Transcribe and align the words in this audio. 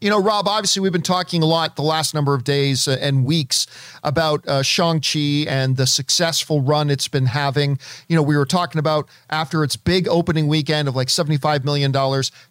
You 0.00 0.10
know, 0.10 0.22
Rob, 0.22 0.46
obviously, 0.46 0.80
we've 0.80 0.92
been 0.92 1.02
talking 1.02 1.42
a 1.42 1.46
lot 1.46 1.74
the 1.74 1.82
last 1.82 2.14
number 2.14 2.32
of 2.32 2.44
days 2.44 2.86
uh, 2.86 2.96
and 3.00 3.24
weeks 3.24 3.66
about 4.04 4.46
uh, 4.46 4.62
Shang-Chi 4.62 5.44
and 5.48 5.76
the 5.76 5.88
successful 5.88 6.60
run 6.60 6.88
it's 6.88 7.08
been 7.08 7.26
having. 7.26 7.80
You 8.06 8.14
know, 8.14 8.22
we 8.22 8.36
were 8.36 8.46
talking 8.46 8.78
about 8.78 9.08
after 9.28 9.64
its 9.64 9.74
big 9.74 10.06
opening 10.06 10.46
weekend 10.46 10.86
of 10.86 10.94
like 10.94 11.08
$75 11.08 11.64
million, 11.64 11.92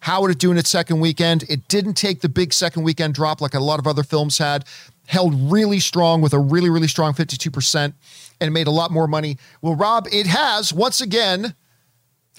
how 0.00 0.20
would 0.20 0.30
it 0.30 0.38
do 0.38 0.50
in 0.50 0.58
its 0.58 0.68
second 0.68 1.00
weekend? 1.00 1.44
It 1.48 1.66
didn't 1.68 1.94
take 1.94 2.20
the 2.20 2.28
big 2.28 2.52
second 2.52 2.82
weekend 2.82 3.14
drop 3.14 3.40
like 3.40 3.54
a 3.54 3.60
lot 3.60 3.78
of 3.78 3.86
other 3.86 4.02
films 4.02 4.36
had, 4.36 4.66
held 5.06 5.50
really 5.50 5.80
strong 5.80 6.20
with 6.20 6.34
a 6.34 6.38
really, 6.38 6.68
really 6.68 6.88
strong 6.88 7.14
52% 7.14 7.94
and 8.42 8.52
made 8.52 8.66
a 8.66 8.70
lot 8.70 8.90
more 8.90 9.08
money. 9.08 9.38
Well, 9.62 9.74
Rob, 9.74 10.06
it 10.12 10.26
has 10.26 10.70
once 10.70 11.00
again 11.00 11.54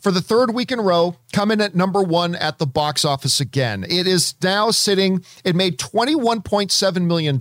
for 0.02 0.12
the 0.12 0.22
third 0.22 0.54
week 0.54 0.72
in 0.72 0.80
a 0.80 0.84
row, 0.84 1.18
coming 1.34 1.60
at 1.62 1.76
number 1.76 2.02
one 2.02 2.34
at 2.36 2.58
the 2.58 2.66
box 2.66 3.06
office 3.06 3.40
again. 3.40 3.84
It 3.84 4.08
is 4.08 4.34
now 4.42 4.72
sitting, 4.72 5.24
it 5.44 5.56
made 5.56 5.78
$21.7 5.78 7.06
million, 7.06 7.38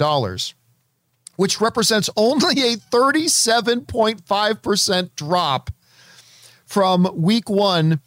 which 1.37 1.59
represents 1.61 2.11
only 2.17 2.61
a 2.63 2.77
37.5% 2.77 5.11
drop 5.17 5.71
from 6.67 7.09
week 7.15 7.49
one 7.49 8.01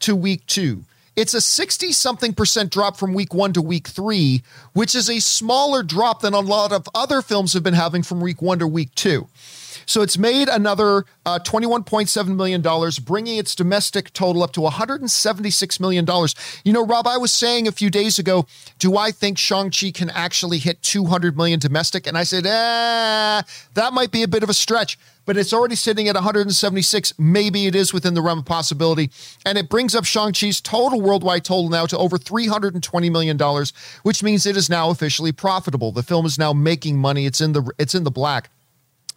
to 0.00 0.16
week 0.16 0.44
two. 0.46 0.84
It's 1.18 1.34
a 1.34 1.40
60 1.40 1.92
something 1.92 2.32
percent 2.32 2.70
drop 2.70 2.96
from 2.96 3.12
week 3.12 3.34
one 3.34 3.52
to 3.54 3.60
week 3.60 3.88
three, 3.88 4.44
which 4.72 4.94
is 4.94 5.10
a 5.10 5.18
smaller 5.18 5.82
drop 5.82 6.20
than 6.20 6.32
a 6.32 6.38
lot 6.38 6.70
of 6.70 6.88
other 6.94 7.22
films 7.22 7.54
have 7.54 7.64
been 7.64 7.74
having 7.74 8.04
from 8.04 8.20
week 8.20 8.40
one 8.40 8.60
to 8.60 8.68
week 8.68 8.94
two. 8.94 9.26
So 9.88 10.02
it's 10.02 10.18
made 10.18 10.48
another 10.48 11.06
uh, 11.24 11.38
$21.7 11.38 12.36
million, 12.36 12.62
bringing 13.04 13.38
its 13.38 13.54
domestic 13.54 14.12
total 14.12 14.42
up 14.42 14.52
to 14.52 14.60
$176 14.60 15.80
million. 15.80 16.06
You 16.62 16.74
know, 16.74 16.84
Rob, 16.84 17.06
I 17.06 17.16
was 17.16 17.32
saying 17.32 17.66
a 17.66 17.72
few 17.72 17.88
days 17.88 18.18
ago, 18.18 18.46
do 18.78 18.98
I 18.98 19.10
think 19.10 19.38
Shang-Chi 19.38 19.92
can 19.92 20.10
actually 20.10 20.58
hit 20.58 20.82
200 20.82 21.38
million 21.38 21.58
domestic? 21.58 22.06
And 22.06 22.18
I 22.18 22.24
said, 22.24 22.44
eh, 22.44 23.42
that 23.72 23.92
might 23.94 24.10
be 24.10 24.22
a 24.22 24.28
bit 24.28 24.42
of 24.42 24.50
a 24.50 24.54
stretch 24.54 24.98
but 25.24 25.36
it's 25.36 25.52
already 25.52 25.74
sitting 25.74 26.08
at 26.08 26.14
176. 26.14 27.18
Maybe 27.18 27.66
it 27.66 27.74
is 27.74 27.92
within 27.92 28.14
the 28.14 28.22
realm 28.22 28.38
of 28.38 28.46
possibility. 28.46 29.10
And 29.44 29.58
it 29.58 29.68
brings 29.68 29.94
up 29.94 30.06
Shang-Chi's 30.06 30.58
total 30.62 31.02
worldwide 31.02 31.44
total 31.44 31.68
now 31.68 31.84
to 31.84 31.98
over 31.98 32.16
$320 32.16 33.12
million, 33.12 33.38
which 34.04 34.22
means 34.22 34.46
it 34.46 34.56
is 34.56 34.70
now 34.70 34.88
officially 34.88 35.32
profitable. 35.32 35.92
The 35.92 36.02
film 36.02 36.24
is 36.24 36.38
now 36.38 36.54
making 36.54 36.96
money. 36.96 37.26
It's 37.26 37.42
in 37.42 37.52
the 37.52 37.70
it's 37.78 37.94
in 37.94 38.04
the 38.04 38.10
black. 38.10 38.48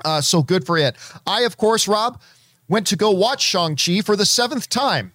Uh, 0.04 0.22
so 0.22 0.42
good 0.44 0.66
for 0.66 0.78
it. 0.78 0.96
I, 1.26 1.42
of 1.44 1.58
course, 1.58 1.88
Rob, 1.88 2.22
went 2.68 2.88
to 2.88 2.96
go 2.96 3.12
watch 3.12 3.42
Shang-Chi 3.42 4.02
for 4.02 4.16
the 4.16 4.26
seventh 4.26 4.70
time. 4.70 5.14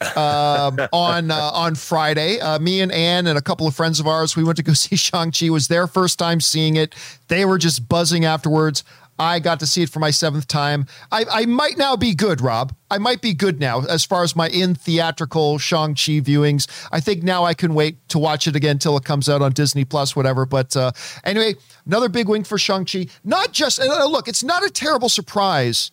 uh, 0.00 0.70
on 0.92 1.30
uh, 1.32 1.50
on 1.52 1.74
Friday. 1.74 2.38
Uh, 2.38 2.58
me 2.60 2.80
and 2.80 2.92
Anne 2.92 3.26
and 3.26 3.36
a 3.36 3.42
couple 3.42 3.66
of 3.66 3.74
friends 3.74 3.98
of 3.98 4.06
ours, 4.06 4.36
we 4.36 4.44
went 4.44 4.56
to 4.56 4.62
go 4.62 4.72
see 4.74 4.94
Shang 4.96 5.32
Chi. 5.32 5.50
Was 5.50 5.66
their 5.68 5.86
first 5.88 6.18
time 6.18 6.40
seeing 6.40 6.76
it. 6.76 6.94
They 7.26 7.44
were 7.44 7.58
just 7.58 7.88
buzzing 7.88 8.24
afterwards. 8.24 8.84
I 9.18 9.40
got 9.40 9.58
to 9.60 9.66
see 9.66 9.82
it 9.82 9.90
for 9.90 9.98
my 9.98 10.10
seventh 10.10 10.46
time. 10.46 10.86
I, 11.10 11.24
I 11.30 11.46
might 11.46 11.76
now 11.76 11.96
be 11.96 12.14
good, 12.14 12.40
Rob. 12.40 12.74
I 12.90 12.98
might 12.98 13.20
be 13.20 13.34
good 13.34 13.58
now 13.58 13.82
as 13.82 14.04
far 14.04 14.22
as 14.22 14.36
my 14.36 14.48
in 14.48 14.74
theatrical 14.74 15.58
Shang-Chi 15.58 16.20
viewings. 16.20 16.68
I 16.92 17.00
think 17.00 17.22
now 17.22 17.44
I 17.44 17.54
can 17.54 17.74
wait 17.74 18.08
to 18.10 18.18
watch 18.18 18.46
it 18.46 18.54
again 18.54 18.78
till 18.78 18.96
it 18.96 19.04
comes 19.04 19.28
out 19.28 19.42
on 19.42 19.52
Disney 19.52 19.84
Plus, 19.84 20.14
whatever. 20.14 20.46
But 20.46 20.76
uh, 20.76 20.92
anyway, 21.24 21.56
another 21.84 22.08
big 22.08 22.28
wing 22.28 22.44
for 22.44 22.58
Shang-Chi. 22.58 23.08
Not 23.24 23.52
just, 23.52 23.80
uh, 23.80 24.06
look, 24.06 24.28
it's 24.28 24.44
not 24.44 24.64
a 24.64 24.70
terrible 24.70 25.08
surprise 25.08 25.90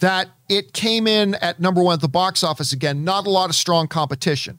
that 0.00 0.28
it 0.48 0.72
came 0.72 1.06
in 1.06 1.34
at 1.36 1.58
number 1.60 1.82
one 1.82 1.94
at 1.94 2.00
the 2.00 2.08
box 2.08 2.44
office 2.44 2.72
again. 2.72 3.04
Not 3.04 3.26
a 3.26 3.30
lot 3.30 3.48
of 3.48 3.56
strong 3.56 3.88
competition. 3.88 4.58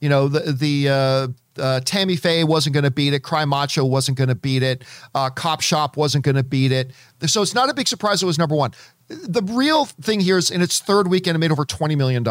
You 0.00 0.08
know, 0.08 0.28
the, 0.28 0.52
the, 0.52 0.88
uh, 0.88 1.28
uh, 1.58 1.80
Tammy 1.80 2.16
Faye 2.16 2.44
wasn't 2.44 2.74
going 2.74 2.84
to 2.84 2.90
beat 2.90 3.14
it. 3.14 3.20
Cry 3.20 3.44
Macho 3.44 3.84
wasn't 3.84 4.18
going 4.18 4.28
to 4.28 4.34
beat 4.34 4.62
it. 4.62 4.84
Uh, 5.14 5.30
Cop 5.30 5.60
Shop 5.60 5.96
wasn't 5.96 6.24
going 6.24 6.36
to 6.36 6.42
beat 6.42 6.72
it. 6.72 6.92
So 7.26 7.42
it's 7.42 7.54
not 7.54 7.70
a 7.70 7.74
big 7.74 7.88
surprise 7.88 8.22
it 8.22 8.26
was 8.26 8.38
number 8.38 8.54
one. 8.54 8.72
The 9.08 9.42
real 9.42 9.84
thing 9.84 10.20
here 10.20 10.38
is 10.38 10.50
in 10.50 10.62
its 10.62 10.80
third 10.80 11.08
weekend, 11.08 11.36
it 11.36 11.38
made 11.38 11.52
over 11.52 11.64
$20 11.64 11.96
million. 11.96 12.24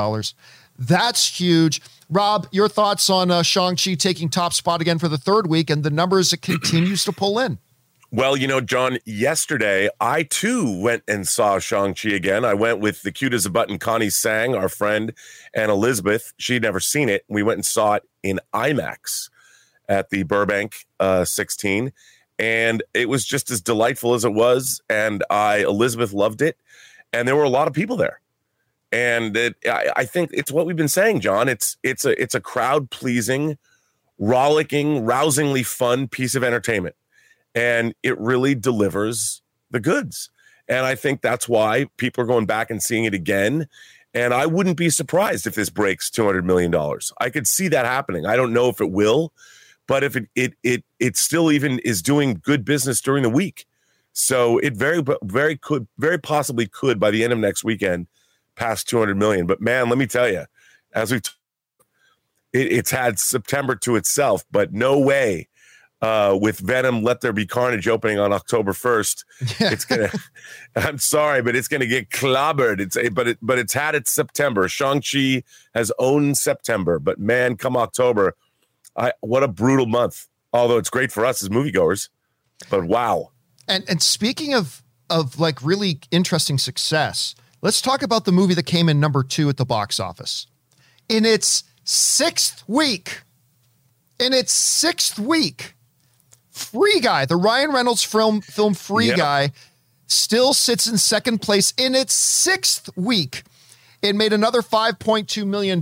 That's 0.80 1.40
huge. 1.40 1.82
Rob, 2.10 2.48
your 2.52 2.68
thoughts 2.68 3.10
on 3.10 3.30
uh, 3.30 3.44
Shang-Chi 3.44 3.94
taking 3.96 4.30
top 4.30 4.54
spot 4.54 4.82
again 4.82 4.98
for 4.98 5.08
the 5.08 5.18
third 5.18 5.48
week 5.48 5.70
and 5.70 5.84
the 5.84 5.92
numbers 5.92 6.34
it 6.34 6.42
continues 6.42 7.06
to 7.06 7.12
pull 7.12 7.40
in? 7.40 7.60
Well, 8.14 8.36
you 8.36 8.46
know, 8.46 8.60
John, 8.60 8.98
yesterday 9.06 9.90
I 10.02 10.24
too 10.24 10.82
went 10.82 11.04
and 11.08 11.26
saw 11.26 11.60
Shang-Chi 11.60 12.10
again. 12.10 12.44
I 12.44 12.54
went 12.54 12.82
with 12.82 13.04
the 13.04 13.12
cute 13.14 13.34
as 13.34 13.46
a 13.46 13.50
button 13.50 13.80
Connie 13.80 14.10
Sang, 14.10 14.54
our 14.54 14.68
friend, 14.68 15.14
and 15.54 15.72
Elizabeth. 15.72 16.34
She'd 16.36 16.64
never 16.64 16.82
seen 16.82 17.08
it. 17.08 17.24
We 17.30 17.42
went 17.42 17.60
and 17.60 17.66
saw 17.66 17.94
it 17.94 18.04
in 18.22 18.42
IMAX 18.54 19.30
at 19.88 20.10
the 20.10 20.24
Burbank 20.24 20.86
uh, 21.00 21.24
16. 21.24 21.94
And 22.38 22.84
it 22.94 23.08
was 23.08 23.26
just 23.26 23.50
as 23.50 23.62
delightful 23.62 24.14
as 24.14 24.26
it 24.26 24.34
was. 24.34 24.82
And 24.90 25.24
I, 25.30 25.60
Elizabeth 25.60 26.12
loved 26.12 26.42
it. 26.42 26.58
And 27.14 27.26
there 27.26 27.38
were 27.38 27.44
a 27.44 27.50
lot 27.50 27.70
of 27.70 27.74
people 27.74 27.96
there. 27.96 28.20
And 28.92 29.38
it, 29.38 29.56
I, 29.66 29.90
I 29.96 30.04
think 30.04 30.32
it's 30.34 30.52
what 30.52 30.66
we've 30.66 30.76
been 30.76 30.90
saying, 30.90 31.22
John. 31.22 31.48
It's 31.48 31.78
it's 31.82 32.04
a 32.04 32.22
it's 32.22 32.36
a 32.36 32.42
crowd 32.42 32.90
pleasing, 32.90 33.58
rollicking, 34.20 35.06
rousingly 35.06 35.64
fun 35.64 36.10
piece 36.10 36.36
of 36.36 36.44
entertainment 36.44 36.96
and 37.56 37.94
it 38.04 38.20
really 38.20 38.56
delivers 38.56 39.42
the 39.70 39.80
goods. 39.80 40.30
And 40.68 40.86
I 40.86 40.96
think 40.96 41.22
that's 41.22 41.50
why 41.50 41.88
people 41.98 42.24
are 42.24 42.28
going 42.28 42.46
back 42.46 42.70
and 42.70 42.82
seeing 42.82 43.06
it 43.06 43.14
again. 43.14 43.68
And 44.14 44.34
I 44.34 44.46
wouldn't 44.46 44.78
be 44.78 44.90
surprised 44.90 45.48
if 45.48 45.56
this 45.56 45.70
breaks 45.70 46.10
$200 46.10 46.44
million. 46.44 46.74
I 47.20 47.30
could 47.30 47.48
see 47.48 47.68
that 47.70 47.86
happening. 47.86 48.26
I 48.26 48.36
don't 48.36 48.54
know 48.54 48.70
if 48.70 48.82
it 48.82 48.92
will, 48.92 49.34
but 49.88 50.04
if 50.04 50.16
it, 50.16 50.30
it, 50.36 50.54
it, 50.64 50.84
it 51.00 51.18
still 51.18 51.52
even 51.52 51.80
is 51.80 52.02
doing 52.02 52.40
good 52.42 52.66
business 52.66 53.02
during 53.02 53.24
the 53.24 53.30
week. 53.30 53.66
So 54.14 54.58
it 54.60 54.76
very, 54.76 55.04
very 55.24 55.58
could, 55.58 55.88
very 55.98 56.18
possibly 56.20 56.68
could 56.68 57.00
by 57.00 57.12
the 57.12 57.24
end 57.24 57.32
of 57.32 57.40
next 57.40 57.64
weekend 57.64 58.08
pass 58.56 58.84
200 58.84 59.16
million. 59.16 59.48
But 59.48 59.62
man, 59.62 59.88
let 59.90 59.98
me 59.98 60.08
tell 60.08 60.30
you, 60.30 60.46
as 60.94 61.12
we, 61.12 61.18
it, 61.18 61.32
it's 62.54 62.92
had 62.92 63.20
September 63.20 63.76
to 63.78 63.96
itself, 63.96 64.44
but 64.52 64.74
no 64.74 65.00
way 65.00 65.48
uh, 66.02 66.38
with 66.40 66.60
Venom 66.60 67.04
Let 67.04 67.22
There 67.22 67.34
Be 67.34 67.46
Carnage 67.46 67.88
opening 67.88 68.20
on 68.20 68.34
October 68.34 68.72
1st. 68.72 69.26
It's 69.72 69.86
going 69.86 70.10
to 70.10 70.20
I'm 70.76 70.98
sorry, 70.98 71.42
but 71.42 71.56
it's 71.56 71.68
going 71.68 71.82
to 71.82 71.88
get 71.88 72.10
clobbered. 72.10 72.80
It's 72.80 72.98
a, 72.98 73.10
but 73.10 73.28
it 73.28 73.38
but 73.42 73.60
it's 73.60 73.74
had 73.74 73.96
its 73.96 74.12
September. 74.12 74.68
Shang-Chi 74.68 75.44
has 75.76 75.92
owned 76.00 76.38
September, 76.38 77.00
but 77.00 77.20
man, 77.20 77.56
come 77.56 77.78
October, 77.78 78.36
I 78.96 79.14
what 79.22 79.44
a 79.44 79.48
brutal 79.48 79.86
month. 79.86 80.28
Although 80.54 80.78
it's 80.78 80.90
great 80.90 81.12
for 81.12 81.26
us 81.26 81.42
as 81.42 81.50
moviegoers. 81.50 82.10
But 82.70 82.86
wow. 82.86 83.32
And 83.68 83.84
and 83.88 84.02
speaking 84.02 84.54
of 84.54 84.84
of 85.10 85.40
like 85.40 85.62
really 85.62 86.00
interesting 86.10 86.58
success, 86.58 87.36
let's 87.62 87.82
talk 87.82 88.02
about 88.02 88.26
the 88.26 88.32
movie 88.32 88.54
that 88.54 88.66
came 88.66 88.90
in 88.90 89.00
number 89.00 89.24
2 89.24 89.50
at 89.50 89.58
the 89.58 89.66
box 89.66 90.00
office. 90.00 90.48
In 91.10 91.26
its 91.26 91.64
6th 91.86 92.64
week, 92.68 93.22
in 94.20 94.34
its 94.34 94.54
6th 94.84 95.20
week, 95.20 95.76
Free 96.52 97.00
Guy, 97.00 97.26
the 97.26 97.36
Ryan 97.36 97.72
Reynolds 97.72 98.04
film 98.04 98.42
film 98.42 98.74
Free 98.74 99.08
yep. 99.08 99.18
Guy, 99.18 99.52
still 100.08 100.54
sits 100.54 100.88
in 100.88 100.98
second 100.98 101.42
place 101.42 101.74
in 101.78 101.96
its 101.96 102.14
sixth 102.14 102.90
week. 102.96 103.44
It 104.02 104.16
made 104.16 104.34
another 104.34 104.62
$5.2 104.62 105.46
million, 105.46 105.82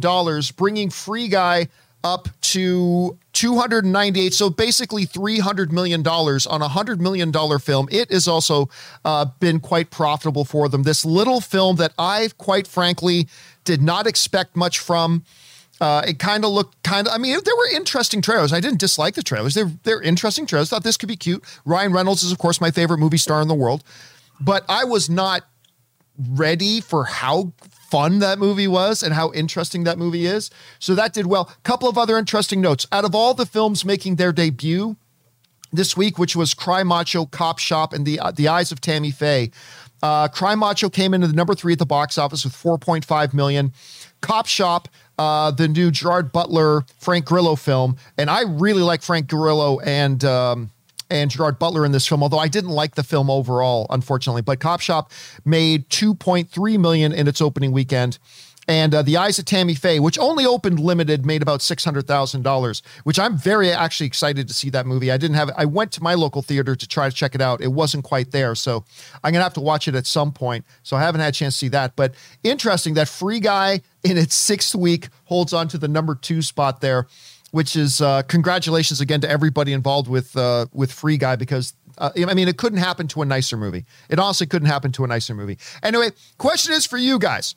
bringing 0.55 0.89
Free 0.89 1.27
Guy 1.27 1.67
up 2.03 2.29
to 2.39 3.17
298 3.33 4.33
so 4.33 4.49
basically 4.49 5.03
300 5.05 5.71
million 5.71 6.01
dollars 6.01 6.47
on 6.47 6.61
a 6.61 6.65
100 6.65 7.01
million 7.01 7.29
dollar 7.29 7.59
film 7.59 7.89
it 7.91 8.09
has 8.09 8.25
also 8.25 8.69
uh, 9.03 9.25
been 9.41 9.59
quite 9.59 9.91
profitable 9.91 10.45
for 10.45 10.69
them 10.69 10.83
this 10.83 11.03
little 11.03 11.41
film 11.41 11.75
that 11.75 11.91
i 11.97 12.29
quite 12.37 12.67
frankly 12.67 13.27
did 13.65 13.81
not 13.81 14.07
expect 14.07 14.55
much 14.55 14.79
from 14.79 15.25
uh, 15.81 16.03
it 16.05 16.19
kind 16.19 16.43
of 16.43 16.51
looked 16.51 16.81
kind 16.83 17.07
of. 17.07 17.13
I 17.13 17.17
mean, 17.17 17.37
there 17.43 17.55
were 17.55 17.69
interesting 17.75 18.21
trailers. 18.21 18.51
I 18.51 18.59
didn't 18.59 18.79
dislike 18.79 19.15
the 19.15 19.23
trailers. 19.23 19.53
They're 19.53 19.71
they're 19.83 20.01
interesting 20.01 20.45
trailers. 20.45 20.69
Thought 20.69 20.83
this 20.83 20.97
could 20.97 21.09
be 21.09 21.15
cute. 21.15 21.43
Ryan 21.65 21.93
Reynolds 21.93 22.23
is 22.23 22.31
of 22.31 22.37
course 22.37 22.59
my 22.59 22.71
favorite 22.71 22.97
movie 22.97 23.17
star 23.17 23.41
in 23.41 23.47
the 23.47 23.55
world, 23.55 23.83
but 24.41 24.65
I 24.67 24.83
was 24.83 25.09
not 25.09 25.43
ready 26.17 26.81
for 26.81 27.05
how 27.05 27.53
fun 27.89 28.19
that 28.19 28.39
movie 28.39 28.67
was 28.67 29.01
and 29.01 29.13
how 29.13 29.31
interesting 29.31 29.85
that 29.85 29.97
movie 29.97 30.25
is. 30.25 30.49
So 30.79 30.93
that 30.95 31.13
did 31.13 31.27
well. 31.27 31.51
Couple 31.63 31.87
of 31.87 31.97
other 31.97 32.17
interesting 32.17 32.59
notes. 32.61 32.85
Out 32.91 33.05
of 33.05 33.15
all 33.15 33.33
the 33.33 33.45
films 33.45 33.85
making 33.85 34.17
their 34.17 34.33
debut 34.33 34.97
this 35.71 35.95
week, 35.95 36.19
which 36.19 36.35
was 36.35 36.53
Cry 36.53 36.83
Macho, 36.83 37.25
Cop 37.25 37.57
Shop, 37.57 37.93
and 37.93 38.05
the 38.05 38.19
uh, 38.19 38.31
the 38.31 38.47
Eyes 38.47 38.71
of 38.71 38.81
Tammy 38.81 39.11
Faye, 39.11 39.51
uh, 40.01 40.27
Cry 40.27 40.55
Macho 40.55 40.89
came 40.89 41.13
into 41.13 41.27
the 41.27 41.33
number 41.33 41.53
three 41.53 41.73
at 41.73 41.79
the 41.79 41.85
box 41.85 42.17
office 42.17 42.43
with 42.43 42.53
4.5 42.53 43.33
million. 43.33 43.73
Cop 44.21 44.47
Shop 44.47 44.87
uh, 45.19 45.51
the 45.51 45.67
new 45.67 45.91
Gerard 45.91 46.31
Butler 46.31 46.85
Frank 46.97 47.25
Grillo 47.25 47.57
film, 47.57 47.97
and 48.17 48.29
I 48.29 48.43
really 48.43 48.81
like 48.81 49.01
Frank 49.01 49.27
Grillo 49.27 49.79
and 49.81 50.23
um, 50.23 50.71
and 51.09 51.29
Gerard 51.29 51.59
Butler 51.59 51.85
in 51.85 51.91
this 51.91 52.07
film. 52.07 52.23
Although 52.23 52.39
I 52.39 52.47
didn't 52.47 52.69
like 52.69 52.95
the 52.95 53.03
film 53.03 53.29
overall, 53.29 53.85
unfortunately. 53.89 54.41
But 54.41 54.61
Cop 54.61 54.79
Shop 54.79 55.11
made 55.43 55.89
2.3 55.89 56.79
million 56.79 57.11
in 57.11 57.27
its 57.27 57.41
opening 57.41 57.73
weekend, 57.73 58.17
And 58.69 58.93
uh, 58.93 59.01
The 59.01 59.17
Eyes 59.17 59.39
of 59.39 59.45
Tammy 59.45 59.73
Faye, 59.73 59.99
which 59.99 60.19
only 60.19 60.45
opened 60.45 60.79
limited, 60.79 61.25
made 61.25 61.41
about 61.41 61.63
six 61.63 61.83
hundred 61.83 62.05
thousand 62.05 62.43
dollars. 62.43 62.83
Which 63.03 63.17
I'm 63.17 63.35
very 63.35 63.71
actually 63.71 64.05
excited 64.05 64.47
to 64.47 64.53
see 64.53 64.69
that 64.69 64.85
movie. 64.85 65.11
I 65.11 65.17
didn't 65.17 65.37
have. 65.37 65.49
I 65.57 65.65
went 65.65 65.91
to 65.93 66.03
my 66.03 66.13
local 66.13 66.43
theater 66.43 66.75
to 66.75 66.87
try 66.87 67.09
to 67.09 67.15
check 67.15 67.33
it 67.33 67.41
out. 67.41 67.61
It 67.61 67.73
wasn't 67.73 68.03
quite 68.03 68.29
there, 68.31 68.53
so 68.53 68.85
I'm 69.23 69.33
gonna 69.33 69.43
have 69.43 69.55
to 69.55 69.59
watch 69.59 69.87
it 69.87 69.95
at 69.95 70.05
some 70.05 70.31
point. 70.31 70.65
So 70.83 70.95
I 70.95 71.01
haven't 71.01 71.21
had 71.21 71.29
a 71.29 71.31
chance 71.31 71.55
to 71.55 71.57
see 71.57 71.67
that. 71.69 71.95
But 71.95 72.13
interesting 72.43 72.93
that 72.93 73.09
Free 73.09 73.39
Guy 73.39 73.81
in 74.03 74.17
its 74.19 74.35
sixth 74.35 74.75
week 74.75 75.09
holds 75.23 75.51
on 75.51 75.67
to 75.69 75.79
the 75.79 75.87
number 75.87 76.13
two 76.13 76.43
spot 76.43 76.79
there 76.79 77.07
which 77.51 77.75
is 77.75 77.99
uh, 77.99 78.21
congratulations 78.23 79.01
again 79.01 79.19
to 79.21 79.27
everybody 79.27 79.73
involved 79.73 80.07
with 80.07 80.37
uh, 80.37 80.67
with 80.71 80.91
Free 80.91 81.17
Guy 81.17 81.35
because 81.35 81.73
uh, 81.97 82.11
I 82.15 82.35
mean 82.35 82.47
it 82.47 82.57
couldn't 82.57 82.77
happen 82.77 83.07
to 83.07 83.23
a 83.23 83.25
nicer 83.25 83.57
movie. 83.57 83.85
It 84.09 84.19
honestly 84.19 84.45
couldn't 84.45 84.67
happen 84.67 84.91
to 84.91 85.03
a 85.03 85.07
nicer 85.07 85.33
movie. 85.33 85.57
Anyway, 85.81 86.11
question 86.37 86.73
is 86.75 86.85
for 86.85 86.97
you 86.97 87.17
guys: 87.17 87.55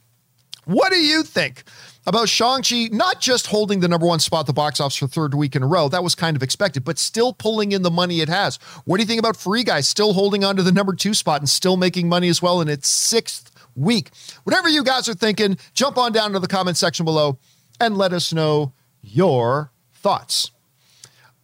What 0.65 0.93
do 0.93 0.99
you 0.99 1.23
think 1.23 1.65
about 2.07 2.29
Shang 2.29 2.63
Chi 2.63 2.89
not 2.93 3.21
just 3.21 3.49
holding 3.49 3.81
the 3.81 3.89
number 3.89 4.07
one 4.07 4.21
spot 4.21 4.41
at 4.41 4.47
the 4.47 4.53
box 4.53 4.81
office 4.81 4.97
for 4.97 5.09
third 5.09 5.35
week 5.35 5.57
in 5.57 5.63
a 5.63 5.67
row? 5.67 5.89
That 5.89 6.05
was 6.05 6.15
kind 6.15 6.37
of 6.37 6.43
expected, 6.43 6.85
but 6.85 6.99
still 6.99 7.33
pulling 7.33 7.73
in 7.73 7.83
the 7.83 7.91
money 7.91 8.21
it 8.21 8.29
has. 8.29 8.57
What 8.85 8.97
do 8.97 9.03
you 9.03 9.07
think 9.07 9.19
about 9.19 9.37
Free 9.37 9.65
Guy 9.65 9.81
still 9.81 10.13
holding 10.13 10.45
on 10.45 10.57
to 10.57 10.63
the 10.63 10.73
number 10.73 10.95
two 10.95 11.15
spot 11.15 11.41
and 11.41 11.49
still 11.49 11.77
making 11.77 12.09
money 12.09 12.29
as 12.29 12.41
well 12.41 12.61
in 12.61 12.69
its 12.69 12.89
sixth 12.89 13.51
week? 13.75 14.11
Whatever 14.45 14.69
you 14.69 14.85
guys 14.85 15.09
are 15.09 15.15
thinking, 15.15 15.57
jump 15.75 15.99
on 15.99 16.13
down 16.13 16.33
to 16.33 16.39
the 16.39 16.49
comment 16.49 16.77
section 16.77 17.05
below 17.05 17.39
and 17.81 17.97
let 17.97 18.13
us 18.13 18.33
know 18.33 18.73
your 19.03 19.73
thoughts. 19.95 20.53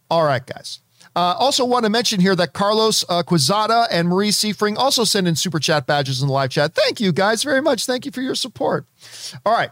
All 0.09 0.23
right, 0.23 0.45
guys. 0.45 0.79
Uh, 1.15 1.35
also, 1.37 1.65
want 1.65 1.85
to 1.85 1.89
mention 1.89 2.19
here 2.19 2.35
that 2.35 2.53
Carlos 2.53 3.03
uh, 3.09 3.23
Quizada 3.23 3.87
and 3.91 4.07
Marie 4.07 4.31
Seafring 4.31 4.77
also 4.77 5.03
send 5.03 5.27
in 5.27 5.35
super 5.35 5.59
chat 5.59 5.87
badges 5.87 6.21
in 6.21 6.27
the 6.27 6.33
live 6.33 6.51
chat. 6.51 6.75
Thank 6.75 6.99
you 6.99 7.11
guys 7.11 7.43
very 7.43 7.61
much. 7.61 7.85
Thank 7.85 8.05
you 8.05 8.11
for 8.11 8.21
your 8.21 8.35
support. 8.35 8.85
All 9.45 9.53
right, 9.53 9.71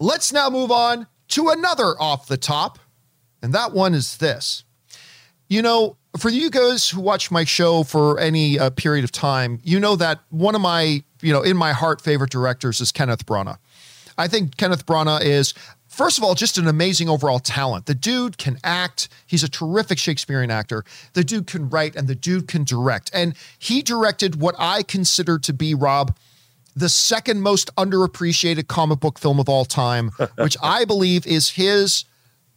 let's 0.00 0.32
now 0.32 0.48
move 0.50 0.70
on 0.70 1.06
to 1.28 1.48
another 1.50 1.94
off 2.00 2.26
the 2.26 2.36
top, 2.36 2.78
and 3.42 3.52
that 3.52 3.72
one 3.72 3.94
is 3.94 4.16
this. 4.16 4.64
You 5.48 5.60
know, 5.60 5.96
for 6.18 6.30
you 6.30 6.50
guys 6.50 6.88
who 6.88 7.00
watch 7.00 7.30
my 7.30 7.44
show 7.44 7.82
for 7.82 8.18
any 8.18 8.58
uh, 8.58 8.70
period 8.70 9.04
of 9.04 9.12
time, 9.12 9.60
you 9.62 9.78
know 9.78 9.96
that 9.96 10.20
one 10.30 10.54
of 10.54 10.60
my, 10.60 11.02
you 11.20 11.32
know, 11.32 11.42
in 11.42 11.56
my 11.56 11.72
heart 11.72 12.00
favorite 12.00 12.30
directors 12.30 12.80
is 12.80 12.92
Kenneth 12.92 13.26
Branagh. 13.26 13.58
I 14.18 14.28
think 14.28 14.56
Kenneth 14.56 14.86
Branagh 14.86 15.22
is 15.22 15.54
First 15.92 16.16
of 16.16 16.24
all, 16.24 16.34
just 16.34 16.56
an 16.56 16.66
amazing 16.66 17.10
overall 17.10 17.38
talent. 17.38 17.84
The 17.84 17.94
dude 17.94 18.38
can 18.38 18.58
act. 18.64 19.10
He's 19.26 19.42
a 19.42 19.48
terrific 19.48 19.98
Shakespearean 19.98 20.50
actor. 20.50 20.84
The 21.12 21.22
dude 21.22 21.46
can 21.46 21.68
write 21.68 21.96
and 21.96 22.08
the 22.08 22.14
dude 22.14 22.48
can 22.48 22.64
direct. 22.64 23.10
And 23.12 23.34
he 23.58 23.82
directed 23.82 24.40
what 24.40 24.54
I 24.58 24.84
consider 24.84 25.38
to 25.40 25.52
be, 25.52 25.74
Rob, 25.74 26.16
the 26.74 26.88
second 26.88 27.42
most 27.42 27.74
underappreciated 27.76 28.68
comic 28.68 29.00
book 29.00 29.18
film 29.18 29.38
of 29.38 29.50
all 29.50 29.66
time, 29.66 30.12
which 30.38 30.56
I 30.62 30.86
believe 30.86 31.26
is 31.26 31.50
his 31.50 32.06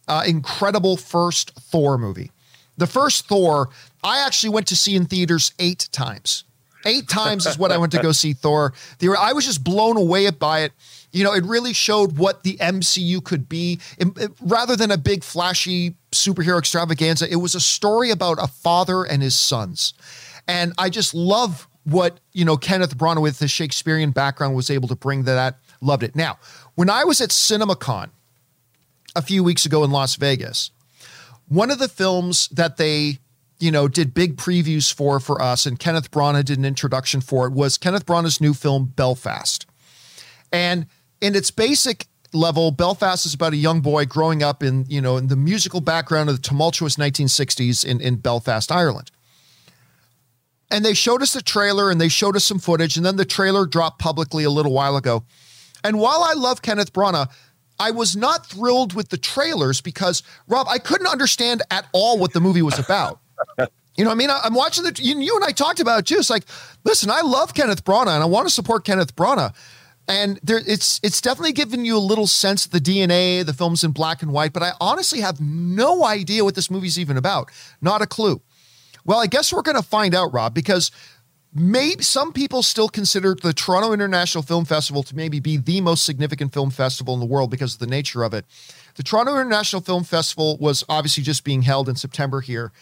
uh, 0.08 0.22
incredible 0.26 0.96
first 0.96 1.50
Thor 1.60 1.98
movie. 1.98 2.30
The 2.78 2.86
first 2.86 3.28
Thor, 3.28 3.68
I 4.02 4.24
actually 4.24 4.50
went 4.50 4.66
to 4.68 4.76
see 4.76 4.96
in 4.96 5.04
theaters 5.04 5.52
eight 5.58 5.90
times. 5.92 6.44
Eight 6.86 7.08
times 7.08 7.46
is 7.46 7.58
what 7.58 7.72
I 7.72 7.78
went 7.78 7.92
to 7.92 8.00
go 8.00 8.12
see 8.12 8.32
Thor. 8.32 8.72
I 9.18 9.32
was 9.32 9.44
just 9.44 9.62
blown 9.64 9.96
away 9.96 10.30
by 10.30 10.60
it. 10.60 10.72
You 11.12 11.24
know, 11.24 11.32
it 11.32 11.44
really 11.44 11.72
showed 11.72 12.18
what 12.18 12.42
the 12.42 12.56
MCU 12.56 13.22
could 13.22 13.48
be. 13.48 13.80
It, 13.98 14.08
it, 14.18 14.32
rather 14.40 14.76
than 14.76 14.90
a 14.90 14.98
big, 14.98 15.24
flashy 15.24 15.94
superhero 16.12 16.58
extravaganza, 16.58 17.30
it 17.30 17.36
was 17.36 17.54
a 17.54 17.60
story 17.60 18.10
about 18.10 18.38
a 18.40 18.46
father 18.46 19.04
and 19.04 19.22
his 19.22 19.36
sons. 19.36 19.94
And 20.46 20.72
I 20.78 20.90
just 20.90 21.14
love 21.14 21.68
what, 21.84 22.20
you 22.32 22.44
know, 22.44 22.56
Kenneth 22.56 22.96
Branagh 22.96 23.22
with 23.22 23.38
his 23.38 23.50
Shakespearean 23.50 24.10
background 24.10 24.54
was 24.54 24.70
able 24.70 24.88
to 24.88 24.96
bring 24.96 25.24
to 25.24 25.32
that. 25.32 25.58
Loved 25.80 26.02
it. 26.02 26.16
Now, 26.16 26.38
when 26.74 26.90
I 26.90 27.04
was 27.04 27.20
at 27.20 27.30
CinemaCon 27.30 28.10
a 29.14 29.22
few 29.22 29.42
weeks 29.44 29.66
ago 29.66 29.84
in 29.84 29.90
Las 29.90 30.16
Vegas, 30.16 30.70
one 31.48 31.70
of 31.70 31.78
the 31.78 31.88
films 31.88 32.48
that 32.48 32.76
they 32.76 33.18
you 33.58 33.70
know, 33.70 33.88
did 33.88 34.12
big 34.14 34.36
previews 34.36 34.92
for 34.92 35.18
for 35.20 35.40
us, 35.40 35.66
and 35.66 35.78
Kenneth 35.78 36.10
Branagh 36.10 36.44
did 36.44 36.58
an 36.58 36.64
introduction 36.64 37.20
for 37.20 37.46
it. 37.46 37.52
Was 37.52 37.78
Kenneth 37.78 38.04
Branagh's 38.04 38.40
new 38.40 38.52
film 38.52 38.92
Belfast, 38.96 39.66
and 40.52 40.86
in 41.20 41.34
its 41.34 41.50
basic 41.50 42.06
level, 42.32 42.70
Belfast 42.70 43.26
is 43.26 43.34
about 43.34 43.52
a 43.52 43.56
young 43.56 43.80
boy 43.80 44.04
growing 44.04 44.42
up 44.42 44.62
in, 44.62 44.84
you 44.88 45.00
know, 45.00 45.16
in 45.16 45.28
the 45.28 45.36
musical 45.36 45.80
background 45.80 46.28
of 46.28 46.36
the 46.36 46.42
tumultuous 46.42 46.96
1960s 46.96 47.84
in, 47.84 48.00
in 48.00 48.16
Belfast, 48.16 48.70
Ireland. 48.70 49.10
And 50.70 50.84
they 50.84 50.94
showed 50.94 51.22
us 51.22 51.32
the 51.32 51.42
trailer 51.42 51.90
and 51.90 52.00
they 52.00 52.08
showed 52.08 52.36
us 52.36 52.44
some 52.44 52.58
footage, 52.58 52.96
and 52.96 53.06
then 53.06 53.16
the 53.16 53.24
trailer 53.24 53.66
dropped 53.66 54.00
publicly 54.00 54.44
a 54.44 54.50
little 54.50 54.72
while 54.72 54.96
ago. 54.96 55.24
And 55.84 56.00
while 56.00 56.22
I 56.22 56.32
love 56.34 56.62
Kenneth 56.62 56.92
Branagh, 56.92 57.30
I 57.78 57.90
was 57.90 58.16
not 58.16 58.46
thrilled 58.46 58.94
with 58.94 59.10
the 59.10 59.18
trailers 59.18 59.80
because, 59.80 60.22
Rob, 60.48 60.66
I 60.68 60.78
couldn't 60.78 61.06
understand 61.06 61.62
at 61.70 61.86
all 61.92 62.18
what 62.18 62.32
the 62.32 62.40
movie 62.40 62.62
was 62.62 62.78
about. 62.78 63.20
You 63.96 64.04
know, 64.04 64.10
I 64.10 64.14
mean, 64.14 64.28
I'm 64.30 64.54
watching 64.54 64.84
the, 64.84 64.98
you, 65.02 65.18
you 65.20 65.36
and 65.36 65.44
I 65.44 65.52
talked 65.52 65.80
about 65.80 66.00
it 66.00 66.06
too. 66.06 66.16
It's 66.16 66.30
like, 66.30 66.44
listen, 66.84 67.10
I 67.10 67.20
love 67.20 67.54
Kenneth 67.54 67.84
Branagh 67.84 68.14
and 68.14 68.22
I 68.22 68.26
want 68.26 68.46
to 68.46 68.52
support 68.52 68.84
Kenneth 68.84 69.14
Branagh 69.14 69.54
and 70.08 70.38
there 70.42 70.60
it's 70.66 71.00
it's 71.02 71.20
definitely 71.20 71.52
given 71.52 71.84
you 71.84 71.96
a 71.96 71.98
little 71.98 72.26
sense 72.26 72.64
of 72.64 72.72
the 72.72 72.80
DNA. 72.80 73.44
The 73.44 73.52
film's 73.52 73.82
in 73.84 73.90
black 73.90 74.22
and 74.22 74.32
white, 74.32 74.52
but 74.52 74.62
I 74.62 74.72
honestly 74.80 75.20
have 75.20 75.40
no 75.40 76.04
idea 76.04 76.44
what 76.44 76.54
this 76.54 76.70
movie's 76.70 76.98
even 76.98 77.16
about. 77.16 77.50
Not 77.80 78.02
a 78.02 78.06
clue. 78.06 78.40
Well, 79.04 79.18
I 79.18 79.26
guess 79.26 79.52
we're 79.52 79.62
going 79.62 79.76
to 79.76 79.82
find 79.82 80.14
out, 80.14 80.32
Rob, 80.32 80.52
because 80.52 80.90
maybe 81.54 82.02
some 82.02 82.32
people 82.32 82.62
still 82.62 82.88
consider 82.88 83.36
the 83.40 83.52
Toronto 83.52 83.92
International 83.92 84.42
Film 84.42 84.64
Festival 84.64 85.02
to 85.04 85.14
maybe 85.14 85.40
be 85.40 85.56
the 85.56 85.80
most 85.80 86.04
significant 86.04 86.52
film 86.52 86.70
festival 86.70 87.14
in 87.14 87.20
the 87.20 87.26
world 87.26 87.50
because 87.50 87.74
of 87.74 87.80
the 87.80 87.86
nature 87.86 88.24
of 88.24 88.34
it. 88.34 88.44
The 88.96 89.02
Toronto 89.02 89.32
International 89.32 89.80
Film 89.80 90.04
Festival 90.04 90.56
was 90.58 90.84
obviously 90.88 91.22
just 91.22 91.44
being 91.44 91.62
held 91.62 91.88
in 91.88 91.96
September 91.96 92.40
here. 92.40 92.72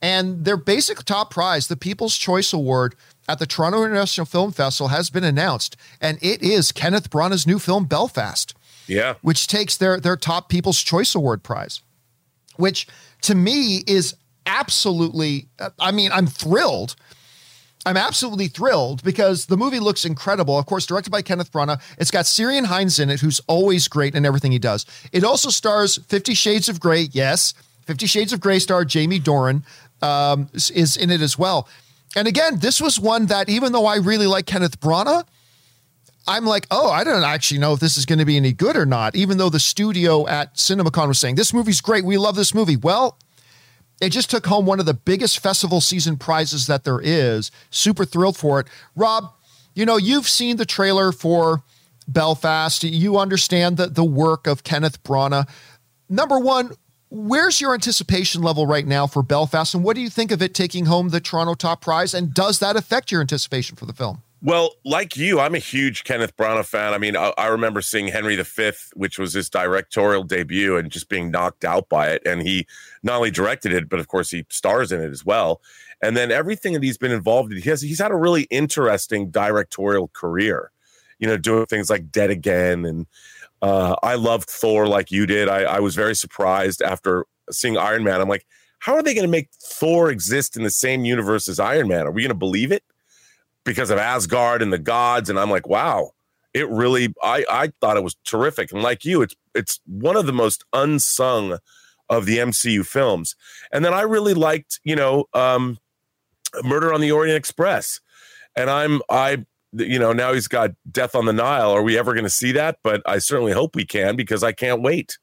And 0.00 0.44
their 0.44 0.56
basic 0.56 0.98
top 1.04 1.30
prize, 1.30 1.68
the 1.68 1.76
People's 1.76 2.16
Choice 2.16 2.52
Award 2.52 2.94
at 3.28 3.38
the 3.38 3.46
Toronto 3.46 3.84
International 3.84 4.26
Film 4.26 4.52
Festival, 4.52 4.88
has 4.88 5.10
been 5.10 5.24
announced, 5.24 5.76
and 6.00 6.18
it 6.22 6.42
is 6.42 6.72
Kenneth 6.72 7.10
Branagh's 7.10 7.46
new 7.46 7.58
film 7.58 7.84
Belfast. 7.84 8.54
Yeah, 8.86 9.14
which 9.22 9.46
takes 9.46 9.76
their 9.76 9.98
their 9.98 10.16
top 10.16 10.48
People's 10.48 10.82
Choice 10.82 11.14
Award 11.14 11.42
prize, 11.42 11.80
which 12.56 12.86
to 13.22 13.34
me 13.34 13.82
is 13.86 14.14
absolutely. 14.46 15.48
I 15.78 15.90
mean, 15.90 16.10
I'm 16.12 16.26
thrilled. 16.26 16.96
I'm 17.86 17.96
absolutely 17.96 18.48
thrilled 18.48 19.02
because 19.02 19.46
the 19.46 19.56
movie 19.56 19.80
looks 19.80 20.04
incredible. 20.04 20.58
Of 20.58 20.66
course, 20.66 20.86
directed 20.86 21.10
by 21.10 21.22
Kenneth 21.22 21.52
Branagh. 21.52 21.82
It's 21.98 22.10
got 22.10 22.24
Ciarán 22.24 22.64
Hinds 22.64 22.98
in 22.98 23.10
it, 23.10 23.20
who's 23.20 23.40
always 23.46 23.88
great 23.88 24.14
in 24.14 24.24
everything 24.24 24.52
he 24.52 24.58
does. 24.58 24.86
It 25.12 25.24
also 25.24 25.50
stars 25.50 25.98
Fifty 26.08 26.34
Shades 26.34 26.68
of 26.68 26.80
Grey. 26.80 27.08
Yes, 27.12 27.54
Fifty 27.86 28.06
Shades 28.06 28.32
of 28.32 28.40
Grey 28.40 28.58
star 28.58 28.84
Jamie 28.84 29.20
Dornan 29.20 29.64
um, 30.02 30.48
is 30.52 30.96
in 30.96 31.10
it 31.10 31.20
as 31.20 31.38
well. 31.38 31.68
And 32.16 32.28
again, 32.28 32.58
this 32.58 32.80
was 32.80 32.98
one 32.98 33.26
that 33.26 33.48
even 33.48 33.72
though 33.72 33.86
I 33.86 33.96
really 33.96 34.26
like 34.26 34.46
Kenneth 34.46 34.80
Branagh, 34.80 35.26
I'm 36.26 36.46
like, 36.46 36.66
oh, 36.70 36.90
I 36.90 37.04
don't 37.04 37.24
actually 37.24 37.58
know 37.58 37.74
if 37.74 37.80
this 37.80 37.96
is 37.96 38.06
going 38.06 38.18
to 38.18 38.24
be 38.24 38.36
any 38.36 38.52
good 38.52 38.76
or 38.76 38.86
not. 38.86 39.14
Even 39.14 39.36
though 39.36 39.50
the 39.50 39.60
studio 39.60 40.26
at 40.26 40.54
CinemaCon 40.54 41.08
was 41.08 41.18
saying 41.18 41.34
this 41.34 41.52
movie's 41.52 41.80
great, 41.80 42.04
we 42.04 42.16
love 42.16 42.36
this 42.36 42.54
movie. 42.54 42.76
Well, 42.76 43.18
it 44.00 44.10
just 44.10 44.30
took 44.30 44.46
home 44.46 44.64
one 44.64 44.80
of 44.80 44.86
the 44.86 44.94
biggest 44.94 45.40
festival 45.40 45.80
season 45.80 46.16
prizes 46.16 46.66
that 46.66 46.84
there 46.84 47.00
is. 47.00 47.50
Super 47.70 48.04
thrilled 48.04 48.36
for 48.36 48.60
it. 48.60 48.66
Rob, 48.96 49.32
you 49.74 49.84
know, 49.84 49.96
you've 49.96 50.28
seen 50.28 50.56
the 50.56 50.66
trailer 50.66 51.12
for 51.12 51.62
Belfast. 52.08 52.84
You 52.84 53.18
understand 53.18 53.76
the, 53.76 53.86
the 53.86 54.04
work 54.04 54.46
of 54.46 54.64
Kenneth 54.64 55.02
Branagh. 55.02 55.48
Number 56.08 56.38
one, 56.38 56.72
Where's 57.16 57.60
your 57.60 57.74
anticipation 57.74 58.42
level 58.42 58.66
right 58.66 58.84
now 58.84 59.06
for 59.06 59.22
Belfast, 59.22 59.72
and 59.72 59.84
what 59.84 59.94
do 59.94 60.02
you 60.02 60.10
think 60.10 60.32
of 60.32 60.42
it 60.42 60.52
taking 60.52 60.86
home 60.86 61.10
the 61.10 61.20
Toronto 61.20 61.54
top 61.54 61.80
prize? 61.80 62.12
And 62.12 62.34
does 62.34 62.58
that 62.58 62.74
affect 62.74 63.12
your 63.12 63.20
anticipation 63.20 63.76
for 63.76 63.86
the 63.86 63.92
film? 63.92 64.24
Well, 64.42 64.72
like 64.84 65.16
you, 65.16 65.38
I'm 65.38 65.54
a 65.54 65.60
huge 65.60 66.02
Kenneth 66.02 66.36
Branagh 66.36 66.64
fan. 66.64 66.92
I 66.92 66.98
mean, 66.98 67.16
I, 67.16 67.32
I, 67.38 67.46
remember 67.46 67.82
seeing 67.82 68.08
Henry 68.08 68.34
V, 68.34 68.72
which 68.94 69.16
was 69.16 69.32
his 69.32 69.48
directorial 69.48 70.24
debut, 70.24 70.76
and 70.76 70.90
just 70.90 71.08
being 71.08 71.30
knocked 71.30 71.64
out 71.64 71.88
by 71.88 72.08
it. 72.08 72.22
And 72.26 72.42
he 72.42 72.66
not 73.04 73.18
only 73.18 73.30
directed 73.30 73.72
it, 73.72 73.88
but 73.88 74.00
of 74.00 74.08
course 74.08 74.32
he 74.32 74.44
stars 74.48 74.90
in 74.90 75.00
it 75.00 75.12
as 75.12 75.24
well. 75.24 75.60
And 76.02 76.16
then 76.16 76.32
everything 76.32 76.72
that 76.72 76.82
he's 76.82 76.98
been 76.98 77.12
involved 77.12 77.52
in, 77.52 77.62
he 77.62 77.70
has 77.70 77.80
he's 77.80 78.00
had 78.00 78.10
a 78.10 78.16
really 78.16 78.48
interesting 78.50 79.30
directorial 79.30 80.08
career. 80.08 80.72
You 81.20 81.28
know, 81.28 81.36
doing 81.36 81.66
things 81.66 81.90
like 81.90 82.10
Dead 82.10 82.30
Again 82.30 82.84
and 82.84 83.06
uh, 83.64 83.96
I 84.02 84.16
loved 84.16 84.50
Thor 84.50 84.86
like 84.86 85.10
you 85.10 85.24
did. 85.24 85.48
I, 85.48 85.62
I 85.62 85.80
was 85.80 85.94
very 85.94 86.14
surprised 86.14 86.82
after 86.82 87.24
seeing 87.50 87.78
Iron 87.78 88.04
Man. 88.04 88.20
I'm 88.20 88.28
like, 88.28 88.46
how 88.80 88.92
are 88.94 89.02
they 89.02 89.14
going 89.14 89.24
to 89.24 89.30
make 89.30 89.48
Thor 89.58 90.10
exist 90.10 90.54
in 90.54 90.64
the 90.64 90.70
same 90.70 91.06
universe 91.06 91.48
as 91.48 91.58
Iron 91.58 91.88
Man? 91.88 92.06
Are 92.06 92.10
we 92.10 92.20
going 92.20 92.28
to 92.28 92.34
believe 92.34 92.70
it 92.70 92.84
because 93.64 93.88
of 93.88 93.96
Asgard 93.96 94.60
and 94.60 94.70
the 94.70 94.78
gods? 94.78 95.30
And 95.30 95.40
I'm 95.40 95.48
like, 95.48 95.66
wow, 95.66 96.10
it 96.52 96.68
really. 96.68 97.14
I 97.22 97.46
I 97.50 97.72
thought 97.80 97.96
it 97.96 98.04
was 98.04 98.16
terrific. 98.26 98.70
And 98.70 98.82
like 98.82 99.02
you, 99.02 99.22
it's 99.22 99.34
it's 99.54 99.80
one 99.86 100.16
of 100.16 100.26
the 100.26 100.34
most 100.34 100.66
unsung 100.74 101.56
of 102.10 102.26
the 102.26 102.36
MCU 102.36 102.84
films. 102.84 103.34
And 103.72 103.82
then 103.82 103.94
I 103.94 104.02
really 104.02 104.34
liked, 104.34 104.78
you 104.84 104.94
know, 104.94 105.24
um, 105.32 105.78
Murder 106.62 106.92
on 106.92 107.00
the 107.00 107.12
Orient 107.12 107.38
Express. 107.38 107.98
And 108.54 108.68
I'm 108.68 109.00
I 109.08 109.46
you 109.76 109.98
know, 109.98 110.12
now 110.12 110.32
he's 110.32 110.48
got 110.48 110.70
Death 110.90 111.14
on 111.14 111.26
the 111.26 111.32
Nile. 111.32 111.70
Are 111.70 111.82
we 111.82 111.98
ever 111.98 112.12
going 112.12 112.24
to 112.24 112.30
see 112.30 112.52
that? 112.52 112.78
But 112.82 113.02
I 113.06 113.18
certainly 113.18 113.52
hope 113.52 113.74
we 113.74 113.84
can 113.84 114.16
because 114.16 114.42
I 114.42 114.52
can't 114.52 114.82
wait. 114.82 115.18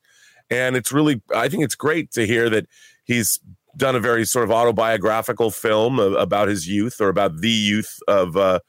And 0.50 0.75
it's 0.75 0.91
really, 0.91 1.22
I 1.34 1.48
think 1.48 1.63
it's 1.63 1.75
great 1.75 2.12
to 2.12 2.27
hear 2.27 2.50
that 2.50 2.67
he's 3.05 3.39
done 3.77 3.96
a 3.96 4.01
very 4.01 4.25
sort 4.25 4.43
of 4.43 4.51
autobiographical 4.51 5.51
film 5.51 6.00
about 6.00 6.50
his 6.50 6.67
youth 6.67 7.00
or 7.00 7.08
about 7.08 7.39
the 7.39 7.50
youth 7.50 8.00
of, 8.08 8.36
uh, 8.36 8.60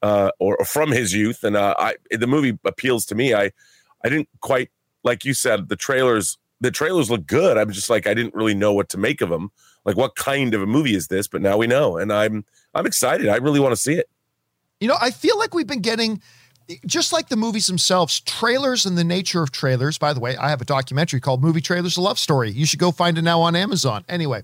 uh, 0.00 0.30
or, 0.38 0.56
from 0.64 0.90
his 0.90 1.12
youth. 1.12 1.44
And 1.44 1.56
uh, 1.56 1.74
I, 1.78 1.96
the 2.10 2.26
movie 2.26 2.58
appeals 2.64 3.04
to 3.06 3.14
me. 3.14 3.34
I, 3.34 3.50
I 4.04 4.08
didn't 4.08 4.28
quite, 4.40 4.70
like 5.04 5.24
you 5.24 5.34
said, 5.34 5.68
the 5.68 5.76
trailers, 5.76 6.38
the 6.60 6.70
trailers 6.70 7.10
look 7.10 7.26
good. 7.26 7.58
I'm 7.58 7.70
just 7.70 7.90
like, 7.90 8.06
I 8.06 8.14
didn't 8.14 8.34
really 8.34 8.54
know 8.54 8.72
what 8.72 8.88
to 8.90 8.98
make 8.98 9.20
of 9.20 9.28
them. 9.28 9.50
Like, 9.84 9.96
what 9.96 10.16
kind 10.16 10.54
of 10.54 10.62
a 10.62 10.66
movie 10.66 10.94
is 10.94 11.08
this? 11.08 11.28
But 11.28 11.42
now 11.42 11.56
we 11.56 11.66
know, 11.66 11.98
and 11.98 12.12
I'm, 12.12 12.44
I'm 12.74 12.86
excited. 12.86 13.28
I 13.28 13.36
really 13.36 13.60
want 13.60 13.72
to 13.72 13.80
see 13.80 13.94
it. 13.94 14.08
You 14.80 14.88
know, 14.88 14.96
I 15.00 15.10
feel 15.10 15.38
like 15.38 15.54
we've 15.54 15.66
been 15.66 15.82
getting 15.82 16.22
just 16.86 17.12
like 17.12 17.28
the 17.28 17.36
movies 17.36 17.66
themselves, 17.66 18.20
trailers 18.20 18.84
and 18.84 18.96
the 18.96 19.04
nature 19.04 19.42
of 19.42 19.50
trailers. 19.50 19.98
By 19.98 20.12
the 20.12 20.20
way, 20.20 20.36
I 20.36 20.50
have 20.50 20.60
a 20.60 20.66
documentary 20.66 21.20
called 21.20 21.42
Movie 21.42 21.60
Trailers 21.60 21.96
A 21.96 22.00
Love 22.00 22.18
Story. 22.18 22.50
You 22.50 22.66
should 22.66 22.78
go 22.78 22.92
find 22.92 23.16
it 23.16 23.22
now 23.22 23.40
on 23.40 23.56
Amazon. 23.56 24.04
Anyway, 24.08 24.42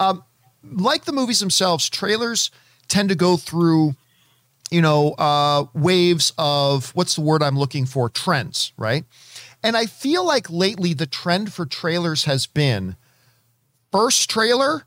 um, 0.00 0.24
like 0.64 1.04
the 1.04 1.12
movies 1.12 1.40
themselves, 1.40 1.88
trailers 1.88 2.50
tend 2.88 3.08
to 3.10 3.14
go 3.14 3.36
through, 3.36 3.94
you 4.70 4.82
know, 4.82 5.12
uh, 5.12 5.66
waves 5.72 6.32
of 6.36 6.90
what's 6.90 7.14
the 7.14 7.20
word 7.20 7.42
I'm 7.42 7.58
looking 7.58 7.86
for? 7.86 8.08
Trends, 8.08 8.72
right? 8.76 9.04
And 9.62 9.76
I 9.76 9.86
feel 9.86 10.26
like 10.26 10.50
lately 10.50 10.92
the 10.92 11.06
trend 11.06 11.52
for 11.52 11.64
trailers 11.64 12.24
has 12.24 12.46
been 12.46 12.96
first 13.92 14.28
trailer, 14.28 14.84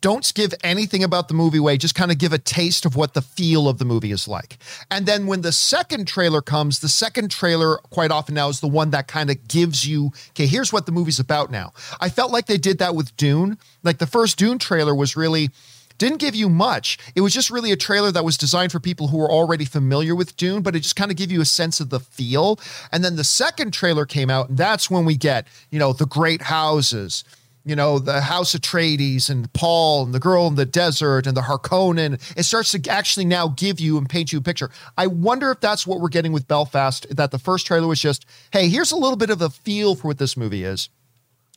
don't 0.00 0.32
give 0.34 0.54
anything 0.64 1.04
about 1.04 1.28
the 1.28 1.34
movie 1.34 1.58
away. 1.58 1.76
Just 1.76 1.94
kind 1.94 2.10
of 2.10 2.18
give 2.18 2.32
a 2.32 2.38
taste 2.38 2.86
of 2.86 2.96
what 2.96 3.14
the 3.14 3.22
feel 3.22 3.68
of 3.68 3.78
the 3.78 3.84
movie 3.84 4.12
is 4.12 4.26
like. 4.26 4.58
And 4.90 5.06
then 5.06 5.26
when 5.26 5.42
the 5.42 5.52
second 5.52 6.08
trailer 6.08 6.40
comes, 6.40 6.78
the 6.78 6.88
second 6.88 7.30
trailer 7.30 7.76
quite 7.90 8.10
often 8.10 8.34
now 8.34 8.48
is 8.48 8.60
the 8.60 8.68
one 8.68 8.90
that 8.90 9.08
kind 9.08 9.30
of 9.30 9.46
gives 9.48 9.86
you, 9.86 10.12
okay, 10.30 10.46
here's 10.46 10.72
what 10.72 10.86
the 10.86 10.92
movie's 10.92 11.20
about 11.20 11.50
now. 11.50 11.72
I 12.00 12.08
felt 12.08 12.32
like 12.32 12.46
they 12.46 12.58
did 12.58 12.78
that 12.78 12.94
with 12.94 13.16
Dune. 13.16 13.58
Like 13.82 13.98
the 13.98 14.06
first 14.06 14.38
Dune 14.38 14.58
trailer 14.58 14.94
was 14.94 15.16
really 15.16 15.50
didn't 16.00 16.18
give 16.18 16.34
you 16.34 16.48
much. 16.48 16.96
It 17.14 17.20
was 17.20 17.34
just 17.34 17.50
really 17.50 17.72
a 17.72 17.76
trailer 17.76 18.10
that 18.10 18.24
was 18.24 18.38
designed 18.38 18.72
for 18.72 18.80
people 18.80 19.08
who 19.08 19.18
were 19.18 19.30
already 19.30 19.66
familiar 19.66 20.14
with 20.14 20.34
Dune, 20.38 20.62
but 20.62 20.74
it 20.74 20.80
just 20.80 20.96
kind 20.96 21.10
of 21.10 21.16
gave 21.18 21.30
you 21.30 21.42
a 21.42 21.44
sense 21.44 21.78
of 21.78 21.90
the 21.90 22.00
feel. 22.00 22.58
And 22.90 23.04
then 23.04 23.16
the 23.16 23.24
second 23.24 23.72
trailer 23.72 24.06
came 24.06 24.30
out, 24.30 24.48
and 24.48 24.56
that's 24.56 24.90
when 24.90 25.04
we 25.04 25.14
get, 25.14 25.46
you 25.70 25.78
know, 25.78 25.92
the 25.92 26.06
great 26.06 26.40
houses, 26.40 27.22
you 27.64 27.76
know, 27.76 27.98
the 27.98 28.20
House 28.20 28.54
of 28.54 28.62
Atreides 28.62 29.28
and 29.28 29.52
Paul 29.52 30.04
and 30.04 30.14
the 30.14 30.18
girl 30.18 30.46
in 30.46 30.54
the 30.54 30.64
desert 30.64 31.26
and 31.26 31.36
the 31.36 31.42
Harkonnen. 31.42 32.14
It 32.36 32.44
starts 32.44 32.72
to 32.72 32.90
actually 32.90 33.26
now 33.26 33.48
give 33.48 33.80
you 33.80 33.98
and 33.98 34.08
paint 34.08 34.32
you 34.32 34.38
a 34.38 34.42
picture. 34.42 34.70
I 34.96 35.06
wonder 35.06 35.50
if 35.50 35.60
that's 35.60 35.86
what 35.86 36.00
we're 36.00 36.08
getting 36.08 36.32
with 36.32 36.48
Belfast, 36.48 37.06
that 37.14 37.30
the 37.30 37.38
first 37.38 37.66
trailer 37.66 37.86
was 37.86 38.00
just, 38.00 38.24
hey, 38.52 38.68
here's 38.68 38.92
a 38.92 38.96
little 38.96 39.16
bit 39.16 39.30
of 39.30 39.42
a 39.42 39.50
feel 39.50 39.94
for 39.94 40.08
what 40.08 40.18
this 40.18 40.36
movie 40.36 40.64
is. 40.64 40.88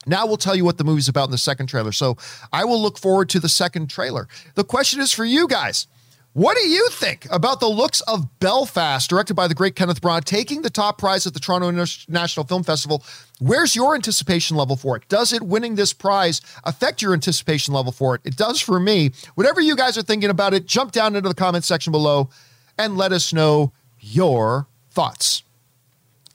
Now 0.06 0.26
we'll 0.28 0.38
tell 0.38 0.56
you 0.56 0.66
what 0.66 0.78
the 0.78 0.84
movie's 0.84 1.08
about 1.08 1.26
in 1.26 1.32
the 1.32 1.38
second 1.38 1.68
trailer. 1.68 1.94
So 1.94 2.18
I 2.52 2.66
will 2.66 2.82
look 2.82 2.98
forward 3.00 3.30
to 3.30 3.40
the 3.40 3.50
second 3.50 3.90
trailer. 3.90 4.28
The 4.56 4.66
question 4.66 5.00
is 5.00 5.14
for 5.14 5.24
you 5.24 5.48
guys. 5.48 5.88
What 6.34 6.58
do 6.58 6.68
you 6.68 6.90
think 6.90 7.28
about 7.30 7.60
the 7.60 7.68
looks 7.68 8.02
of 8.02 8.40
Belfast, 8.40 9.08
directed 9.08 9.36
by 9.36 9.48
the 9.48 9.54
great 9.54 9.76
Kenneth 9.76 10.02
Branagh, 10.02 10.24
taking 10.24 10.64
the 10.64 10.72
top 10.72 10.98
prize 10.98 11.28
at 11.28 11.36
the 11.36 11.40
Toronto 11.40 11.70
International 11.70 12.44
Film 12.44 12.64
Festival? 12.64 13.04
Where's 13.40 13.76
your 13.76 13.94
anticipation 13.94 14.58
level 14.58 14.76
for 14.76 14.98
it? 14.98 15.08
Does 15.10 15.32
it 15.32 15.44
winning 15.44 15.76
this 15.76 15.94
prize 15.94 16.42
affect 16.64 17.04
your 17.04 17.14
anticipation 17.14 17.72
level 17.72 17.92
for 17.92 18.16
it? 18.16 18.22
It 18.24 18.36
does 18.36 18.60
for 18.60 18.80
me. 18.80 19.12
Whatever 19.36 19.62
you 19.62 19.76
guys 19.76 19.96
are 19.96 20.02
thinking 20.02 20.32
about 20.32 20.56
it, 20.56 20.66
jump 20.66 20.92
down 20.92 21.16
into 21.16 21.30
the 21.30 21.36
comment 21.36 21.66
section 21.66 21.92
below 21.92 22.32
and 22.80 22.98
let 22.98 23.12
us 23.12 23.32
know 23.32 23.72
your 24.00 24.66
thoughts. 24.90 25.44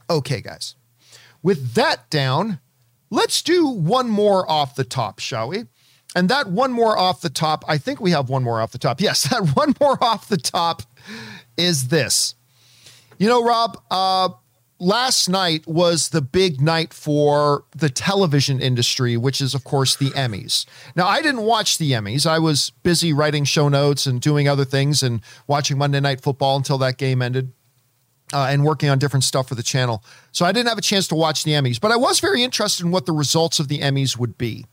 Okay, 0.09 0.41
guys. 0.41 0.77
With 1.43 1.75
that 1.75 2.09
down, 2.09 2.61
let's 3.11 3.43
do 3.43 3.67
one 3.67 4.09
more 4.09 4.49
off 4.49 4.77
the 4.77 4.85
top, 4.85 5.19
shall 5.19 5.49
we? 5.49 5.65
And 6.19 6.29
that 6.31 6.49
one 6.49 6.73
more 6.73 6.99
off 6.99 7.21
the 7.21 7.31
top, 7.31 7.65
I 7.69 7.79
think 7.79 8.01
we 8.01 8.11
have 8.11 8.29
one 8.29 8.43
more 8.43 8.61
off 8.61 8.73
the 8.73 8.79
top. 8.79 9.01
Yes, 9.01 9.23
that 9.31 9.55
one 9.55 9.77
more 9.81 10.03
off 10.03 10.29
the 10.29 10.37
top 10.37 10.83
is 11.57 11.89
this. 11.89 12.35
You 13.19 13.29
know, 13.29 13.45
Rob, 13.45 13.81
uh, 13.89 14.31
last 14.81 15.29
night 15.29 15.65
was 15.69 16.09
the 16.09 16.21
big 16.21 16.61
night 16.61 16.93
for 16.93 17.67
the 17.71 17.89
television 17.89 18.61
industry, 18.61 19.17
which 19.17 19.41
is, 19.41 19.55
of 19.55 19.63
course, 19.63 19.95
the 19.95 20.11
Emmys. 20.11 20.67
Now, 20.97 21.07
I 21.07 21.23
didn't 21.23 21.43
watch 21.43 21.79
the 21.79 21.93
Emmys. 21.93 22.27
I 22.27 22.41
was 22.41 22.71
busy 22.83 23.13
writing 23.13 23.45
show 23.45 23.69
notes 23.69 24.05
and 24.05 24.21
doing 24.21 24.49
other 24.49 24.65
things 24.65 25.05
and 25.05 25.21
watching 25.47 25.79
Monday 25.79 26.01
Night 26.01 26.21
Football 26.21 26.57
until 26.57 26.79
that 26.79 26.99
game 26.99 27.23
ended. 27.23 27.53
Uh, 28.31 28.49
and 28.51 28.63
working 28.63 28.91
on 28.91 28.99
different 28.99 29.25
stuff 29.25 29.49
for 29.49 29.55
the 29.55 29.63
channel. 29.63 30.05
So 30.33 30.45
I 30.45 30.53
didn't 30.53 30.69
have 30.69 30.77
a 30.77 30.83
chance 30.83 31.09
to 31.09 31.15
watch 31.15 31.45
the 31.45 31.53
Emmys, 31.53 31.81
but 31.81 31.91
I 31.91 31.97
was 31.97 32.21
very 32.21 32.43
interested 32.43 32.85
in 32.85 32.93
what 32.93 33.07
the 33.07 33.13
results 33.13 33.59
of 33.59 33.69
the 33.69 33.79
Emmys 33.79 34.19
would 34.19 34.37
be. 34.37 34.67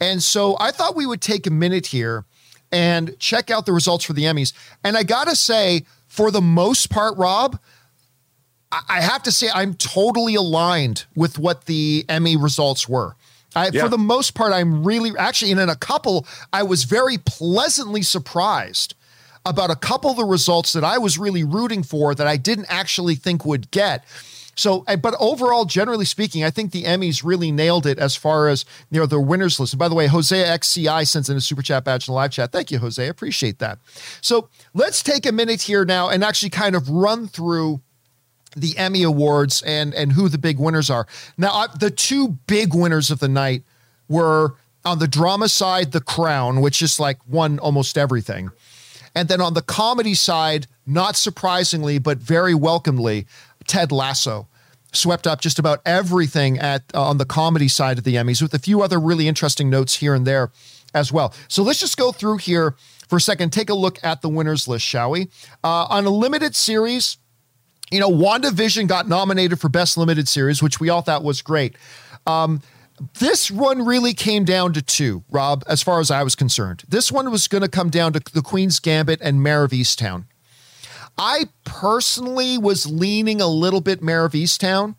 And 0.00 0.22
so 0.22 0.56
I 0.60 0.70
thought 0.70 0.96
we 0.96 1.06
would 1.06 1.20
take 1.20 1.46
a 1.46 1.50
minute 1.50 1.86
here 1.86 2.24
and 2.72 3.16
check 3.18 3.50
out 3.50 3.66
the 3.66 3.72
results 3.72 4.04
for 4.04 4.12
the 4.12 4.24
Emmys. 4.24 4.52
And 4.82 4.96
I 4.96 5.02
got 5.02 5.28
to 5.28 5.36
say, 5.36 5.86
for 6.08 6.30
the 6.30 6.40
most 6.40 6.90
part, 6.90 7.16
Rob, 7.16 7.58
I 8.88 9.00
have 9.00 9.22
to 9.24 9.32
say 9.32 9.48
I'm 9.54 9.74
totally 9.74 10.34
aligned 10.34 11.04
with 11.14 11.38
what 11.38 11.66
the 11.66 12.04
Emmy 12.08 12.36
results 12.36 12.88
were. 12.88 13.14
I, 13.54 13.70
yeah. 13.72 13.84
For 13.84 13.88
the 13.88 13.98
most 13.98 14.34
part, 14.34 14.52
I'm 14.52 14.84
really 14.84 15.12
actually, 15.16 15.52
and 15.52 15.60
in 15.60 15.68
a 15.68 15.76
couple, 15.76 16.26
I 16.52 16.64
was 16.64 16.84
very 16.84 17.18
pleasantly 17.18 18.02
surprised 18.02 18.94
about 19.46 19.70
a 19.70 19.76
couple 19.76 20.10
of 20.10 20.16
the 20.16 20.24
results 20.24 20.72
that 20.72 20.82
I 20.82 20.98
was 20.98 21.18
really 21.18 21.44
rooting 21.44 21.82
for 21.82 22.14
that 22.14 22.26
I 22.26 22.36
didn't 22.36 22.66
actually 22.68 23.14
think 23.14 23.44
would 23.44 23.70
get. 23.70 24.04
So, 24.54 24.84
eh, 24.86 24.96
but 24.96 25.14
overall, 25.18 25.64
generally 25.64 26.04
speaking, 26.04 26.44
I 26.44 26.50
think 26.50 26.72
the 26.72 26.84
Emmys 26.84 27.22
really 27.24 27.50
nailed 27.50 27.86
it 27.86 27.98
as 27.98 28.16
far 28.16 28.48
as 28.48 28.64
you 28.90 29.00
know 29.00 29.06
their 29.06 29.20
winners 29.20 29.58
list. 29.58 29.72
And 29.72 29.78
by 29.78 29.88
the 29.88 29.94
way, 29.94 30.06
Hosea 30.06 30.46
XCI 30.46 31.06
sends 31.06 31.28
in 31.28 31.36
a 31.36 31.40
super 31.40 31.62
chat 31.62 31.84
badge 31.84 32.08
in 32.08 32.12
the 32.12 32.16
live 32.16 32.30
chat. 32.30 32.52
Thank 32.52 32.70
you, 32.70 32.78
Jose. 32.78 33.06
Appreciate 33.06 33.58
that. 33.58 33.78
So 34.20 34.48
let's 34.72 35.02
take 35.02 35.26
a 35.26 35.32
minute 35.32 35.62
here 35.62 35.84
now 35.84 36.08
and 36.08 36.22
actually 36.24 36.50
kind 36.50 36.76
of 36.76 36.88
run 36.88 37.26
through 37.26 37.80
the 38.56 38.76
Emmy 38.78 39.02
awards 39.02 39.62
and 39.62 39.94
and 39.94 40.12
who 40.12 40.28
the 40.28 40.38
big 40.38 40.58
winners 40.58 40.90
are. 40.90 41.06
Now, 41.36 41.66
the 41.66 41.90
two 41.90 42.28
big 42.46 42.74
winners 42.74 43.10
of 43.10 43.18
the 43.18 43.28
night 43.28 43.64
were 44.08 44.54
on 44.84 44.98
the 44.98 45.08
drama 45.08 45.48
side, 45.48 45.92
The 45.92 46.00
Crown, 46.00 46.60
which 46.60 46.82
is 46.82 47.00
like 47.00 47.18
won 47.26 47.58
almost 47.58 47.96
everything. 47.96 48.50
And 49.14 49.28
then 49.28 49.40
on 49.40 49.54
the 49.54 49.62
comedy 49.62 50.14
side, 50.14 50.66
not 50.86 51.16
surprisingly, 51.16 51.98
but 51.98 52.18
very 52.18 52.54
welcomely, 52.54 53.26
Ted 53.66 53.92
Lasso 53.92 54.48
swept 54.92 55.26
up 55.26 55.40
just 55.40 55.58
about 55.58 55.80
everything 55.84 56.58
at 56.58 56.82
uh, 56.94 57.02
on 57.02 57.18
the 57.18 57.24
comedy 57.24 57.68
side 57.68 57.98
of 57.98 58.04
the 58.04 58.14
Emmys 58.14 58.40
with 58.40 58.54
a 58.54 58.58
few 58.58 58.82
other 58.82 58.98
really 59.00 59.28
interesting 59.28 59.68
notes 59.68 59.96
here 59.96 60.14
and 60.14 60.26
there 60.26 60.50
as 60.94 61.12
well. 61.12 61.34
So 61.48 61.62
let's 61.62 61.80
just 61.80 61.96
go 61.96 62.12
through 62.12 62.38
here 62.38 62.76
for 63.08 63.16
a 63.16 63.20
second, 63.20 63.52
take 63.52 63.70
a 63.70 63.74
look 63.74 64.02
at 64.02 64.22
the 64.22 64.28
winners 64.28 64.68
list, 64.68 64.84
shall 64.84 65.10
we? 65.10 65.28
Uh, 65.62 65.86
on 65.90 66.06
a 66.06 66.10
limited 66.10 66.54
series, 66.54 67.18
you 67.90 68.00
know, 68.00 68.10
WandaVision 68.10 68.86
got 68.88 69.08
nominated 69.08 69.60
for 69.60 69.68
Best 69.68 69.96
Limited 69.96 70.28
Series, 70.28 70.62
which 70.62 70.80
we 70.80 70.88
all 70.88 71.02
thought 71.02 71.22
was 71.22 71.42
great. 71.42 71.76
Um, 72.26 72.62
this 73.18 73.50
one 73.50 73.84
really 73.84 74.14
came 74.14 74.44
down 74.44 74.72
to 74.72 74.82
two, 74.82 75.24
Rob, 75.30 75.64
as 75.68 75.82
far 75.82 76.00
as 76.00 76.10
I 76.10 76.22
was 76.22 76.34
concerned. 76.34 76.84
This 76.88 77.10
one 77.10 77.30
was 77.30 77.48
going 77.48 77.62
to 77.62 77.68
come 77.68 77.90
down 77.90 78.12
to 78.12 78.20
The 78.32 78.42
Queen's 78.42 78.78
Gambit 78.78 79.20
and 79.20 79.42
Mare 79.42 79.64
of 79.64 79.72
Easttown. 79.72 80.26
I 81.16 81.48
personally 81.64 82.58
was 82.58 82.90
leaning 82.90 83.40
a 83.40 83.46
little 83.46 83.80
bit 83.80 84.02
Mare 84.02 84.24
of 84.24 84.32
Easttown, 84.32 84.96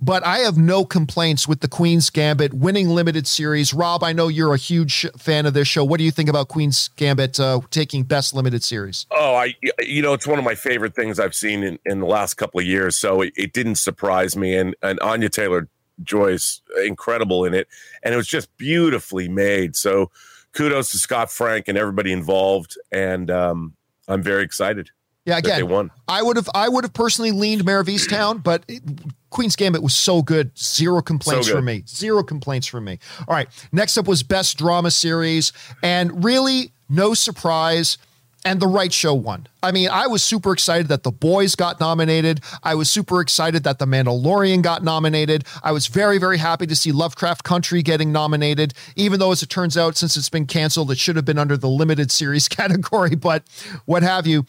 but 0.00 0.24
I 0.24 0.38
have 0.38 0.58
no 0.58 0.84
complaints 0.84 1.48
with 1.48 1.60
the 1.60 1.68
Queen's 1.68 2.10
Gambit 2.10 2.52
winning 2.52 2.88
limited 2.88 3.26
series. 3.26 3.72
Rob, 3.72 4.02
I 4.02 4.12
know 4.12 4.28
you're 4.28 4.52
a 4.52 4.58
huge 4.58 5.06
fan 5.16 5.46
of 5.46 5.54
this 5.54 5.66
show. 5.66 5.84
What 5.84 5.98
do 5.98 6.04
you 6.04 6.10
think 6.10 6.28
about 6.28 6.48
Queen's 6.48 6.88
Gambit 6.96 7.40
uh, 7.40 7.60
taking 7.70 8.02
best 8.02 8.34
limited 8.34 8.62
series? 8.62 9.06
Oh, 9.10 9.34
I 9.34 9.54
you 9.80 10.02
know 10.02 10.12
it's 10.12 10.26
one 10.26 10.38
of 10.38 10.44
my 10.44 10.54
favorite 10.54 10.94
things 10.94 11.18
I've 11.18 11.34
seen 11.34 11.62
in, 11.62 11.78
in 11.86 12.00
the 12.00 12.06
last 12.06 12.34
couple 12.34 12.60
of 12.60 12.66
years, 12.66 12.98
so 12.98 13.22
it, 13.22 13.32
it 13.36 13.52
didn't 13.54 13.76
surprise 13.76 14.36
me. 14.36 14.54
And 14.56 14.76
and 14.82 15.00
Anya 15.00 15.30
Taylor 15.30 15.68
Joyce, 16.02 16.60
incredible 16.84 17.44
in 17.44 17.54
it, 17.54 17.68
and 18.02 18.12
it 18.12 18.16
was 18.16 18.28
just 18.28 18.54
beautifully 18.58 19.28
made. 19.28 19.76
So 19.76 20.10
kudos 20.52 20.90
to 20.90 20.98
Scott 20.98 21.30
Frank 21.30 21.68
and 21.68 21.78
everybody 21.78 22.12
involved, 22.12 22.76
and 22.92 23.30
um, 23.30 23.74
I'm 24.08 24.22
very 24.22 24.42
excited. 24.42 24.90
Yeah, 25.24 25.38
again, 25.38 25.90
I 26.06 26.22
would 26.22 26.36
have 26.36 26.50
I 26.54 26.68
would 26.68 26.84
have 26.84 26.92
personally 26.92 27.30
leaned 27.30 27.64
Mare 27.64 27.80
of 27.80 27.86
Easttown, 27.86 28.42
but 28.42 28.62
it, 28.68 28.82
Queen's 29.30 29.56
Gambit 29.56 29.82
was 29.82 29.94
so 29.94 30.22
good. 30.22 30.56
Zero 30.58 31.00
complaints 31.00 31.48
so 31.48 31.56
from 31.56 31.64
me. 31.64 31.82
Zero 31.88 32.22
complaints 32.22 32.66
from 32.66 32.84
me. 32.84 32.98
All 33.26 33.34
right. 33.34 33.48
Next 33.72 33.96
up 33.96 34.06
was 34.06 34.22
Best 34.22 34.58
Drama 34.58 34.90
Series, 34.90 35.52
and 35.82 36.24
really 36.24 36.72
no 36.88 37.14
surprise. 37.14 37.98
And 38.46 38.60
the 38.60 38.66
right 38.66 38.92
show 38.92 39.14
won. 39.14 39.46
I 39.62 39.72
mean, 39.72 39.88
I 39.88 40.06
was 40.06 40.22
super 40.22 40.52
excited 40.52 40.88
that 40.88 41.02
The 41.02 41.10
Boys 41.10 41.54
got 41.54 41.80
nominated. 41.80 42.42
I 42.62 42.74
was 42.74 42.90
super 42.90 43.22
excited 43.22 43.64
that 43.64 43.78
The 43.78 43.86
Mandalorian 43.86 44.60
got 44.60 44.84
nominated. 44.84 45.44
I 45.62 45.72
was 45.72 45.86
very, 45.86 46.18
very 46.18 46.36
happy 46.36 46.66
to 46.66 46.76
see 46.76 46.92
Lovecraft 46.92 47.42
Country 47.42 47.82
getting 47.82 48.12
nominated, 48.12 48.74
even 48.96 49.18
though, 49.18 49.32
as 49.32 49.42
it 49.42 49.48
turns 49.48 49.78
out, 49.78 49.96
since 49.96 50.14
it's 50.18 50.28
been 50.28 50.44
canceled, 50.44 50.90
it 50.90 50.98
should 50.98 51.16
have 51.16 51.24
been 51.24 51.38
under 51.38 51.56
the 51.56 51.70
limited 51.70 52.10
series 52.10 52.46
category, 52.48 53.14
but 53.14 53.44
what 53.86 54.02
have 54.02 54.26
you. 54.26 54.44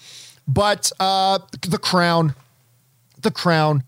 But 0.47 0.91
uh, 0.99 1.39
The 1.61 1.77
Crown, 1.77 2.35
The 3.21 3.31
Crown. 3.31 3.83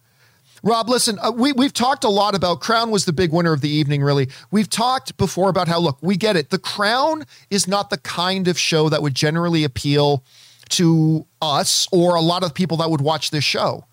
Rob, 0.63 0.89
listen, 0.89 1.19
uh, 1.21 1.31
we, 1.31 1.53
we've 1.53 1.73
talked 1.73 2.03
a 2.03 2.09
lot 2.09 2.33
about 2.35 2.61
Crown 2.61 2.89
was 2.89 3.05
the 3.05 3.13
big 3.13 3.31
winner 3.31 3.53
of 3.53 3.61
the 3.61 3.69
evening, 3.69 4.01
really. 4.01 4.27
We've 4.49 4.69
talked 4.69 5.15
before 5.17 5.49
about 5.49 5.67
how, 5.67 5.79
look, 5.79 5.97
we 6.01 6.17
get 6.17 6.35
it. 6.35 6.49
The 6.49 6.57
Crown 6.57 7.25
is 7.49 7.67
not 7.67 7.89
the 7.89 7.97
kind 7.97 8.47
of 8.47 8.57
show 8.57 8.89
that 8.89 9.01
would 9.01 9.13
generally 9.13 9.63
appeal 9.63 10.23
to 10.69 11.25
us 11.41 11.87
or 11.91 12.15
a 12.15 12.21
lot 12.21 12.43
of 12.43 12.53
people 12.53 12.77
that 12.77 12.89
would 12.89 13.01
watch 13.01 13.31
this 13.31 13.43
show. 13.43 13.85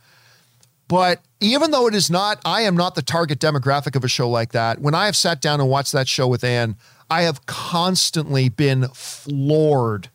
But 0.88 1.21
even 1.40 1.71
though 1.71 1.87
it 1.87 1.94
is 1.94 2.11
not, 2.11 2.40
I 2.44 2.62
am 2.62 2.76
not 2.76 2.94
the 2.94 3.02
target 3.02 3.38
demographic 3.38 3.94
of 3.97 4.04
a 4.04 4.09
show 4.09 4.28
like 4.28 4.52
that. 4.52 4.80
When 4.80 4.94
I 4.94 5.06
have 5.06 5.16
sat 5.16 5.40
down 5.40 5.61
and 5.61 5.68
watched 5.68 5.92
that 5.92 6.09
show 6.09 6.26
with 6.26 6.42
Ann, 6.42 6.76
I 7.11 7.23
have 7.23 7.47
constantly 7.47 8.49
been 8.49 8.88
floored 8.88 10.09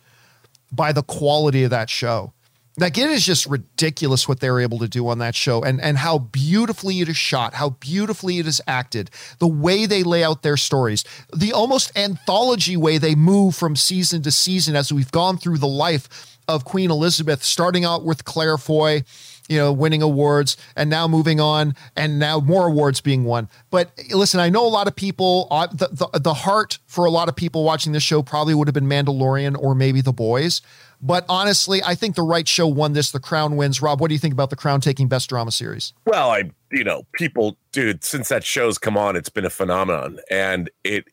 by 0.72 0.92
the 0.92 1.04
quality 1.04 1.64
of 1.64 1.70
that 1.70 1.90
show. 1.90 2.34
Like 2.80 2.98
it 2.98 3.10
is 3.10 3.26
just 3.26 3.46
ridiculous 3.46 4.28
what 4.28 4.40
they 4.40 4.50
were 4.50 4.62
able 4.62 4.80
to 4.80 4.88
do 4.88 5.08
on 5.08 5.20
that 5.20 5.36
show 5.36 5.62
and, 5.62 5.82
and 5.82 5.98
how 5.98 6.20
beautifully 6.20 7.02
it 7.02 7.10
is 7.10 7.18
shot, 7.18 7.56
how 7.56 7.72
beautifully 7.72 8.40
it 8.40 8.48
is 8.48 8.62
acted, 8.68 9.10
the 9.40 9.48
way 9.48 9.86
they 9.86 10.04
lay 10.04 10.24
out 10.24 10.44
their 10.44 10.58
stories, 10.58 11.04
the 11.36 11.52
almost 11.52 11.98
anthology 11.98 12.78
way 12.78 12.98
they 12.98 13.16
move 13.16 13.56
from 13.56 13.76
season 13.76 14.22
to 14.22 14.32
season 14.32 14.76
as 14.76 14.94
we've 14.94 15.12
gone 15.12 15.38
through 15.38 15.58
the 15.58 15.68
life 15.68 16.38
of 16.48 16.66
Queen 16.66 16.90
Elizabeth, 16.90 17.44
starting 17.44 17.86
out 17.86 18.04
with 18.04 18.26
Claire 18.26 18.58
Foy, 18.58 19.04
you 19.48 19.58
know, 19.58 19.74
winning 19.74 20.02
awards 20.02 20.58
and 20.76 20.90
now 20.90 21.08
moving 21.08 21.40
on 21.40 21.76
and 21.96 22.20
now 22.20 22.40
more 22.40 22.68
awards 22.68 23.02
being 23.02 23.26
won. 23.26 23.50
But 23.72 23.92
listen, 24.12 24.40
I 24.40 24.50
know 24.50 24.66
a 24.66 24.70
lot 24.70 24.88
of 24.88 24.96
people, 24.96 25.48
uh, 25.52 25.68
the, 25.68 25.90
the, 25.92 26.20
the 26.20 26.34
heart 26.34 26.78
for 26.88 27.06
a 27.06 27.12
lot 27.12 27.30
of 27.30 27.36
people 27.36 27.64
watching 27.64 27.92
this 27.92 28.04
show 28.04 28.22
probably 28.22 28.54
would 28.54 28.68
have 28.68 28.74
been 28.74 28.88
Mandalorian 28.88 29.58
or 29.60 29.76
maybe 29.76 30.02
The 30.02 30.14
Boys. 30.14 30.62
But 31.02 31.26
honestly, 31.30 31.82
I 31.84 31.96
think 31.96 32.16
the 32.16 32.24
right 32.24 32.48
show 32.48 32.68
won 32.68 32.94
this. 32.94 33.12
The 33.12 33.20
Crown 33.20 33.56
wins. 33.56 33.82
Rob, 33.82 34.02
what 34.02 34.10
do 34.10 34.16
you 34.16 34.20
think 34.20 34.34
about 34.34 34.50
The 34.50 34.56
Crown 34.56 34.82
taking 34.82 35.08
Best 35.08 35.30
Drama 35.30 35.52
Series? 35.52 35.94
Well, 36.06 36.30
I, 36.30 36.52
you 36.72 36.84
know, 36.84 37.04
people, 37.14 37.58
dude, 37.72 38.04
since 38.04 38.28
that 38.30 38.44
show's 38.44 38.78
come 38.78 38.98
on, 38.98 39.16
it's 39.16 39.30
been 39.30 39.46
a 39.46 39.50
phenomenon. 39.50 40.20
And 40.30 40.70
it, 40.84 41.06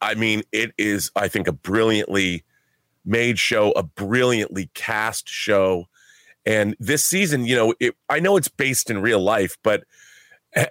I 0.00 0.14
mean, 0.14 0.42
it 0.52 0.72
is, 0.78 1.10
I 1.16 1.26
think, 1.26 1.48
a 1.48 1.52
brilliantly 1.52 2.44
made 3.04 3.38
show, 3.38 3.72
a 3.72 3.82
brilliantly 3.82 4.70
cast 4.74 5.28
show. 5.28 5.88
And 6.46 6.76
this 6.78 7.04
season, 7.04 7.44
you 7.44 7.56
know, 7.56 7.74
it, 7.80 7.96
I 8.08 8.20
know 8.20 8.36
it's 8.36 8.48
based 8.48 8.90
in 8.90 9.02
real 9.02 9.20
life, 9.20 9.56
but 9.64 9.82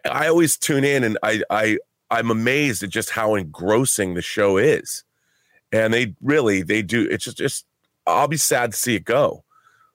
I 0.09 0.27
always 0.27 0.57
tune 0.57 0.85
in 0.85 1.03
and 1.03 1.17
I, 1.23 1.41
I, 1.49 1.77
I'm 2.09 2.31
amazed 2.31 2.83
at 2.83 2.89
just 2.89 3.09
how 3.09 3.35
engrossing 3.35 4.13
the 4.13 4.21
show 4.21 4.57
is. 4.57 5.03
And 5.73 5.93
they 5.93 6.15
really, 6.21 6.61
they 6.61 6.81
do. 6.81 7.07
It's 7.09 7.25
just, 7.25 7.37
just 7.37 7.65
I'll 8.08 8.27
be 8.27 8.38
sad 8.38 8.72
to 8.72 8.77
see 8.77 8.96
it 8.96 9.05
go. 9.05 9.43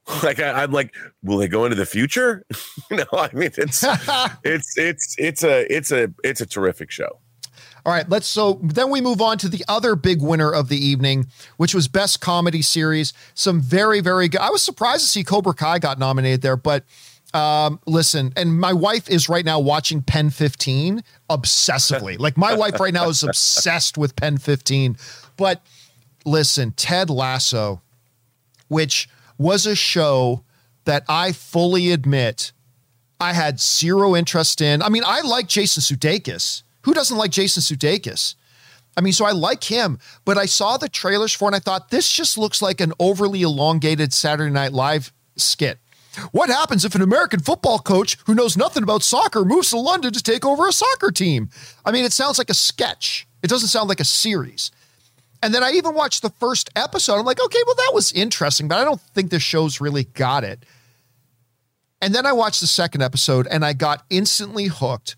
Like 0.22 0.38
I, 0.38 0.62
am 0.62 0.70
like, 0.70 0.94
will 1.24 1.38
they 1.38 1.48
go 1.48 1.64
into 1.64 1.74
the 1.74 1.84
future? 1.84 2.44
you 2.92 2.98
know, 2.98 3.04
I 3.12 3.28
mean, 3.32 3.50
it's 3.58 3.82
it's 4.44 4.78
it's 4.78 5.16
it's 5.18 5.42
a 5.42 5.74
it's 5.74 5.90
a 5.90 6.14
it's 6.22 6.40
a 6.40 6.46
terrific 6.46 6.92
show. 6.92 7.18
All 7.84 7.92
right, 7.92 8.08
let's 8.08 8.28
so 8.28 8.60
then 8.62 8.90
we 8.90 9.00
move 9.00 9.20
on 9.20 9.36
to 9.38 9.48
the 9.48 9.64
other 9.66 9.96
big 9.96 10.22
winner 10.22 10.52
of 10.52 10.68
the 10.68 10.76
evening, 10.76 11.26
which 11.56 11.74
was 11.74 11.88
best 11.88 12.20
comedy 12.20 12.62
series. 12.62 13.12
Some 13.34 13.60
very 13.60 14.00
very 14.00 14.28
good. 14.28 14.40
I 14.40 14.50
was 14.50 14.62
surprised 14.62 15.02
to 15.02 15.08
see 15.08 15.24
Cobra 15.24 15.54
Kai 15.54 15.80
got 15.80 15.98
nominated 15.98 16.40
there, 16.40 16.56
but 16.56 16.84
um, 17.34 17.80
listen, 17.86 18.32
and 18.36 18.58
my 18.58 18.72
wife 18.72 19.10
is 19.10 19.28
right 19.28 19.44
now 19.44 19.58
watching 19.58 20.02
Pen 20.02 20.30
15 20.30 21.02
obsessively. 21.28 22.18
like 22.18 22.36
my 22.36 22.54
wife 22.54 22.78
right 22.80 22.94
now 22.94 23.08
is 23.08 23.22
obsessed 23.22 23.98
with 23.98 24.16
Pen 24.16 24.38
15. 24.38 24.96
But 25.36 25.62
listen, 26.24 26.72
Ted 26.72 27.10
Lasso 27.10 27.82
which 28.68 29.08
was 29.38 29.66
a 29.66 29.76
show 29.76 30.42
that 30.84 31.04
I 31.08 31.32
fully 31.32 31.92
admit 31.92 32.52
I 33.20 33.32
had 33.32 33.60
zero 33.60 34.14
interest 34.14 34.60
in. 34.60 34.82
I 34.82 34.88
mean, 34.88 35.02
I 35.04 35.22
like 35.22 35.48
Jason 35.48 35.82
Sudeikis. 35.82 36.62
Who 36.82 36.94
doesn't 36.94 37.16
like 37.16 37.30
Jason 37.30 37.62
Sudeikis? 37.62 38.34
I 38.96 39.00
mean, 39.02 39.12
so 39.12 39.24
I 39.26 39.32
like 39.32 39.64
him, 39.64 39.98
but 40.24 40.38
I 40.38 40.46
saw 40.46 40.76
the 40.76 40.88
trailers 40.88 41.32
for 41.32 41.46
it 41.46 41.48
and 41.48 41.56
I 41.56 41.58
thought 41.58 41.90
this 41.90 42.10
just 42.10 42.38
looks 42.38 42.62
like 42.62 42.80
an 42.80 42.92
overly 42.98 43.42
elongated 43.42 44.12
Saturday 44.12 44.50
Night 44.50 44.72
Live 44.72 45.12
skit. 45.36 45.78
What 46.32 46.48
happens 46.48 46.84
if 46.84 46.94
an 46.94 47.02
American 47.02 47.40
football 47.40 47.78
coach 47.78 48.16
who 48.26 48.34
knows 48.34 48.56
nothing 48.56 48.82
about 48.82 49.02
soccer 49.02 49.44
moves 49.44 49.70
to 49.70 49.78
London 49.78 50.12
to 50.14 50.22
take 50.22 50.46
over 50.46 50.66
a 50.66 50.72
soccer 50.72 51.10
team? 51.10 51.50
I 51.84 51.92
mean, 51.92 52.04
it 52.04 52.12
sounds 52.12 52.38
like 52.38 52.48
a 52.48 52.54
sketch. 52.54 53.26
It 53.42 53.50
doesn't 53.50 53.68
sound 53.68 53.90
like 53.90 54.00
a 54.00 54.04
series. 54.04 54.70
And 55.42 55.54
then 55.54 55.62
I 55.62 55.72
even 55.72 55.94
watched 55.94 56.22
the 56.22 56.30
first 56.30 56.70
episode. 56.76 57.18
I'm 57.18 57.24
like, 57.24 57.42
okay, 57.42 57.58
well, 57.66 57.74
that 57.74 57.90
was 57.92 58.12
interesting, 58.12 58.68
but 58.68 58.78
I 58.78 58.84
don't 58.84 59.00
think 59.00 59.30
the 59.30 59.40
show's 59.40 59.80
really 59.80 60.04
got 60.04 60.44
it. 60.44 60.64
And 62.00 62.14
then 62.14 62.26
I 62.26 62.32
watched 62.32 62.60
the 62.60 62.66
second 62.66 63.02
episode 63.02 63.46
and 63.50 63.64
I 63.64 63.72
got 63.72 64.04
instantly 64.10 64.66
hooked. 64.66 65.16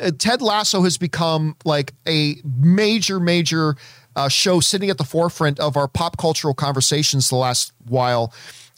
Uh, 0.00 0.10
Ted 0.16 0.42
Lasso 0.42 0.82
has 0.82 0.98
become 0.98 1.56
like 1.64 1.92
a 2.06 2.36
major, 2.44 3.18
major 3.18 3.76
uh, 4.16 4.28
show 4.28 4.60
sitting 4.60 4.90
at 4.90 4.98
the 4.98 5.04
forefront 5.04 5.58
of 5.58 5.76
our 5.76 5.88
pop 5.88 6.16
cultural 6.16 6.54
conversations 6.54 7.28
the 7.28 7.36
last 7.36 7.72
while. 7.86 8.32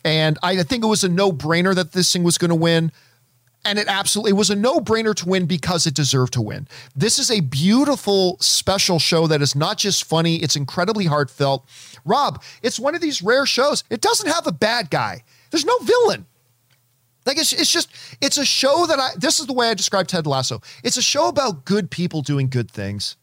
And 0.04 0.38
I 0.42 0.62
think 0.62 0.84
it 0.84 0.86
was 0.86 1.04
a 1.04 1.08
no 1.08 1.32
brainer 1.32 1.74
that 1.74 1.92
this 1.92 2.12
thing 2.12 2.22
was 2.22 2.38
going 2.38 2.50
to 2.50 2.54
win 2.54 2.92
and 3.64 3.78
it 3.78 3.88
absolutely 3.88 4.32
was 4.32 4.50
a 4.50 4.56
no-brainer 4.56 5.14
to 5.14 5.28
win 5.28 5.46
because 5.46 5.86
it 5.86 5.94
deserved 5.94 6.32
to 6.34 6.42
win. 6.42 6.68
This 6.94 7.18
is 7.18 7.30
a 7.30 7.40
beautiful 7.40 8.36
special 8.40 8.98
show 8.98 9.26
that 9.26 9.42
is 9.42 9.56
not 9.56 9.78
just 9.78 10.04
funny, 10.04 10.36
it's 10.36 10.56
incredibly 10.56 11.06
heartfelt. 11.06 11.66
Rob, 12.04 12.42
it's 12.62 12.78
one 12.78 12.94
of 12.94 13.00
these 13.00 13.22
rare 13.22 13.46
shows. 13.46 13.82
It 13.90 14.00
doesn't 14.00 14.30
have 14.30 14.46
a 14.46 14.52
bad 14.52 14.90
guy. 14.90 15.24
There's 15.50 15.64
no 15.64 15.78
villain. 15.78 16.26
Like 17.26 17.38
it's, 17.38 17.52
it's 17.52 17.72
just 17.72 17.90
it's 18.20 18.38
a 18.38 18.44
show 18.44 18.86
that 18.86 19.00
I 19.00 19.10
this 19.18 19.40
is 19.40 19.46
the 19.46 19.52
way 19.52 19.68
I 19.68 19.74
describe 19.74 20.06
Ted 20.06 20.26
Lasso. 20.26 20.62
It's 20.84 20.96
a 20.96 21.02
show 21.02 21.26
about 21.28 21.64
good 21.64 21.90
people 21.90 22.22
doing 22.22 22.48
good 22.48 22.70
things. 22.70 23.16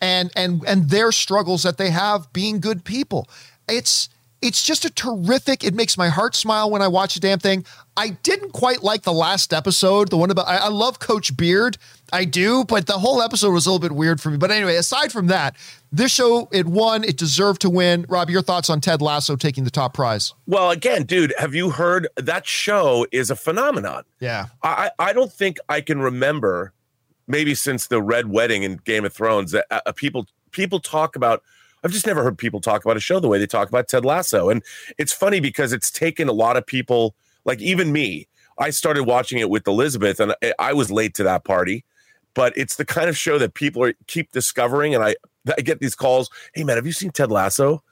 And 0.00 0.32
and 0.34 0.64
and 0.66 0.90
their 0.90 1.12
struggles 1.12 1.62
that 1.62 1.78
they 1.78 1.90
have 1.90 2.32
being 2.32 2.58
good 2.58 2.84
people. 2.84 3.28
It's 3.68 4.08
it's 4.42 4.64
just 4.64 4.84
a 4.84 4.90
terrific. 4.90 5.62
It 5.62 5.74
makes 5.74 5.98
my 5.98 6.08
heart 6.08 6.34
smile 6.34 6.70
when 6.70 6.82
I 6.82 6.88
watch 6.88 7.14
the 7.14 7.20
damn 7.20 7.38
thing. 7.38 7.64
I 7.96 8.10
didn't 8.22 8.52
quite 8.52 8.82
like 8.82 9.02
the 9.02 9.12
last 9.12 9.52
episode, 9.52 10.08
the 10.08 10.16
one 10.16 10.30
about. 10.30 10.48
I, 10.48 10.56
I, 10.56 10.68
love 10.68 10.98
Coach 10.98 11.36
Beard, 11.36 11.76
I 12.12 12.24
do, 12.24 12.64
but 12.64 12.86
the 12.86 12.98
whole 12.98 13.20
episode 13.20 13.52
was 13.52 13.66
a 13.66 13.70
little 13.70 13.86
bit 13.86 13.94
weird 13.94 14.20
for 14.20 14.30
me. 14.30 14.38
But 14.38 14.50
anyway, 14.50 14.76
aside 14.76 15.12
from 15.12 15.26
that, 15.26 15.56
this 15.92 16.12
show 16.12 16.48
it 16.52 16.66
won. 16.66 17.04
It 17.04 17.18
deserved 17.18 17.60
to 17.62 17.70
win. 17.70 18.06
Rob, 18.08 18.30
your 18.30 18.42
thoughts 18.42 18.70
on 18.70 18.80
Ted 18.80 19.02
Lasso 19.02 19.36
taking 19.36 19.64
the 19.64 19.70
top 19.70 19.92
prize? 19.92 20.32
Well, 20.46 20.70
again, 20.70 21.04
dude, 21.04 21.34
have 21.36 21.54
you 21.54 21.70
heard 21.70 22.08
that 22.16 22.46
show 22.46 23.06
is 23.12 23.30
a 23.30 23.36
phenomenon? 23.36 24.04
Yeah, 24.20 24.46
I 24.62 24.90
I 24.98 25.12
don't 25.12 25.32
think 25.32 25.58
I 25.68 25.82
can 25.82 26.00
remember 26.00 26.72
maybe 27.26 27.54
since 27.54 27.86
the 27.88 28.00
Red 28.00 28.30
Wedding 28.30 28.62
in 28.62 28.76
Game 28.76 29.04
of 29.04 29.12
Thrones 29.12 29.52
that 29.52 29.66
uh, 29.70 29.92
people 29.92 30.26
people 30.50 30.80
talk 30.80 31.16
about 31.16 31.42
I've 31.82 31.92
just 31.92 32.06
never 32.06 32.22
heard 32.22 32.38
people 32.38 32.60
talk 32.60 32.84
about 32.84 32.96
a 32.96 33.00
show 33.00 33.20
the 33.20 33.28
way 33.28 33.38
they 33.38 33.46
talk 33.46 33.68
about 33.68 33.88
Ted 33.88 34.04
Lasso. 34.04 34.50
And 34.50 34.62
it's 34.98 35.12
funny 35.12 35.40
because 35.40 35.72
it's 35.72 35.90
taken 35.90 36.28
a 36.28 36.32
lot 36.32 36.56
of 36.56 36.66
people, 36.66 37.14
like 37.44 37.60
even 37.60 37.92
me. 37.92 38.26
I 38.58 38.70
started 38.70 39.04
watching 39.04 39.38
it 39.38 39.48
with 39.48 39.66
Elizabeth, 39.66 40.20
and 40.20 40.34
I 40.58 40.74
was 40.74 40.90
late 40.90 41.14
to 41.14 41.24
that 41.24 41.44
party. 41.44 41.84
But 42.34 42.56
it's 42.56 42.76
the 42.76 42.84
kind 42.84 43.08
of 43.08 43.16
show 43.16 43.38
that 43.38 43.54
people 43.54 43.82
are, 43.82 43.94
keep 44.06 44.30
discovering, 44.32 44.94
and 44.94 45.02
I 45.02 45.16
I 45.56 45.62
get 45.62 45.80
these 45.80 45.94
calls. 45.94 46.30
Hey 46.54 46.62
man, 46.62 46.76
have 46.76 46.86
you 46.86 46.92
seen 46.92 47.10
Ted 47.10 47.30
Lasso? 47.30 47.82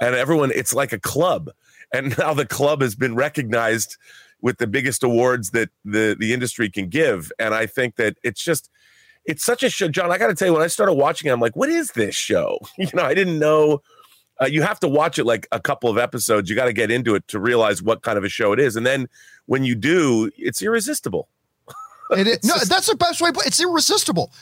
And 0.00 0.14
everyone, 0.14 0.50
it's 0.52 0.74
like 0.74 0.92
a 0.92 0.98
club, 0.98 1.50
and 1.92 2.16
now 2.18 2.34
the 2.34 2.46
club 2.46 2.80
has 2.80 2.94
been 2.94 3.14
recognized 3.14 3.96
with 4.40 4.58
the 4.58 4.66
biggest 4.66 5.02
awards 5.02 5.50
that 5.50 5.68
the 5.84 6.16
the 6.18 6.32
industry 6.32 6.70
can 6.70 6.88
give. 6.88 7.30
And 7.38 7.54
I 7.54 7.66
think 7.66 7.96
that 7.96 8.16
it's 8.24 8.42
just 8.42 8.70
it's 9.26 9.44
such 9.44 9.62
a 9.62 9.70
show, 9.70 9.88
John. 9.88 10.10
I 10.10 10.18
got 10.18 10.28
to 10.28 10.34
tell 10.34 10.48
you, 10.48 10.54
when 10.54 10.62
I 10.62 10.66
started 10.66 10.94
watching 10.94 11.28
it, 11.28 11.32
I'm 11.32 11.40
like, 11.40 11.56
what 11.56 11.68
is 11.68 11.90
this 11.92 12.14
show? 12.14 12.58
You 12.78 12.88
know, 12.94 13.02
I 13.02 13.14
didn't 13.14 13.38
know. 13.38 13.82
Uh, 14.40 14.46
you 14.46 14.62
have 14.62 14.80
to 14.80 14.88
watch 14.88 15.18
it 15.18 15.24
like 15.24 15.46
a 15.52 15.60
couple 15.60 15.88
of 15.88 15.96
episodes. 15.96 16.50
You 16.50 16.56
got 16.56 16.66
to 16.66 16.72
get 16.72 16.90
into 16.90 17.14
it 17.14 17.26
to 17.28 17.38
realize 17.38 17.82
what 17.82 18.02
kind 18.02 18.18
of 18.18 18.24
a 18.24 18.28
show 18.28 18.52
it 18.52 18.60
is, 18.60 18.76
and 18.76 18.84
then 18.84 19.08
when 19.46 19.64
you 19.64 19.74
do, 19.74 20.30
it's 20.36 20.60
irresistible. 20.60 21.28
it 22.10 22.26
is, 22.26 22.44
no, 22.44 22.54
that's 22.56 22.88
the 22.88 22.96
best 22.96 23.20
way. 23.20 23.30
But 23.30 23.46
it's 23.46 23.60
irresistible. 23.60 24.32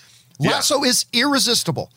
Lasso 0.40 0.82
yeah. 0.82 0.90
is 0.90 1.06
irresistible 1.12 1.92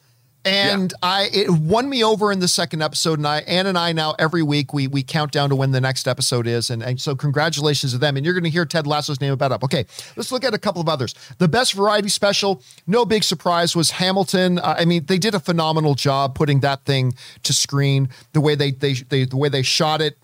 and 0.45 0.91
yeah. 0.91 1.09
I 1.09 1.29
it 1.33 1.49
won 1.49 1.89
me 1.89 2.03
over 2.03 2.31
in 2.31 2.39
the 2.39 2.47
second 2.47 2.81
episode. 2.81 3.17
And 3.19 3.27
I 3.27 3.39
Ann 3.41 3.65
and 3.65 3.77
I 3.77 3.91
now 3.91 4.15
every 4.19 4.43
week 4.43 4.73
we 4.73 4.87
we 4.87 5.03
count 5.03 5.31
down 5.31 5.49
to 5.49 5.55
when 5.55 5.71
the 5.71 5.81
next 5.81 6.07
episode 6.07 6.47
is, 6.47 6.69
and, 6.69 6.83
and 6.83 7.01
so 7.01 7.15
congratulations 7.15 7.91
to 7.93 7.97
them. 7.97 8.15
And 8.15 8.25
you're 8.25 8.35
going 8.35 8.43
to 8.43 8.49
hear 8.49 8.65
Ted 8.65 8.85
Lasso's 8.85 9.19
name 9.19 9.33
about 9.33 9.51
up. 9.51 9.63
Okay, 9.63 9.85
let's 10.15 10.31
look 10.31 10.43
at 10.43 10.53
a 10.53 10.59
couple 10.59 10.81
of 10.81 10.87
others. 10.87 11.15
The 11.39 11.47
best 11.47 11.73
variety 11.73 12.09
special, 12.09 12.61
no 12.85 13.05
big 13.05 13.23
surprise, 13.23 13.75
was 13.75 13.91
Hamilton. 13.91 14.59
Uh, 14.59 14.75
I 14.77 14.85
mean, 14.85 15.05
they 15.05 15.17
did 15.17 15.33
a 15.33 15.39
phenomenal 15.39 15.95
job 15.95 16.35
putting 16.35 16.59
that 16.59 16.85
thing 16.85 17.15
to 17.43 17.53
screen. 17.53 18.09
The 18.33 18.41
way 18.41 18.55
they 18.55 18.71
they, 18.71 18.93
they 18.93 19.25
the 19.25 19.37
way 19.37 19.49
they 19.49 19.63
shot 19.63 20.01
it, 20.01 20.17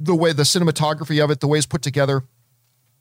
the 0.00 0.14
way 0.14 0.32
the 0.32 0.44
cinematography 0.44 1.22
of 1.22 1.30
it, 1.30 1.40
the 1.40 1.48
way 1.48 1.58
it's 1.58 1.66
put 1.66 1.82
together 1.82 2.24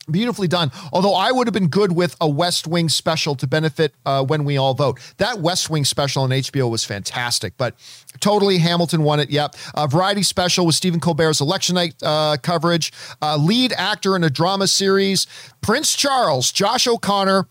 Beautifully 0.10 0.48
done. 0.48 0.72
Although 0.94 1.16
I 1.16 1.32
would 1.32 1.48
have 1.48 1.54
been 1.54 1.68
good 1.68 1.92
with 1.92 2.16
a 2.22 2.30
West 2.30 2.68
Wing 2.68 2.90
special 2.90 3.36
to 3.36 3.48
benefit 3.48 3.94
uh, 4.06 4.24
when 4.24 4.46
we 4.46 4.58
all 4.58 4.74
vote. 4.74 5.00
That 5.18 5.40
West 5.40 5.70
Wing 5.70 5.84
special 5.84 6.24
on 6.24 6.30
HBO 6.30 6.70
was 6.70 6.84
fantastic, 6.84 7.54
but 7.58 7.76
totally 8.20 8.60
Hamilton 8.60 9.04
won 9.04 9.20
it. 9.20 9.30
Yep. 9.30 9.56
A 9.74 9.88
variety 9.88 10.22
special 10.24 10.66
with 10.66 10.76
Stephen 10.76 11.00
Colbert's 11.00 11.42
election 11.42 11.76
night 11.76 11.96
uh, 12.04 12.38
coverage. 12.42 12.94
Uh, 13.22 13.38
lead 13.38 13.74
actor 13.74 14.16
in 14.16 14.24
a 14.24 14.30
drama 14.30 14.68
series. 14.68 15.26
Prince 15.62 15.96
Charles, 15.96 16.52
Josh 16.52 16.88
O'Connor, 16.88 17.48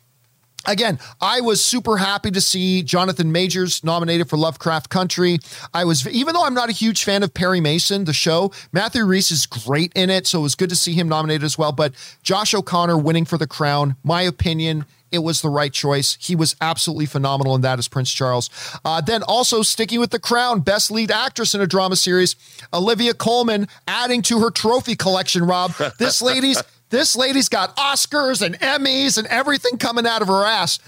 Again, 0.66 0.98
I 1.20 1.40
was 1.40 1.62
super 1.62 1.96
happy 1.96 2.30
to 2.30 2.40
see 2.40 2.82
Jonathan 2.82 3.32
Majors 3.32 3.84
nominated 3.84 4.28
for 4.28 4.36
Lovecraft 4.36 4.90
Country. 4.90 5.38
I 5.72 5.84
was, 5.84 6.06
even 6.08 6.34
though 6.34 6.44
I'm 6.44 6.54
not 6.54 6.68
a 6.68 6.72
huge 6.72 7.04
fan 7.04 7.22
of 7.22 7.34
Perry 7.34 7.60
Mason, 7.60 8.04
the 8.04 8.12
show, 8.12 8.52
Matthew 8.72 9.04
Rhys 9.04 9.30
is 9.30 9.46
great 9.46 9.92
in 9.94 10.10
it. 10.10 10.26
So 10.26 10.40
it 10.40 10.42
was 10.42 10.54
good 10.54 10.70
to 10.70 10.76
see 10.76 10.94
him 10.94 11.08
nominated 11.08 11.44
as 11.44 11.58
well. 11.58 11.72
But 11.72 11.94
Josh 12.22 12.54
O'Connor 12.54 12.98
winning 12.98 13.24
for 13.24 13.38
the 13.38 13.46
crown, 13.46 13.96
my 14.02 14.22
opinion, 14.22 14.86
it 15.14 15.22
was 15.22 15.42
the 15.42 15.48
right 15.48 15.72
choice. 15.72 16.18
He 16.20 16.34
was 16.34 16.56
absolutely 16.60 17.06
phenomenal 17.06 17.54
in 17.54 17.60
that 17.60 17.78
as 17.78 17.86
Prince 17.86 18.12
Charles. 18.12 18.50
Uh, 18.84 19.00
then 19.00 19.22
also 19.22 19.62
sticking 19.62 20.00
with 20.00 20.10
the 20.10 20.18
crown, 20.18 20.60
best 20.60 20.90
lead 20.90 21.12
actress 21.12 21.54
in 21.54 21.60
a 21.60 21.66
drama 21.66 21.94
series, 21.94 22.34
Olivia 22.72 23.14
Colman 23.14 23.68
adding 23.86 24.22
to 24.22 24.40
her 24.40 24.50
trophy 24.50 24.96
collection, 24.96 25.44
Rob. 25.44 25.72
This 25.98 26.20
lady's 26.20 26.60
this 26.90 27.16
lady's 27.16 27.48
got 27.48 27.76
Oscars 27.76 28.42
and 28.42 28.58
Emmys 28.60 29.18
and 29.18 29.26
everything 29.28 29.78
coming 29.78 30.06
out 30.06 30.22
of 30.22 30.28
her 30.28 30.44
ass. 30.44 30.78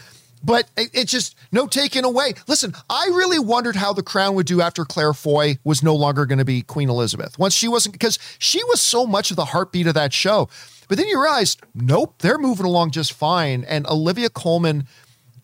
But 0.45 0.71
it, 0.77 0.91
it 0.93 1.09
just 1.09 1.35
no 1.51 1.67
taking 1.67 2.05
away. 2.05 2.35
Listen, 2.47 2.75
I 2.89 3.07
really 3.07 3.39
wondered 3.39 3.75
how 3.75 3.93
the 3.93 4.03
crown 4.03 4.35
would 4.35 4.47
do 4.47 4.61
after 4.61 4.85
Claire 4.85 5.15
Foy 5.15 5.59
was 5.65 5.83
no 5.83 5.95
longer 5.95 6.27
going 6.27 6.39
to 6.39 6.45
be 6.45 6.63
Queen 6.63 6.89
Elizabeth. 6.89 7.39
Once 7.39 7.55
she 7.55 7.67
wasn't, 7.69 7.95
because 7.95 8.19
she 8.39 8.63
was 8.65 8.81
so 8.81 9.07
much 9.07 9.31
of 9.31 9.37
the 9.37 9.47
heartbeat 9.47 9.87
of 9.87 9.95
that 9.95 10.13
show. 10.13 10.49
But 10.89 10.99
then 10.99 11.09
you 11.09 11.21
realize, 11.21 11.57
nope, 11.75 12.15
they're 12.19 12.39
moving 12.39 12.67
along 12.67 12.93
just 12.93 13.13
fine. 13.13 13.65
And 13.65 13.87
Olivia 13.89 14.29
Colman 14.29 14.87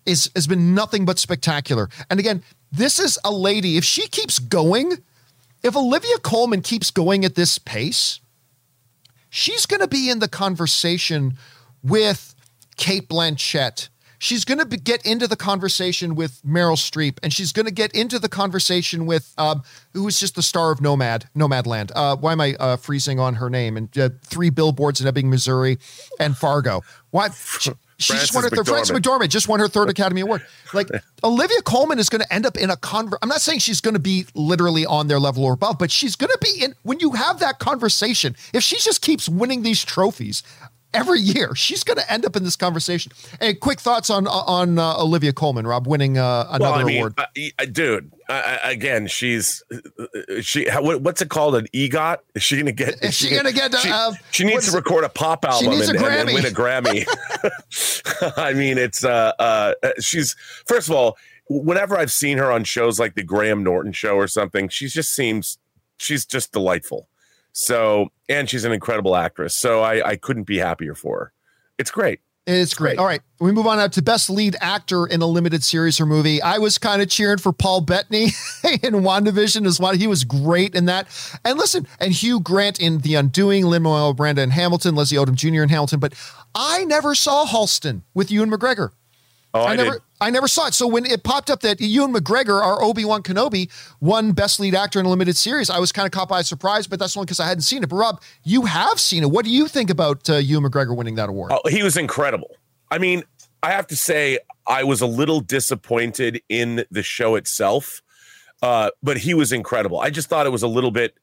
is 0.06 0.30
has 0.34 0.46
been 0.46 0.74
nothing 0.74 1.04
but 1.04 1.18
spectacular. 1.18 1.88
And 2.10 2.20
again, 2.20 2.42
this 2.70 2.98
is 2.98 3.18
a 3.24 3.32
lady. 3.32 3.76
If 3.76 3.84
she 3.84 4.08
keeps 4.08 4.38
going, 4.38 4.98
if 5.62 5.76
Olivia 5.76 6.18
Colman 6.18 6.62
keeps 6.62 6.90
going 6.90 7.24
at 7.24 7.34
this 7.34 7.58
pace, 7.58 8.20
she's 9.32 9.66
going 9.66 9.80
to 9.80 9.88
be 9.88 10.10
in 10.10 10.20
the 10.20 10.28
conversation 10.28 11.38
with 11.82 12.36
Cate 12.76 13.08
Blanchett. 13.08 13.88
She's 14.18 14.44
going 14.44 14.58
to 14.60 14.76
get 14.76 15.04
into 15.04 15.26
the 15.26 15.34
conversation 15.34 16.14
with 16.14 16.40
Meryl 16.46 16.76
Streep, 16.76 17.18
and 17.24 17.32
she's 17.32 17.50
going 17.50 17.66
to 17.66 17.72
get 17.72 17.92
into 17.92 18.20
the 18.20 18.28
conversation 18.28 19.04
with 19.04 19.34
um, 19.36 19.64
who 19.94 20.06
is 20.06 20.20
just 20.20 20.36
the 20.36 20.42
star 20.42 20.70
of 20.70 20.80
Nomad, 20.80 21.28
Nomadland. 21.34 21.90
Uh, 21.96 22.14
why 22.14 22.30
am 22.30 22.40
I 22.40 22.54
uh, 22.60 22.76
freezing 22.76 23.18
on 23.18 23.34
her 23.34 23.50
name? 23.50 23.76
And 23.76 23.98
uh, 23.98 24.10
three 24.22 24.50
billboards 24.50 25.00
in 25.00 25.08
Ebbing, 25.08 25.28
Missouri, 25.28 25.78
and 26.20 26.36
Fargo. 26.36 26.82
Why? 27.10 27.30
She, 27.30 27.72
she 28.02 28.14
just 28.14 28.34
won 28.34 28.44
her 28.44 28.50
third. 28.50 28.66
Frances 28.66 28.96
McDormand 28.96 29.28
just 29.28 29.48
won 29.48 29.60
her 29.60 29.68
third 29.68 29.88
Academy 29.88 30.20
Award. 30.20 30.44
Like 30.72 30.88
Olivia 31.24 31.62
Colman 31.62 31.98
is 31.98 32.08
going 32.08 32.22
to 32.22 32.32
end 32.32 32.46
up 32.46 32.56
in 32.56 32.70
a 32.70 32.76
conver. 32.76 33.14
I'm 33.22 33.28
not 33.28 33.40
saying 33.40 33.60
she's 33.60 33.80
going 33.80 33.94
to 33.94 34.00
be 34.00 34.26
literally 34.34 34.84
on 34.86 35.08
their 35.08 35.20
level 35.20 35.44
or 35.44 35.52
above, 35.54 35.78
but 35.78 35.90
she's 35.90 36.16
going 36.16 36.30
to 36.30 36.38
be 36.40 36.64
in. 36.64 36.74
When 36.82 37.00
you 37.00 37.12
have 37.12 37.38
that 37.40 37.58
conversation, 37.58 38.36
if 38.52 38.62
she 38.62 38.76
just 38.78 39.02
keeps 39.02 39.28
winning 39.28 39.62
these 39.62 39.84
trophies, 39.84 40.42
every 40.94 41.20
year. 41.20 41.54
She's 41.54 41.84
going 41.84 41.98
to 41.98 42.12
end 42.12 42.24
up 42.24 42.36
in 42.36 42.44
this 42.44 42.56
conversation. 42.56 43.12
Hey, 43.40 43.54
quick 43.54 43.80
thoughts 43.80 44.10
on 44.10 44.26
on 44.26 44.78
uh, 44.78 44.96
Olivia 44.98 45.32
Colman, 45.32 45.66
Rob, 45.66 45.86
winning 45.86 46.18
uh, 46.18 46.46
another 46.50 46.64
well, 46.64 46.74
I 46.74 46.84
mean, 46.84 46.96
award. 46.98 47.14
Uh, 47.18 47.64
dude, 47.70 48.12
again, 48.28 49.06
she's 49.06 49.62
she. 50.40 50.68
what's 50.70 51.22
it 51.22 51.28
called? 51.28 51.56
An 51.56 51.66
EGOT? 51.74 52.18
Is 52.34 52.42
she 52.42 52.56
going 52.56 52.66
to 52.66 52.72
get? 52.72 52.94
Is 53.02 53.14
she, 53.14 53.28
she 53.28 53.34
going 53.34 53.46
to 53.46 53.52
get? 53.52 53.74
She, 53.76 53.90
uh, 53.90 54.12
she 54.30 54.44
needs 54.44 54.70
to 54.70 54.76
record 54.76 55.04
a 55.04 55.08
pop 55.08 55.44
album 55.44 55.72
and, 55.72 55.82
and, 55.82 55.98
and, 55.98 56.32
win 56.32 56.46
a 56.46 56.50
Grammy. 56.50 57.06
I 58.36 58.52
mean, 58.52 58.78
it's 58.78 59.04
uh, 59.04 59.32
uh, 59.38 59.74
she's 60.00 60.36
first 60.66 60.88
of 60.88 60.94
all. 60.94 61.16
Whenever 61.48 61.98
I've 61.98 62.12
seen 62.12 62.38
her 62.38 62.50
on 62.50 62.64
shows 62.64 62.98
like 62.98 63.14
the 63.14 63.22
Graham 63.22 63.62
Norton 63.62 63.92
show 63.92 64.14
or 64.16 64.26
something, 64.26 64.68
she 64.68 64.86
just 64.86 65.12
seems 65.12 65.58
she's 65.98 66.24
just 66.24 66.52
delightful. 66.52 67.08
So, 67.52 68.08
and 68.28 68.48
she's 68.48 68.64
an 68.64 68.72
incredible 68.72 69.14
actress. 69.14 69.56
So 69.56 69.82
I, 69.82 70.10
I 70.10 70.16
couldn't 70.16 70.44
be 70.44 70.58
happier 70.58 70.94
for 70.94 71.18
her. 71.18 71.32
It's 71.78 71.90
great. 71.90 72.20
It's 72.44 72.74
great. 72.74 72.98
All 72.98 73.06
right. 73.06 73.22
We 73.40 73.52
move 73.52 73.68
on 73.68 73.76
now 73.76 73.86
to 73.86 74.02
best 74.02 74.28
lead 74.28 74.56
actor 74.60 75.06
in 75.06 75.22
a 75.22 75.26
limited 75.26 75.62
series 75.62 76.00
or 76.00 76.06
movie. 76.06 76.42
I 76.42 76.58
was 76.58 76.76
kind 76.76 77.00
of 77.00 77.08
cheering 77.08 77.38
for 77.38 77.52
Paul 77.52 77.82
Bettany 77.82 78.24
in 78.64 78.94
WandaVision 78.94 79.64
as 79.64 79.78
well. 79.78 79.92
He 79.92 80.08
was 80.08 80.24
great 80.24 80.74
in 80.74 80.86
that. 80.86 81.06
And 81.44 81.56
listen, 81.56 81.86
and 82.00 82.12
Hugh 82.12 82.40
Grant 82.40 82.80
in 82.80 82.98
The 82.98 83.14
Undoing, 83.14 83.66
Lin-Manuel 83.66 84.14
Miranda 84.14 84.42
in 84.42 84.50
Hamilton, 84.50 84.96
Leslie 84.96 85.18
Odom 85.18 85.36
Jr. 85.36 85.62
in 85.62 85.68
Hamilton. 85.68 86.00
But 86.00 86.14
I 86.52 86.84
never 86.84 87.14
saw 87.14 87.46
Halston 87.46 88.02
with 88.12 88.32
Ewan 88.32 88.50
McGregor. 88.50 88.90
Oh, 89.54 89.62
I, 89.62 89.72
I 89.72 89.76
never. 89.76 90.00
I 90.20 90.30
never 90.30 90.46
saw 90.46 90.68
it. 90.68 90.74
So 90.74 90.86
when 90.86 91.04
it 91.04 91.24
popped 91.24 91.50
up 91.50 91.60
that 91.60 91.80
Ewan 91.80 92.14
McGregor, 92.14 92.62
our 92.62 92.80
Obi 92.82 93.04
Wan 93.04 93.22
Kenobi, 93.22 93.68
won 94.00 94.32
Best 94.32 94.60
Lead 94.60 94.74
Actor 94.74 95.00
in 95.00 95.06
a 95.06 95.08
Limited 95.08 95.36
Series, 95.36 95.68
I 95.68 95.80
was 95.80 95.90
kind 95.90 96.06
of 96.06 96.12
caught 96.12 96.28
by 96.28 96.42
surprise. 96.42 96.86
But 96.86 97.00
that's 97.00 97.16
only 97.16 97.26
because 97.26 97.40
I 97.40 97.46
hadn't 97.46 97.62
seen 97.62 97.82
it. 97.82 97.88
But 97.88 97.96
Rob, 97.96 98.22
you 98.44 98.62
have 98.62 99.00
seen 99.00 99.24
it. 99.24 99.30
What 99.30 99.44
do 99.44 99.50
you 99.50 99.66
think 99.66 99.90
about 99.90 100.30
uh, 100.30 100.36
Ewan 100.36 100.70
McGregor 100.70 100.96
winning 100.96 101.16
that 101.16 101.28
award? 101.28 101.52
Oh, 101.52 101.68
he 101.68 101.82
was 101.82 101.96
incredible. 101.96 102.56
I 102.90 102.98
mean, 102.98 103.24
I 103.62 103.72
have 103.72 103.86
to 103.88 103.96
say, 103.96 104.38
I 104.66 104.84
was 104.84 105.00
a 105.00 105.06
little 105.06 105.40
disappointed 105.40 106.40
in 106.48 106.84
the 106.90 107.02
show 107.02 107.34
itself, 107.34 108.02
uh, 108.62 108.90
but 109.02 109.18
he 109.18 109.34
was 109.34 109.52
incredible. 109.52 110.00
I 110.00 110.10
just 110.10 110.28
thought 110.28 110.46
it 110.46 110.50
was 110.50 110.62
a 110.62 110.68
little 110.68 110.90
bit 110.92 111.14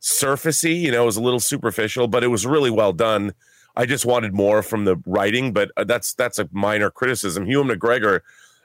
surfacey. 0.00 0.80
You 0.80 0.90
know, 0.90 1.04
it 1.04 1.06
was 1.06 1.16
a 1.16 1.22
little 1.22 1.40
superficial, 1.40 2.08
but 2.08 2.24
it 2.24 2.28
was 2.28 2.44
really 2.44 2.70
well 2.70 2.92
done. 2.92 3.34
I 3.76 3.86
just 3.86 4.04
wanted 4.04 4.34
more 4.34 4.62
from 4.62 4.84
the 4.84 4.96
writing, 5.06 5.52
but 5.52 5.70
uh, 5.76 5.84
that's 5.84 6.14
that's 6.14 6.38
a 6.38 6.48
minor 6.52 6.90
criticism. 6.90 7.46
Ewan 7.46 7.68
McGregor 7.68 8.20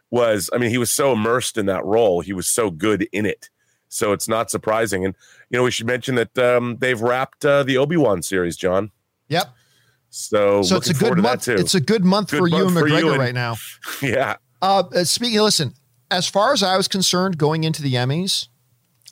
was, 0.10 0.50
I 0.54 0.58
mean, 0.58 0.70
he 0.70 0.78
was 0.78 0.92
so 0.92 1.14
immersed 1.14 1.58
in 1.58 1.66
that 1.68 1.84
role. 1.86 2.22
He 2.22 2.34
was 2.34 2.48
so 2.48 2.72
good 2.72 3.08
in 3.12 3.26
it. 3.26 3.50
So 3.90 4.12
it's 4.12 4.28
not 4.28 4.52
surprising. 4.52 5.06
And 5.06 5.16
you 5.50 5.58
know, 5.58 5.64
we 5.64 5.72
should 5.72 5.88
mention 5.88 6.16
that 6.16 6.38
um, 6.38 6.78
they've 6.80 7.00
wrapped 7.00 7.46
uh, 7.46 7.64
the 7.64 7.78
Obi 7.78 7.98
Wan 7.98 8.22
series, 8.22 8.58
John. 8.58 8.92
Yep. 9.30 9.54
So, 10.10 10.62
so 10.62 10.78
it's 10.78 10.90
a 10.90 10.94
good 10.94 11.18
month. 11.18 11.48
It's 11.48 11.76
a 11.76 11.82
good 11.82 12.04
month 12.04 12.32
good 12.32 12.40
for 12.40 12.48
Ewan 12.48 12.74
McGregor 12.74 13.00
you 13.00 13.16
right 13.16 13.34
now. 13.34 13.56
Yeah. 14.02 14.38
Uh, 14.62 14.84
uh, 14.94 15.04
speaking, 15.04 15.40
listen. 15.40 15.74
As 16.10 16.28
far 16.28 16.54
as 16.54 16.64
I 16.64 16.78
was 16.78 16.88
concerned, 16.88 17.38
going 17.38 17.66
into 17.66 17.82
the 17.82 17.94
Emmys, 17.96 18.48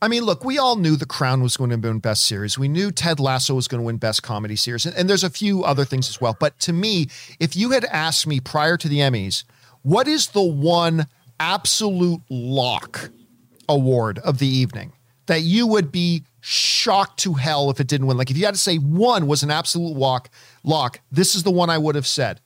I 0.05 0.07
mean, 0.07 0.21
look, 0.21 0.45
we 0.45 0.59
all 0.59 0.75
knew 0.75 0.95
The 0.95 1.07
Crown 1.07 1.41
was 1.41 1.57
going 1.57 1.71
to 1.71 1.77
win 1.77 1.97
Best 1.97 2.25
Series. 2.25 2.59
We 2.59 2.67
knew 2.67 2.91
Ted 2.91 3.19
Lasso 3.19 3.55
was 3.55 3.67
going 3.67 3.81
to 3.81 3.85
win 3.85 3.97
Best 3.97 4.21
Comedy 4.21 4.55
Series. 4.55 4.85
And, 4.85 4.95
and, 4.95 5.09
there's 5.09 5.23
a 5.23 5.31
few 5.31 5.63
other 5.63 5.83
things 5.83 6.09
as 6.09 6.21
well. 6.21 6.37
But 6.39 6.59
to 6.59 6.73
me, 6.73 7.07
if 7.39 7.55
you 7.55 7.71
had 7.71 7.85
asked 7.85 8.27
me 8.27 8.39
prior 8.39 8.77
to 8.77 8.87
the 8.87 8.99
Emmys, 8.99 9.45
what 9.81 10.07
is 10.07 10.27
the 10.27 10.43
one 10.43 11.07
absolute 11.39 12.21
lock 12.29 13.09
award 13.67 14.19
of 14.19 14.37
the 14.37 14.47
evening 14.47 14.93
that 15.25 15.41
you 15.41 15.65
would 15.65 15.91
be 15.91 16.21
shocked 16.39 17.17
to 17.21 17.33
hell 17.33 17.71
if 17.71 17.79
it 17.79 17.87
didn't 17.87 18.05
win? 18.05 18.15
Like 18.15 18.29
if 18.29 18.37
you 18.37 18.45
had 18.45 18.53
to 18.53 18.61
say 18.61 18.75
one 18.75 19.25
was 19.25 19.41
an 19.41 19.49
absolute 19.49 19.97
lock, 19.97 20.29
lock, 20.63 20.99
this 21.11 21.33
is 21.33 21.41
the 21.41 21.49
one 21.49 21.71
I 21.71 21.79
would 21.79 21.95
have 21.95 22.05
said. 22.05 22.41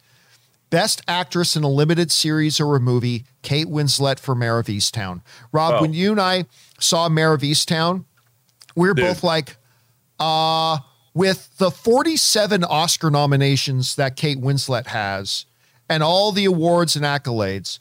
Best 0.69 1.01
actress 1.09 1.57
in 1.57 1.63
a 1.63 1.69
limited 1.69 2.09
series 2.09 2.61
or 2.61 2.77
a 2.77 2.79
movie, 2.79 3.25
Kate 3.41 3.67
Winslet 3.67 4.17
for 4.17 4.33
Mare 4.33 4.59
of 4.59 4.67
Easttown. 4.67 5.23
Rob, 5.51 5.73
oh. 5.75 5.81
when 5.81 5.91
you 5.91 6.11
and 6.11 6.21
I 6.21 6.45
saw 6.79 7.09
Mare 7.09 7.33
of 7.33 7.41
Easttown, 7.41 8.05
we 8.75 8.87
were 8.87 8.93
Dude. 8.93 9.05
both 9.05 9.23
like, 9.23 9.57
uh, 10.19 10.79
with 11.13 11.57
the 11.57 11.71
47 11.71 12.63
Oscar 12.63 13.09
nominations 13.09 13.95
that 13.95 14.15
Kate 14.15 14.39
Winslet 14.39 14.87
has 14.87 15.45
and 15.89 16.03
all 16.03 16.31
the 16.31 16.45
awards 16.45 16.95
and 16.95 17.03
accolades, 17.03 17.79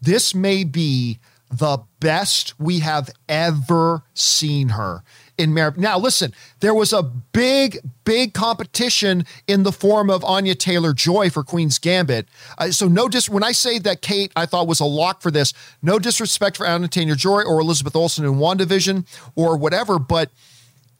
this 0.00 0.34
may 0.34 0.64
be 0.64 1.18
the 1.50 1.78
best 1.98 2.58
we 2.58 2.78
have 2.78 3.10
ever 3.28 4.02
seen 4.14 4.70
her 4.70 5.02
in 5.40 5.54
Now, 5.54 5.98
listen, 5.98 6.32
there 6.60 6.74
was 6.74 6.92
a 6.92 7.02
big, 7.02 7.78
big 8.04 8.34
competition 8.34 9.24
in 9.46 9.62
the 9.62 9.72
form 9.72 10.10
of 10.10 10.22
Anya 10.24 10.54
Taylor 10.54 10.92
Joy 10.92 11.30
for 11.30 11.42
Queen's 11.42 11.78
Gambit. 11.78 12.28
Uh, 12.58 12.70
so, 12.70 12.86
no 12.86 13.08
dis. 13.08 13.28
When 13.28 13.42
I 13.42 13.52
say 13.52 13.78
that 13.80 14.02
Kate, 14.02 14.32
I 14.36 14.46
thought 14.46 14.68
was 14.68 14.80
a 14.80 14.84
lock 14.84 15.22
for 15.22 15.30
this. 15.30 15.52
No 15.82 15.98
disrespect 15.98 16.56
for 16.56 16.66
Anya 16.66 16.88
Taylor 16.88 17.14
Joy 17.14 17.42
or 17.42 17.60
Elizabeth 17.60 17.96
Olsen 17.96 18.24
in 18.24 18.34
WandaVision 18.34 19.06
or 19.34 19.56
whatever, 19.56 19.98
but 19.98 20.30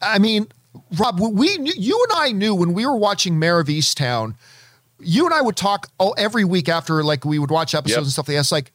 I 0.01 0.19
mean, 0.19 0.47
Rob, 0.97 1.19
we 1.19 1.57
you 1.59 2.05
and 2.09 2.19
I 2.19 2.31
knew 2.31 2.55
when 2.55 2.73
we 2.73 2.85
were 2.85 2.95
watching 2.95 3.37
Mare 3.37 3.59
of 3.59 3.67
Easttown. 3.67 4.35
You 4.99 5.25
and 5.25 5.33
I 5.33 5.41
would 5.41 5.55
talk 5.55 5.89
every 6.17 6.45
week 6.45 6.69
after, 6.69 7.03
like 7.03 7.25
we 7.25 7.39
would 7.39 7.51
watch 7.51 7.73
episodes 7.73 7.97
yep. 7.97 8.03
and 8.03 8.11
stuff 8.11 8.27
like 8.27 8.35
that. 8.35 8.41
It's 8.41 8.51
like 8.51 8.71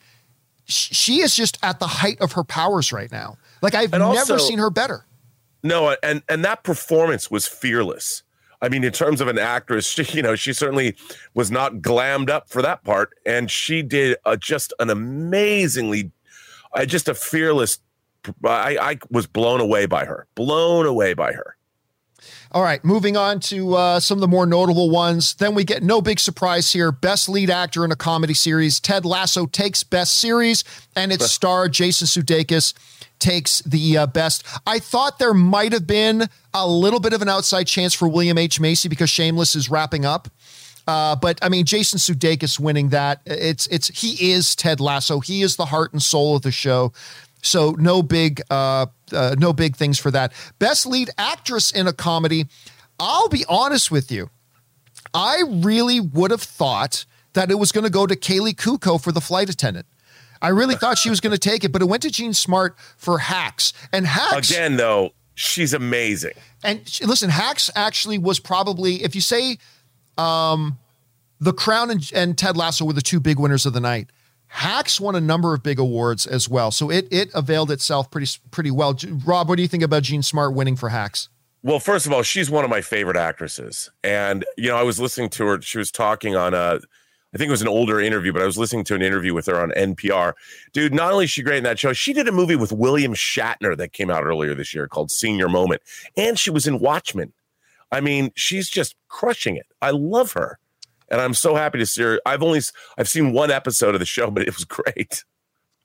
she 0.66 1.20
is 1.20 1.34
just 1.34 1.58
at 1.62 1.78
the 1.78 1.86
height 1.86 2.20
of 2.20 2.32
her 2.32 2.44
powers 2.44 2.92
right 2.92 3.10
now. 3.10 3.38
Like 3.62 3.74
I've 3.74 3.94
and 3.94 4.02
never 4.02 4.38
seen 4.38 4.58
her 4.58 4.70
better. 4.70 5.05
No, 5.66 5.96
and 6.02 6.22
and 6.28 6.44
that 6.44 6.62
performance 6.62 7.30
was 7.30 7.46
fearless. 7.46 8.22
I 8.62 8.68
mean, 8.68 8.84
in 8.84 8.92
terms 8.92 9.20
of 9.20 9.28
an 9.28 9.38
actress, 9.38 9.86
she, 9.90 10.04
you 10.16 10.22
know, 10.22 10.34
she 10.34 10.52
certainly 10.52 10.96
was 11.34 11.50
not 11.50 11.76
glammed 11.76 12.30
up 12.30 12.48
for 12.48 12.62
that 12.62 12.84
part, 12.84 13.14
and 13.24 13.50
she 13.50 13.82
did 13.82 14.16
a, 14.24 14.36
just 14.36 14.72
an 14.78 14.90
amazingly, 14.90 16.12
uh, 16.72 16.84
just 16.84 17.08
a 17.08 17.14
fearless. 17.14 17.78
I, 18.44 18.76
I 18.80 18.98
was 19.10 19.26
blown 19.26 19.60
away 19.60 19.86
by 19.86 20.04
her, 20.04 20.26
blown 20.34 20.86
away 20.86 21.14
by 21.14 21.32
her. 21.32 21.56
All 22.52 22.62
right, 22.62 22.84
moving 22.84 23.16
on 23.16 23.40
to 23.40 23.74
uh, 23.74 24.00
some 24.00 24.16
of 24.16 24.20
the 24.20 24.28
more 24.28 24.46
notable 24.46 24.90
ones. 24.90 25.34
Then 25.34 25.54
we 25.54 25.64
get 25.64 25.82
no 25.82 26.00
big 26.00 26.18
surprise 26.18 26.72
here. 26.72 26.90
Best 26.90 27.28
lead 27.28 27.50
actor 27.50 27.84
in 27.84 27.92
a 27.92 27.96
comedy 27.96 28.34
series. 28.34 28.80
Ted 28.80 29.04
Lasso 29.04 29.46
takes 29.46 29.84
best 29.84 30.16
series, 30.16 30.64
and 30.96 31.12
its 31.12 31.30
star 31.32 31.68
Jason 31.68 32.06
Sudeikis 32.06 32.72
takes 33.18 33.60
the 33.62 33.98
uh, 33.98 34.06
best. 34.06 34.44
I 34.66 34.78
thought 34.78 35.18
there 35.18 35.34
might 35.34 35.72
have 35.72 35.86
been 35.86 36.28
a 36.52 36.66
little 36.66 37.00
bit 37.00 37.12
of 37.12 37.22
an 37.22 37.28
outside 37.28 37.64
chance 37.64 37.94
for 37.94 38.08
William 38.08 38.38
H 38.38 38.60
Macy 38.60 38.88
because 38.88 39.10
Shameless 39.10 39.54
is 39.54 39.70
wrapping 39.70 40.04
up. 40.04 40.28
Uh, 40.86 41.16
but 41.16 41.38
I 41.42 41.48
mean, 41.48 41.64
Jason 41.64 41.98
Sudeikis 41.98 42.60
winning 42.60 42.90
that. 42.90 43.20
It's 43.26 43.66
it's 43.68 43.88
he 43.88 44.32
is 44.32 44.54
Ted 44.54 44.80
Lasso. 44.80 45.20
He 45.20 45.42
is 45.42 45.56
the 45.56 45.66
heart 45.66 45.92
and 45.92 46.02
soul 46.02 46.36
of 46.36 46.42
the 46.42 46.52
show. 46.52 46.92
So 47.42 47.72
no 47.78 48.02
big 48.02 48.40
uh, 48.50 48.86
uh, 49.12 49.34
no 49.38 49.52
big 49.52 49.76
things 49.76 49.98
for 49.98 50.10
that. 50.12 50.32
Best 50.58 50.86
lead 50.86 51.10
actress 51.18 51.72
in 51.72 51.86
a 51.86 51.92
comedy. 51.92 52.46
I'll 52.98 53.28
be 53.28 53.44
honest 53.48 53.90
with 53.90 54.10
you. 54.10 54.30
I 55.12 55.42
really 55.48 56.00
would 56.00 56.30
have 56.30 56.42
thought 56.42 57.04
that 57.32 57.50
it 57.50 57.56
was 57.56 57.72
going 57.72 57.84
to 57.84 57.90
go 57.90 58.06
to 58.06 58.16
Kaley 58.16 58.54
Cuoco 58.54 59.02
for 59.02 59.12
the 59.12 59.20
flight 59.20 59.48
attendant. 59.48 59.86
I 60.42 60.48
really 60.48 60.74
thought 60.74 60.98
she 60.98 61.10
was 61.10 61.20
going 61.20 61.32
to 61.32 61.38
take 61.38 61.64
it, 61.64 61.72
but 61.72 61.82
it 61.82 61.86
went 61.86 62.02
to 62.02 62.10
Jean 62.10 62.32
Smart 62.32 62.76
for 62.96 63.18
Hacks. 63.18 63.72
And 63.92 64.06
Hacks 64.06 64.50
again, 64.50 64.76
though, 64.76 65.10
she's 65.34 65.72
amazing. 65.72 66.34
And 66.62 66.88
she, 66.88 67.04
listen, 67.04 67.30
Hacks 67.30 67.70
actually 67.74 68.18
was 68.18 68.40
probably, 68.40 69.02
if 69.02 69.14
you 69.14 69.20
say, 69.20 69.58
um, 70.18 70.78
The 71.40 71.52
Crown 71.52 71.90
and, 71.90 72.10
and 72.14 72.36
Ted 72.36 72.56
Lasso 72.56 72.84
were 72.84 72.92
the 72.92 73.02
two 73.02 73.20
big 73.20 73.38
winners 73.38 73.66
of 73.66 73.72
the 73.72 73.80
night. 73.80 74.10
Hacks 74.48 75.00
won 75.00 75.14
a 75.14 75.20
number 75.20 75.54
of 75.54 75.62
big 75.62 75.78
awards 75.78 76.24
as 76.24 76.48
well, 76.48 76.70
so 76.70 76.88
it 76.90 77.08
it 77.10 77.30
availed 77.34 77.70
itself 77.70 78.10
pretty 78.10 78.30
pretty 78.52 78.70
well. 78.70 78.96
Rob, 79.24 79.48
what 79.48 79.56
do 79.56 79.62
you 79.62 79.68
think 79.68 79.82
about 79.82 80.04
Jean 80.04 80.22
Smart 80.22 80.54
winning 80.54 80.76
for 80.76 80.88
Hacks? 80.88 81.28
Well, 81.62 81.80
first 81.80 82.06
of 82.06 82.12
all, 82.12 82.22
she's 82.22 82.48
one 82.48 82.62
of 82.62 82.70
my 82.70 82.80
favorite 82.80 83.16
actresses, 83.16 83.90
and 84.04 84.44
you 84.56 84.68
know, 84.68 84.76
I 84.76 84.84
was 84.84 85.00
listening 85.00 85.30
to 85.30 85.46
her. 85.46 85.62
She 85.62 85.78
was 85.78 85.90
talking 85.90 86.36
on 86.36 86.54
a, 86.54 86.78
I 87.34 87.38
think 87.38 87.48
it 87.48 87.52
was 87.52 87.62
an 87.62 87.68
older 87.68 88.00
interview, 88.00 88.32
but 88.32 88.40
I 88.40 88.46
was 88.46 88.56
listening 88.56 88.84
to 88.84 88.94
an 88.94 89.02
interview 89.02 89.34
with 89.34 89.46
her 89.46 89.60
on 89.60 89.70
NPR. 89.72 90.32
Dude, 90.72 90.94
not 90.94 91.12
only 91.12 91.24
is 91.24 91.30
she 91.30 91.42
great 91.42 91.58
in 91.58 91.64
that 91.64 91.78
show, 91.78 91.92
she 91.92 92.12
did 92.12 92.28
a 92.28 92.32
movie 92.32 92.56
with 92.56 92.72
William 92.72 93.14
Shatner 93.14 93.76
that 93.76 93.92
came 93.92 94.10
out 94.10 94.24
earlier 94.24 94.54
this 94.54 94.72
year 94.72 94.88
called 94.88 95.10
Senior 95.10 95.48
Moment, 95.48 95.82
and 96.16 96.38
she 96.38 96.50
was 96.50 96.66
in 96.66 96.78
Watchmen. 96.78 97.32
I 97.92 98.00
mean, 98.00 98.32
she's 98.34 98.68
just 98.68 98.96
crushing 99.08 99.56
it. 99.56 99.66
I 99.82 99.90
love 99.90 100.32
her 100.32 100.58
and 101.08 101.20
I'm 101.20 101.34
so 101.34 101.54
happy 101.54 101.78
to 101.78 101.86
see 101.86 102.02
her. 102.02 102.20
I've 102.26 102.42
only 102.42 102.60
I've 102.98 103.08
seen 103.08 103.32
one 103.32 103.50
episode 103.50 103.94
of 103.94 104.00
the 104.00 104.06
show, 104.06 104.30
but 104.32 104.42
it 104.42 104.54
was 104.54 104.64
great. 104.64 105.24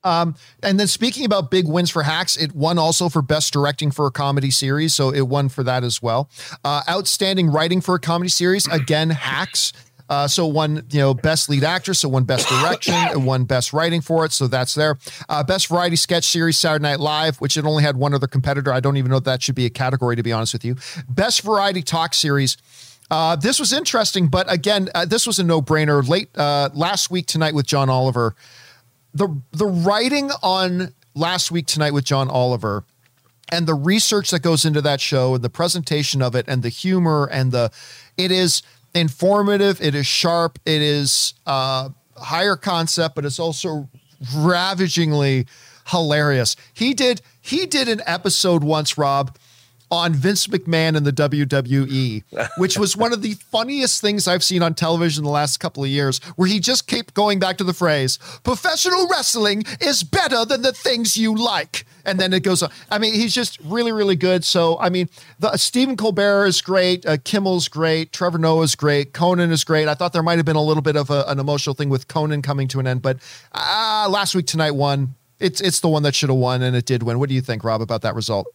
Um, 0.03 0.33
and 0.63 0.79
then 0.79 0.87
speaking 0.87 1.25
about 1.25 1.51
big 1.51 1.67
wins 1.67 1.91
for 1.91 2.01
Hacks, 2.01 2.35
it 2.35 2.55
won 2.55 2.79
also 2.79 3.07
for 3.07 3.21
best 3.21 3.53
directing 3.53 3.91
for 3.91 4.07
a 4.07 4.11
comedy 4.11 4.49
series, 4.49 4.95
so 4.95 5.11
it 5.11 5.27
won 5.27 5.47
for 5.47 5.63
that 5.63 5.83
as 5.83 6.01
well. 6.01 6.27
Uh, 6.65 6.81
outstanding 6.89 7.51
writing 7.51 7.81
for 7.81 7.93
a 7.93 7.99
comedy 7.99 8.29
series, 8.29 8.65
again, 8.67 9.11
Hacks. 9.11 9.73
Uh, 10.11 10.27
so 10.27 10.45
one, 10.45 10.85
you 10.91 10.99
know, 10.99 11.13
best 11.13 11.47
lead 11.47 11.63
actress, 11.63 12.01
so 12.01 12.09
one 12.09 12.25
best 12.25 12.45
direction, 12.49 12.93
and 13.11 13.25
one 13.25 13.45
best 13.45 13.71
writing 13.71 14.01
for 14.01 14.25
it. 14.25 14.33
So 14.33 14.45
that's 14.45 14.73
there. 14.73 14.97
Uh, 15.29 15.41
best 15.41 15.67
variety 15.67 15.95
sketch 15.95 16.25
series, 16.25 16.57
Saturday 16.57 16.83
Night 16.83 16.99
Live, 16.99 17.37
which 17.37 17.55
it 17.55 17.63
only 17.63 17.81
had 17.81 17.95
one 17.95 18.13
other 18.13 18.27
competitor. 18.27 18.73
I 18.73 18.81
don't 18.81 18.97
even 18.97 19.09
know 19.09 19.17
if 19.17 19.23
that 19.23 19.41
should 19.41 19.55
be 19.55 19.65
a 19.65 19.69
category, 19.69 20.17
to 20.17 20.21
be 20.21 20.33
honest 20.33 20.51
with 20.51 20.65
you. 20.65 20.75
Best 21.07 21.43
variety 21.43 21.81
talk 21.81 22.13
series. 22.13 22.57
Uh, 23.09 23.37
this 23.37 23.57
was 23.57 23.71
interesting, 23.71 24.27
but 24.27 24.51
again, 24.51 24.89
uh, 24.93 25.05
this 25.05 25.25
was 25.25 25.39
a 25.39 25.43
no-brainer. 25.45 26.05
Late 26.05 26.29
uh, 26.37 26.69
last 26.73 27.09
week 27.09 27.25
tonight 27.25 27.55
with 27.55 27.65
John 27.65 27.89
Oliver, 27.89 28.35
the 29.13 29.29
the 29.53 29.65
writing 29.65 30.29
on 30.43 30.93
last 31.15 31.51
week 31.51 31.67
tonight 31.67 31.93
with 31.93 32.03
John 32.03 32.29
Oliver, 32.29 32.83
and 33.49 33.65
the 33.65 33.75
research 33.75 34.31
that 34.31 34.41
goes 34.41 34.65
into 34.65 34.81
that 34.81 34.99
show, 34.99 35.35
and 35.35 35.43
the 35.43 35.49
presentation 35.49 36.21
of 36.21 36.35
it, 36.35 36.45
and 36.49 36.63
the 36.63 36.69
humor, 36.69 37.29
and 37.31 37.53
the 37.53 37.71
it 38.17 38.29
is 38.29 38.61
informative, 38.93 39.81
it 39.81 39.95
is 39.95 40.07
sharp, 40.07 40.59
it 40.65 40.81
is 40.81 41.33
uh, 41.45 41.89
higher 42.17 42.55
concept, 42.55 43.15
but 43.15 43.25
it's 43.25 43.39
also 43.39 43.89
ravagingly 44.35 45.47
hilarious. 45.87 46.55
He 46.73 46.93
did 46.93 47.21
he 47.41 47.65
did 47.65 47.87
an 47.87 48.01
episode 48.05 48.63
once, 48.63 48.97
Rob 48.97 49.37
on 49.91 50.13
Vince 50.13 50.47
McMahon 50.47 50.95
and 50.95 51.05
the 51.05 51.11
WWE, 51.11 52.23
which 52.57 52.77
was 52.77 52.95
one 52.95 53.11
of 53.11 53.21
the 53.21 53.33
funniest 53.33 54.01
things 54.01 54.27
I've 54.27 54.43
seen 54.43 54.63
on 54.63 54.73
television 54.73 55.23
the 55.23 55.29
last 55.29 55.57
couple 55.57 55.83
of 55.83 55.89
years, 55.89 56.19
where 56.37 56.47
he 56.47 56.59
just 56.59 56.87
kept 56.87 57.13
going 57.13 57.39
back 57.39 57.57
to 57.57 57.63
the 57.63 57.73
phrase, 57.73 58.17
professional 58.43 59.07
wrestling 59.09 59.63
is 59.81 60.03
better 60.03 60.45
than 60.45 60.61
the 60.61 60.71
things 60.71 61.17
you 61.17 61.35
like. 61.35 61.85
And 62.05 62.19
then 62.19 62.33
it 62.33 62.41
goes 62.41 62.63
on. 62.63 62.71
I 62.89 62.97
mean, 62.97 63.13
he's 63.13 63.35
just 63.35 63.59
really, 63.59 63.91
really 63.91 64.15
good. 64.15 64.43
So, 64.43 64.79
I 64.79 64.89
mean, 64.89 65.09
the 65.39 65.55
Stephen 65.57 65.97
Colbert 65.97 66.45
is 66.45 66.61
great. 66.61 67.05
Uh, 67.05 67.17
Kimmel's 67.23 67.67
great. 67.67 68.11
Trevor 68.11 68.39
Noah 68.39 68.63
is 68.63 68.75
great. 68.75 69.13
Conan 69.13 69.51
is 69.51 69.63
great. 69.63 69.87
I 69.87 69.93
thought 69.93 70.13
there 70.13 70.23
might 70.23 70.37
have 70.37 70.45
been 70.45 70.55
a 70.55 70.63
little 70.63 70.81
bit 70.81 70.95
of 70.95 71.11
a, 71.11 71.25
an 71.27 71.37
emotional 71.37 71.75
thing 71.75 71.89
with 71.89 72.07
Conan 72.07 72.41
coming 72.41 72.67
to 72.69 72.79
an 72.79 72.87
end, 72.87 73.01
but 73.01 73.17
uh, 73.51 74.07
last 74.09 74.33
week 74.33 74.47
tonight 74.47 74.71
won. 74.71 75.15
It's 75.39 75.59
it's 75.59 75.79
the 75.79 75.89
one 75.89 76.03
that 76.03 76.13
should 76.13 76.29
have 76.29 76.37
won, 76.37 76.61
and 76.61 76.75
it 76.75 76.85
did 76.85 77.01
win. 77.01 77.17
What 77.17 77.27
do 77.27 77.33
you 77.33 77.41
think, 77.41 77.63
Rob, 77.63 77.81
about 77.81 78.03
that 78.03 78.13
result? 78.13 78.45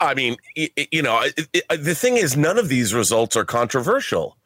I 0.00 0.14
mean, 0.14 0.36
you 0.54 1.02
know, 1.02 1.22
the 1.70 1.94
thing 1.94 2.16
is, 2.16 2.36
none 2.36 2.58
of 2.58 2.68
these 2.68 2.92
results 2.92 3.36
are 3.36 3.44
controversial. 3.44 4.36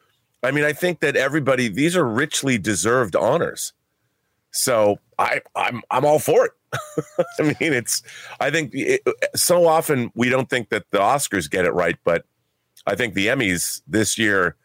I 0.43 0.51
mean, 0.51 0.63
I 0.63 0.73
think 0.73 1.01
that 1.01 1.15
everybody 1.15 1.67
these 1.67 1.95
are 1.95 2.07
richly 2.07 2.57
deserved 2.57 3.15
honors. 3.15 3.73
So 4.51 4.99
I, 5.19 5.41
I'm 5.55 5.81
I'm 5.91 6.05
all 6.05 6.19
for 6.19 6.45
it. 6.45 6.51
I 7.39 7.43
mean, 7.43 7.73
it's 7.73 8.01
I 8.39 8.49
think 8.49 8.71
it, 8.73 9.01
so 9.35 9.67
often 9.67 10.11
we 10.15 10.29
don't 10.29 10.49
think 10.49 10.69
that 10.69 10.85
the 10.91 10.99
Oscars 10.99 11.49
get 11.49 11.65
it 11.65 11.71
right, 11.71 11.97
but 12.03 12.25
I 12.87 12.95
think 12.95 13.13
the 13.13 13.27
Emmys 13.27 13.81
this 13.87 14.17
year 14.17 14.55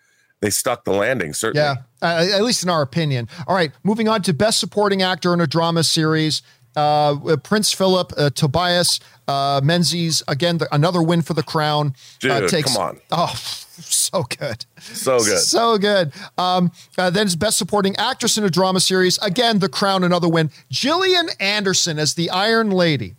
they 0.41 0.51
stuck 0.51 0.85
the 0.85 0.93
landing. 0.93 1.33
Certainly, 1.33 1.63
yeah, 1.63 1.77
at 2.03 2.43
least 2.43 2.63
in 2.63 2.69
our 2.69 2.83
opinion. 2.83 3.29
All 3.47 3.55
right, 3.55 3.73
moving 3.83 4.09
on 4.09 4.23
to 4.23 4.35
best 4.35 4.61
supporting 4.61 5.03
actor 5.03 5.33
in 5.35 5.41
a 5.41 5.47
drama 5.47 5.83
series. 5.83 6.43
Uh, 6.77 7.37
Prince 7.43 7.73
Philip, 7.73 8.13
uh, 8.17 8.31
Tobias 8.31 9.01
uh, 9.29 9.61
Menzies, 9.65 10.23
again, 10.29 10.59
the, 10.59 10.73
another 10.75 11.03
win 11.03 11.23
for 11.23 11.35
the 11.35 11.43
crown. 11.43 11.95
Uh, 12.23 12.41
Dude, 12.41 12.51
takes, 12.51 12.75
come 12.75 12.83
on. 12.83 13.01
Oh, 13.11 13.33
so 13.35 14.23
good. 14.25 14.67
So 14.79 15.19
good. 15.19 15.39
So 15.39 15.79
good. 15.79 16.13
Um, 16.39 16.71
uh, 16.99 17.11
then 17.11 17.27
his 17.27 17.37
best 17.37 17.59
supporting 17.59 17.97
actress 17.97 18.39
in 18.39 18.45
a 18.45 18.51
drama 18.51 18.81
series. 18.81 19.19
Again, 19.19 19.59
the 19.59 19.69
crown, 19.69 20.05
another 20.05 20.29
win. 20.29 20.51
Gillian 20.71 21.29
Anderson 21.41 21.99
as 21.99 22.15
the 22.15 22.31
Iron 22.31 22.71
Lady. 22.71 23.17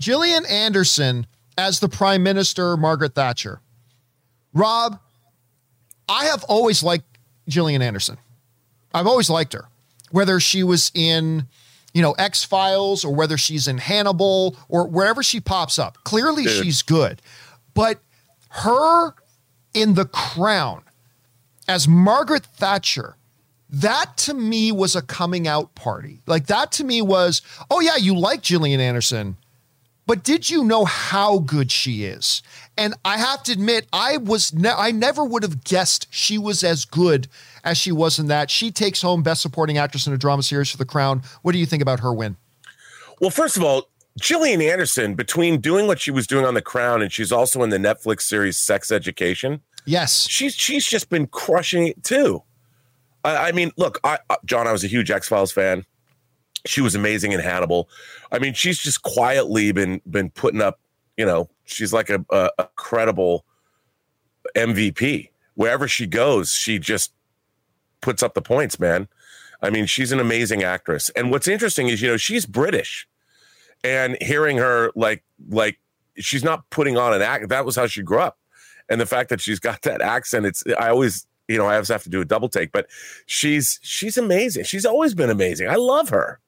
Gillian 0.00 0.44
Anderson 0.46 1.26
as 1.56 1.80
the 1.80 1.88
Prime 1.88 2.22
Minister, 2.22 2.76
Margaret 2.76 3.14
Thatcher. 3.14 3.60
Rob, 4.52 4.98
I 6.08 6.26
have 6.26 6.44
always 6.44 6.82
liked 6.82 7.04
Gillian 7.48 7.82
Anderson. 7.82 8.18
I've 8.94 9.06
always 9.06 9.28
liked 9.28 9.52
her, 9.52 9.68
whether 10.10 10.40
she 10.40 10.62
was 10.62 10.90
in 10.94 11.46
you 11.98 12.02
know, 12.02 12.12
X 12.12 12.44
Files 12.44 13.04
or 13.04 13.12
whether 13.12 13.36
she's 13.36 13.66
in 13.66 13.78
Hannibal 13.78 14.56
or 14.68 14.86
wherever 14.86 15.20
she 15.20 15.40
pops 15.40 15.80
up. 15.80 15.98
Clearly, 16.04 16.44
Dude. 16.44 16.62
she's 16.62 16.80
good. 16.82 17.20
But 17.74 17.98
her 18.50 19.16
in 19.74 19.94
The 19.94 20.04
Crown 20.04 20.84
as 21.66 21.88
Margaret 21.88 22.46
Thatcher, 22.46 23.16
that 23.68 24.16
to 24.18 24.32
me 24.32 24.70
was 24.70 24.94
a 24.94 25.02
coming 25.02 25.48
out 25.48 25.74
party. 25.74 26.22
Like, 26.24 26.46
that 26.46 26.70
to 26.72 26.84
me 26.84 27.02
was, 27.02 27.42
oh, 27.68 27.80
yeah, 27.80 27.96
you 27.96 28.16
like 28.16 28.42
Gillian 28.42 28.78
Anderson, 28.78 29.36
but 30.06 30.22
did 30.22 30.48
you 30.48 30.62
know 30.62 30.84
how 30.84 31.40
good 31.40 31.72
she 31.72 32.04
is? 32.04 32.42
And 32.76 32.94
I 33.04 33.18
have 33.18 33.42
to 33.42 33.52
admit, 33.52 33.88
I 33.92 34.18
was 34.18 34.54
ne- 34.54 34.70
I 34.70 34.92
never 34.92 35.24
would 35.24 35.42
have 35.42 35.64
guessed 35.64 36.06
she 36.10 36.38
was 36.38 36.62
as 36.62 36.84
good 36.84 37.26
as 37.68 37.76
she 37.76 37.92
was 37.92 38.18
in 38.18 38.26
that. 38.28 38.50
She 38.50 38.70
takes 38.70 39.02
home 39.02 39.22
Best 39.22 39.42
Supporting 39.42 39.76
Actress 39.76 40.06
in 40.06 40.12
a 40.12 40.18
Drama 40.18 40.42
Series 40.42 40.70
for 40.70 40.78
The 40.78 40.86
Crown. 40.86 41.22
What 41.42 41.52
do 41.52 41.58
you 41.58 41.66
think 41.66 41.82
about 41.82 42.00
her 42.00 42.12
win? 42.12 42.36
Well, 43.20 43.30
first 43.30 43.56
of 43.56 43.62
all, 43.62 43.88
Gillian 44.18 44.62
Anderson, 44.62 45.14
between 45.14 45.60
doing 45.60 45.86
what 45.86 46.00
she 46.00 46.10
was 46.10 46.26
doing 46.26 46.44
on 46.44 46.54
The 46.54 46.62
Crown 46.62 47.02
and 47.02 47.12
she's 47.12 47.30
also 47.30 47.62
in 47.62 47.70
the 47.70 47.76
Netflix 47.76 48.22
series 48.22 48.56
Sex 48.56 48.90
Education. 48.90 49.60
Yes, 49.84 50.26
she's 50.28 50.54
she's 50.54 50.86
just 50.86 51.08
been 51.08 51.26
crushing 51.26 51.86
it 51.86 52.02
too. 52.02 52.42
I, 53.24 53.48
I 53.48 53.52
mean, 53.52 53.70
look, 53.76 54.00
I, 54.04 54.18
John, 54.44 54.66
I 54.66 54.72
was 54.72 54.84
a 54.84 54.86
huge 54.86 55.10
X 55.10 55.28
Files 55.28 55.52
fan. 55.52 55.84
She 56.66 56.80
was 56.80 56.94
amazing 56.94 57.32
in 57.32 57.40
Hannibal. 57.40 57.88
I 58.32 58.38
mean, 58.38 58.54
she's 58.54 58.78
just 58.78 59.02
quietly 59.02 59.72
been 59.72 60.00
been 60.08 60.30
putting 60.30 60.60
up. 60.60 60.80
You 61.16 61.26
know, 61.26 61.48
she's 61.64 61.92
like 61.92 62.10
a, 62.10 62.24
a, 62.30 62.50
a 62.58 62.68
credible 62.76 63.44
MVP. 64.56 65.30
Wherever 65.54 65.88
she 65.88 66.06
goes, 66.06 66.52
she 66.52 66.78
just 66.78 67.12
puts 68.00 68.22
up 68.22 68.34
the 68.34 68.42
points, 68.42 68.78
man. 68.78 69.08
I 69.60 69.70
mean, 69.70 69.86
she's 69.86 70.12
an 70.12 70.20
amazing 70.20 70.62
actress. 70.62 71.10
And 71.10 71.30
what's 71.30 71.48
interesting 71.48 71.88
is, 71.88 72.00
you 72.00 72.08
know, 72.08 72.16
she's 72.16 72.46
British, 72.46 73.08
and 73.82 74.16
hearing 74.20 74.56
her 74.58 74.90
like 74.94 75.24
like 75.48 75.78
she's 76.16 76.44
not 76.44 76.68
putting 76.70 76.96
on 76.96 77.12
an 77.12 77.22
act. 77.22 77.48
That 77.48 77.64
was 77.64 77.76
how 77.76 77.86
she 77.86 78.02
grew 78.02 78.20
up, 78.20 78.38
and 78.88 79.00
the 79.00 79.06
fact 79.06 79.30
that 79.30 79.40
she's 79.40 79.58
got 79.58 79.82
that 79.82 80.00
accent, 80.00 80.46
it's 80.46 80.64
I 80.78 80.90
always 80.90 81.26
you 81.48 81.58
know 81.58 81.66
I 81.66 81.74
always 81.74 81.88
have 81.88 82.02
to 82.04 82.10
do 82.10 82.20
a 82.20 82.24
double 82.24 82.48
take, 82.48 82.72
but 82.72 82.86
she's 83.26 83.80
she's 83.82 84.16
amazing. 84.16 84.64
She's 84.64 84.86
always 84.86 85.14
been 85.14 85.30
amazing. 85.30 85.68
I 85.68 85.76
love 85.76 86.08
her. 86.10 86.40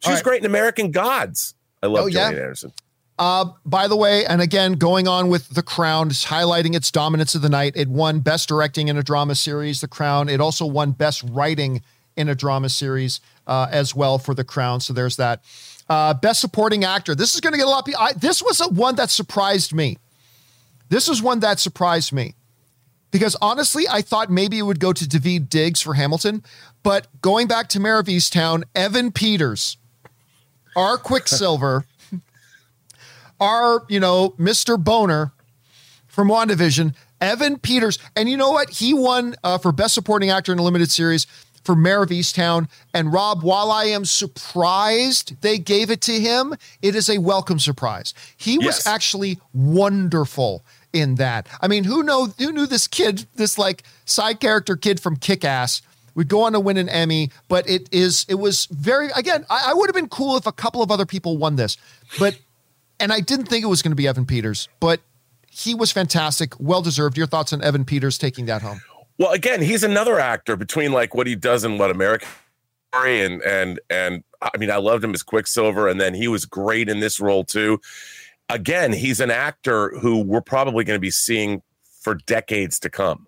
She's 0.00 0.14
right. 0.14 0.24
great 0.24 0.40
in 0.40 0.46
American 0.46 0.90
Gods. 0.90 1.54
I 1.82 1.86
love 1.86 2.04
oh, 2.04 2.10
Gillian 2.10 2.32
yeah. 2.32 2.42
Anderson. 2.42 2.72
Uh, 3.18 3.46
by 3.66 3.88
the 3.88 3.96
way, 3.96 4.24
and 4.24 4.40
again, 4.40 4.74
going 4.74 5.08
on 5.08 5.28
with 5.28 5.48
The 5.48 5.62
Crown, 5.62 6.10
highlighting 6.10 6.76
its 6.76 6.90
dominance 6.90 7.34
of 7.34 7.42
the 7.42 7.48
night. 7.48 7.72
It 7.74 7.88
won 7.88 8.20
Best 8.20 8.48
Directing 8.48 8.86
in 8.88 8.96
a 8.96 9.02
Drama 9.02 9.34
Series, 9.34 9.80
The 9.80 9.88
Crown. 9.88 10.28
It 10.28 10.40
also 10.40 10.64
won 10.64 10.92
Best 10.92 11.24
Writing 11.28 11.82
in 12.16 12.28
a 12.28 12.34
Drama 12.34 12.68
Series 12.68 13.20
uh, 13.46 13.66
as 13.70 13.94
well 13.94 14.18
for 14.18 14.34
The 14.34 14.44
Crown. 14.44 14.80
So 14.80 14.92
there's 14.92 15.16
that. 15.16 15.42
Uh, 15.88 16.14
Best 16.14 16.40
Supporting 16.40 16.84
Actor. 16.84 17.16
This 17.16 17.34
is 17.34 17.40
going 17.40 17.54
to 17.54 17.58
get 17.58 17.66
a 17.66 17.70
lot. 17.70 17.88
I, 17.98 18.12
this 18.12 18.40
was 18.40 18.60
a 18.60 18.68
one 18.68 18.94
that 18.96 19.10
surprised 19.10 19.72
me. 19.72 19.98
This 20.88 21.08
was 21.08 21.20
one 21.20 21.40
that 21.40 21.58
surprised 21.58 22.12
me 22.12 22.34
because 23.10 23.36
honestly, 23.40 23.86
I 23.90 24.02
thought 24.02 24.30
maybe 24.30 24.58
it 24.58 24.62
would 24.62 24.80
go 24.80 24.92
to 24.92 25.04
Daveed 25.04 25.48
Diggs 25.48 25.80
for 25.80 25.94
Hamilton, 25.94 26.42
but 26.82 27.08
going 27.20 27.46
back 27.46 27.68
to 27.70 27.80
Mare 27.80 27.98
of 27.98 28.06
Easttown, 28.06 28.64
Evan 28.74 29.12
Peters, 29.12 29.76
our 30.76 30.96
Quicksilver 30.96 31.86
our, 33.40 33.84
you 33.88 34.00
know, 34.00 34.30
Mr. 34.38 34.82
Bohner 34.82 35.32
from 36.06 36.28
WandaVision, 36.28 36.94
Evan 37.20 37.58
Peters. 37.58 37.98
And 38.16 38.28
you 38.28 38.36
know 38.36 38.50
what? 38.50 38.70
He 38.70 38.94
won 38.94 39.34
uh, 39.44 39.58
for 39.58 39.72
Best 39.72 39.94
Supporting 39.94 40.30
Actor 40.30 40.52
in 40.52 40.58
a 40.58 40.62
Limited 40.62 40.90
Series 40.90 41.26
for 41.62 41.76
Mare 41.76 42.02
of 42.02 42.08
Easttown. 42.08 42.68
And 42.94 43.12
Rob, 43.12 43.42
while 43.42 43.70
I 43.70 43.84
am 43.84 44.04
surprised 44.04 45.40
they 45.42 45.58
gave 45.58 45.90
it 45.90 46.00
to 46.02 46.12
him, 46.12 46.54
it 46.82 46.94
is 46.94 47.10
a 47.10 47.18
welcome 47.18 47.58
surprise. 47.58 48.14
He 48.36 48.54
yes. 48.54 48.64
was 48.64 48.86
actually 48.86 49.38
wonderful 49.52 50.64
in 50.92 51.16
that. 51.16 51.46
I 51.60 51.68
mean, 51.68 51.84
who 51.84 52.02
know 52.02 52.28
who 52.38 52.52
knew 52.52 52.66
this 52.66 52.86
kid, 52.86 53.26
this 53.36 53.58
like 53.58 53.82
side 54.06 54.40
character 54.40 54.76
kid 54.76 54.98
from 54.98 55.16
Kick 55.16 55.44
Ass 55.44 55.82
would 56.14 56.28
go 56.28 56.42
on 56.42 56.52
to 56.52 56.60
win 56.60 56.78
an 56.78 56.88
Emmy, 56.88 57.30
but 57.48 57.68
it 57.68 57.88
is 57.92 58.24
it 58.28 58.36
was 58.36 58.66
very 58.66 59.10
again, 59.14 59.44
I, 59.50 59.66
I 59.70 59.74
would 59.74 59.88
have 59.88 59.94
been 59.94 60.08
cool 60.08 60.36
if 60.36 60.46
a 60.46 60.52
couple 60.52 60.82
of 60.82 60.90
other 60.90 61.06
people 61.06 61.36
won 61.36 61.56
this. 61.56 61.76
But 62.18 62.38
and 63.00 63.12
I 63.12 63.20
didn't 63.20 63.46
think 63.46 63.64
it 63.64 63.68
was 63.68 63.82
going 63.82 63.92
to 63.92 63.96
be 63.96 64.08
Evan 64.08 64.26
Peters, 64.26 64.68
but 64.80 65.00
he 65.50 65.74
was 65.74 65.90
fantastic, 65.92 66.58
well 66.60 66.82
deserved. 66.82 67.16
Your 67.16 67.26
thoughts 67.26 67.52
on 67.52 67.62
Evan 67.62 67.84
Peters 67.84 68.18
taking 68.18 68.46
that 68.46 68.62
home? 68.62 68.80
Well, 69.18 69.32
again, 69.32 69.62
he's 69.62 69.82
another 69.82 70.20
actor 70.20 70.56
between 70.56 70.92
like 70.92 71.14
what 71.14 71.26
he 71.26 71.34
does 71.34 71.64
and 71.64 71.78
what 71.78 71.90
America 71.90 72.26
and 72.92 73.42
and 73.42 73.80
and 73.90 74.24
I 74.40 74.56
mean, 74.56 74.70
I 74.70 74.76
loved 74.76 75.02
him 75.02 75.14
as 75.14 75.22
Quicksilver, 75.22 75.88
and 75.88 76.00
then 76.00 76.14
he 76.14 76.28
was 76.28 76.44
great 76.44 76.88
in 76.88 77.00
this 77.00 77.18
role 77.18 77.44
too. 77.44 77.80
Again, 78.48 78.92
he's 78.92 79.20
an 79.20 79.30
actor 79.30 79.90
who 79.98 80.22
we're 80.22 80.40
probably 80.40 80.84
going 80.84 80.96
to 80.96 81.00
be 81.00 81.10
seeing 81.10 81.62
for 82.00 82.14
decades 82.14 82.78
to 82.80 82.88
come. 82.88 83.26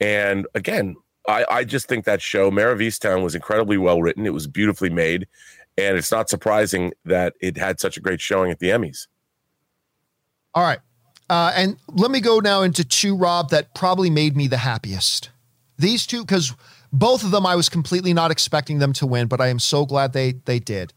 And 0.00 0.46
again, 0.54 0.96
I, 1.26 1.46
I 1.50 1.64
just 1.64 1.88
think 1.88 2.04
that 2.04 2.20
show, 2.20 2.50
Mare 2.50 2.70
of 2.70 2.78
Easttown, 2.78 3.24
was 3.24 3.34
incredibly 3.34 3.78
well 3.78 4.02
written. 4.02 4.26
It 4.26 4.34
was 4.34 4.46
beautifully 4.46 4.90
made. 4.90 5.26
And 5.76 5.96
it's 5.96 6.12
not 6.12 6.28
surprising 6.28 6.92
that 7.04 7.34
it 7.40 7.56
had 7.56 7.80
such 7.80 7.96
a 7.96 8.00
great 8.00 8.20
showing 8.20 8.50
at 8.50 8.60
the 8.60 8.68
Emmys. 8.68 9.08
All 10.54 10.62
right. 10.62 10.78
Uh, 11.28 11.52
and 11.54 11.76
let 11.88 12.10
me 12.10 12.20
go 12.20 12.38
now 12.38 12.62
into 12.62 12.84
two, 12.84 13.16
Rob, 13.16 13.50
that 13.50 13.74
probably 13.74 14.10
made 14.10 14.36
me 14.36 14.46
the 14.46 14.58
happiest. 14.58 15.30
These 15.78 16.06
two, 16.06 16.22
because 16.22 16.54
both 16.92 17.24
of 17.24 17.32
them 17.32 17.44
I 17.44 17.56
was 17.56 17.68
completely 17.68 18.12
not 18.12 18.30
expecting 18.30 18.78
them 18.78 18.92
to 18.94 19.06
win, 19.06 19.26
but 19.26 19.40
I 19.40 19.48
am 19.48 19.58
so 19.58 19.84
glad 19.84 20.12
they 20.12 20.32
they 20.44 20.60
did. 20.60 20.92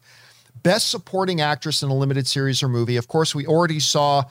Best 0.61 0.89
supporting 0.89 1.41
actress 1.41 1.81
in 1.81 1.89
a 1.89 1.95
limited 1.95 2.27
series 2.27 2.61
or 2.61 2.67
movie. 2.67 2.97
Of 2.97 3.07
course, 3.07 3.33
we 3.33 3.47
already 3.47 3.79
saw 3.79 4.25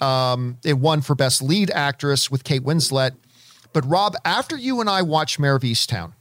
um, 0.00 0.58
it 0.64 0.74
won 0.74 1.00
for 1.00 1.14
best 1.14 1.40
lead 1.40 1.70
actress 1.70 2.30
with 2.30 2.44
Kate 2.44 2.62
Winslet. 2.62 3.12
But 3.72 3.86
Rob, 3.86 4.16
after 4.24 4.56
you 4.56 4.80
and 4.80 4.90
I 4.90 5.02
watched 5.02 5.38
Mare 5.38 5.56
of 5.56 5.62
Easttown, 5.62 6.12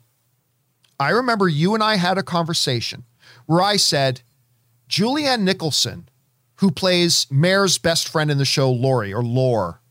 I 0.99 1.09
remember 1.09 1.47
you 1.47 1.73
and 1.73 1.83
I 1.83 1.95
had 1.95 2.17
a 2.17 2.23
conversation 2.23 3.03
where 3.47 3.61
I 3.61 3.77
said, 3.77 4.21
Julianne 4.87 5.41
Nicholson, 5.41 6.07
who 6.55 6.71
plays 6.71 7.25
Mare's 7.31 7.77
best 7.77 8.07
friend 8.07 8.29
in 8.29 8.37
the 8.37 8.45
show, 8.45 8.71
Lori 8.71 9.13
or 9.13 9.23
Lore, 9.23 9.81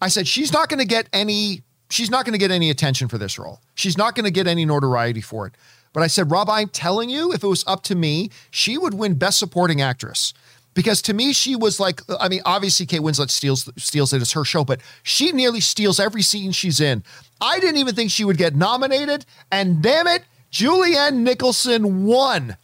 I 0.00 0.08
said, 0.08 0.26
she's 0.26 0.52
not 0.52 0.68
going 0.68 0.80
to 0.80 0.86
get 0.86 1.08
any, 1.12 1.62
she's 1.88 2.10
not 2.10 2.24
going 2.24 2.32
to 2.32 2.38
get 2.38 2.50
any 2.50 2.70
attention 2.70 3.06
for 3.06 3.18
this 3.18 3.38
role. 3.38 3.60
She's 3.76 3.96
not 3.96 4.16
going 4.16 4.24
to 4.24 4.32
get 4.32 4.48
any 4.48 4.64
notoriety 4.64 5.20
for 5.20 5.46
it. 5.46 5.54
But 5.92 6.02
I 6.02 6.08
said, 6.08 6.30
Rob, 6.30 6.50
I'm 6.50 6.68
telling 6.68 7.08
you, 7.08 7.32
if 7.32 7.44
it 7.44 7.46
was 7.46 7.64
up 7.66 7.82
to 7.84 7.94
me, 7.94 8.30
she 8.50 8.78
would 8.78 8.94
win 8.94 9.14
Best 9.14 9.38
Supporting 9.38 9.80
Actress. 9.80 10.34
Because 10.74 11.02
to 11.02 11.12
me, 11.12 11.34
she 11.34 11.54
was 11.54 11.78
like, 11.78 12.00
I 12.18 12.28
mean, 12.28 12.40
obviously 12.46 12.86
Kate 12.86 13.02
Winslet 13.02 13.30
steals 13.30 13.68
steals 13.76 14.14
it 14.14 14.22
as 14.22 14.32
her 14.32 14.44
show, 14.44 14.64
but 14.64 14.80
she 15.02 15.30
nearly 15.32 15.60
steals 15.60 16.00
every 16.00 16.22
scene 16.22 16.50
she's 16.50 16.80
in. 16.80 17.04
I 17.42 17.60
didn't 17.60 17.76
even 17.76 17.94
think 17.94 18.10
she 18.10 18.24
would 18.24 18.38
get 18.38 18.56
nominated, 18.56 19.26
and 19.50 19.82
damn 19.82 20.06
it, 20.06 20.22
Julianne 20.52 21.18
Nicholson 21.18 22.04
won 22.04 22.56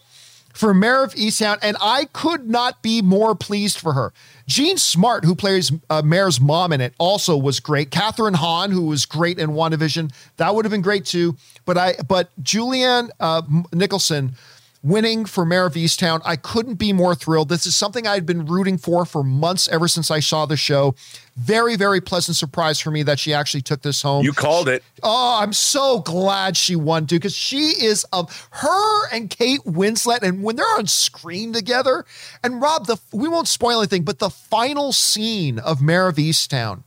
for 0.53 0.74
Mare 0.74 1.05
of 1.05 1.14
Easttown, 1.14 1.57
and 1.62 1.77
I 1.81 2.07
could 2.07 2.51
not 2.51 2.83
be 2.83 3.01
more 3.01 3.35
pleased 3.35 3.79
for 3.79 3.92
her. 3.92 4.12
Jean 4.46 4.77
Smart, 4.77 5.24
who 5.24 5.35
plays 5.35 5.70
uh, 5.88 6.03
Mare's 6.05 6.40
mom 6.40 6.72
in 6.72 6.81
it, 6.81 6.94
also 6.98 7.37
was 7.37 7.61
great. 7.61 7.90
Kathryn 7.90 8.35
Hahn, 8.35 8.72
who 8.72 8.87
was 8.87 9.07
great 9.07 9.38
in 9.38 9.51
WandaVision, 9.51 10.12
that 10.37 10.55
would 10.55 10.64
have 10.64 10.72
been 10.72 10.83
great 10.83 11.05
too. 11.05 11.37
But 11.64 11.79
I, 11.79 11.94
but 12.09 12.31
Julianne 12.42 13.11
uh, 13.20 13.42
Nicholson 13.72 14.35
winning 14.82 15.24
for 15.24 15.44
Mare 15.44 15.66
of 15.66 15.74
Easttown. 15.74 16.20
I 16.24 16.36
couldn't 16.36 16.74
be 16.74 16.92
more 16.92 17.14
thrilled. 17.14 17.48
This 17.48 17.66
is 17.66 17.74
something 17.74 18.06
I'd 18.06 18.26
been 18.26 18.46
rooting 18.46 18.78
for 18.78 19.04
for 19.04 19.22
months 19.22 19.68
ever 19.68 19.88
since 19.88 20.10
I 20.10 20.20
saw 20.20 20.46
the 20.46 20.56
show. 20.56 20.94
Very, 21.36 21.76
very 21.76 22.00
pleasant 22.00 22.36
surprise 22.36 22.80
for 22.80 22.90
me 22.90 23.02
that 23.04 23.18
she 23.18 23.34
actually 23.34 23.62
took 23.62 23.82
this 23.82 24.02
home. 24.02 24.24
You 24.24 24.32
called 24.32 24.68
it. 24.68 24.82
Oh, 25.02 25.38
I'm 25.40 25.52
so 25.52 26.00
glad 26.00 26.56
she 26.56 26.76
won, 26.76 27.04
dude, 27.04 27.22
because 27.22 27.34
she 27.34 27.74
is 27.84 28.04
of 28.12 28.48
her 28.50 29.08
and 29.08 29.30
Kate 29.30 29.60
Winslet, 29.64 30.22
and 30.22 30.42
when 30.42 30.56
they're 30.56 30.66
on 30.78 30.86
screen 30.86 31.52
together, 31.52 32.04
and 32.42 32.60
Rob, 32.60 32.86
the 32.86 32.96
we 33.12 33.28
won't 33.28 33.48
spoil 33.48 33.78
anything, 33.78 34.04
but 34.04 34.18
the 34.18 34.30
final 34.30 34.92
scene 34.92 35.58
of 35.58 35.80
Mare 35.80 36.08
of 36.08 36.16
Easttown 36.16 36.82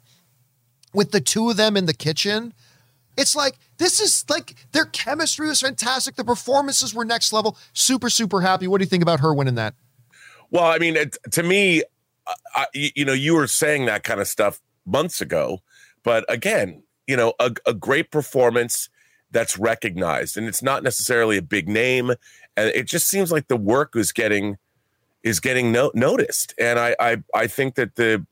with 0.93 1.12
the 1.12 1.21
two 1.21 1.49
of 1.49 1.58
them 1.58 1.77
in 1.77 1.86
the 1.86 1.93
kitchen 1.93 2.54
it's 3.17 3.36
like 3.36 3.58
this 3.78 4.00
is 4.00 4.26
like 4.30 4.56
their 4.71 4.86
chemistry 4.86 5.47
was 5.47 5.62
fantastic. 5.62 6.15
The 6.15 6.24
performances 6.24 6.93
were 6.93 7.06
next 7.06 7.34
level. 7.34 7.58
Super, 7.74 8.10
super 8.10 8.41
happy. 8.41 8.67
What 8.67 8.80
do 8.80 8.84
you 8.84 8.89
think 8.89 9.04
about 9.04 9.19
her 9.19 9.34
winning 9.34 9.56
that? 9.56 9.74
Well, 10.50 10.65
I 10.65 10.80
mean, 10.80 10.95
it, 10.95 11.17
to 11.32 11.43
me, 11.43 11.84
I, 12.56 12.67
you 12.74 13.06
know, 13.06 13.13
you 13.13 13.36
were 13.36 13.47
saying 13.47 13.86
that 13.86 14.04
kind 14.04 14.19
of 14.19 14.28
stuff 14.28 14.60
months 14.86 15.21
ago, 15.21 15.62
but 16.04 16.26
again, 16.30 16.84
you 17.08 17.15
know, 17.15 17.34
a, 17.39 17.54
a 17.65 17.74
great 17.74 18.12
performance 18.12 18.89
that's 19.32 19.58
recognized, 19.58 20.38
and 20.38 20.47
it's 20.47 20.62
not 20.62 20.84
necessarily 20.84 21.38
a 21.38 21.41
big 21.41 21.69
name, 21.69 22.12
and 22.58 22.69
it 22.69 22.86
just 22.86 23.08
seems 23.08 23.32
like 23.32 23.47
the 23.47 23.58
work 23.58 23.95
is 23.95 24.12
getting 24.12 24.58
is 25.24 25.39
getting 25.39 25.71
no, 25.71 25.91
noticed, 25.93 26.54
and 26.58 26.80
I, 26.80 26.95
I 27.00 27.24
I 27.34 27.47
think 27.47 27.76
that 27.76 27.95
the 27.95 28.26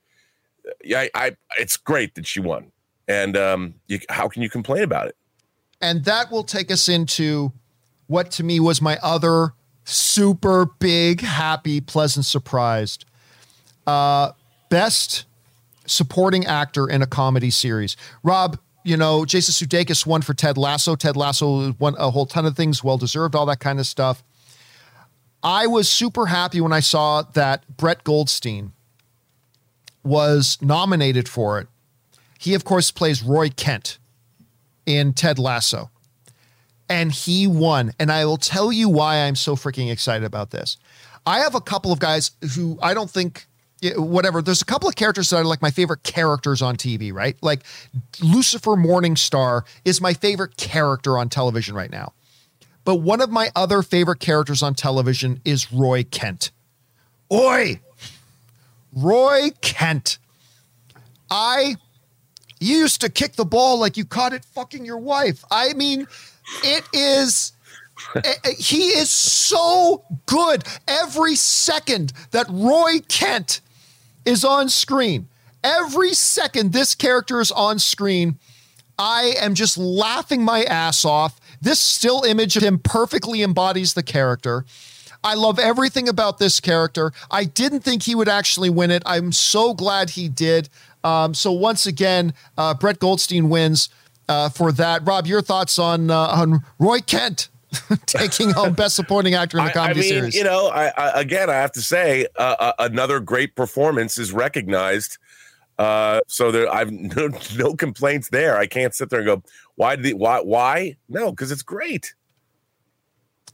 yeah, 0.83 1.01
I, 1.01 1.09
I 1.15 1.37
it's 1.57 1.77
great 1.77 2.15
that 2.15 2.27
she 2.27 2.39
won 2.39 2.71
and 3.09 3.35
um, 3.35 3.73
you, 3.87 3.99
how 4.07 4.29
can 4.29 4.41
you 4.41 4.49
complain 4.49 4.83
about 4.83 5.07
it? 5.07 5.17
And 5.81 6.05
that 6.05 6.31
will 6.31 6.43
take 6.43 6.71
us 6.71 6.87
into 6.87 7.51
what 8.07 8.31
to 8.31 8.43
me 8.43 8.59
was 8.59 8.81
my 8.81 8.97
other 9.01 9.53
super 9.83 10.65
big, 10.65 11.21
happy, 11.21 11.81
pleasant 11.81 12.25
surprise. 12.25 12.99
Uh, 13.87 14.31
best 14.69 15.25
supporting 15.87 16.45
actor 16.45 16.87
in 16.87 17.01
a 17.01 17.07
comedy 17.07 17.49
series. 17.49 17.97
Rob, 18.21 18.59
you 18.83 18.95
know, 18.95 19.25
Jason 19.25 19.67
Sudeikis 19.67 20.05
won 20.05 20.21
for 20.21 20.35
Ted 20.35 20.57
Lasso. 20.57 20.95
Ted 20.95 21.17
Lasso 21.17 21.73
won 21.79 21.95
a 21.97 22.11
whole 22.11 22.27
ton 22.27 22.45
of 22.45 22.55
things, 22.55 22.83
well 22.83 22.97
deserved, 22.97 23.35
all 23.35 23.47
that 23.47 23.59
kind 23.59 23.79
of 23.79 23.87
stuff. 23.87 24.23
I 25.41 25.65
was 25.65 25.89
super 25.89 26.27
happy 26.27 26.61
when 26.61 26.73
I 26.73 26.81
saw 26.81 27.23
that 27.33 27.77
Brett 27.77 28.03
Goldstein 28.03 28.73
was 30.03 30.57
nominated 30.61 31.27
for 31.27 31.59
it 31.59 31.67
he, 32.39 32.53
of 32.53 32.63
course, 32.63 32.89
plays 32.89 33.21
Roy 33.21 33.49
Kent 33.49 33.99
in 34.85 35.11
Ted 35.13 35.37
Lasso. 35.37 35.91
And 36.87 37.11
he 37.11 37.45
won. 37.45 37.91
And 37.99 38.09
I 38.11 38.25
will 38.25 38.37
tell 38.37 38.71
you 38.71 38.87
why 38.87 39.17
I'm 39.17 39.35
so 39.35 39.57
freaking 39.57 39.91
excited 39.91 40.25
about 40.25 40.51
this. 40.51 40.77
I 41.25 41.39
have 41.39 41.53
a 41.53 41.61
couple 41.61 41.91
of 41.91 41.99
guys 41.99 42.31
who 42.55 42.79
I 42.81 42.93
don't 42.93 43.11
think 43.11 43.45
whatever. 43.97 44.41
There's 44.41 44.61
a 44.61 44.65
couple 44.65 44.87
of 44.87 44.95
characters 44.95 45.29
that 45.29 45.37
are 45.37 45.43
like 45.43 45.61
my 45.61 45.69
favorite 45.69 46.03
characters 46.03 46.61
on 46.61 46.77
TV, 46.77 47.13
right? 47.13 47.35
Like 47.41 47.63
Lucifer 48.21 48.71
Morningstar 48.71 49.63
is 49.83 49.99
my 49.99 50.13
favorite 50.13 50.55
character 50.55 51.17
on 51.17 51.27
television 51.27 51.75
right 51.75 51.91
now. 51.91 52.13
But 52.85 52.95
one 52.95 53.19
of 53.19 53.29
my 53.29 53.51
other 53.53 53.81
favorite 53.81 54.21
characters 54.21 54.63
on 54.63 54.75
television 54.75 55.41
is 55.43 55.73
Roy 55.73 56.05
Kent. 56.05 56.51
Oi! 57.31 57.81
Roy 58.93 59.49
Kent. 59.61 60.17
I 61.29 61.75
you 62.59 62.77
used 62.77 63.01
to 63.01 63.09
kick 63.09 63.33
the 63.33 63.45
ball 63.45 63.79
like 63.79 63.97
you 63.97 64.05
caught 64.05 64.33
it 64.33 64.45
fucking 64.45 64.85
your 64.85 64.97
wife. 64.97 65.43
I 65.49 65.73
mean, 65.73 66.07
it 66.63 66.83
is. 66.93 67.53
Eh, 68.15 68.21
eh, 68.45 68.51
he 68.57 68.89
is 68.89 69.09
so 69.09 70.05
good 70.25 70.63
every 70.87 71.35
second 71.35 72.13
that 72.31 72.47
Roy 72.49 72.99
Kent 73.07 73.61
is 74.25 74.45
on 74.45 74.69
screen. 74.69 75.27
Every 75.63 76.13
second 76.13 76.71
this 76.71 76.95
character 76.95 77.41
is 77.41 77.51
on 77.51 77.79
screen, 77.79 78.39
I 78.97 79.35
am 79.39 79.53
just 79.55 79.77
laughing 79.77 80.43
my 80.43 80.63
ass 80.63 81.03
off. 81.03 81.39
This 81.61 81.79
still 81.79 82.23
image 82.23 82.55
of 82.55 82.63
him 82.63 82.79
perfectly 82.79 83.41
embodies 83.41 83.93
the 83.93 84.03
character. 84.03 84.65
I 85.23 85.33
love 85.33 85.59
everything 85.59 86.07
about 86.07 86.37
this 86.37 86.59
character. 86.59 87.11
I 87.29 87.43
didn't 87.43 87.81
think 87.81 88.03
he 88.03 88.15
would 88.15 88.29
actually 88.29 88.69
win 88.69 88.91
it. 88.91 89.03
I'm 89.05 89.31
so 89.33 89.73
glad 89.73 90.11
he 90.11 90.29
did. 90.29 90.69
Um, 91.03 91.33
so 91.33 91.51
once 91.51 91.85
again, 91.85 92.33
uh, 92.57 92.73
Brett 92.73 92.99
Goldstein 92.99 93.49
wins 93.49 93.89
uh, 94.27 94.49
for 94.49 94.71
that. 94.73 95.05
Rob, 95.05 95.27
your 95.27 95.41
thoughts 95.41 95.79
on 95.79 96.09
uh, 96.11 96.17
on 96.17 96.63
Roy 96.77 96.99
Kent 96.99 97.49
taking 98.05 98.51
home 98.51 98.73
Best 98.73 98.95
Supporting 98.95 99.33
Actor 99.33 99.59
in 99.59 99.65
the 99.65 99.71
comedy 99.71 99.99
I 99.99 100.03
mean, 100.03 100.09
series? 100.09 100.35
You 100.35 100.43
know, 100.43 100.67
I, 100.67 100.87
I, 100.87 101.21
again, 101.21 101.49
I 101.49 101.53
have 101.53 101.71
to 101.73 101.81
say, 101.81 102.27
uh, 102.37 102.55
uh, 102.59 102.73
another 102.79 103.19
great 103.19 103.55
performance 103.55 104.17
is 104.17 104.31
recognized. 104.31 105.17
Uh, 105.77 106.21
so 106.27 106.51
there, 106.51 106.71
I've 106.71 106.91
no, 106.91 107.29
no 107.57 107.73
complaints 107.75 108.29
there. 108.29 108.57
I 108.57 108.67
can't 108.67 108.93
sit 108.93 109.09
there 109.09 109.19
and 109.19 109.27
go, 109.27 109.43
why 109.75 109.95
did 109.95 110.05
the, 110.05 110.13
why 110.13 110.41
why 110.41 110.97
no? 111.07 111.31
Because 111.31 111.51
it's 111.51 111.63
great. 111.63 112.13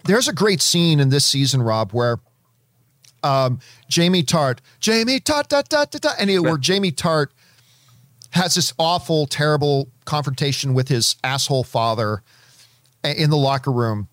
There's 0.06 0.28
a 0.28 0.34
great 0.34 0.62
scene 0.62 1.00
in 1.00 1.10
this 1.10 1.26
season, 1.26 1.64
Rob, 1.64 1.92
where 1.92 2.20
um, 3.26 3.60
Jamie 3.90 4.24
Tartt, 4.24 4.60
Jamie 4.80 5.20
Tartt, 5.20 5.48
ta, 5.48 5.64
ta, 5.64 5.86
ta, 5.86 5.98
ta, 5.98 6.14
and 6.20 6.30
it, 6.30 6.40
where 6.40 6.58
Jamie 6.58 6.92
Tartt 6.92 7.28
has 8.32 8.56
this 8.56 8.74
awful, 8.78 9.26
terrible 9.26 9.90
confrontation 10.06 10.74
with 10.74 10.90
his 10.90 11.16
asshole 11.24 11.64
father 11.64 12.22
in 13.04 13.30
the 13.30 13.38
locker 13.38 13.72
room. 13.72 14.08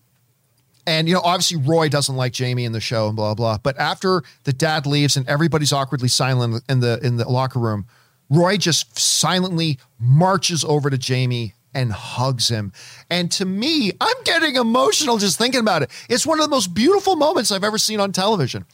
And 0.87 1.07
you 1.07 1.13
know, 1.13 1.21
obviously 1.23 1.57
Roy 1.57 1.89
doesn't 1.89 2.15
like 2.15 2.33
Jamie 2.33 2.65
in 2.65 2.71
the 2.71 2.81
show 2.81 3.07
and 3.07 3.15
blah 3.15 3.35
blah. 3.35 3.57
But 3.61 3.77
after 3.77 4.23
the 4.43 4.51
dad 4.51 4.85
leaves 4.85 5.15
and 5.15 5.27
everybody's 5.29 5.71
awkwardly 5.71 6.09
silent 6.09 6.63
in 6.67 6.79
the 6.79 6.99
in 7.03 7.17
the 7.17 7.29
locker 7.29 7.59
room, 7.59 7.85
Roy 8.29 8.57
just 8.57 8.97
silently 8.97 9.79
marches 9.99 10.65
over 10.65 10.89
to 10.89 10.97
Jamie 10.97 11.53
and 11.73 11.91
hugs 11.91 12.49
him. 12.49 12.71
And 13.09 13.31
to 13.33 13.45
me, 13.45 13.91
I'm 13.99 14.23
getting 14.25 14.55
emotional 14.55 15.17
just 15.17 15.37
thinking 15.37 15.61
about 15.61 15.83
it. 15.83 15.89
It's 16.09 16.25
one 16.25 16.39
of 16.39 16.45
the 16.45 16.49
most 16.49 16.73
beautiful 16.73 17.15
moments 17.15 17.51
I've 17.51 17.63
ever 17.63 17.77
seen 17.77 17.99
on 17.99 18.11
television. 18.11 18.65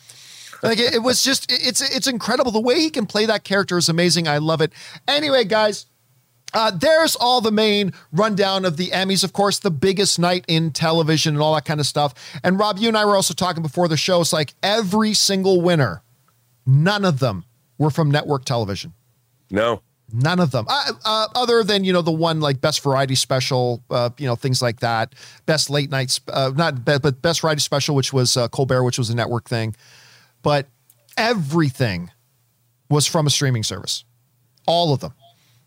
Like 0.61 0.79
it, 0.79 0.95
it 0.95 1.03
was 1.03 1.23
just 1.23 1.51
it's 1.51 1.81
it's 1.81 2.07
incredible 2.07 2.51
the 2.51 2.59
way 2.59 2.79
he 2.79 2.89
can 2.89 3.05
play 3.05 3.25
that 3.25 3.43
character 3.43 3.77
is 3.77 3.89
amazing. 3.89 4.27
I 4.27 4.37
love 4.37 4.61
it. 4.61 4.73
Anyway, 5.07 5.45
guys, 5.45 5.85
uh, 6.53 6.71
there's 6.71 7.15
all 7.15 7.41
the 7.41 7.51
main 7.51 7.93
rundown 8.11 8.65
of 8.65 8.77
the 8.77 8.89
Emmys, 8.89 9.23
of 9.23 9.33
course, 9.33 9.59
the 9.59 9.71
biggest 9.71 10.19
night 10.19 10.45
in 10.47 10.71
television 10.71 11.35
and 11.35 11.41
all 11.41 11.55
that 11.55 11.65
kind 11.65 11.79
of 11.79 11.85
stuff. 11.85 12.13
And 12.43 12.59
Rob, 12.59 12.77
you 12.77 12.87
and 12.87 12.97
I 12.97 13.05
were 13.05 13.15
also 13.15 13.33
talking 13.33 13.63
before 13.63 13.87
the 13.87 13.97
show. 13.97 14.21
It's 14.21 14.33
like 14.33 14.53
every 14.61 15.13
single 15.13 15.61
winner, 15.61 16.01
none 16.65 17.05
of 17.05 17.19
them 17.19 17.45
were 17.77 17.89
from 17.89 18.11
network 18.11 18.45
television. 18.45 18.93
No, 19.51 19.81
None 20.11 20.39
of 20.39 20.51
them, 20.51 20.65
uh, 20.67 20.93
uh, 21.05 21.27
other 21.35 21.63
than 21.63 21.83
you 21.83 21.93
know 21.93 22.01
the 22.01 22.11
one 22.11 22.39
like 22.39 22.61
best 22.61 22.81
variety 22.81 23.13
special, 23.15 23.83
uh, 23.91 24.09
you 24.17 24.25
know 24.25 24.35
things 24.35 24.61
like 24.61 24.79
that. 24.79 25.13
Best 25.45 25.69
late 25.69 25.91
nights, 25.91 26.19
uh, 26.29 26.51
not 26.55 26.83
be- 26.83 26.97
but 26.97 27.21
best 27.21 27.41
variety 27.41 27.61
special, 27.61 27.95
which 27.95 28.11
was 28.11 28.35
uh, 28.35 28.47
Colbert, 28.47 28.83
which 28.83 28.97
was 28.97 29.09
a 29.09 29.15
network 29.15 29.47
thing. 29.47 29.75
But 30.41 30.67
everything 31.17 32.11
was 32.89 33.05
from 33.05 33.27
a 33.27 33.29
streaming 33.29 33.63
service, 33.63 34.03
all 34.65 34.93
of 34.93 34.99
them, 34.99 35.13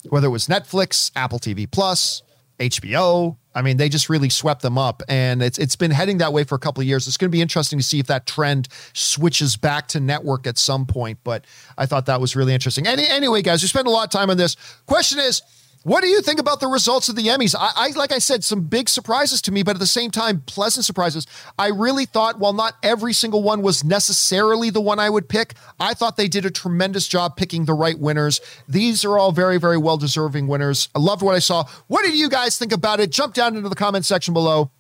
whether 0.09 0.27
it 0.27 0.31
was 0.31 0.47
Netflix, 0.47 1.11
Apple 1.15 1.39
TV 1.39 1.71
Plus, 1.71 2.23
HBO. 2.59 3.37
I 3.55 3.61
mean, 3.61 3.77
they 3.77 3.89
just 3.89 4.09
really 4.09 4.31
swept 4.31 4.63
them 4.63 4.79
up, 4.79 5.03
and 5.09 5.43
it's 5.43 5.59
it's 5.59 5.77
been 5.77 5.91
heading 5.91 6.19
that 6.19 6.33
way 6.33 6.45
for 6.45 6.55
a 6.55 6.59
couple 6.59 6.81
of 6.81 6.87
years. 6.87 7.07
It's 7.07 7.19
going 7.19 7.31
to 7.31 7.37
be 7.37 7.43
interesting 7.43 7.79
to 7.79 7.85
see 7.85 7.99
if 7.99 8.07
that 8.07 8.27
trend 8.27 8.69
switches 8.95 9.57
back 9.57 9.89
to 9.89 10.01
network 10.01 10.47
at 10.47 10.57
some 10.57 10.87
point. 10.87 11.19
But 11.23 11.45
I 11.77 11.85
thought 11.85 12.07
that 12.07 12.21
was 12.21 12.35
really 12.35 12.55
interesting. 12.55 12.87
Any 12.87 13.07
anyway, 13.07 13.43
guys, 13.43 13.63
we 13.63 13.69
spent 13.69 13.87
a 13.87 13.91
lot 13.91 14.05
of 14.05 14.11
time 14.11 14.31
on 14.31 14.37
this. 14.37 14.57
Question 14.87 15.19
is. 15.19 15.43
What 15.85 16.03
do 16.03 16.09
you 16.09 16.23
think 16.23 16.39
about 16.39 16.61
the 16.61 16.69
results 16.69 17.09
of 17.09 17.17
the 17.17 17.27
Emmys? 17.27 17.57
I, 17.59 17.73
I, 17.75 17.89
like 17.97 18.13
I 18.13 18.19
said, 18.19 18.45
some 18.45 18.63
big 18.63 18.89
surprises 18.89 19.43
to 19.43 19.53
me, 19.53 19.65
but 19.65 19.75
at 19.75 19.81
the 19.81 19.87
same 19.87 20.13
time, 20.13 20.43
pleasant 20.47 20.85
surprises. 20.85 21.27
I 21.59 21.69
really 21.69 22.07
thought, 22.07 22.39
while 22.39 22.53
not 22.53 22.77
every 22.85 23.13
single 23.13 23.43
one 23.43 23.63
was 23.63 23.83
necessarily 23.83 24.71
the 24.71 24.81
one 24.81 25.01
I 25.01 25.11
would 25.11 25.29
pick, 25.29 25.55
I 25.81 25.95
thought 25.95 26.17
they 26.17 26.29
did 26.29 26.47
a 26.47 26.51
tremendous 26.51 27.09
job 27.09 27.37
picking 27.37 27.65
the 27.65 27.75
right 27.75 27.99
winners. 27.99 28.41
These 28.69 29.05
are 29.05 29.19
all 29.19 29.33
very, 29.33 29.59
very 29.59 29.79
well 29.79 29.97
deserving 29.97 30.47
winners. 30.47 30.89
I 30.95 31.01
loved 31.01 31.23
what 31.23 31.35
I 31.35 31.41
saw. 31.41 31.65
What 31.89 32.05
did 32.05 32.15
you 32.15 32.29
guys 32.29 32.57
think 32.57 32.73
about 32.73 33.01
it? 33.01 33.11
Jump 33.11 33.35
down 33.35 33.57
into 33.57 33.69
the 33.69 33.75
comment 33.75 34.05
section 34.05 34.35
below 34.35 34.71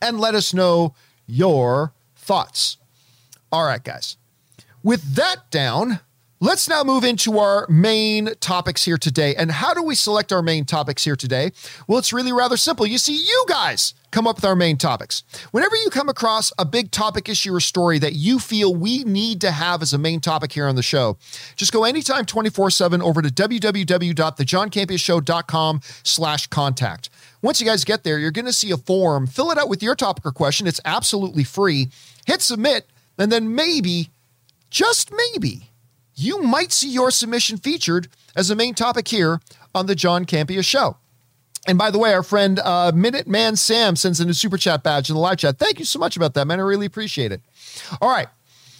and 0.00 0.18
let 0.18 0.34
us 0.34 0.54
know 0.54 0.94
your 1.26 1.92
thoughts. 2.16 2.78
All 3.52 3.66
right, 3.66 3.82
guys. 3.82 4.16
With 4.82 5.16
that 5.16 5.50
down, 5.50 6.00
Let's 6.42 6.70
now 6.70 6.82
move 6.82 7.04
into 7.04 7.38
our 7.38 7.66
main 7.68 8.30
topics 8.40 8.86
here 8.86 8.96
today. 8.96 9.34
And 9.34 9.50
how 9.50 9.74
do 9.74 9.82
we 9.82 9.94
select 9.94 10.32
our 10.32 10.40
main 10.40 10.64
topics 10.64 11.04
here 11.04 11.14
today? 11.14 11.52
Well, 11.86 11.98
it's 11.98 12.14
really 12.14 12.32
rather 12.32 12.56
simple. 12.56 12.86
You 12.86 12.96
see, 12.96 13.14
you 13.14 13.44
guys 13.46 13.92
come 14.10 14.26
up 14.26 14.36
with 14.36 14.46
our 14.46 14.56
main 14.56 14.78
topics. 14.78 15.22
Whenever 15.50 15.76
you 15.76 15.90
come 15.90 16.08
across 16.08 16.50
a 16.58 16.64
big 16.64 16.92
topic, 16.92 17.28
issue, 17.28 17.54
or 17.54 17.60
story 17.60 17.98
that 17.98 18.14
you 18.14 18.38
feel 18.38 18.74
we 18.74 19.04
need 19.04 19.42
to 19.42 19.50
have 19.50 19.82
as 19.82 19.92
a 19.92 19.98
main 19.98 20.18
topic 20.18 20.52
here 20.52 20.66
on 20.66 20.76
the 20.76 20.82
show, 20.82 21.18
just 21.56 21.74
go 21.74 21.84
anytime 21.84 22.24
24-7 22.24 23.02
over 23.02 23.20
to 23.20 23.28
www.thejohncampeashow.com 23.28 25.80
slash 26.04 26.46
contact. 26.46 27.10
Once 27.42 27.60
you 27.60 27.66
guys 27.66 27.84
get 27.84 28.02
there, 28.02 28.18
you're 28.18 28.30
going 28.30 28.46
to 28.46 28.52
see 28.54 28.70
a 28.70 28.78
form. 28.78 29.26
Fill 29.26 29.50
it 29.50 29.58
out 29.58 29.68
with 29.68 29.82
your 29.82 29.94
topic 29.94 30.24
or 30.24 30.32
question. 30.32 30.66
It's 30.66 30.80
absolutely 30.86 31.44
free. 31.44 31.90
Hit 32.26 32.40
submit, 32.40 32.86
and 33.18 33.30
then 33.30 33.54
maybe, 33.54 34.08
just 34.70 35.12
maybe, 35.12 35.69
you 36.20 36.42
might 36.42 36.72
see 36.72 36.90
your 36.90 37.10
submission 37.10 37.56
featured 37.56 38.08
as 38.36 38.50
a 38.50 38.56
main 38.56 38.74
topic 38.74 39.08
here 39.08 39.40
on 39.74 39.86
the 39.86 39.94
John 39.94 40.24
Campea 40.24 40.64
Show. 40.64 40.96
And 41.66 41.76
by 41.76 41.90
the 41.90 41.98
way, 41.98 42.12
our 42.14 42.22
friend 42.22 42.58
uh, 42.58 42.92
Minuteman 42.92 43.58
Sam 43.58 43.96
sends 43.96 44.20
in 44.20 44.28
a 44.28 44.34
super 44.34 44.56
chat 44.56 44.82
badge 44.82 45.10
in 45.10 45.14
the 45.14 45.20
live 45.20 45.38
chat. 45.38 45.58
Thank 45.58 45.78
you 45.78 45.84
so 45.84 45.98
much 45.98 46.16
about 46.16 46.34
that, 46.34 46.46
man. 46.46 46.58
I 46.58 46.62
really 46.62 46.86
appreciate 46.86 47.32
it. 47.32 47.42
All 48.00 48.10
right, 48.10 48.28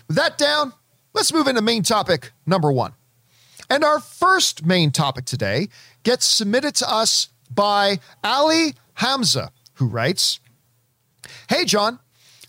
with 0.09 0.16
that 0.16 0.38
down, 0.38 0.72
let's 1.12 1.32
move 1.32 1.47
into 1.47 1.62
main 1.62 1.82
topic 1.82 2.32
number 2.47 2.72
one. 2.72 2.93
And 3.68 3.84
our 3.84 4.01
first 4.01 4.64
main 4.64 4.91
topic 4.91 5.26
today 5.26 5.68
gets 6.03 6.24
submitted 6.24 6.74
to 6.76 6.93
us 6.93 7.28
by 7.55 8.01
Ali 8.24 8.74
Hamza, 8.95 9.53
who 9.74 9.86
writes 9.86 10.41
Hey, 11.49 11.64
John. 11.64 12.01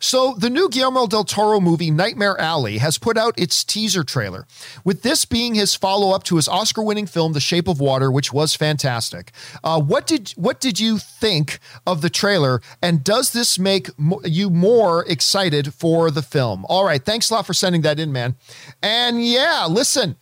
So, 0.04 0.34
the 0.34 0.49
new 0.49 0.68
Guillermo 0.68 1.06
del 1.06 1.24
Toro 1.24 1.60
movie, 1.60 1.91
Nightmare 1.91 2.36
Alley, 2.41 2.80
has 2.80 2.97
put 2.97 3.20
out 3.20 3.38
its 3.38 3.64
teaser 3.64 4.04
trailer, 4.04 4.47
with 4.84 5.04
this 5.04 5.26
being 5.26 5.54
his 5.54 5.76
follow 5.76 6.10
up 6.16 6.24
to 6.24 6.38
his 6.38 6.47
Oscar 6.47 6.82
winning 6.82 7.06
film, 7.06 7.34
The 7.34 7.39
Shape 7.39 7.68
of 7.68 7.80
Water, 7.80 8.12
which 8.12 8.34
was 8.34 8.56
fantastic. 8.56 9.32
Uh, 9.64 9.80
what, 9.80 10.08
did, 10.08 10.32
what 10.32 10.60
did 10.60 10.80
you 10.80 10.97
think 10.97 11.60
of 11.86 12.02
the 12.02 12.10
trailer, 12.10 12.62
and 12.82 13.04
does 13.04 13.32
this 13.32 13.60
make 13.60 13.97
mo- 13.99 14.22
you 14.26 14.49
more 14.49 15.06
excited 15.06 15.72
for 15.72 16.10
the 16.10 16.24
film? 16.24 16.66
All 16.68 16.84
right, 16.84 17.06
thanks 17.06 17.30
a 17.30 17.36
lot 17.36 17.45
for 17.45 17.54
sending 17.54 17.84
that 17.84 17.99
in, 17.99 18.12
man. 18.12 18.36
And 18.82 19.24
yeah, 19.24 19.68
listen, 19.70 20.16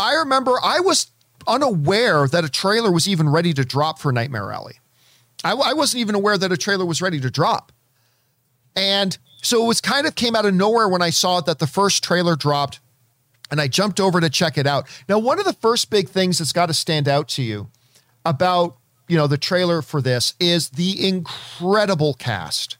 I 0.00 0.14
remember 0.14 0.58
I 0.60 0.80
was 0.80 1.12
unaware 1.46 2.26
that 2.26 2.44
a 2.44 2.48
trailer 2.48 2.90
was 2.90 3.06
even 3.06 3.28
ready 3.28 3.52
to 3.52 3.64
drop 3.64 4.00
for 4.00 4.10
Nightmare 4.10 4.50
Alley. 4.50 4.80
I, 5.44 5.52
I 5.52 5.74
wasn't 5.74 6.00
even 6.00 6.16
aware 6.16 6.36
that 6.36 6.50
a 6.50 6.56
trailer 6.56 6.84
was 6.84 7.00
ready 7.00 7.20
to 7.20 7.30
drop. 7.30 7.70
And 8.76 9.16
so 9.42 9.64
it 9.64 9.66
was 9.66 9.80
kind 9.80 10.06
of 10.06 10.14
came 10.14 10.36
out 10.36 10.46
of 10.46 10.54
nowhere 10.54 10.88
when 10.88 11.02
I 11.02 11.10
saw 11.10 11.40
that 11.40 11.58
the 11.58 11.66
first 11.66 12.02
trailer 12.02 12.36
dropped 12.36 12.80
and 13.50 13.60
I 13.60 13.68
jumped 13.68 14.00
over 14.00 14.20
to 14.20 14.30
check 14.30 14.56
it 14.56 14.66
out. 14.66 14.88
Now, 15.08 15.18
one 15.18 15.38
of 15.38 15.44
the 15.44 15.52
first 15.52 15.90
big 15.90 16.08
things 16.08 16.38
that's 16.38 16.52
got 16.52 16.66
to 16.66 16.74
stand 16.74 17.06
out 17.06 17.28
to 17.30 17.42
you 17.42 17.68
about, 18.24 18.76
you 19.08 19.16
know, 19.16 19.26
the 19.26 19.36
trailer 19.36 19.82
for 19.82 20.00
this 20.00 20.34
is 20.40 20.70
the 20.70 21.06
incredible 21.06 22.14
cast. 22.14 22.78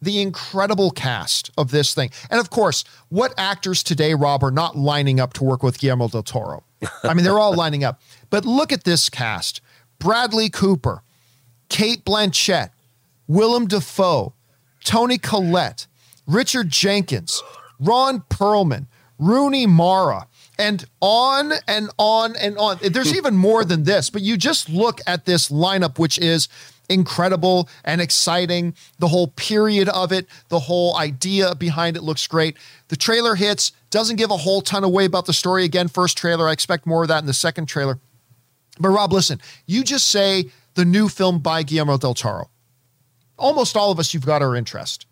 The 0.00 0.22
incredible 0.22 0.90
cast 0.90 1.50
of 1.58 1.70
this 1.70 1.92
thing. 1.92 2.10
And 2.30 2.40
of 2.40 2.48
course, 2.48 2.84
what 3.10 3.34
actors 3.36 3.82
today, 3.82 4.14
Rob, 4.14 4.42
are 4.42 4.50
not 4.50 4.74
lining 4.74 5.20
up 5.20 5.34
to 5.34 5.44
work 5.44 5.62
with 5.62 5.78
Guillermo 5.78 6.08
del 6.08 6.22
Toro? 6.22 6.64
I 7.04 7.12
mean, 7.12 7.24
they're 7.24 7.38
all 7.38 7.54
lining 7.54 7.84
up. 7.84 8.00
But 8.30 8.46
look 8.46 8.72
at 8.72 8.84
this 8.84 9.10
cast 9.10 9.60
Bradley 9.98 10.48
Cooper, 10.48 11.02
Cate 11.68 12.06
Blanchett, 12.06 12.70
Willem 13.28 13.66
Dafoe, 13.66 14.32
Toni 14.84 15.18
Collette, 15.18 15.86
Richard 16.26 16.70
Jenkins, 16.70 17.42
Ron 17.78 18.20
Perlman, 18.30 18.86
Rooney 19.18 19.66
Mara, 19.66 20.26
and 20.58 20.84
on 21.00 21.52
and 21.68 21.90
on 21.98 22.36
and 22.36 22.56
on. 22.58 22.78
There's 22.82 23.14
even 23.14 23.36
more 23.36 23.64
than 23.64 23.84
this, 23.84 24.10
but 24.10 24.22
you 24.22 24.36
just 24.36 24.68
look 24.68 25.00
at 25.06 25.24
this 25.24 25.50
lineup, 25.50 25.98
which 25.98 26.18
is 26.18 26.48
incredible 26.88 27.68
and 27.84 28.00
exciting. 28.00 28.74
The 28.98 29.08
whole 29.08 29.28
period 29.28 29.88
of 29.88 30.12
it, 30.12 30.26
the 30.48 30.58
whole 30.58 30.96
idea 30.96 31.54
behind 31.54 31.96
it 31.96 32.02
looks 32.02 32.26
great. 32.26 32.56
The 32.88 32.96
trailer 32.96 33.36
hits, 33.36 33.72
doesn't 33.90 34.16
give 34.16 34.30
a 34.30 34.36
whole 34.36 34.60
ton 34.60 34.84
away 34.84 35.04
about 35.04 35.26
the 35.26 35.32
story. 35.32 35.64
Again, 35.64 35.88
first 35.88 36.18
trailer. 36.18 36.48
I 36.48 36.52
expect 36.52 36.86
more 36.86 37.02
of 37.02 37.08
that 37.08 37.20
in 37.20 37.26
the 37.26 37.32
second 37.32 37.66
trailer. 37.66 37.98
But 38.78 38.90
Rob, 38.90 39.12
listen, 39.12 39.40
you 39.66 39.84
just 39.84 40.08
say 40.08 40.50
the 40.74 40.84
new 40.84 41.08
film 41.08 41.40
by 41.40 41.62
Guillermo 41.62 41.98
del 41.98 42.14
Toro 42.14 42.50
almost 43.40 43.76
all 43.76 43.90
of 43.90 43.98
us, 43.98 44.14
you've 44.14 44.26
got 44.26 44.42
our 44.42 44.54
interest. 44.54 45.06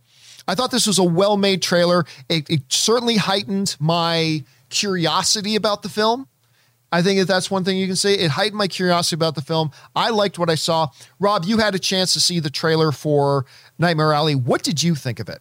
I 0.46 0.54
thought 0.54 0.70
this 0.70 0.86
was 0.86 0.98
a 0.98 1.04
well 1.04 1.36
made 1.36 1.62
trailer. 1.62 2.04
It, 2.28 2.48
it, 2.48 2.62
certainly 2.68 3.16
heightened 3.16 3.76
my 3.80 4.44
curiosity 4.70 5.56
about 5.56 5.82
the 5.82 5.88
film. 5.88 6.28
I 6.90 7.02
think 7.02 7.18
that 7.20 7.26
that's 7.26 7.50
one 7.50 7.64
thing 7.64 7.76
you 7.76 7.86
can 7.86 7.96
say. 7.96 8.14
It 8.14 8.30
heightened 8.30 8.56
my 8.56 8.66
curiosity 8.66 9.14
about 9.14 9.34
the 9.34 9.42
film. 9.42 9.72
I 9.94 10.08
liked 10.08 10.38
what 10.38 10.48
I 10.48 10.54
saw. 10.54 10.88
Rob, 11.18 11.44
you 11.44 11.58
had 11.58 11.74
a 11.74 11.78
chance 11.78 12.14
to 12.14 12.20
see 12.20 12.40
the 12.40 12.48
trailer 12.48 12.92
for 12.92 13.44
Nightmare 13.78 14.14
Alley. 14.14 14.34
What 14.34 14.62
did 14.62 14.82
you 14.82 14.94
think 14.94 15.20
of 15.20 15.28
it? 15.28 15.40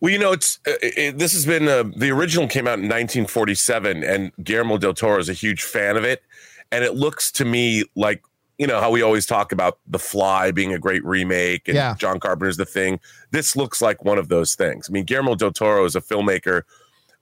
Well, 0.00 0.10
you 0.10 0.18
know, 0.18 0.32
it's 0.32 0.58
uh, 0.66 0.72
it, 0.82 1.18
this 1.18 1.32
has 1.32 1.46
been 1.46 1.68
uh, 1.68 1.84
the 1.96 2.10
original 2.10 2.48
came 2.48 2.66
out 2.66 2.80
in 2.80 2.86
1947, 2.86 4.02
and 4.02 4.32
Guillermo 4.42 4.78
del 4.78 4.94
Toro 4.94 5.20
is 5.20 5.28
a 5.28 5.32
huge 5.32 5.62
fan 5.62 5.96
of 5.96 6.02
it, 6.02 6.24
and 6.72 6.82
it 6.82 6.96
looks 6.96 7.30
to 7.32 7.44
me 7.44 7.84
like 7.94 8.24
you 8.62 8.68
know 8.68 8.80
how 8.80 8.92
we 8.92 9.02
always 9.02 9.26
talk 9.26 9.50
about 9.50 9.80
The 9.88 9.98
Fly 9.98 10.52
being 10.52 10.72
a 10.72 10.78
great 10.78 11.04
remake, 11.04 11.66
and 11.66 11.74
Yeah. 11.74 11.96
John 11.98 12.20
Carpenter's 12.20 12.58
The 12.58 12.64
Thing. 12.64 13.00
This 13.32 13.56
looks 13.56 13.82
like 13.82 14.04
one 14.04 14.18
of 14.18 14.28
those 14.28 14.54
things. 14.54 14.88
I 14.88 14.92
mean, 14.92 15.02
Guillermo 15.02 15.34
del 15.34 15.50
Toro 15.50 15.84
is 15.84 15.96
a 15.96 16.00
filmmaker 16.00 16.62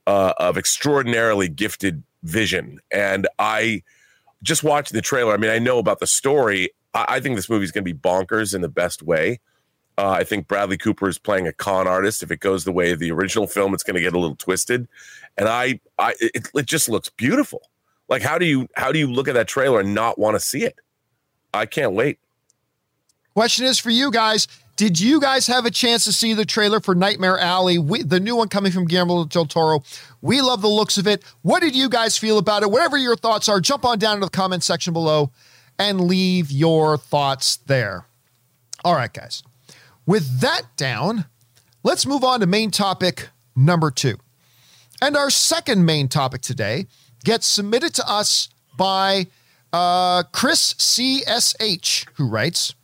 uh, 0.07 0.35
of 0.37 0.59
extraordinarily 0.59 1.49
gifted 1.49 2.03
vision, 2.25 2.79
and 2.91 3.27
I 3.39 3.83
just 4.43 4.63
watched 4.63 4.93
the 4.93 5.01
trailer. 5.01 5.33
I 5.33 5.39
mean, 5.39 5.51
I 5.51 5.59
know 5.59 5.79
about 5.79 5.99
the 5.99 6.07
story. 6.07 6.69
I, 6.93 7.07
I 7.09 7.21
think 7.21 7.37
this 7.37 7.49
movie's 7.49 7.73
going 7.73 7.87
to 7.87 7.95
be 7.95 7.99
bonkers 7.99 8.55
in 8.55 8.61
the 8.61 8.69
best 8.69 9.03
way. 9.03 9.41
Uh, 9.97 10.11
I 10.11 10.25
think 10.25 10.47
Bradley 10.47 10.77
Cooper 10.77 11.09
is 11.09 11.19
playing 11.19 11.47
a 11.47 11.55
con 11.55 11.89
artist. 11.89 12.23
If 12.23 12.31
it 12.31 12.41
goes 12.41 12.65
the 12.65 12.73
way 12.73 12.91
of 12.91 12.99
the 12.99 13.11
original 13.13 13.47
film, 13.47 13.73
it's 13.73 13.83
going 13.83 13.97
to 13.97 14.03
get 14.03 14.13
a 14.13 14.19
little 14.19 14.37
twisted. 14.37 14.89
And 15.39 15.49
I, 15.49 15.81
I, 15.99 16.15
it, 16.21 16.49
it 16.55 16.67
just 16.67 16.91
looks 16.91 17.09
beautiful. 17.09 17.63
Like, 18.09 18.21
how 18.21 18.37
do 18.37 18.45
you, 18.45 18.69
how 18.77 18.93
do 18.93 18.99
you 18.99 19.11
look 19.11 19.27
at 19.27 19.35
that 19.35 19.49
trailer 19.49 19.81
and 19.81 19.95
not 19.95 20.19
want 20.19 20.37
to 20.37 20.41
see 20.41 20.65
it? 20.65 20.79
I 21.53 21.67
can't 21.67 21.93
wait. 21.93 22.19
Question 23.35 23.67
is 23.67 23.79
for 23.79 23.91
you 23.91 24.11
guys. 24.11 24.49
Did 24.77 24.99
you 24.99 25.21
guys 25.21 25.47
have 25.47 25.67
a 25.67 25.71
chance 25.71 26.05
to 26.05 26.13
see 26.13 26.33
the 26.33 26.47
trailer 26.47 26.81
for 26.81 26.95
Nightmare 26.95 27.39
Alley, 27.39 27.79
we, 27.79 28.03
the 28.03 28.19
new 28.19 28.35
one 28.35 28.49
coming 28.49 28.73
from 28.73 28.87
Guillermo 28.87 29.25
del 29.25 29.45
Toro? 29.45 29.83
We 30.23 30.41
love 30.41 30.63
the 30.63 30.69
looks 30.69 30.97
of 30.97 31.07
it. 31.07 31.23
What 31.43 31.61
did 31.61 31.77
you 31.77 31.89
guys 31.89 32.17
feel 32.17 32.39
about 32.39 32.63
it? 32.63 32.71
Whatever 32.71 32.97
your 32.97 33.17
thoughts 33.17 33.49
are, 33.49 33.61
jump 33.61 33.85
on 33.85 33.99
down 33.99 34.21
to 34.21 34.25
the 34.25 34.31
comment 34.31 34.63
section 34.65 34.93
below 34.95 35.33
and 35.79 36.01
leave 36.01 36.51
your 36.51 36.97
thoughts 36.97 37.57
there. 37.67 38.07
All 38.83 38.95
right, 38.95 39.13
guys. 39.13 39.43
With 40.07 40.41
that 40.41 40.63
down, 40.77 41.27
let's 41.83 42.07
move 42.07 42.25
on 42.25 42.41
to 42.41 42.47
main 42.47 42.71
topic 42.71 43.29
number 43.55 43.91
two. 43.91 44.17
And 45.03 45.17
our 45.17 45.31
second 45.31 45.85
main 45.85 46.09
topic 46.09 46.41
today 46.41 46.87
gets 47.25 47.47
submitted 47.47 47.95
to 47.95 48.11
us 48.11 48.49
by 48.77 49.27
uh, 49.73 50.23
Chris 50.33 50.75
CSH, 50.75 52.07
who 52.15 52.27
writes, 52.27 52.75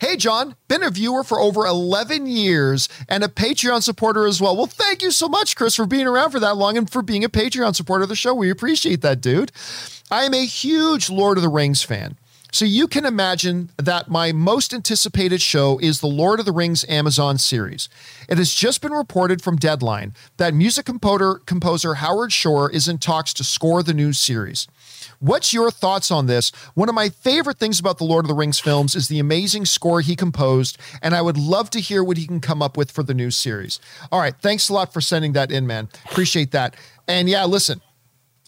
Hey, 0.00 0.16
John, 0.16 0.54
been 0.68 0.84
a 0.84 0.90
viewer 0.90 1.24
for 1.24 1.40
over 1.40 1.66
11 1.66 2.26
years 2.26 2.88
and 3.08 3.24
a 3.24 3.28
Patreon 3.28 3.82
supporter 3.82 4.26
as 4.26 4.40
well. 4.40 4.56
Well, 4.56 4.66
thank 4.66 5.02
you 5.02 5.10
so 5.10 5.28
much, 5.28 5.56
Chris, 5.56 5.74
for 5.74 5.86
being 5.86 6.06
around 6.06 6.30
for 6.30 6.38
that 6.38 6.56
long 6.56 6.78
and 6.78 6.88
for 6.88 7.02
being 7.02 7.24
a 7.24 7.28
Patreon 7.28 7.74
supporter 7.74 8.04
of 8.04 8.08
the 8.08 8.14
show. 8.14 8.32
We 8.32 8.48
appreciate 8.48 9.00
that, 9.00 9.20
dude. 9.20 9.50
I 10.08 10.22
am 10.22 10.34
a 10.34 10.46
huge 10.46 11.10
Lord 11.10 11.36
of 11.36 11.42
the 11.42 11.48
Rings 11.48 11.82
fan. 11.82 12.16
So 12.50 12.64
you 12.64 12.88
can 12.88 13.04
imagine 13.04 13.70
that 13.76 14.08
my 14.08 14.32
most 14.32 14.72
anticipated 14.72 15.42
show 15.42 15.78
is 15.78 16.00
the 16.00 16.06
Lord 16.06 16.40
of 16.40 16.46
the 16.46 16.52
Rings 16.52 16.84
Amazon 16.88 17.36
series. 17.36 17.88
It 18.28 18.38
has 18.38 18.54
just 18.54 18.80
been 18.80 18.92
reported 18.92 19.42
from 19.42 19.56
Deadline 19.56 20.14
that 20.38 20.54
music 20.54 20.86
composer, 20.86 21.40
composer 21.44 21.94
Howard 21.94 22.32
Shore 22.32 22.70
is 22.70 22.88
in 22.88 22.98
talks 22.98 23.34
to 23.34 23.44
score 23.44 23.82
the 23.82 23.92
new 23.92 24.14
series. 24.14 24.66
What's 25.20 25.52
your 25.52 25.70
thoughts 25.70 26.10
on 26.10 26.26
this? 26.26 26.50
One 26.74 26.88
of 26.88 26.94
my 26.94 27.10
favorite 27.10 27.58
things 27.58 27.80
about 27.80 27.98
the 27.98 28.04
Lord 28.04 28.24
of 28.24 28.28
the 28.28 28.34
Rings 28.34 28.58
films 28.58 28.94
is 28.94 29.08
the 29.08 29.18
amazing 29.18 29.66
score 29.66 30.00
he 30.00 30.16
composed, 30.16 30.78
and 31.02 31.14
I 31.14 31.22
would 31.22 31.36
love 31.36 31.70
to 31.70 31.80
hear 31.80 32.02
what 32.02 32.16
he 32.16 32.26
can 32.26 32.40
come 32.40 32.62
up 32.62 32.76
with 32.76 32.90
for 32.90 33.02
the 33.02 33.14
new 33.14 33.30
series. 33.30 33.78
All 34.10 34.20
right, 34.20 34.34
thanks 34.40 34.68
a 34.68 34.72
lot 34.72 34.92
for 34.92 35.00
sending 35.00 35.32
that 35.32 35.50
in, 35.50 35.66
man. 35.66 35.88
Appreciate 36.10 36.52
that. 36.52 36.76
And 37.06 37.28
yeah, 37.28 37.44
listen, 37.44 37.82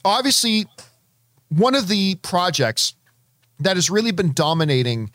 obviously, 0.05 0.66
one 1.48 1.74
of 1.74 1.88
the 1.88 2.14
projects 2.16 2.94
that 3.61 3.76
has 3.76 3.90
really 3.90 4.12
been 4.12 4.32
dominating 4.32 5.11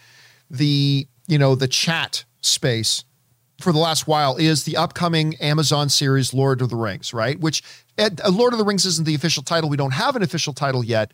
the 0.50 1.08
you 1.28 1.38
know 1.38 1.56
the 1.56 1.68
chat 1.68 2.24
space 2.42 3.04
for 3.60 3.72
the 3.72 3.80
last 3.80 4.08
while 4.08 4.36
is 4.38 4.64
the 4.64 4.78
upcoming 4.78 5.36
Amazon 5.36 5.90
series 5.90 6.34
Lord 6.34 6.62
of 6.62 6.70
the 6.70 6.76
Rings, 6.76 7.14
right? 7.14 7.40
Which 7.40 7.64
uh, 7.98 8.10
Lord 8.30 8.54
of 8.54 8.60
the 8.60 8.66
Rings 8.66 8.86
isn't 8.86 9.06
the 9.06 9.16
official 9.16 9.44
title. 9.44 9.70
We 9.70 9.78
don't 9.78 9.94
have 9.94 10.16
an 10.16 10.24
official 10.24 10.54
title 10.54 10.84
yet, 10.84 11.14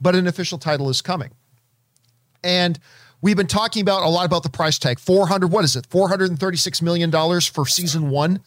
but 0.00 0.14
an 0.14 0.26
official 0.26 0.58
title 0.58 0.88
is 0.88 1.02
coming. 1.02 1.30
And 2.44 2.78
we've 3.20 3.36
been 3.36 3.46
talking 3.46 3.82
about 3.82 4.02
a 4.02 4.08
lot 4.08 4.24
about 4.24 4.42
the 4.42 4.48
price 4.48 4.78
tag 4.78 4.98
400 4.98 5.50
what 5.50 5.64
is 5.64 5.76
it 5.76 5.86
436 5.90 6.82
million 6.82 7.10
dollars 7.10 7.46
for 7.46 7.66
season 7.66 8.10
1 8.10 8.40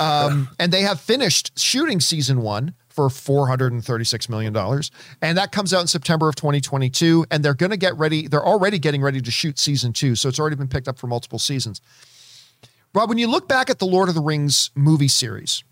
um, 0.00 0.48
and 0.58 0.72
they 0.72 0.82
have 0.82 1.00
finished 1.00 1.58
shooting 1.58 2.00
season 2.00 2.40
1 2.40 2.74
for 2.98 3.08
436 3.08 4.28
million 4.28 4.52
dollars 4.52 4.90
and 5.22 5.38
that 5.38 5.52
comes 5.52 5.72
out 5.72 5.82
in 5.82 5.86
September 5.86 6.28
of 6.28 6.34
2022 6.34 7.26
and 7.30 7.44
they're 7.44 7.54
going 7.54 7.70
to 7.70 7.76
get 7.76 7.96
ready 7.96 8.26
they're 8.26 8.44
already 8.44 8.76
getting 8.76 9.02
ready 9.02 9.20
to 9.20 9.30
shoot 9.30 9.56
season 9.56 9.92
2 9.92 10.16
so 10.16 10.28
it's 10.28 10.40
already 10.40 10.56
been 10.56 10.66
picked 10.66 10.88
up 10.88 10.98
for 10.98 11.06
multiple 11.06 11.38
seasons 11.38 11.80
Rob 12.92 13.08
when 13.08 13.16
you 13.16 13.28
look 13.28 13.46
back 13.46 13.70
at 13.70 13.78
the 13.78 13.86
Lord 13.86 14.08
of 14.08 14.16
the 14.16 14.20
Rings 14.20 14.72
movie 14.74 15.06
series 15.06 15.62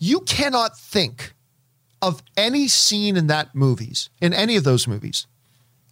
you 0.00 0.18
cannot 0.22 0.76
think 0.76 1.34
of 2.02 2.24
any 2.36 2.66
scene 2.66 3.16
in 3.16 3.28
that 3.28 3.54
movies 3.54 4.10
in 4.20 4.32
any 4.32 4.56
of 4.56 4.64
those 4.64 4.88
movies 4.88 5.28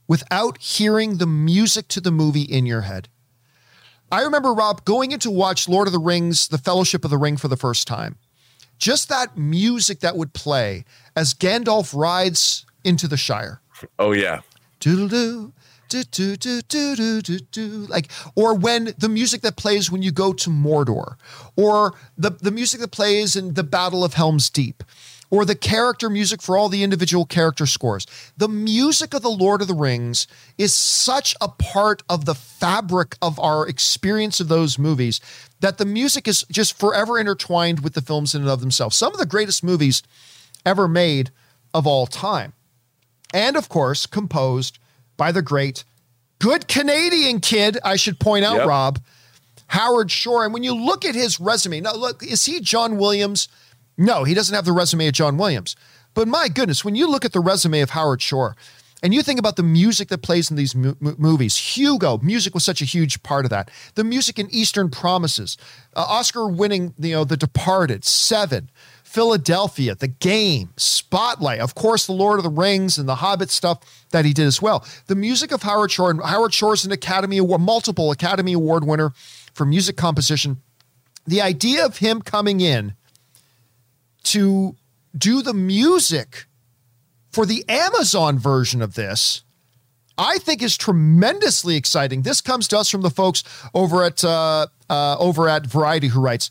without 0.09 0.59
hearing 0.59 1.19
the 1.19 1.29
music 1.29 1.87
to 1.87 2.01
the 2.01 2.11
movie 2.11 2.43
in 2.43 2.67
your 2.67 2.81
head. 2.81 3.09
I 4.11 4.23
remember 4.23 4.53
Rob 4.53 4.85
going 4.85 5.13
in 5.13 5.21
to 5.21 5.31
watch 5.31 5.69
Lord 5.69 5.87
of 5.87 5.93
the 5.93 6.01
Rings, 6.01 6.49
The 6.49 6.59
Fellowship 6.59 7.05
of 7.05 7.11
the 7.13 7.19
Ring 7.19 7.37
for 7.37 7.47
the 7.47 7.57
first 7.57 7.87
time. 7.87 8.17
Just 8.85 9.09
that 9.09 9.39
music 9.39 10.01
that 10.01 10.15
would 10.15 10.35
play 10.35 10.85
as 11.17 11.33
Gandalf 11.33 11.99
rides 11.99 12.67
into 12.85 13.09
the 13.09 13.17
Shire. 13.17 13.63
Oh 13.99 14.13
yeah. 14.13 14.41
Doodle 14.79 15.09
doo. 15.09 15.55
Do, 15.89 16.03
do, 16.03 16.37
do, 16.37 16.61
do, 16.61 16.95
do, 16.95 17.23
do, 17.23 17.39
do. 17.39 17.63
Like, 17.89 18.11
or 18.35 18.55
when 18.55 18.93
the 18.99 19.09
music 19.09 19.41
that 19.41 19.57
plays 19.57 19.91
when 19.91 20.03
you 20.03 20.13
go 20.13 20.35
to 20.35 20.51
Mordor, 20.51 21.15
or 21.57 21.95
the, 22.19 22.33
the 22.33 22.51
music 22.51 22.81
that 22.81 22.91
plays 22.91 23.37
in 23.37 23.55
the 23.55 23.65
Battle 23.65 24.05
of 24.05 24.13
Helm's 24.13 24.51
Deep, 24.51 24.85
or 25.35 25.45
the 25.45 25.57
character 25.57 26.09
music 26.09 26.41
for 26.41 26.57
all 26.57 26.69
the 26.69 26.85
individual 26.85 27.27
character 27.27 27.67
scores. 27.67 28.07
The 28.37 28.49
music 28.49 29.15
of 29.15 29.23
The 29.23 29.31
Lord 29.31 29.63
of 29.63 29.67
the 29.67 29.75
Rings 29.75 30.29
is 30.57 30.73
such 30.73 31.35
a 31.41 31.49
part 31.49 32.05
of 32.09 32.25
the 32.25 32.37
fabric 32.37 33.17
of 33.21 33.41
our 33.41 33.67
experience 33.67 34.39
of 34.39 34.47
those 34.47 34.79
movies 34.79 35.21
that 35.59 35.79
the 35.79 35.85
music 35.85 36.29
is 36.29 36.45
just 36.53 36.79
forever 36.79 37.19
intertwined 37.19 37.81
with 37.81 37.95
the 37.95 38.01
films 38.01 38.33
in 38.33 38.43
and 38.43 38.51
of 38.51 38.61
themselves. 38.61 38.95
Some 38.97 39.13
of 39.13 39.19
the 39.19 39.27
greatest 39.27 39.65
movies 39.65 40.05
ever 40.65 40.87
made 40.87 41.33
of 41.73 41.85
all 41.85 42.07
time. 42.07 42.53
And 43.33 43.57
of 43.57 43.69
course, 43.69 44.07
composed 44.07 44.79
by 45.17 45.33
the 45.33 45.43
great, 45.43 45.83
good 46.39 46.69
Canadian 46.69 47.41
kid, 47.41 47.77
I 47.85 47.97
should 47.97 48.21
point 48.21 48.45
out, 48.45 48.59
Yep. 48.59 48.69
Rob, 48.69 49.01
Howard 49.67 50.13
Shore. 50.13 50.45
And 50.45 50.55
when 50.55 50.63
you 50.63 50.75
look 50.75 51.05
at 51.05 51.17
his 51.17 51.41
resume, 51.41 51.81
now 51.81 51.95
look, 51.95 52.23
is 52.23 52.45
he 52.45 52.61
John 52.61 52.99
Williams? 52.99 53.49
No, 53.97 54.25
he 54.25 54.35
doesn't 54.35 54.55
have 54.55 54.65
the 54.65 54.73
resume 54.73 55.07
of 55.07 55.15
John 55.15 55.37
Williams. 55.37 55.77
But 56.15 56.29
my 56.29 56.49
goodness, 56.49 56.85
when 56.85 56.95
you 56.95 57.09
look 57.09 57.25
at 57.25 57.33
the 57.33 57.41
resume 57.41 57.81
of 57.81 57.91
Howard 57.91 58.23
Shore 58.23 58.57
and 59.03 59.13
you 59.13 59.23
think 59.23 59.39
about 59.39 59.57
the 59.57 59.63
music 59.63 60.09
that 60.09 60.23
plays 60.23 60.51
in 60.51 60.57
these 60.57 60.75
mo- 60.75 60.97
mo- 61.01 61.15
movies, 61.19 61.57
Hugo, 61.77 62.19
music 62.19 62.55
was 62.55 62.65
such 62.65 62.81
a 62.81 62.87
huge 62.87 63.23
part 63.23 63.45
of 63.45 63.51
that. 63.51 63.71
The 63.95 64.05
music 64.05 64.39
in 64.39 64.49
Eastern 64.51 64.91
Promises, 64.91 65.57
uh, 65.95 66.05
Oscar 66.09 66.49
winning, 66.49 66.95
you 66.99 67.13
know, 67.13 67.25
The 67.25 67.37
Departed, 67.37 68.05
Seven, 68.05 68.71
Philadelphia, 69.03 69.95
The 69.95 70.09
Game, 70.09 70.71
Spotlight, 70.77 71.61
of 71.61 71.75
course, 71.75 72.07
The 72.07 72.13
Lord 72.13 72.39
of 72.39 72.45
the 72.45 72.51
Rings 72.51 72.97
and 72.97 73.09
the 73.09 73.17
Hobbit 73.17 73.51
stuff 73.51 73.79
that 74.11 74.25
he 74.25 74.33
did 74.33 74.47
as 74.47 74.63
well. 74.63 74.85
The 75.07 75.15
music 75.15 75.53
of 75.53 75.63
Howard 75.63 75.91
Shore, 75.91 76.11
and 76.11 76.23
Howard 76.23 76.55
Shore 76.55 76.75
is 76.75 76.85
an 76.85 76.93
Academy 76.93 77.39
Award, 77.39 77.61
multiple 77.61 78.11
Academy 78.11 78.53
Award 78.53 78.85
winner 78.85 79.13
for 79.53 79.65
music 79.65 79.97
composition. 79.97 80.63
The 81.27 81.43
idea 81.43 81.85
of 81.85 81.99
him 81.99 82.23
coming 82.23 82.61
in 82.61 82.95
to 84.25 84.77
do 85.17 85.43
the 85.43 85.55
music 85.55 86.47
for 87.33 87.47
the 87.47 87.65
Amazon 87.69 88.39
version 88.39 88.83
of 88.83 88.95
this, 88.95 89.43
I 90.17 90.39
think 90.39 90.63
is 90.63 90.77
tremendously 90.77 91.77
exciting. 91.77 92.23
This 92.23 92.41
comes 92.41 92.69
to 92.69 92.79
us 92.79 92.89
from 92.89 93.03
the 93.03 93.11
folks 93.11 93.43
over 93.75 94.05
at 94.05 94.25
uh, 94.25 94.67
uh, 94.89 95.17
over 95.19 95.49
at 95.49 95.67
Variety, 95.67 96.09
who 96.09 96.21
writes. 96.21 96.51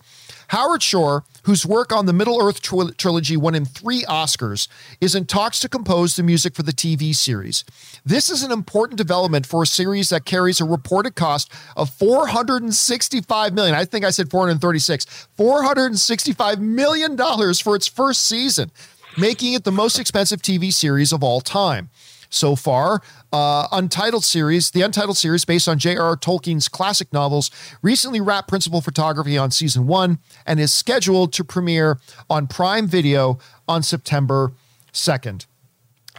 Howard 0.49 0.83
Shore, 0.83 1.23
whose 1.43 1.65
work 1.65 1.91
on 1.91 2.05
the 2.05 2.13
Middle 2.13 2.41
Earth 2.41 2.61
tril- 2.61 2.95
trilogy 2.97 3.37
won 3.37 3.55
him 3.55 3.65
three 3.65 4.03
Oscars, 4.03 4.67
is 4.99 5.15
in 5.15 5.25
talks 5.25 5.59
to 5.61 5.69
compose 5.69 6.15
the 6.15 6.23
music 6.23 6.55
for 6.55 6.63
the 6.63 6.71
TV 6.71 7.15
series. 7.15 7.63
This 8.05 8.29
is 8.29 8.43
an 8.43 8.51
important 8.51 8.97
development 8.97 9.45
for 9.45 9.63
a 9.63 9.67
series 9.67 10.09
that 10.09 10.25
carries 10.25 10.59
a 10.59 10.65
reported 10.65 11.15
cost 11.15 11.51
of 11.75 11.89
465 11.89 13.53
million. 13.53 13.75
I 13.75 13.85
think 13.85 14.05
I 14.05 14.09
said 14.09 14.29
436. 14.29 15.27
465 15.37 16.61
million 16.61 17.15
dollars 17.15 17.59
for 17.59 17.75
its 17.75 17.87
first 17.87 18.25
season, 18.25 18.71
making 19.17 19.53
it 19.53 19.63
the 19.63 19.71
most 19.71 19.99
expensive 19.99 20.41
TV 20.41 20.71
series 20.71 21.11
of 21.11 21.23
all 21.23 21.41
time 21.41 21.89
so 22.33 22.55
far. 22.55 23.01
Uh, 23.31 23.67
Untitled 23.71 24.23
series, 24.23 24.71
the 24.71 24.81
Untitled 24.81 25.17
series 25.17 25.45
based 25.45 25.67
on 25.67 25.79
J.R.R. 25.79 26.17
Tolkien's 26.17 26.67
classic 26.67 27.11
novels, 27.13 27.51
recently 27.81 28.19
wrapped 28.21 28.47
principal 28.47 28.81
photography 28.81 29.37
on 29.37 29.51
season 29.51 29.87
one 29.87 30.19
and 30.45 30.59
is 30.59 30.73
scheduled 30.73 31.33
to 31.33 31.43
premiere 31.43 31.99
on 32.29 32.47
Prime 32.47 32.87
Video 32.87 33.39
on 33.67 33.83
September 33.83 34.53
2nd. 34.93 35.45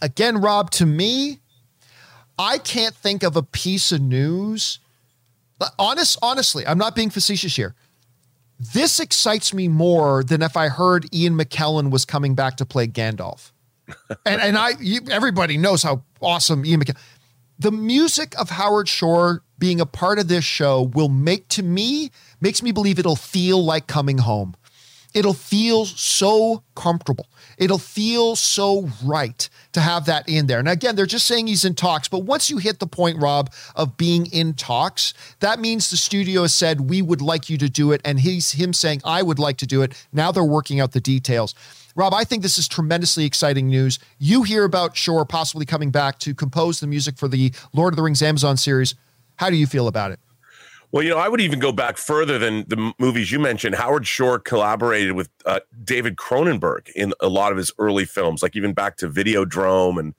Again, 0.03 0.41
Rob, 0.41 0.71
to 0.73 0.87
me, 0.87 1.39
I 2.39 2.59
can't 2.59 2.95
think 2.95 3.23
of 3.23 3.37
a 3.37 3.43
piece 3.43 3.93
of 3.93 4.01
news. 4.01 4.81
Honest, 5.79 6.19
honestly, 6.21 6.67
I'm 6.67 6.79
not 6.79 6.95
being 6.97 7.11
facetious 7.11 7.57
here. 7.57 7.75
this 8.73 9.01
excites 9.01 9.53
me 9.53 9.69
more 9.69 10.23
than 10.23 10.43
if 10.43 10.57
I 10.57 10.69
heard 10.69 11.13
Ian 11.13 11.37
McKellen 11.39 11.91
was 11.91 12.05
coming 12.05 12.35
back 12.35 12.57
to 12.59 12.67
play 12.67 12.87
Gandalf. 12.87 13.51
And 14.27 14.41
and 14.41 14.57
I 14.57 14.71
you, 14.81 15.01
everybody 15.11 15.57
knows 15.57 15.83
how 15.83 16.03
awesome 16.21 16.65
Ian 16.65 16.81
McKellen. 16.81 16.99
The 17.59 17.71
music 17.71 18.35
of 18.39 18.51
Howard 18.51 18.89
Shore 18.89 19.43
being 19.59 19.81
a 19.81 19.87
part 19.87 20.19
of 20.19 20.29
this 20.29 20.45
show 20.45 20.83
will 20.83 21.09
make 21.09 21.49
to 21.51 21.63
me 21.63 22.11
makes 22.41 22.63
me 22.63 22.73
believe 22.73 22.99
it'll 22.99 23.17
feel 23.17 23.65
like 23.65 23.87
coming 23.87 24.19
home. 24.19 24.57
It'll 25.15 25.33
feel 25.33 25.87
so 25.87 26.65
comfortable. 26.75 27.29
It'll 27.57 27.79
feel 27.79 28.35
so 28.35 28.89
right 29.05 29.49
to 29.73 29.81
have 29.81 30.07
that 30.07 30.29
in 30.29 30.49
there. 30.49 30.59
And 30.59 30.69
again, 30.69 30.97
they're 30.97 31.07
just 31.07 31.29
saying 31.29 31.47
he's 31.47 31.65
in 31.65 31.77
talks, 31.77 32.09
but 32.09 32.25
once 32.25 32.51
you 32.51 32.59
hit 32.59 32.81
the 32.81 32.89
point, 32.89 33.23
Rob, 33.23 33.53
of 33.77 33.97
being 33.97 34.27
in 34.27 34.55
talks, 34.55 35.15
that 35.39 35.61
means 35.61 35.89
the 35.89 35.97
studio 35.97 36.43
has 36.43 36.53
said, 36.53 36.91
we 36.91 37.01
would 37.01 37.23
like 37.23 37.49
you 37.49 37.57
to 37.59 37.69
do 37.71 37.93
it. 37.93 38.01
And 38.05 38.19
he's 38.19 38.53
him 38.53 38.73
saying, 38.73 39.03
I 39.05 39.23
would 39.23 39.39
like 39.39 39.57
to 39.59 39.67
do 39.67 39.83
it. 39.83 39.93
Now 40.13 40.33
they're 40.33 40.43
working 40.43 40.81
out 40.81 40.91
the 40.91 41.01
details. 41.01 41.55
Rob, 41.97 42.13
I 42.13 42.25
think 42.25 42.43
this 42.43 42.59
is 42.59 42.67
tremendously 42.67 43.25
exciting 43.25 43.69
news. 43.69 43.99
You 44.19 44.43
hear 44.43 44.65
about 44.65 44.97
Shore 44.97 45.25
possibly 45.25 45.65
coming 45.65 45.91
back 45.91 46.19
to 46.21 46.35
compose 46.35 46.81
the 46.81 46.87
music 46.89 47.17
for 47.17 47.29
the 47.29 47.53
Lord 47.73 47.93
of 47.93 47.97
the 47.97 48.03
Rings 48.03 48.23
Amazon 48.23 48.57
series. 48.57 48.95
How 49.37 49.49
do 49.49 49.57
you 49.57 49.67
feel 49.67 49.87
about 49.87 50.11
it? 50.11 50.19
Well, 50.91 51.03
you 51.03 51.11
know, 51.11 51.19
I 51.19 51.29
would 51.29 51.41
even 51.41 51.59
go 51.59 51.73
back 51.73 51.97
further 51.97 52.39
than 52.39 52.65
the 52.69 52.93
movies 52.99 53.31
you 53.33 53.41
mentioned. 53.41 53.75
Howard 53.75 54.07
Shore 54.07 54.39
collaborated 54.39 55.13
with 55.13 55.29
uh, 55.45 55.61
David 55.83 56.17
Cronenberg 56.17 56.89
in 56.95 57.13
a 57.21 57.29
lot 57.29 57.53
of 57.53 57.59
his 57.59 57.73
early 57.79 58.05
films, 58.05 58.43
like 58.43 58.55
even 58.55 58.73
back 58.73 58.97
to 58.99 59.09
Videodrome 59.09 59.99
and 59.99 60.15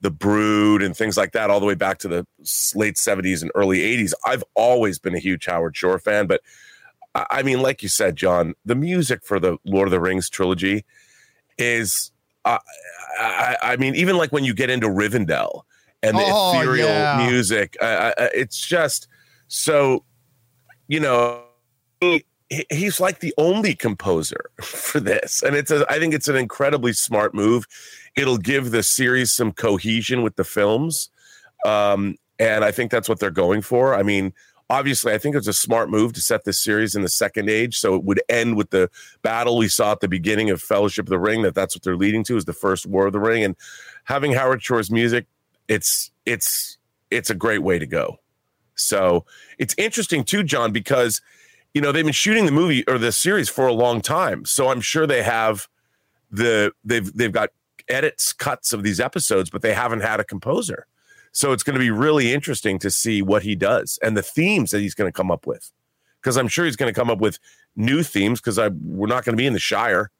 The 0.00 0.12
Brood 0.12 0.82
and 0.82 0.96
things 0.96 1.16
like 1.16 1.32
that, 1.32 1.50
all 1.50 1.58
the 1.58 1.66
way 1.66 1.74
back 1.74 1.98
to 1.98 2.08
the 2.08 2.26
late 2.76 2.94
70s 2.94 3.42
and 3.42 3.50
early 3.56 3.80
80s. 3.80 4.12
I've 4.24 4.44
always 4.54 5.00
been 5.00 5.16
a 5.16 5.20
huge 5.20 5.46
Howard 5.46 5.76
Shore 5.76 5.98
fan, 5.98 6.26
but 6.28 6.42
I 7.14 7.42
mean, 7.42 7.60
like 7.60 7.82
you 7.82 7.88
said, 7.88 8.16
John, 8.16 8.54
the 8.64 8.74
music 8.74 9.24
for 9.24 9.38
the 9.38 9.58
Lord 9.64 9.86
of 9.88 9.92
the 9.92 10.00
Rings 10.00 10.28
trilogy 10.28 10.84
is, 11.58 12.10
uh, 12.44 12.58
I, 13.18 13.56
I, 13.62 13.76
mean, 13.76 13.94
even 13.94 14.16
like 14.16 14.32
when 14.32 14.44
you 14.44 14.54
get 14.54 14.70
into 14.70 14.88
Rivendell 14.88 15.62
and 16.02 16.16
the 16.16 16.22
oh, 16.24 16.52
ethereal 16.58 16.88
yeah. 16.88 17.26
music, 17.28 17.76
uh, 17.80 18.12
it's 18.18 18.66
just 18.66 19.08
so, 19.48 20.04
you 20.88 21.00
know, 21.00 21.42
he, 22.00 22.24
he's 22.70 23.00
like 23.00 23.20
the 23.20 23.34
only 23.38 23.74
composer 23.74 24.50
for 24.62 25.00
this. 25.00 25.42
And 25.42 25.56
it's 25.56 25.70
a, 25.70 25.86
I 25.90 25.98
think 25.98 26.14
it's 26.14 26.28
an 26.28 26.36
incredibly 26.36 26.92
smart 26.92 27.34
move. 27.34 27.66
It'll 28.16 28.38
give 28.38 28.70
the 28.70 28.82
series 28.82 29.32
some 29.32 29.52
cohesion 29.52 30.22
with 30.22 30.36
the 30.36 30.44
films. 30.44 31.10
Um, 31.64 32.16
and 32.38 32.64
I 32.64 32.72
think 32.72 32.90
that's 32.90 33.08
what 33.08 33.20
they're 33.20 33.30
going 33.30 33.62
for. 33.62 33.94
I 33.94 34.02
mean, 34.02 34.32
obviously, 34.74 35.12
I 35.12 35.18
think 35.18 35.36
it's 35.36 35.46
a 35.46 35.52
smart 35.52 35.88
move 35.88 36.12
to 36.14 36.20
set 36.20 36.44
this 36.44 36.58
series 36.58 36.96
in 36.96 37.02
the 37.02 37.08
second 37.08 37.48
age. 37.48 37.78
So 37.78 37.94
it 37.94 38.02
would 38.02 38.20
end 38.28 38.56
with 38.56 38.70
the 38.70 38.90
battle 39.22 39.56
we 39.56 39.68
saw 39.68 39.92
at 39.92 40.00
the 40.00 40.08
beginning 40.08 40.50
of 40.50 40.60
Fellowship 40.60 41.06
of 41.06 41.10
the 41.10 41.18
Ring, 41.18 41.42
that 41.42 41.54
that's 41.54 41.76
what 41.76 41.84
they're 41.84 41.96
leading 41.96 42.24
to 42.24 42.36
is 42.36 42.44
the 42.44 42.52
first 42.52 42.84
War 42.84 43.06
of 43.06 43.12
the 43.12 43.20
Ring. 43.20 43.44
And 43.44 43.54
having 44.02 44.32
Howard 44.32 44.62
Shore's 44.62 44.90
music, 44.90 45.26
it's, 45.68 46.10
it's, 46.26 46.78
it's 47.10 47.30
a 47.30 47.34
great 47.36 47.62
way 47.62 47.78
to 47.78 47.86
go. 47.86 48.18
So 48.74 49.24
it's 49.58 49.74
interesting 49.78 50.24
too, 50.24 50.42
John, 50.42 50.72
because 50.72 51.20
you 51.72 51.80
know 51.80 51.92
they've 51.92 52.04
been 52.04 52.12
shooting 52.12 52.44
the 52.44 52.52
movie 52.52 52.84
or 52.88 52.98
the 52.98 53.12
series 53.12 53.48
for 53.48 53.68
a 53.68 53.72
long 53.72 54.00
time. 54.00 54.44
So 54.44 54.68
I'm 54.68 54.80
sure 54.80 55.06
they 55.06 55.22
have 55.22 55.68
the 56.32 56.72
they've 56.84 57.12
they've 57.16 57.30
got 57.30 57.50
edits, 57.88 58.32
cuts 58.32 58.72
of 58.72 58.82
these 58.82 58.98
episodes, 58.98 59.48
but 59.48 59.62
they 59.62 59.74
haven't 59.74 60.00
had 60.00 60.18
a 60.18 60.24
composer. 60.24 60.86
So 61.34 61.50
it's 61.52 61.64
going 61.64 61.74
to 61.74 61.80
be 61.80 61.90
really 61.90 62.32
interesting 62.32 62.78
to 62.78 62.90
see 62.90 63.20
what 63.20 63.42
he 63.42 63.56
does 63.56 63.98
and 64.02 64.16
the 64.16 64.22
themes 64.22 64.70
that 64.70 64.80
he's 64.80 64.94
going 64.94 65.08
to 65.08 65.12
come 65.12 65.32
up 65.32 65.46
with. 65.46 65.70
Because 66.22 66.36
I'm 66.36 66.48
sure 66.48 66.64
he's 66.64 66.76
going 66.76 66.92
to 66.92 66.98
come 66.98 67.10
up 67.10 67.18
with 67.18 67.38
new 67.76 68.04
themes 68.04 68.40
because 68.40 68.58
I 68.58 68.68
we're 68.68 69.08
not 69.08 69.24
going 69.24 69.34
to 69.34 69.36
be 69.36 69.46
in 69.46 69.52
the 69.52 69.58
Shire. 69.58 70.10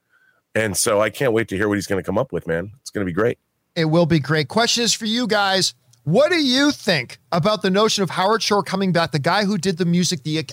And 0.57 0.77
so 0.77 1.01
I 1.01 1.11
can't 1.11 1.33
wait 1.33 1.49
to 1.49 1.57
hear 1.57 1.69
what 1.69 1.77
he's 1.77 1.87
going 1.87 2.03
to 2.03 2.07
come 2.07 2.19
up 2.19 2.33
with, 2.33 2.47
man. 2.47 2.73
It's 2.81 2.91
going 2.91 3.07
to 3.07 3.09
be 3.09 3.15
great. 3.15 3.39
It 3.77 3.87
will 3.87 4.07
be 4.07 4.19
great. 4.19 4.49
Question 4.49 4.85
is 4.85 4.93
for 4.93 5.07
you 5.07 5.27
guys. 5.27 5.75
What 6.05 6.31
do 6.31 6.37
you 6.37 6.71
think 6.71 7.17
about 7.33 7.63
the 7.63 7.71
notion 7.71 8.03
of 8.03 8.11
Howard 8.11 8.43
Shore 8.43 8.63
coming 8.63 8.93
back, 8.93 9.13
the 9.13 9.19
guy 9.19 9.47
who 9.47 9.57
did 9.57 9.79
the 9.79 9.87
music, 9.87 10.23
the 10.23 10.45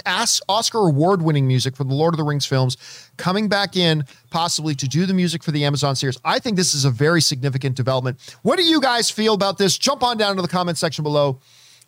Oscar 0.48 0.78
award 0.78 1.22
winning 1.22 1.46
music 1.46 1.76
for 1.76 1.84
the 1.84 1.94
Lord 1.94 2.14
of 2.14 2.18
the 2.18 2.24
Rings 2.24 2.46
films, 2.46 2.78
coming 3.18 3.50
back 3.50 3.76
in 3.76 4.06
possibly 4.30 4.76
to 4.76 4.88
do 4.88 5.06
the 5.06 5.14
music 5.14 5.44
for 5.44 5.52
the 5.52 5.66
Amazon 5.66 5.98
series? 5.98 6.18
I 6.24 6.40
think 6.40 6.56
this 6.56 6.74
is 6.74 6.86
a 6.86 6.90
very 6.90 7.20
significant 7.20 7.76
development. 7.76 8.18
What 8.44 8.56
do 8.56 8.64
you 8.64 8.80
guys 8.80 9.10
feel 9.10 9.34
about 9.34 9.58
this? 9.58 9.78
Jump 9.78 10.04
on 10.04 10.16
down 10.16 10.38
to 10.38 10.42
the 10.42 10.48
comment 10.48 10.78
section 10.78 11.04
below 11.04 11.42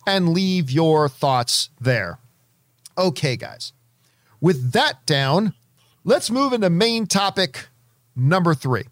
and 0.06 0.34
leave 0.34 0.70
your 0.70 1.08
thoughts 1.08 1.70
there. 1.80 2.18
Okay, 2.98 3.34
guys. 3.34 3.72
With 4.42 4.72
that 4.72 5.06
down, 5.06 5.54
let's 6.04 6.30
move 6.30 6.52
into 6.52 6.68
main 6.68 7.06
topic 7.06 7.68
number 8.14 8.54
three. 8.54 8.84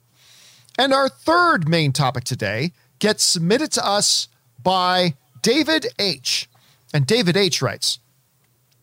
And 0.78 0.94
our 0.94 1.10
third 1.10 1.68
main 1.68 1.92
topic 1.92 2.24
today 2.24 2.72
gets 3.00 3.22
submitted 3.22 3.70
to 3.72 3.86
us 3.86 4.28
by 4.62 5.14
David 5.42 5.86
H. 5.98 6.48
And 6.94 7.06
David 7.06 7.36
H 7.36 7.62
writes 7.62 7.98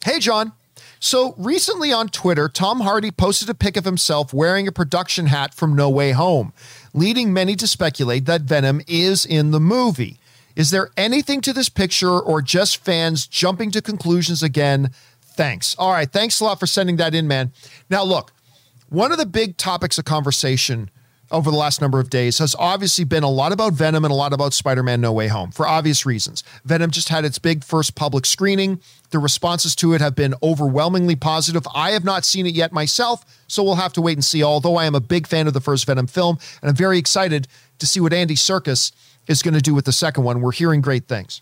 Hey, 0.03 0.19
John. 0.19 0.53
So 1.01 1.33
recently 1.37 1.93
on 1.93 2.09
Twitter, 2.09 2.49
Tom 2.49 2.81
Hardy 2.81 3.09
posted 3.09 3.49
a 3.49 3.53
pic 3.53 3.77
of 3.77 3.85
himself 3.85 4.33
wearing 4.33 4.67
a 4.67 4.71
production 4.71 5.27
hat 5.27 5.53
from 5.53 5.73
No 5.73 5.89
Way 5.89 6.11
Home, 6.11 6.51
leading 6.93 7.31
many 7.31 7.55
to 7.55 7.67
speculate 7.67 8.25
that 8.25 8.41
Venom 8.41 8.81
is 8.85 9.25
in 9.25 9.51
the 9.51 9.61
movie. 9.61 10.19
Is 10.57 10.71
there 10.71 10.89
anything 10.97 11.39
to 11.41 11.53
this 11.53 11.69
picture 11.69 12.19
or 12.19 12.41
just 12.41 12.83
fans 12.83 13.27
jumping 13.27 13.71
to 13.71 13.81
conclusions 13.81 14.43
again? 14.43 14.91
Thanks. 15.21 15.73
All 15.79 15.91
right. 15.91 16.11
Thanks 16.11 16.41
a 16.41 16.43
lot 16.43 16.59
for 16.59 16.67
sending 16.67 16.97
that 16.97 17.15
in, 17.15 17.29
man. 17.29 17.53
Now, 17.89 18.03
look, 18.03 18.33
one 18.89 19.13
of 19.13 19.17
the 19.17 19.25
big 19.25 19.55
topics 19.55 19.97
of 19.97 20.03
conversation 20.03 20.89
over 21.31 21.51
the 21.51 21.57
last 21.57 21.81
number 21.81 21.99
of 21.99 22.09
days 22.09 22.39
has 22.39 22.55
obviously 22.57 23.05
been 23.05 23.23
a 23.23 23.29
lot 23.29 23.51
about 23.51 23.73
Venom 23.73 24.03
and 24.05 24.11
a 24.11 24.15
lot 24.15 24.33
about 24.33 24.53
Spider 24.53 24.83
Man 24.83 25.01
No 25.01 25.11
Way 25.11 25.27
Home 25.27 25.51
for 25.51 25.67
obvious 25.67 26.05
reasons. 26.05 26.43
Venom 26.65 26.91
just 26.91 27.09
had 27.09 27.25
its 27.25 27.39
big 27.39 27.63
first 27.63 27.95
public 27.95 28.25
screening. 28.25 28.79
The 29.11 29.19
responses 29.19 29.75
to 29.77 29.93
it 29.93 30.01
have 30.01 30.15
been 30.15 30.33
overwhelmingly 30.41 31.15
positive. 31.15 31.67
I 31.73 31.91
have 31.91 32.03
not 32.03 32.25
seen 32.25 32.45
it 32.45 32.55
yet 32.55 32.71
myself, 32.71 33.25
so 33.47 33.63
we'll 33.63 33.75
have 33.75 33.93
to 33.93 34.01
wait 34.01 34.17
and 34.17 34.25
see. 34.25 34.43
Although 34.43 34.75
I 34.75 34.85
am 34.85 34.95
a 34.95 34.99
big 34.99 35.27
fan 35.27 35.47
of 35.47 35.53
the 35.53 35.61
first 35.61 35.85
Venom 35.85 36.07
film, 36.07 36.37
and 36.61 36.69
I'm 36.69 36.75
very 36.75 36.97
excited 36.97 37.47
to 37.79 37.87
see 37.87 37.99
what 37.99 38.13
Andy 38.13 38.35
Serkis 38.35 38.91
is 39.27 39.41
going 39.41 39.53
to 39.53 39.61
do 39.61 39.73
with 39.73 39.85
the 39.85 39.91
second 39.91 40.23
one. 40.23 40.41
We're 40.41 40.51
hearing 40.51 40.81
great 40.81 41.07
things. 41.07 41.41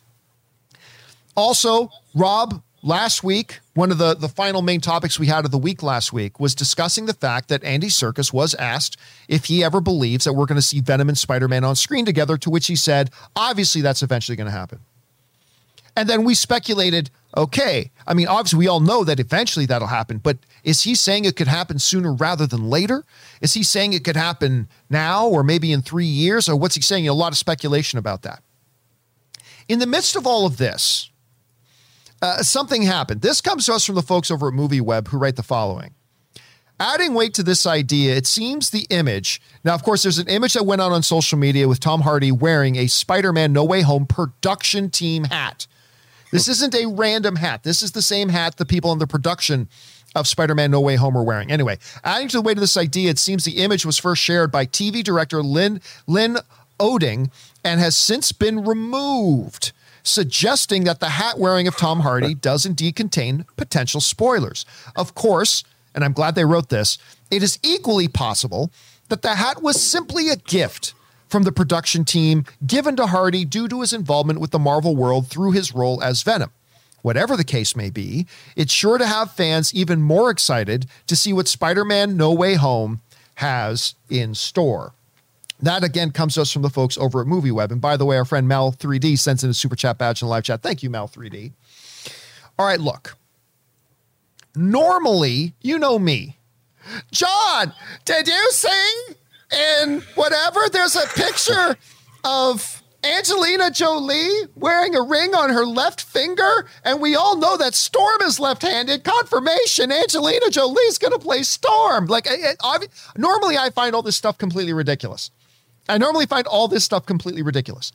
Also, 1.35 1.91
Rob, 2.15 2.61
last 2.87 3.23
week, 3.23 3.59
one 3.73 3.91
of 3.91 3.97
the, 3.97 4.15
the 4.15 4.29
final 4.29 4.61
main 4.61 4.81
topics 4.81 5.19
we 5.19 5.27
had 5.27 5.45
of 5.45 5.51
the 5.51 5.57
week 5.57 5.83
last 5.83 6.13
week 6.13 6.39
was 6.39 6.55
discussing 6.55 7.05
the 7.05 7.13
fact 7.13 7.49
that 7.49 7.63
Andy 7.63 7.87
Serkis 7.87 8.33
was 8.33 8.55
asked 8.55 8.97
if 9.27 9.45
he 9.45 9.63
ever 9.63 9.81
believes 9.81 10.23
that 10.23 10.33
we're 10.33 10.45
going 10.45 10.55
to 10.55 10.61
see 10.61 10.79
Venom 10.79 11.09
and 11.09 11.17
Spider 11.17 11.47
Man 11.47 11.63
on 11.63 11.75
screen 11.75 12.05
together, 12.05 12.37
to 12.37 12.49
which 12.49 12.67
he 12.67 12.75
said, 12.75 13.11
obviously, 13.35 13.81
that's 13.81 14.01
eventually 14.01 14.35
going 14.35 14.45
to 14.45 14.57
happen. 14.57 14.79
And 15.95 16.07
then 16.07 16.23
we 16.23 16.35
speculated, 16.35 17.09
okay, 17.35 17.91
I 18.05 18.13
mean, 18.13 18.27
obviously, 18.27 18.59
we 18.59 18.67
all 18.67 18.79
know 18.79 19.03
that 19.03 19.19
eventually 19.19 19.65
that'll 19.65 19.87
happen, 19.87 20.19
but 20.19 20.37
is 20.63 20.83
he 20.83 20.95
saying 20.95 21.25
it 21.25 21.35
could 21.35 21.47
happen 21.47 21.79
sooner 21.79 22.13
rather 22.13 22.47
than 22.47 22.69
later? 22.69 23.03
Is 23.41 23.53
he 23.53 23.63
saying 23.63 23.93
it 23.93 24.03
could 24.03 24.15
happen 24.15 24.67
now 24.89 25.27
or 25.27 25.43
maybe 25.43 25.71
in 25.71 25.81
three 25.81 26.05
years? 26.05 26.47
Or 26.47 26.55
what's 26.55 26.75
he 26.75 26.81
saying? 26.81 27.07
A 27.07 27.13
lot 27.13 27.31
of 27.31 27.37
speculation 27.37 27.99
about 27.99 28.21
that. 28.21 28.43
In 29.67 29.79
the 29.79 29.87
midst 29.87 30.15
of 30.15 30.27
all 30.27 30.45
of 30.45 30.57
this, 30.57 31.09
uh, 32.21 32.41
something 32.43 32.81
happened. 32.83 33.21
This 33.21 33.41
comes 33.41 33.65
to 33.65 33.73
us 33.73 33.85
from 33.85 33.95
the 33.95 34.01
folks 34.01 34.31
over 34.31 34.47
at 34.47 34.53
MovieWeb 34.53 35.07
who 35.07 35.17
write 35.17 35.35
the 35.35 35.43
following. 35.43 35.93
Adding 36.79 37.15
weight 37.15 37.33
to 37.35 37.43
this 37.43 37.65
idea, 37.65 38.15
it 38.15 38.27
seems 38.27 38.69
the 38.69 38.85
image. 38.91 39.41
Now, 39.63 39.73
of 39.73 39.81
course, 39.81 40.03
there's 40.03 40.19
an 40.19 40.27
image 40.27 40.53
that 40.53 40.65
went 40.65 40.79
out 40.81 40.91
on 40.91 41.01
social 41.01 41.37
media 41.37 41.67
with 41.67 41.79
Tom 41.79 42.01
Hardy 42.01 42.31
wearing 42.31 42.75
a 42.75 42.87
Spider 42.87 43.33
Man 43.33 43.51
No 43.51 43.63
Way 43.63 43.81
Home 43.81 44.05
production 44.05 44.91
team 44.91 45.23
hat. 45.23 45.65
This 46.31 46.47
isn't 46.47 46.75
a 46.75 46.85
random 46.85 47.37
hat. 47.37 47.63
This 47.63 47.81
is 47.81 47.93
the 47.93 48.01
same 48.01 48.29
hat 48.29 48.57
the 48.57 48.65
people 48.65 48.91
in 48.91 48.99
the 48.99 49.07
production 49.07 49.69
of 50.13 50.27
Spider 50.27 50.53
Man 50.53 50.69
No 50.69 50.79
Way 50.79 50.97
Home 50.97 51.17
are 51.17 51.23
wearing. 51.23 51.51
Anyway, 51.51 51.79
adding 52.03 52.27
to 52.27 52.37
the 52.37 52.41
weight 52.41 52.57
of 52.57 52.61
this 52.61 52.77
idea, 52.77 53.09
it 53.09 53.17
seems 53.17 53.43
the 53.43 53.57
image 53.57 53.83
was 53.83 53.97
first 53.97 54.21
shared 54.21 54.51
by 54.51 54.65
TV 54.67 55.03
director 55.03 55.41
Lynn, 55.41 55.81
Lynn 56.05 56.37
Oeding 56.79 57.31
and 57.63 57.79
has 57.79 57.97
since 57.97 58.31
been 58.31 58.63
removed 58.63 59.71
suggesting 60.07 60.83
that 60.85 60.99
the 60.99 61.09
hat 61.09 61.37
wearing 61.37 61.67
of 61.67 61.75
Tom 61.75 62.01
Hardy 62.01 62.33
does 62.33 62.65
indeed 62.65 62.95
contain 62.95 63.45
potential 63.55 64.01
spoilers. 64.01 64.65
Of 64.95 65.15
course, 65.15 65.63
and 65.93 66.03
I'm 66.03 66.13
glad 66.13 66.35
they 66.35 66.45
wrote 66.45 66.69
this, 66.69 66.97
it 67.29 67.43
is 67.43 67.59
equally 67.63 68.07
possible 68.07 68.71
that 69.09 69.21
the 69.21 69.35
hat 69.35 69.61
was 69.61 69.81
simply 69.81 70.29
a 70.29 70.35
gift 70.35 70.93
from 71.27 71.43
the 71.43 71.51
production 71.51 72.05
team 72.05 72.45
given 72.65 72.95
to 72.95 73.07
Hardy 73.07 73.45
due 73.45 73.67
to 73.67 73.81
his 73.81 73.93
involvement 73.93 74.39
with 74.39 74.51
the 74.51 74.59
Marvel 74.59 74.95
world 74.95 75.27
through 75.27 75.51
his 75.51 75.73
role 75.73 76.01
as 76.01 76.23
Venom. 76.23 76.51
Whatever 77.01 77.37
the 77.37 77.43
case 77.43 77.75
may 77.75 77.89
be, 77.89 78.27
it's 78.55 78.71
sure 78.71 78.97
to 78.97 79.05
have 79.05 79.31
fans 79.31 79.73
even 79.73 80.01
more 80.01 80.29
excited 80.29 80.87
to 81.07 81.15
see 81.15 81.31
what 81.31 81.47
Spider 81.47 81.85
Man 81.85 82.17
No 82.17 82.31
Way 82.33 82.55
Home 82.55 83.01
has 83.35 83.95
in 84.09 84.33
store. 84.35 84.93
That 85.59 85.83
again 85.83 86.11
comes 86.11 86.35
to 86.35 86.41
us 86.41 86.51
from 86.51 86.61
the 86.61 86.69
folks 86.69 86.97
over 86.97 87.21
at 87.21 87.27
MovieWeb. 87.27 87.71
And 87.71 87.81
by 87.81 87.97
the 87.97 88.05
way, 88.05 88.17
our 88.17 88.25
friend 88.25 88.47
Mel 88.47 88.71
3D 88.71 89.17
sends 89.17 89.43
in 89.43 89.49
a 89.49 89.53
super 89.53 89.75
chat 89.75 89.97
badge 89.97 90.21
in 90.21 90.27
the 90.27 90.29
live 90.29 90.43
chat. 90.43 90.61
Thank 90.61 90.83
you, 90.83 90.89
Mel 90.89 91.07
3D. 91.07 91.51
All 92.59 92.65
right, 92.65 92.79
look. 92.79 93.17
normally, 94.55 95.53
you 95.61 95.79
know 95.79 95.99
me. 95.99 96.37
John, 97.11 97.73
did 98.05 98.27
you 98.27 98.51
sing 98.51 99.15
in 99.51 100.01
whatever? 100.15 100.61
There's 100.71 100.95
a 100.95 101.05
picture 101.07 101.75
of 102.23 102.81
Angelina 103.03 103.69
Jolie 103.71 104.47
wearing 104.55 104.95
a 104.95 105.01
ring 105.01 105.35
on 105.35 105.49
her 105.49 105.65
left 105.65 106.01
finger, 106.01 106.67
and 106.83 106.99
we 107.01 107.15
all 107.15 107.37
know 107.37 107.57
that 107.57 107.73
Storm 107.75 108.21
is 108.23 108.39
left-handed. 108.39 109.03
Confirmation: 109.03 109.91
Angelina 109.91 110.49
Jolie's 110.49 110.97
going 110.97 111.13
to 111.13 111.19
play 111.19 111.43
Storm. 111.43 112.07
Like, 112.07 112.27
I, 112.29 112.55
I, 112.61 112.79
normally, 113.17 113.57
I 113.57 113.69
find 113.69 113.95
all 113.95 114.01
this 114.01 114.17
stuff 114.17 114.37
completely 114.37 114.73
ridiculous. 114.73 115.29
I 115.89 115.97
normally 115.97 116.25
find 116.25 116.45
all 116.47 116.67
this 116.67 116.83
stuff 116.83 117.05
completely 117.05 117.41
ridiculous. 117.41 117.91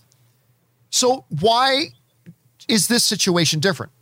So 0.90 1.24
why 1.40 1.88
is 2.68 2.88
this 2.88 3.05
situation 3.05 3.61
different? 3.61 3.93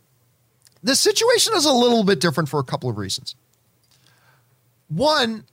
This 0.83 0.99
situation 0.99 1.53
is 1.55 1.65
a 1.65 1.71
little 1.71 2.03
bit 2.03 2.19
different 2.19 2.49
for 2.49 2.59
a 2.59 2.63
couple 2.63 2.89
of 2.89 2.97
reasons. 2.97 3.35
One, 4.87 5.45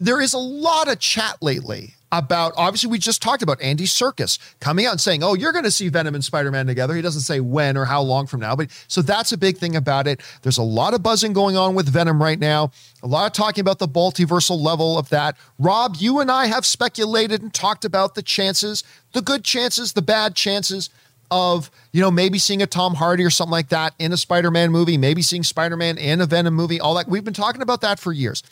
there 0.00 0.20
is 0.20 0.34
a 0.34 0.38
lot 0.38 0.90
of 0.90 0.98
chat 0.98 1.36
lately 1.40 1.94
about 2.12 2.52
obviously 2.56 2.90
we 2.90 2.98
just 2.98 3.22
talked 3.22 3.42
about 3.42 3.60
Andy 3.62 3.84
Serkis 3.84 4.38
coming 4.60 4.86
out 4.86 4.92
and 4.92 5.00
saying, 5.00 5.24
"Oh, 5.24 5.34
you're 5.34 5.52
going 5.52 5.64
to 5.64 5.70
see 5.70 5.88
Venom 5.88 6.14
and 6.14 6.22
Spider-Man 6.22 6.66
together." 6.66 6.94
He 6.94 7.02
doesn't 7.02 7.22
say 7.22 7.40
when 7.40 7.76
or 7.76 7.86
how 7.86 8.02
long 8.02 8.26
from 8.26 8.40
now, 8.40 8.54
but 8.54 8.68
so 8.86 9.00
that's 9.02 9.32
a 9.32 9.38
big 9.38 9.56
thing 9.56 9.74
about 9.74 10.06
it. 10.06 10.20
There's 10.42 10.58
a 10.58 10.62
lot 10.62 10.94
of 10.94 11.02
buzzing 11.02 11.32
going 11.32 11.56
on 11.56 11.74
with 11.74 11.88
Venom 11.88 12.22
right 12.22 12.38
now. 12.38 12.70
A 13.02 13.06
lot 13.06 13.26
of 13.26 13.32
talking 13.32 13.62
about 13.62 13.78
the 13.78 13.88
multiversal 13.88 14.60
level 14.60 14.98
of 14.98 15.08
that. 15.08 15.36
Rob, 15.58 15.96
you 15.98 16.20
and 16.20 16.30
I 16.30 16.46
have 16.46 16.66
speculated 16.66 17.42
and 17.42 17.52
talked 17.52 17.84
about 17.84 18.14
the 18.14 18.22
chances, 18.22 18.84
the 19.12 19.22
good 19.22 19.42
chances, 19.42 19.94
the 19.94 20.02
bad 20.02 20.36
chances 20.36 20.90
of, 21.32 21.70
you 21.92 22.02
know, 22.02 22.10
maybe 22.10 22.38
seeing 22.38 22.60
a 22.60 22.66
Tom 22.66 22.94
Hardy 22.94 23.24
or 23.24 23.30
something 23.30 23.52
like 23.52 23.70
that 23.70 23.94
in 23.98 24.12
a 24.12 24.18
Spider-Man 24.18 24.70
movie, 24.70 24.98
maybe 24.98 25.22
seeing 25.22 25.42
Spider-Man 25.42 25.96
in 25.96 26.20
a 26.20 26.26
Venom 26.26 26.52
movie, 26.52 26.78
all 26.78 26.94
that. 26.94 27.08
We've 27.08 27.24
been 27.24 27.32
talking 27.32 27.62
about 27.62 27.80
that 27.80 27.98
for 27.98 28.12
years. 28.12 28.42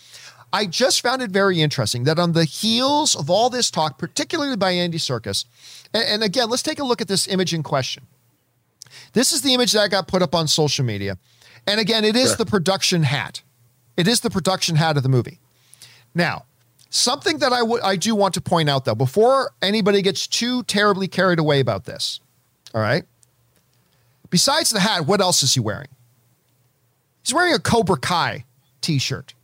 I 0.53 0.67
just 0.67 1.01
found 1.01 1.23
it 1.23 1.31
very 1.31 1.61
interesting 1.61 2.05
that 2.05 2.19
on 2.19 2.33
the 2.33 2.45
heels 2.45 3.15
of 3.15 3.31
all 3.31 3.51
this 3.51 3.71
talk, 3.71 3.99
particularly 3.99 4.57
by 4.57 4.73
Andy 4.73 4.99
Serkis, 4.99 5.45
and, 5.95 6.05
and 6.05 6.23
again, 6.23 6.51
let's 6.51 6.63
take 6.63 6.79
a 6.79 6.85
look 6.85 7.01
at 7.01 7.09
this 7.09 7.29
image 7.29 7.55
in 7.55 7.63
question. 7.63 8.07
This 9.13 9.33
is 9.33 9.43
the 9.43 9.55
image 9.55 9.73
that 9.73 9.81
I 9.81 9.89
got 9.89 10.09
put 10.09 10.23
up 10.23 10.35
on 10.35 10.49
social 10.49 10.85
media. 10.85 11.19
And 11.67 11.79
again, 11.79 12.05
it 12.05 12.17
is 12.17 12.31
sure. 12.31 12.37
the 12.37 12.47
production 12.47 13.05
hat. 13.05 13.43
It 13.97 14.09
is 14.09 14.21
the 14.21 14.31
production 14.31 14.77
hat 14.77 14.97
of 14.97 15.03
the 15.03 15.09
movie. 15.09 15.39
Now, 16.15 16.45
something 16.89 17.39
that 17.39 17.53
I 17.53 17.63
would 17.63 17.83
I 17.83 17.97
do 17.97 18.15
want 18.15 18.35
to 18.35 18.41
point 18.41 18.69
out 18.69 18.85
though, 18.85 18.95
before 18.95 19.53
anybody 19.63 20.03
gets 20.03 20.27
too 20.27 20.63
terribly 20.65 21.07
carried 21.07 21.39
away 21.39 21.61
about 21.61 21.85
this. 21.85 22.21
All 22.75 22.81
right. 22.81 23.05
Besides 24.31 24.71
the 24.71 24.81
hat, 24.81 25.07
what 25.07 25.21
else 25.21 25.43
is 25.43 25.55
he 25.55 25.61
wearing? 25.61 25.89
He's 27.25 27.35
wearing 27.35 27.53
a 27.53 27.59
Cobra 27.59 27.97
Kai 27.97 28.45
t-shirt. 28.81 29.35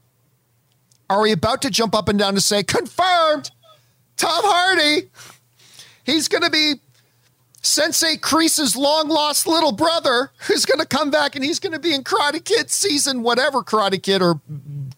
Are 1.09 1.22
we 1.22 1.32
about 1.32 1.62
to 1.62 1.70
jump 1.70 1.94
up 1.94 2.09
and 2.09 2.18
down 2.18 2.34
to 2.34 2.40
say, 2.40 2.62
confirmed, 2.62 3.50
Tom 4.16 4.42
Hardy? 4.44 5.09
He's 6.04 6.28
going 6.28 6.42
to 6.42 6.50
be 6.50 6.74
Sensei 7.62 8.16
Kreese's 8.16 8.76
long 8.76 9.09
lost 9.09 9.46
little 9.46 9.72
brother 9.72 10.30
who's 10.46 10.64
going 10.64 10.78
to 10.80 10.86
come 10.86 11.11
back 11.11 11.34
and 11.34 11.44
he's 11.44 11.59
going 11.59 11.72
to 11.72 11.78
be 11.78 11.92
in 11.92 12.04
Karate 12.04 12.44
Kid 12.44 12.70
season, 12.70 13.22
whatever 13.22 13.62
Karate 13.62 14.02
Kid 14.02 14.22
or 14.22 14.40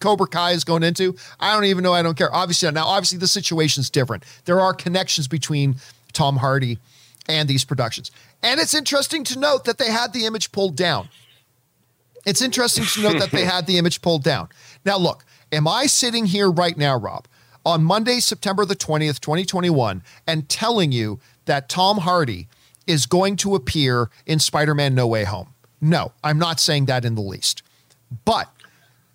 Cobra 0.00 0.26
Kai 0.26 0.52
is 0.52 0.64
going 0.64 0.82
into. 0.82 1.16
I 1.40 1.54
don't 1.54 1.64
even 1.64 1.82
know. 1.82 1.94
I 1.94 2.02
don't 2.02 2.16
care. 2.16 2.34
Obviously, 2.34 2.70
now, 2.70 2.86
obviously, 2.86 3.18
the 3.18 3.26
situation's 3.26 3.90
different. 3.90 4.24
There 4.44 4.60
are 4.60 4.74
connections 4.74 5.28
between 5.28 5.76
Tom 6.12 6.36
Hardy 6.36 6.78
and 7.28 7.48
these 7.48 7.64
productions. 7.64 8.10
And 8.42 8.60
it's 8.60 8.74
interesting 8.74 9.24
to 9.24 9.38
note 9.38 9.64
that 9.64 9.78
they 9.78 9.90
had 9.90 10.12
the 10.12 10.26
image 10.26 10.52
pulled 10.52 10.76
down. 10.76 11.08
It's 12.26 12.42
interesting 12.42 12.84
to 12.84 13.02
note 13.02 13.18
that 13.20 13.30
they 13.30 13.44
had 13.44 13.66
the 13.66 13.78
image 13.78 14.02
pulled 14.02 14.22
down. 14.22 14.48
Now, 14.84 14.98
look, 14.98 15.24
Am 15.52 15.66
I 15.66 15.86
sitting 15.86 16.26
here 16.26 16.50
right 16.50 16.76
now, 16.76 16.96
Rob, 16.96 17.26
on 17.64 17.82
Monday, 17.82 18.20
September 18.20 18.64
the 18.64 18.76
20th, 18.76 19.20
2021, 19.20 20.02
and 20.26 20.48
telling 20.48 20.92
you 20.92 21.20
that 21.46 21.68
Tom 21.68 21.98
Hardy 21.98 22.48
is 22.86 23.06
going 23.06 23.36
to 23.36 23.54
appear 23.54 24.10
in 24.26 24.38
Spider 24.38 24.74
Man 24.74 24.94
No 24.94 25.06
Way 25.06 25.24
Home? 25.24 25.54
No, 25.80 26.12
I'm 26.22 26.38
not 26.38 26.60
saying 26.60 26.86
that 26.86 27.04
in 27.04 27.14
the 27.14 27.22
least. 27.22 27.62
But 28.24 28.50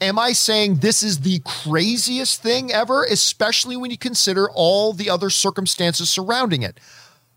am 0.01 0.17
I 0.17 0.33
saying 0.33 0.77
this 0.77 1.03
is 1.03 1.19
the 1.19 1.39
craziest 1.45 2.41
thing 2.41 2.71
ever, 2.71 3.03
especially 3.03 3.77
when 3.77 3.91
you 3.91 3.97
consider 3.97 4.49
all 4.49 4.93
the 4.93 5.09
other 5.09 5.29
circumstances 5.29 6.09
surrounding 6.09 6.63
it? 6.63 6.79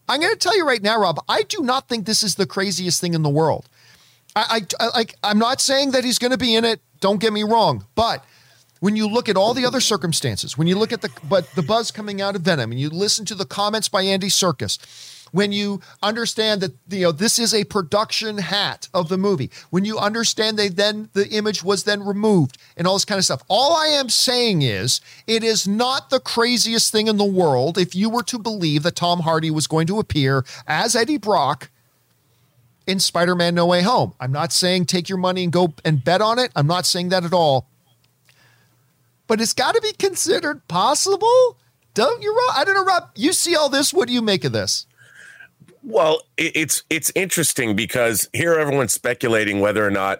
I'm 0.08 0.20
going 0.20 0.32
to 0.32 0.38
tell 0.38 0.56
you 0.56 0.66
right 0.66 0.82
now, 0.82 1.00
Rob, 1.00 1.18
I 1.28 1.42
do 1.42 1.60
not 1.60 1.88
think 1.88 2.06
this 2.06 2.22
is 2.22 2.36
the 2.36 2.46
craziest 2.46 3.00
thing 3.00 3.14
in 3.14 3.22
the 3.22 3.28
world. 3.28 3.68
I, 4.34 4.60
I, 4.80 4.88
I 5.00 5.06
I'm 5.24 5.38
not 5.38 5.60
saying 5.60 5.90
that 5.90 6.04
he's 6.04 6.18
going 6.18 6.30
to 6.30 6.38
be 6.38 6.54
in 6.54 6.64
it. 6.64 6.80
Don't 7.00 7.20
get 7.20 7.32
me 7.32 7.42
wrong, 7.42 7.86
but 7.94 8.24
when 8.80 8.96
you 8.96 9.08
look 9.08 9.28
at 9.28 9.36
all 9.36 9.54
the 9.54 9.64
other 9.64 9.80
circumstances, 9.80 10.58
when 10.58 10.66
you 10.66 10.76
look 10.78 10.92
at 10.92 11.00
the 11.00 11.10
but 11.28 11.50
the 11.54 11.62
buzz 11.62 11.90
coming 11.90 12.20
out 12.20 12.36
of 12.36 12.42
Venom, 12.42 12.72
and 12.72 12.80
you 12.80 12.90
listen 12.90 13.24
to 13.26 13.34
the 13.34 13.46
comments 13.46 13.88
by 13.88 14.02
Andy 14.02 14.28
Serkis, 14.28 14.78
when 15.32 15.52
you 15.52 15.80
understand 16.02 16.60
that 16.60 16.74
you 16.88 17.02
know 17.02 17.12
this 17.12 17.38
is 17.38 17.52
a 17.54 17.64
production 17.64 18.38
hat 18.38 18.88
of 18.92 19.08
the 19.08 19.18
movie, 19.18 19.50
when 19.70 19.84
you 19.84 19.98
understand 19.98 20.56
they 20.56 20.68
then 20.68 21.08
the 21.14 21.28
image 21.28 21.64
was 21.64 21.84
then 21.84 22.04
removed 22.04 22.58
and 22.76 22.86
all 22.86 22.94
this 22.94 23.04
kind 23.04 23.18
of 23.18 23.24
stuff. 23.24 23.42
All 23.48 23.74
I 23.74 23.86
am 23.86 24.08
saying 24.08 24.62
is 24.62 25.00
it 25.26 25.42
is 25.42 25.66
not 25.66 26.10
the 26.10 26.20
craziest 26.20 26.92
thing 26.92 27.06
in 27.06 27.16
the 27.16 27.24
world 27.24 27.78
if 27.78 27.94
you 27.94 28.10
were 28.10 28.24
to 28.24 28.38
believe 28.38 28.82
that 28.82 28.96
Tom 28.96 29.20
Hardy 29.20 29.50
was 29.50 29.66
going 29.66 29.86
to 29.88 29.98
appear 29.98 30.44
as 30.66 30.94
Eddie 30.94 31.18
Brock 31.18 31.70
in 32.86 33.00
Spider-Man 33.00 33.54
No 33.54 33.66
Way 33.66 33.82
Home. 33.82 34.14
I'm 34.20 34.32
not 34.32 34.52
saying 34.52 34.86
take 34.86 35.08
your 35.08 35.18
money 35.18 35.42
and 35.42 35.52
go 35.52 35.74
and 35.84 36.04
bet 36.04 36.22
on 36.22 36.38
it. 36.38 36.52
I'm 36.54 36.68
not 36.68 36.86
saying 36.86 37.08
that 37.08 37.24
at 37.24 37.32
all 37.32 37.66
but 39.26 39.40
it's 39.40 39.52
got 39.52 39.74
to 39.74 39.80
be 39.80 39.92
considered 39.92 40.66
possible. 40.68 41.58
Don't 41.94 42.22
you, 42.22 42.34
Rob? 42.34 42.56
I 42.56 42.64
don't 42.64 42.74
know, 42.74 42.84
Rob. 42.84 43.10
You 43.14 43.32
see 43.32 43.56
all 43.56 43.68
this. 43.68 43.92
What 43.94 44.08
do 44.08 44.14
you 44.14 44.22
make 44.22 44.44
of 44.44 44.52
this? 44.52 44.86
Well, 45.82 46.22
it's 46.36 46.82
it's 46.90 47.12
interesting 47.14 47.76
because 47.76 48.28
here 48.32 48.54
everyone's 48.54 48.92
speculating 48.92 49.60
whether 49.60 49.86
or 49.86 49.90
not 49.90 50.18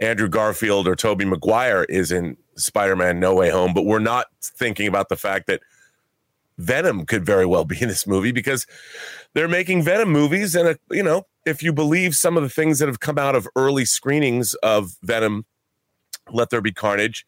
Andrew 0.00 0.28
Garfield 0.28 0.88
or 0.88 0.96
Tobey 0.96 1.24
Maguire 1.24 1.84
is 1.84 2.10
in 2.10 2.36
Spider-Man 2.56 3.20
No 3.20 3.34
Way 3.34 3.50
Home, 3.50 3.72
but 3.72 3.84
we're 3.84 3.98
not 3.98 4.26
thinking 4.42 4.88
about 4.88 5.08
the 5.08 5.16
fact 5.16 5.46
that 5.46 5.60
Venom 6.58 7.06
could 7.06 7.24
very 7.24 7.46
well 7.46 7.64
be 7.64 7.80
in 7.80 7.88
this 7.88 8.06
movie 8.06 8.32
because 8.32 8.66
they're 9.34 9.48
making 9.48 9.82
Venom 9.82 10.10
movies, 10.10 10.54
and 10.54 10.70
a, 10.70 10.78
you 10.90 11.02
know, 11.02 11.26
if 11.44 11.62
you 11.62 11.72
believe 11.72 12.14
some 12.14 12.36
of 12.36 12.42
the 12.42 12.48
things 12.48 12.78
that 12.78 12.88
have 12.88 13.00
come 13.00 13.18
out 13.18 13.36
of 13.36 13.46
early 13.56 13.84
screenings 13.84 14.54
of 14.54 14.96
Venom, 15.02 15.44
Let 16.30 16.50
There 16.50 16.60
Be 16.60 16.72
Carnage, 16.72 17.26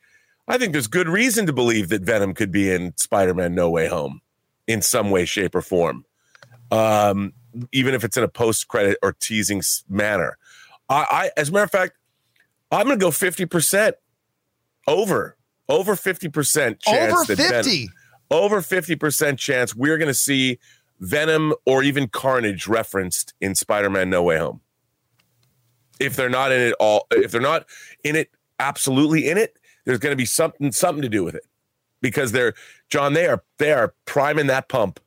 I 0.48 0.56
think 0.56 0.72
there's 0.72 0.86
good 0.86 1.08
reason 1.08 1.46
to 1.46 1.52
believe 1.52 1.90
that 1.90 2.02
Venom 2.02 2.32
could 2.32 2.50
be 2.50 2.70
in 2.70 2.96
Spider 2.96 3.34
Man 3.34 3.54
No 3.54 3.68
Way 3.68 3.86
Home 3.86 4.22
in 4.66 4.80
some 4.80 5.10
way, 5.10 5.26
shape, 5.26 5.54
or 5.54 5.60
form, 5.60 6.06
um, 6.70 7.34
even 7.72 7.94
if 7.94 8.02
it's 8.02 8.16
in 8.16 8.24
a 8.24 8.28
post 8.28 8.66
credit 8.66 8.96
or 9.02 9.12
teasing 9.12 9.62
manner. 9.88 10.38
I, 10.88 11.06
I, 11.10 11.30
as 11.36 11.50
a 11.50 11.52
matter 11.52 11.64
of 11.64 11.70
fact, 11.70 11.98
I'm 12.70 12.86
going 12.86 12.98
to 12.98 13.04
go 13.04 13.10
50% 13.10 13.92
over, 14.86 15.36
over 15.68 15.94
50% 15.94 16.80
chance. 16.80 17.12
Over 17.12 17.24
50. 17.24 17.86
Venom, 17.86 17.94
over 18.30 18.60
50% 18.60 19.38
chance 19.38 19.74
we're 19.74 19.96
going 19.96 20.08
to 20.08 20.14
see 20.14 20.58
Venom 21.00 21.54
or 21.64 21.82
even 21.82 22.08
Carnage 22.08 22.66
referenced 22.66 23.34
in 23.40 23.54
Spider 23.54 23.90
Man 23.90 24.10
No 24.10 24.22
Way 24.22 24.38
Home. 24.38 24.60
If 26.00 26.16
they're 26.16 26.28
not 26.28 26.52
in 26.52 26.60
it 26.60 26.74
all, 26.78 27.06
if 27.10 27.32
they're 27.32 27.40
not 27.40 27.66
in 28.04 28.16
it, 28.16 28.30
absolutely 28.60 29.28
in 29.28 29.36
it, 29.36 29.58
there's 29.88 29.98
going 29.98 30.12
to 30.12 30.16
be 30.16 30.26
something 30.26 30.70
something 30.70 31.00
to 31.00 31.08
do 31.08 31.24
with 31.24 31.34
it 31.34 31.46
because 32.02 32.32
they're 32.32 32.52
John. 32.90 33.14
They 33.14 33.26
are 33.26 33.42
they 33.56 33.72
are 33.72 33.94
priming 34.04 34.46
that 34.48 34.68
pump, 34.68 35.00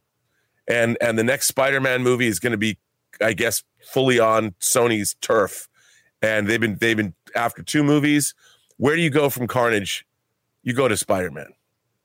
and 0.68 0.98
and 1.00 1.20
the 1.20 1.24
next 1.24 1.48
Spider-Man 1.50 2.02
movie 2.02 2.26
is 2.26 2.40
going 2.40 2.52
to 2.52 2.58
be, 2.58 2.80
I 3.22 3.34
guess, 3.34 3.62
fully 3.86 4.20
on 4.20 4.56
Sony's 4.60 5.16
turf, 5.22 5.70
and 6.24 6.48
they've 6.48 6.60
been 6.60 6.78
they've 6.82 6.98
been 6.98 7.14
after 7.36 7.62
two 7.62 7.84
movies. 7.84 8.34
Where 8.78 8.96
do 8.96 9.04
you 9.04 9.12
go 9.12 9.30
from 9.30 9.46
Carnage? 9.46 10.04
You 10.64 10.74
go 10.74 10.88
to 10.88 10.98
Spider-Man. 10.98 11.54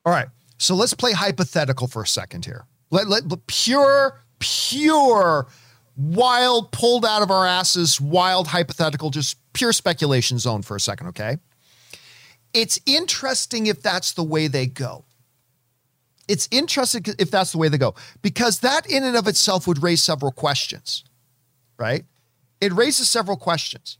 All 0.05 0.13
right. 0.13 0.27
So 0.59 0.75
let's 0.75 0.93
play 0.93 1.13
hypothetical 1.13 1.87
for 1.87 2.03
a 2.03 2.07
second 2.07 2.45
here. 2.45 2.67
Let, 2.91 3.07
let 3.07 3.23
pure, 3.47 4.21
pure, 4.37 5.47
wild, 5.95 6.71
pulled 6.71 7.05
out 7.05 7.23
of 7.23 7.31
our 7.31 7.47
asses, 7.47 7.99
wild 7.99 8.47
hypothetical, 8.47 9.09
just 9.09 9.37
pure 9.53 9.73
speculation 9.73 10.37
zone 10.37 10.61
for 10.61 10.75
a 10.75 10.79
second, 10.79 11.07
okay? 11.07 11.37
It's 12.57 12.79
interesting 12.87 13.67
if 13.67 13.83
that's 13.83 14.13
the 14.13 14.23
way 14.23 14.47
they 14.47 14.65
go. 14.65 15.05
It's 16.27 16.47
interesting 16.49 17.03
if 17.19 17.29
that's 17.29 17.51
the 17.51 17.59
way 17.59 17.69
they 17.69 17.77
go, 17.77 17.93
because 18.23 18.61
that 18.61 18.89
in 18.89 19.03
and 19.03 19.15
of 19.15 19.27
itself 19.27 19.67
would 19.67 19.83
raise 19.83 20.01
several 20.01 20.31
questions, 20.31 21.03
right? 21.77 22.03
It 22.59 22.73
raises 22.73 23.07
several 23.09 23.37
questions. 23.37 23.99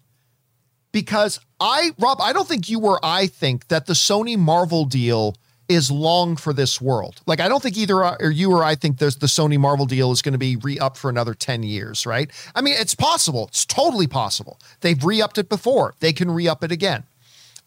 Because 0.91 1.39
I, 1.59 1.91
Rob, 1.99 2.19
I 2.19 2.33
don't 2.33 2.47
think 2.47 2.67
you 2.67 2.79
or 2.79 2.99
I 3.03 3.27
think 3.27 3.67
that 3.67 3.85
the 3.85 3.93
Sony 3.93 4.35
Marvel 4.35 4.85
deal 4.85 5.35
is 5.69 5.91
long 5.91 6.35
for 6.35 6.51
this 6.51 6.81
world. 6.81 7.21
Like, 7.27 7.39
I 7.39 7.47
don't 7.47 7.61
think 7.61 7.77
either 7.77 8.03
or 8.03 8.31
you 8.31 8.51
or 8.51 8.63
I 8.63 8.73
think 8.73 8.97
there's 8.97 9.17
the 9.17 9.27
Sony 9.27 9.59
Marvel 9.59 9.85
deal 9.85 10.11
is 10.11 10.23
going 10.23 10.33
to 10.33 10.39
be 10.39 10.55
re 10.55 10.79
up 10.79 10.97
for 10.97 11.09
another 11.11 11.35
10 11.35 11.61
years, 11.61 12.07
right? 12.07 12.31
I 12.55 12.61
mean, 12.61 12.73
it's 12.75 12.95
possible. 12.95 13.45
It's 13.49 13.65
totally 13.65 14.07
possible. 14.07 14.59
They've 14.81 15.03
re 15.03 15.21
upped 15.21 15.37
it 15.37 15.47
before, 15.47 15.93
they 15.99 16.11
can 16.11 16.31
re 16.31 16.47
up 16.47 16.63
it 16.63 16.71
again. 16.71 17.03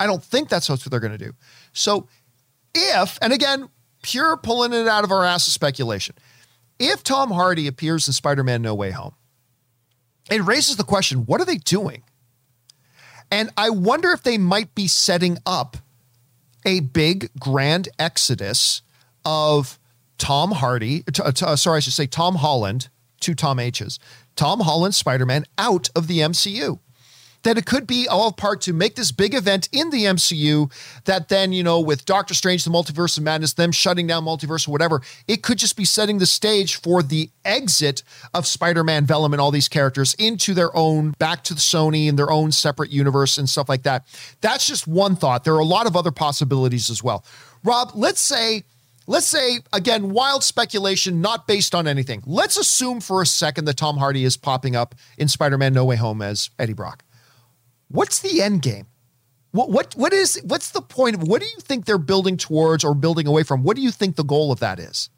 I 0.00 0.06
don't 0.06 0.24
think 0.24 0.48
that's 0.48 0.68
what 0.68 0.80
they're 0.80 0.98
going 0.98 1.16
to 1.16 1.18
do. 1.18 1.34
So 1.74 2.08
if, 2.74 3.18
and 3.20 3.32
again, 3.32 3.68
pure 4.02 4.38
pulling 4.38 4.72
it 4.72 4.88
out 4.88 5.04
of 5.04 5.12
our 5.12 5.24
ass 5.24 5.46
of 5.46 5.52
speculation, 5.52 6.16
if 6.78 7.02
Tom 7.02 7.30
Hardy 7.30 7.66
appears 7.66 8.08
in 8.08 8.14
Spider 8.14 8.42
Man 8.42 8.62
No 8.62 8.74
Way 8.74 8.92
Home, 8.92 9.14
it 10.30 10.42
raises 10.42 10.76
the 10.76 10.84
question 10.84 11.26
what 11.26 11.40
are 11.40 11.44
they 11.44 11.58
doing? 11.58 12.02
And 13.30 13.50
I 13.56 13.70
wonder 13.70 14.10
if 14.10 14.22
they 14.22 14.38
might 14.38 14.74
be 14.74 14.88
setting 14.88 15.38
up 15.44 15.76
a 16.64 16.80
big 16.80 17.30
grand 17.38 17.88
exodus 17.98 18.82
of 19.24 19.78
Tom 20.18 20.52
Hardy, 20.52 21.02
t- 21.02 21.22
t- 21.32 21.44
uh, 21.44 21.56
sorry, 21.56 21.76
I 21.76 21.80
should 21.80 21.92
say 21.92 22.06
Tom 22.06 22.36
Holland, 22.36 22.88
two 23.20 23.34
Tom 23.34 23.58
H's, 23.58 23.98
Tom 24.34 24.60
Holland 24.60 24.94
Spider 24.94 25.26
Man 25.26 25.44
out 25.58 25.90
of 25.94 26.06
the 26.06 26.18
MCU 26.18 26.78
that 27.42 27.56
it 27.56 27.66
could 27.66 27.86
be 27.86 28.06
all 28.06 28.32
part 28.32 28.60
to 28.62 28.72
make 28.72 28.96
this 28.96 29.12
big 29.12 29.34
event 29.34 29.68
in 29.72 29.90
the 29.90 30.04
MCU 30.04 30.70
that 31.04 31.28
then, 31.28 31.52
you 31.52 31.62
know, 31.62 31.80
with 31.80 32.04
Doctor 32.04 32.34
Strange, 32.34 32.64
the 32.64 32.70
Multiverse 32.70 33.16
of 33.16 33.24
Madness, 33.24 33.54
them 33.54 33.72
shutting 33.72 34.06
down 34.06 34.24
Multiverse 34.24 34.68
or 34.68 34.72
whatever, 34.72 35.00
it 35.26 35.42
could 35.42 35.58
just 35.58 35.76
be 35.76 35.84
setting 35.84 36.18
the 36.18 36.26
stage 36.26 36.76
for 36.76 37.02
the 37.02 37.30
exit 37.44 38.02
of 38.34 38.46
Spider 38.46 38.84
Man, 38.84 39.06
Venom, 39.06 39.32
and 39.32 39.40
all 39.40 39.50
these 39.50 39.68
characters 39.68 40.14
into 40.14 40.54
their 40.54 40.74
own, 40.76 41.12
back 41.18 41.42
to 41.44 41.54
the 41.54 41.60
Sony 41.60 42.08
and 42.08 42.18
their 42.18 42.30
own 42.30 42.52
separate 42.52 42.90
universe 42.90 43.38
and 43.38 43.48
stuff 43.48 43.68
like 43.68 43.82
that. 43.84 44.06
That's 44.40 44.66
just 44.66 44.86
one 44.86 45.16
thought. 45.16 45.44
There 45.44 45.54
are 45.54 45.60
a 45.60 45.64
lot 45.64 45.86
of 45.86 45.96
other 45.96 46.10
possibilities 46.10 46.90
as 46.90 47.02
well. 47.02 47.24
Rob, 47.64 47.92
let's 47.94 48.20
say 48.20 48.64
let's 49.06 49.26
say 49.26 49.58
again 49.72 50.10
wild 50.10 50.44
speculation 50.44 51.20
not 51.20 51.46
based 51.48 51.74
on 51.74 51.88
anything 51.88 52.22
let's 52.26 52.56
assume 52.56 53.00
for 53.00 53.22
a 53.22 53.26
second 53.26 53.64
that 53.64 53.76
tom 53.76 53.96
hardy 53.96 54.24
is 54.24 54.36
popping 54.36 54.76
up 54.76 54.94
in 55.16 55.26
spider-man 55.26 55.72
no 55.72 55.84
way 55.84 55.96
home 55.96 56.20
as 56.22 56.50
eddie 56.58 56.74
brock 56.74 57.02
what's 57.90 58.20
the 58.20 58.40
end 58.40 58.62
game? 58.62 58.86
What 59.52 59.70
what 59.70 59.94
what 59.96 60.12
is 60.12 60.40
what's 60.44 60.70
the 60.70 60.80
point 60.80 61.16
of 61.16 61.22
what 61.26 61.42
do 61.42 61.48
you 61.48 61.60
think 61.60 61.84
they're 61.84 61.98
building 61.98 62.36
towards 62.36 62.84
or 62.84 62.94
building 62.94 63.26
away 63.26 63.42
from? 63.42 63.62
What 63.62 63.76
do 63.76 63.82
you 63.82 63.90
think 63.90 64.16
the 64.16 64.24
goal 64.24 64.52
of 64.52 64.60
that 64.60 64.78
is? 64.78 65.10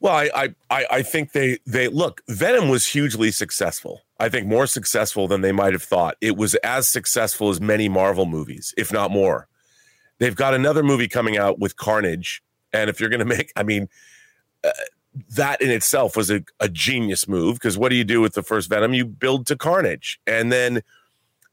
Well, 0.00 0.14
I 0.14 0.54
I 0.68 0.86
I 0.90 1.02
think 1.02 1.30
they 1.30 1.58
they 1.64 1.86
look 1.86 2.22
Venom 2.28 2.68
was 2.68 2.86
hugely 2.86 3.30
successful. 3.30 4.02
I 4.18 4.28
think 4.28 4.48
more 4.48 4.66
successful 4.66 5.28
than 5.28 5.42
they 5.42 5.52
might 5.52 5.72
have 5.72 5.82
thought. 5.82 6.16
It 6.20 6.36
was 6.36 6.56
as 6.56 6.88
successful 6.88 7.50
as 7.50 7.60
many 7.60 7.88
Marvel 7.88 8.26
movies, 8.26 8.74
if 8.76 8.92
not 8.92 9.12
more. 9.12 9.46
They've 10.18 10.34
got 10.34 10.54
another 10.54 10.82
movie 10.82 11.08
coming 11.08 11.36
out 11.36 11.60
with 11.60 11.76
Carnage, 11.76 12.42
and 12.72 12.90
if 12.90 13.00
you're 13.00 13.10
going 13.10 13.18
to 13.20 13.24
make, 13.24 13.52
I 13.54 13.62
mean, 13.62 13.88
uh, 14.64 14.70
that 15.30 15.60
in 15.60 15.70
itself 15.70 16.16
was 16.16 16.30
a, 16.30 16.42
a 16.60 16.68
genius 16.68 17.28
move 17.28 17.56
because 17.56 17.76
what 17.76 17.90
do 17.90 17.96
you 17.96 18.04
do 18.04 18.20
with 18.20 18.34
the 18.34 18.42
first 18.42 18.68
Venom? 18.68 18.94
You 18.94 19.04
build 19.04 19.46
to 19.46 19.56
Carnage, 19.56 20.20
and 20.26 20.50
then 20.50 20.82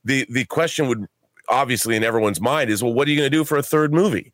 the 0.03 0.26
the 0.30 0.45
question 0.45 0.88
would 0.88 1.07
obviously 1.49 1.95
in 1.95 2.03
everyone's 2.03 2.39
mind 2.39 2.70
is, 2.70 2.84
well, 2.84 2.93
what 2.93 3.07
are 3.07 3.12
you 3.12 3.18
going 3.18 3.30
to 3.30 3.38
do 3.38 3.43
for 3.43 3.57
a 3.57 3.64
third 3.64 3.93
movie? 3.93 4.34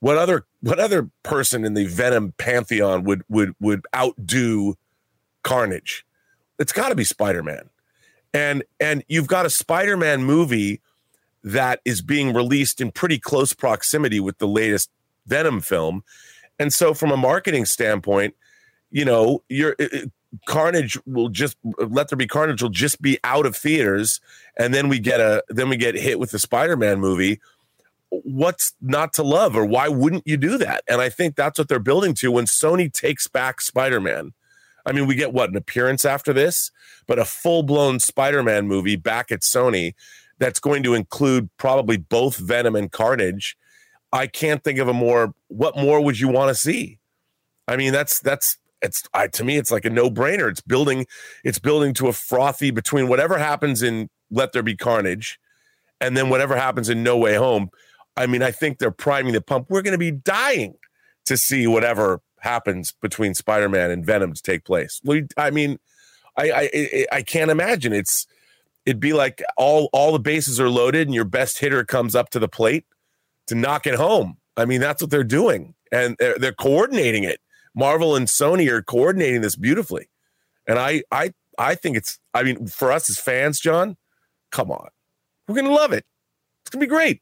What 0.00 0.18
other 0.18 0.44
what 0.60 0.78
other 0.78 1.10
person 1.22 1.64
in 1.64 1.74
the 1.74 1.86
Venom 1.86 2.34
pantheon 2.36 3.04
would 3.04 3.22
would 3.28 3.54
would 3.60 3.86
outdo 3.94 4.76
Carnage? 5.44 6.04
It's 6.58 6.72
got 6.72 6.88
to 6.88 6.94
be 6.94 7.04
Spider 7.04 7.42
Man, 7.42 7.70
and 8.34 8.64
and 8.80 9.04
you've 9.08 9.28
got 9.28 9.46
a 9.46 9.50
Spider 9.50 9.96
Man 9.96 10.24
movie 10.24 10.80
that 11.44 11.80
is 11.84 12.02
being 12.02 12.34
released 12.34 12.80
in 12.80 12.90
pretty 12.90 13.18
close 13.18 13.52
proximity 13.52 14.20
with 14.20 14.38
the 14.38 14.48
latest 14.48 14.90
Venom 15.26 15.60
film. 15.60 16.02
And 16.62 16.72
so, 16.72 16.94
from 16.94 17.10
a 17.10 17.16
marketing 17.16 17.64
standpoint, 17.64 18.36
you 18.92 19.04
know, 19.04 19.42
your 19.48 19.74
Carnage 20.46 20.96
will 21.06 21.28
just 21.28 21.56
let 21.64 22.08
there 22.08 22.16
be 22.16 22.28
Carnage 22.28 22.62
will 22.62 22.68
just 22.68 23.02
be 23.02 23.18
out 23.24 23.46
of 23.46 23.56
theaters, 23.56 24.20
and 24.56 24.72
then 24.72 24.88
we 24.88 25.00
get 25.00 25.18
a 25.18 25.42
then 25.48 25.68
we 25.68 25.76
get 25.76 25.96
hit 25.96 26.20
with 26.20 26.30
the 26.30 26.38
Spider-Man 26.38 27.00
movie. 27.00 27.40
What's 28.10 28.74
not 28.80 29.12
to 29.14 29.24
love, 29.24 29.56
or 29.56 29.66
why 29.66 29.88
wouldn't 29.88 30.24
you 30.24 30.36
do 30.36 30.56
that? 30.58 30.84
And 30.86 31.00
I 31.00 31.08
think 31.08 31.34
that's 31.34 31.58
what 31.58 31.66
they're 31.66 31.80
building 31.80 32.14
to 32.14 32.30
when 32.30 32.44
Sony 32.44 32.92
takes 32.92 33.26
back 33.26 33.60
Spider-Man. 33.60 34.32
I 34.86 34.92
mean, 34.92 35.08
we 35.08 35.16
get 35.16 35.32
what 35.32 35.50
an 35.50 35.56
appearance 35.56 36.04
after 36.04 36.32
this, 36.32 36.70
but 37.08 37.18
a 37.18 37.24
full-blown 37.24 37.98
Spider-Man 37.98 38.68
movie 38.68 38.94
back 38.94 39.32
at 39.32 39.40
Sony 39.40 39.94
that's 40.38 40.60
going 40.60 40.84
to 40.84 40.94
include 40.94 41.50
probably 41.56 41.96
both 41.96 42.36
Venom 42.36 42.76
and 42.76 42.92
Carnage. 42.92 43.56
I 44.12 44.26
can't 44.26 44.62
think 44.62 44.78
of 44.78 44.88
a 44.88 44.92
more. 44.92 45.34
What 45.48 45.76
more 45.76 46.00
would 46.00 46.20
you 46.20 46.28
want 46.28 46.50
to 46.50 46.54
see? 46.54 46.98
I 47.68 47.76
mean, 47.76 47.92
that's 47.92 48.20
that's 48.20 48.58
it's 48.82 49.08
I, 49.14 49.28
to 49.28 49.44
me 49.44 49.56
it's 49.56 49.70
like 49.70 49.84
a 49.84 49.90
no-brainer. 49.90 50.50
It's 50.50 50.60
building 50.60 51.06
it's 51.44 51.58
building 51.58 51.94
to 51.94 52.08
a 52.08 52.12
frothy 52.12 52.70
between 52.70 53.08
whatever 53.08 53.38
happens 53.38 53.82
in 53.82 54.10
let 54.30 54.52
there 54.52 54.62
be 54.62 54.76
carnage 54.76 55.38
and 56.00 56.16
then 56.16 56.28
whatever 56.28 56.56
happens 56.56 56.88
in 56.88 57.02
no 57.02 57.16
way 57.16 57.34
home. 57.36 57.70
I 58.16 58.26
mean 58.26 58.42
i 58.42 58.50
think 58.50 58.78
they're 58.78 58.90
priming 58.90 59.32
the 59.32 59.40
pump. 59.40 59.66
We're 59.70 59.82
going 59.82 59.92
to 59.92 59.98
be 59.98 60.10
dying 60.10 60.74
to 61.24 61.36
see 61.36 61.66
whatever 61.66 62.20
happens 62.40 62.92
between 63.00 63.34
spider-man 63.34 63.90
and 63.90 64.04
venom 64.04 64.32
to 64.34 64.42
take 64.42 64.64
place. 64.64 65.00
We, 65.04 65.26
i 65.36 65.50
mean 65.50 65.78
I, 66.36 66.50
I 66.52 67.06
i 67.12 67.22
can't 67.22 67.50
imagine. 67.50 67.92
It's 67.92 68.26
it'd 68.84 69.00
be 69.00 69.12
like 69.12 69.42
all 69.56 69.88
all 69.92 70.12
the 70.12 70.18
bases 70.18 70.60
are 70.60 70.68
loaded 70.68 71.06
and 71.06 71.14
your 71.14 71.24
best 71.24 71.58
hitter 71.58 71.84
comes 71.84 72.14
up 72.16 72.30
to 72.30 72.38
the 72.38 72.48
plate 72.48 72.84
to 73.46 73.54
knock 73.54 73.86
it 73.86 73.94
home 73.94 74.36
i 74.56 74.64
mean 74.64 74.80
that's 74.80 75.02
what 75.02 75.10
they're 75.10 75.24
doing 75.24 75.74
and 75.90 76.16
they're, 76.18 76.38
they're 76.38 76.52
coordinating 76.52 77.24
it 77.24 77.40
Marvel 77.74 78.16
and 78.16 78.26
Sony 78.26 78.68
are 78.68 78.82
coordinating 78.82 79.40
this 79.40 79.56
beautifully. 79.56 80.08
And 80.66 80.78
I 80.78 81.02
I 81.10 81.32
I 81.58 81.74
think 81.74 81.96
it's 81.96 82.18
I 82.34 82.42
mean 82.42 82.66
for 82.66 82.92
us 82.92 83.08
as 83.10 83.18
fans, 83.18 83.60
John, 83.60 83.96
come 84.50 84.70
on. 84.70 84.88
We're 85.48 85.56
going 85.56 85.66
to 85.66 85.74
love 85.74 85.92
it. 85.92 86.04
It's 86.62 86.70
going 86.70 86.80
to 86.80 86.86
be 86.86 86.90
great. 86.90 87.20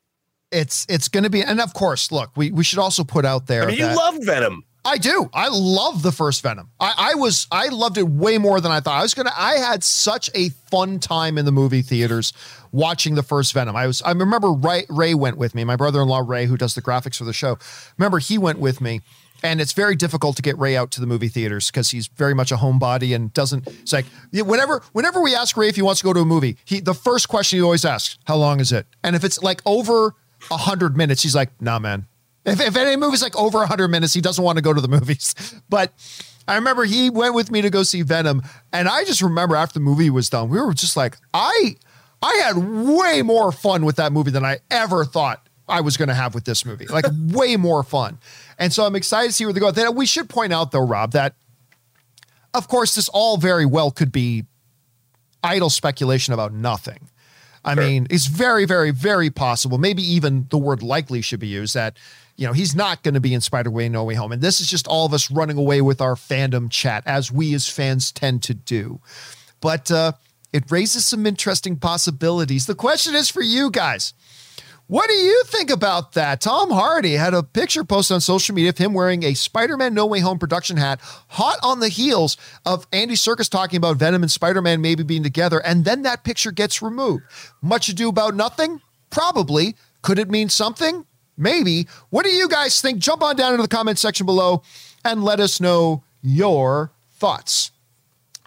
It's 0.53 0.87
it's 0.89 1.09
going 1.09 1.25
to 1.25 1.31
be 1.31 1.43
and 1.43 1.61
of 1.61 1.75
course, 1.75 2.11
look, 2.11 2.37
we 2.37 2.51
we 2.51 2.65
should 2.65 2.79
also 2.79 3.05
put 3.05 3.25
out 3.25 3.47
there 3.47 3.65
I 3.65 3.67
mean, 3.67 3.79
you 3.79 3.87
love 3.87 4.17
Venom. 4.23 4.65
I 4.83 4.97
do. 4.97 5.29
I 5.35 5.49
love 5.49 6.03
the 6.03 6.11
first 6.11 6.43
Venom. 6.43 6.71
I, 6.81 6.95
I 6.97 7.15
was 7.15 7.47
I 7.53 7.69
loved 7.69 7.99
it 7.99 8.09
way 8.09 8.39
more 8.39 8.61
than 8.61 8.73
I 8.73 8.81
thought. 8.81 8.99
I 8.99 9.03
was 9.03 9.15
gonna 9.15 9.33
I 9.37 9.55
had 9.55 9.85
such 9.85 10.31
a 10.35 10.49
fun 10.71 10.99
time 10.99 11.39
in 11.39 11.45
the 11.45 11.53
movie 11.53 11.83
theaters 11.83 12.33
watching 12.73 13.15
the 13.15 13.23
first 13.23 13.53
Venom. 13.53 13.77
I 13.77 13.87
was 13.87 14.03
I 14.03 14.13
remember 14.13 14.53
Ray 14.53 14.85
Ray 14.89 15.15
went 15.15 15.37
with 15.37 15.55
me, 15.55 15.65
my 15.65 15.77
brother-in-law 15.77 16.25
Ray, 16.27 16.47
who 16.47 16.57
does 16.57 16.75
the 16.75 16.83
graphics 16.83 17.17
for 17.17 17.25
the 17.25 17.33
show. 17.33 17.59
Remember 17.99 18.19
he 18.19 18.39
went 18.39 18.59
with 18.59 18.81
me 18.81 19.01
and 19.43 19.61
it's 19.61 19.73
very 19.73 19.97
difficult 19.97 20.37
to 20.37 20.43
get 20.43 20.59
Ray 20.59 20.77
out 20.77 20.91
to 20.93 21.01
the 21.01 21.07
movie 21.07 21.29
theaters 21.29 21.71
because 21.71 21.91
he's 21.91 22.07
very 22.09 22.35
much 22.35 22.53
a 22.53 22.57
homebody 22.57 23.15
and 23.15 23.33
doesn't. 23.33 23.67
It's 23.67 23.93
like 23.93 24.07
whenever 24.33 24.83
whenever 24.93 25.21
we 25.21 25.35
ask 25.35 25.57
Ray 25.57 25.69
if 25.69 25.77
he 25.77 25.83
wants 25.83 26.01
to 26.01 26.05
go 26.05 26.13
to 26.13 26.21
a 26.21 26.25
movie, 26.25 26.57
he 26.65 26.81
the 26.81 26.95
first 26.95 27.29
question 27.29 27.59
he 27.59 27.63
always 27.63 27.85
asks, 27.85 28.19
"How 28.25 28.37
long 28.37 28.61
is 28.61 28.73
it?" 28.73 28.87
And 29.03 29.17
if 29.17 29.25
it's 29.25 29.43
like 29.43 29.63
over 29.67 30.15
hundred 30.51 30.97
minutes, 30.97 31.23
he's 31.23 31.35
like, 31.35 31.51
"Nah, 31.61 31.79
man." 31.79 32.07
If, 32.45 32.59
if 32.59 32.75
any 32.75 32.97
movie's 32.97 33.23
like 33.23 33.37
over 33.37 33.65
hundred 33.67 33.89
minutes, 33.89 34.15
he 34.15 34.21
doesn't 34.21 34.43
want 34.43 34.57
to 34.57 34.63
go 34.63 34.73
to 34.73 34.81
the 34.81 34.89
movies. 34.89 35.35
But 35.69 35.93
I 36.49 36.57
remember 36.57 36.85
he 36.85 37.11
went 37.11 37.35
with 37.35 37.51
me 37.51 37.63
to 37.63 37.71
go 37.71 37.85
see 37.85 38.03
Venom, 38.03 38.43
and 38.73 38.89
I 38.89 39.05
just 39.05 39.23
remember 39.23 39.55
after 39.55 39.75
the 39.75 39.81
movie 39.81 40.11
was 40.11 40.29
done, 40.29 40.49
we 40.49 40.61
were 40.61 40.75
just 40.75 40.97
like, 40.97 41.17
I 41.33 41.77
I 42.23 42.35
had 42.45 42.57
way 42.57 43.23
more 43.23 43.51
fun 43.51 43.85
with 43.85 43.97
that 43.97 44.13
movie 44.13 44.31
than 44.31 44.45
I 44.45 44.59
ever 44.71 45.05
thought 45.05 45.49
I 45.69 45.81
was 45.81 45.97
going 45.97 46.09
to 46.09 46.15
have 46.15 46.35
with 46.35 46.45
this 46.45 46.65
movie. 46.65 46.87
Like 46.87 47.07
way 47.29 47.57
more 47.57 47.83
fun. 47.83 48.19
And 48.59 48.73
so 48.73 48.85
I'm 48.85 48.97
excited 48.97 49.29
to 49.29 49.33
see 49.33 49.45
where 49.45 49.55
they 49.55 49.61
go. 49.61 49.71
Then 49.71 49.95
we 49.95 50.07
should 50.07 50.29
point 50.29 50.53
out 50.53 50.73
though, 50.73 50.87
Rob, 50.87 51.13
that 51.13 51.35
of 52.53 52.69
course 52.69 52.95
this 52.95 53.09
all 53.09 53.37
very 53.37 53.65
well 53.65 53.91
could 53.91 54.13
be 54.13 54.45
idle 55.43 55.71
speculation 55.71 56.35
about 56.35 56.53
nothing. 56.53 57.09
I 57.65 57.75
sure. 57.75 57.85
mean, 57.85 58.07
it's 58.11 58.27
very, 58.27 58.65
very, 58.65 58.91
very 58.91 59.31
possible. 59.31 59.79
Maybe 59.79 60.03
even 60.03 60.47
the 60.51 60.59
word 60.59 60.83
likely 60.83 61.21
should 61.21 61.41
be 61.41 61.47
used 61.47 61.75
that, 61.75 61.99
you 62.37 62.47
know, 62.47 62.55
he's 62.55 62.75
not 62.75 63.03
going 63.03 63.15
to 63.15 63.21
be 63.21 63.35
in 63.35 63.43
Spider-Man 63.43 63.93
No 63.93 64.05
Way 64.05 64.15
Home. 64.15 64.33
And 64.33 64.41
this 64.41 64.61
is 64.61 64.67
just 64.67 64.87
all 64.87 65.05
of 65.05 65.13
us 65.13 65.31
running 65.31 65.59
away 65.59 65.83
with 65.83 66.01
our 66.01 66.15
fandom 66.15 66.71
chat, 66.71 67.03
as 67.05 67.31
we 67.31 67.53
as 67.55 67.69
fans 67.69 68.13
tend 68.13 68.43
to 68.45 68.55
do. 68.55 69.01
But 69.61 69.91
uh, 69.91 70.13
it 70.53 70.71
raises 70.71 71.05
some 71.05 71.27
interesting 71.27 71.77
possibilities. 71.77 72.67
The 72.67 72.75
question 72.75 73.15
is 73.15 73.29
for 73.29 73.43
you 73.43 73.71
guys. 73.71 74.15
What 74.91 75.07
do 75.07 75.15
you 75.15 75.45
think 75.45 75.71
about 75.71 76.15
that? 76.15 76.41
Tom 76.41 76.73
Hardy 76.73 77.13
had 77.13 77.33
a 77.33 77.45
picture 77.45 77.85
posted 77.85 78.17
on 78.17 78.21
social 78.21 78.57
media 78.57 78.71
of 78.71 78.79
him 78.79 78.93
wearing 78.93 79.23
a 79.23 79.35
Spider 79.35 79.77
Man 79.77 79.95
No 79.95 80.05
Way 80.05 80.19
Home 80.19 80.41
production 80.41 80.77
hat, 80.77 80.99
hot 81.29 81.59
on 81.63 81.79
the 81.79 81.89
heels 81.89 82.37
of 82.67 82.89
Andy 82.93 83.15
Serkis 83.15 83.49
talking 83.49 83.77
about 83.77 83.99
Venom 83.99 84.23
and 84.23 84.31
Spider 84.33 84.61
Man 84.61 84.81
maybe 84.81 85.05
being 85.05 85.23
together, 85.23 85.61
and 85.65 85.85
then 85.85 86.03
that 86.03 86.25
picture 86.25 86.51
gets 86.51 86.83
removed. 86.83 87.23
Much 87.63 87.89
ado 87.89 88.09
about 88.09 88.35
nothing? 88.35 88.81
Probably. 89.11 89.77
Could 90.03 90.19
it 90.19 90.29
mean 90.29 90.49
something? 90.49 91.07
Maybe. 91.37 91.87
What 92.09 92.25
do 92.25 92.31
you 92.31 92.49
guys 92.49 92.81
think? 92.81 92.99
Jump 92.99 93.23
on 93.23 93.37
down 93.37 93.53
into 93.53 93.63
the 93.63 93.69
comment 93.69 94.01
section 94.01 94.27
below 94.27 94.65
and 95.05 95.23
let 95.23 95.39
us 95.39 95.61
know 95.61 96.03
your 96.21 96.91
thoughts. 97.13 97.71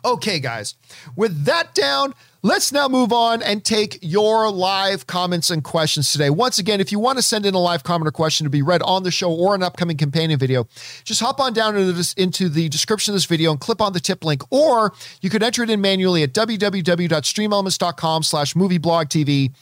Okay, 0.05 0.39
guys, 0.39 0.75
with 1.15 1.45
that 1.45 1.73
down, 1.73 2.13
Let's 2.45 2.73
now 2.73 2.89
move 2.89 3.13
on 3.13 3.41
and 3.41 3.63
take 3.63 3.99
your 4.01 4.51
live 4.51 5.07
comments 5.07 5.49
and 5.49 5.63
questions 5.63 6.11
today. 6.11 6.29
Once 6.29 6.59
again, 6.59 6.81
if 6.81 6.91
you 6.91 6.99
want 6.99 7.17
to 7.17 7.21
send 7.21 7.45
in 7.45 7.53
a 7.53 7.57
live 7.57 7.83
comment 7.83 8.05
or 8.05 8.11
question 8.11 8.43
to 8.43 8.49
be 8.49 8.61
read 8.61 8.81
on 8.81 9.03
the 9.03 9.11
show 9.11 9.33
or 9.33 9.55
an 9.55 9.63
upcoming 9.63 9.95
companion 9.95 10.37
video, 10.37 10.67
just 11.05 11.21
hop 11.21 11.39
on 11.39 11.53
down 11.53 11.77
into, 11.77 11.93
this, 11.93 12.11
into 12.15 12.49
the 12.49 12.67
description 12.67 13.13
of 13.13 13.15
this 13.15 13.23
video 13.23 13.51
and 13.51 13.61
click 13.61 13.79
on 13.79 13.93
the 13.93 13.99
tip 14.01 14.25
link, 14.25 14.43
or 14.51 14.91
you 15.21 15.29
could 15.29 15.41
enter 15.41 15.63
it 15.63 15.69
in 15.69 15.79
manually 15.79 16.21
at 16.21 16.33
www.streamelements.com 16.33 18.23
slash 18.23 18.55
movieblogtv 18.55 19.53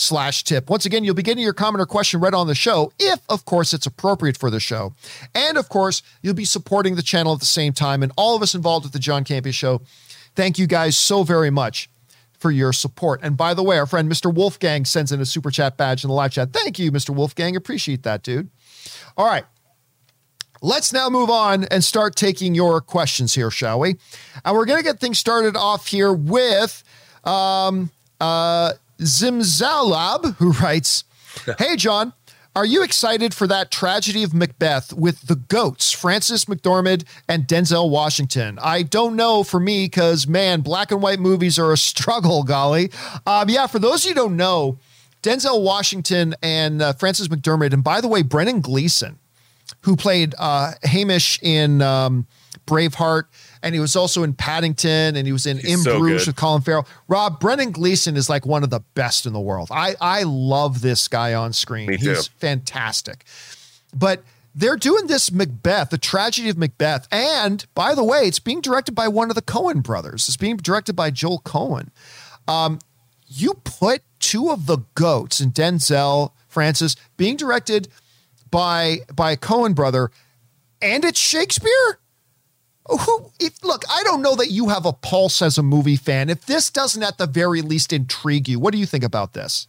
slash 0.00 0.44
tip. 0.44 0.70
Once 0.70 0.86
again, 0.86 1.04
you'll 1.04 1.14
be 1.14 1.22
getting 1.22 1.42
your 1.42 1.52
comment 1.52 1.82
or 1.82 1.86
question 1.86 2.20
read 2.20 2.34
on 2.34 2.46
the 2.46 2.54
show 2.54 2.92
if, 2.98 3.20
of 3.28 3.44
course, 3.44 3.72
it's 3.72 3.86
appropriate 3.86 4.36
for 4.36 4.50
the 4.50 4.60
show. 4.60 4.94
And, 5.34 5.58
of 5.58 5.68
course, 5.68 6.02
you'll 6.22 6.34
be 6.34 6.44
supporting 6.44 6.96
the 6.96 7.02
channel 7.02 7.32
at 7.32 7.40
the 7.40 7.46
same 7.46 7.72
time. 7.72 8.02
And 8.02 8.12
all 8.16 8.34
of 8.34 8.42
us 8.42 8.54
involved 8.54 8.84
with 8.84 8.92
the 8.92 8.98
John 8.98 9.24
Campea 9.24 9.52
Show, 9.52 9.82
thank 10.34 10.58
you 10.58 10.66
guys 10.66 10.96
so 10.96 11.22
very 11.22 11.50
much 11.50 11.90
for 12.38 12.50
your 12.50 12.72
support. 12.72 13.20
And 13.22 13.36
by 13.36 13.52
the 13.52 13.62
way, 13.62 13.78
our 13.78 13.86
friend 13.86 14.10
Mr. 14.10 14.34
Wolfgang 14.34 14.86
sends 14.86 15.12
in 15.12 15.20
a 15.20 15.26
super 15.26 15.50
chat 15.50 15.76
badge 15.76 16.02
in 16.02 16.08
the 16.08 16.14
live 16.14 16.32
chat. 16.32 16.52
Thank 16.52 16.78
you, 16.78 16.90
Mr. 16.90 17.14
Wolfgang. 17.14 17.54
Appreciate 17.54 18.02
that, 18.04 18.22
dude. 18.22 18.48
All 19.16 19.26
right. 19.26 19.44
Let's 20.62 20.92
now 20.92 21.08
move 21.08 21.30
on 21.30 21.64
and 21.64 21.82
start 21.82 22.16
taking 22.16 22.54
your 22.54 22.80
questions 22.80 23.34
here, 23.34 23.50
shall 23.50 23.80
we? 23.80 23.96
And 24.44 24.54
we're 24.56 24.66
going 24.66 24.78
to 24.78 24.84
get 24.84 25.00
things 25.00 25.18
started 25.18 25.56
off 25.56 25.86
here 25.86 26.12
with 26.12 26.84
um, 27.24 27.90
uh, 28.20 28.72
Zimzalab, 29.00 30.36
who 30.36 30.52
writes 30.52 31.04
Hey, 31.58 31.76
John, 31.76 32.12
are 32.56 32.64
you 32.64 32.82
excited 32.82 33.32
for 33.32 33.46
that 33.46 33.70
tragedy 33.70 34.24
of 34.24 34.34
Macbeth 34.34 34.92
with 34.92 35.28
the 35.28 35.36
goats, 35.36 35.92
Frances 35.92 36.46
McDormand 36.46 37.04
and 37.28 37.44
Denzel 37.44 37.88
Washington? 37.88 38.58
I 38.60 38.82
don't 38.82 39.14
know 39.14 39.44
for 39.44 39.60
me 39.60 39.84
because, 39.84 40.26
man, 40.26 40.60
black 40.60 40.90
and 40.90 41.00
white 41.00 41.20
movies 41.20 41.58
are 41.58 41.72
a 41.72 41.76
struggle, 41.78 42.42
golly. 42.42 42.90
Um, 43.26 43.48
yeah, 43.48 43.66
for 43.68 43.78
those 43.78 44.04
of 44.04 44.08
you 44.08 44.14
who 44.14 44.20
don't 44.28 44.36
know, 44.36 44.78
Denzel 45.22 45.62
Washington 45.62 46.34
and 46.42 46.82
uh, 46.82 46.92
Frances 46.94 47.28
McDormand, 47.28 47.72
and 47.72 47.84
by 47.84 48.00
the 48.00 48.08
way, 48.08 48.22
Brendan 48.22 48.60
Gleeson, 48.60 49.18
who 49.82 49.94
played 49.94 50.34
uh, 50.38 50.72
Hamish 50.82 51.38
in 51.42 51.82
um, 51.82 52.26
Braveheart 52.66 53.24
and 53.62 53.74
he 53.74 53.80
was 53.80 53.96
also 53.96 54.22
in 54.22 54.32
Paddington, 54.34 55.16
and 55.16 55.26
he 55.26 55.32
was 55.32 55.46
in 55.46 55.58
He's 55.58 55.72
In 55.72 55.78
so 55.80 55.98
Bruges 55.98 56.26
with 56.26 56.36
Colin 56.36 56.62
Farrell. 56.62 56.86
Rob 57.08 57.40
Brendan 57.40 57.72
Gleeson 57.72 58.16
is 58.16 58.28
like 58.30 58.46
one 58.46 58.62
of 58.62 58.70
the 58.70 58.80
best 58.94 59.26
in 59.26 59.32
the 59.32 59.40
world. 59.40 59.68
I 59.70 59.94
I 60.00 60.22
love 60.24 60.80
this 60.80 61.08
guy 61.08 61.34
on 61.34 61.52
screen. 61.52 61.88
Me 61.88 61.96
He's 61.96 62.28
too. 62.28 62.34
fantastic. 62.38 63.24
But 63.94 64.22
they're 64.54 64.76
doing 64.76 65.06
this 65.06 65.30
Macbeth, 65.30 65.90
the 65.90 65.98
tragedy 65.98 66.48
of 66.48 66.58
Macbeth, 66.58 67.06
and 67.12 67.64
by 67.74 67.94
the 67.94 68.04
way, 68.04 68.22
it's 68.22 68.40
being 68.40 68.60
directed 68.60 68.92
by 68.92 69.08
one 69.08 69.30
of 69.30 69.34
the 69.34 69.42
Coen 69.42 69.82
brothers. 69.82 70.28
It's 70.28 70.36
being 70.36 70.56
directed 70.56 70.94
by 70.94 71.10
Joel 71.10 71.40
Coen. 71.40 71.88
Um, 72.48 72.78
you 73.26 73.54
put 73.62 74.02
two 74.18 74.50
of 74.50 74.66
the 74.66 74.78
goats 74.94 75.38
and 75.40 75.52
Denzel 75.54 76.32
Frances 76.48 76.96
being 77.16 77.36
directed 77.36 77.88
by 78.50 79.00
by 79.14 79.32
a 79.32 79.36
Coen 79.36 79.74
brother, 79.74 80.10
and 80.82 81.04
it's 81.04 81.20
Shakespeare 81.20 81.98
who 82.98 83.30
if 83.38 83.62
look 83.62 83.84
i 83.90 84.02
don't 84.02 84.22
know 84.22 84.34
that 84.34 84.50
you 84.50 84.68
have 84.68 84.84
a 84.86 84.92
pulse 84.92 85.42
as 85.42 85.58
a 85.58 85.62
movie 85.62 85.96
fan. 85.96 86.28
If 86.30 86.46
this 86.46 86.70
doesn't 86.70 87.02
at 87.02 87.18
the 87.18 87.26
very 87.26 87.62
least 87.62 87.92
intrigue 87.92 88.48
you 88.48 88.58
what 88.58 88.72
do 88.72 88.78
you 88.78 88.86
think 88.86 89.04
about 89.04 89.32
this? 89.32 89.66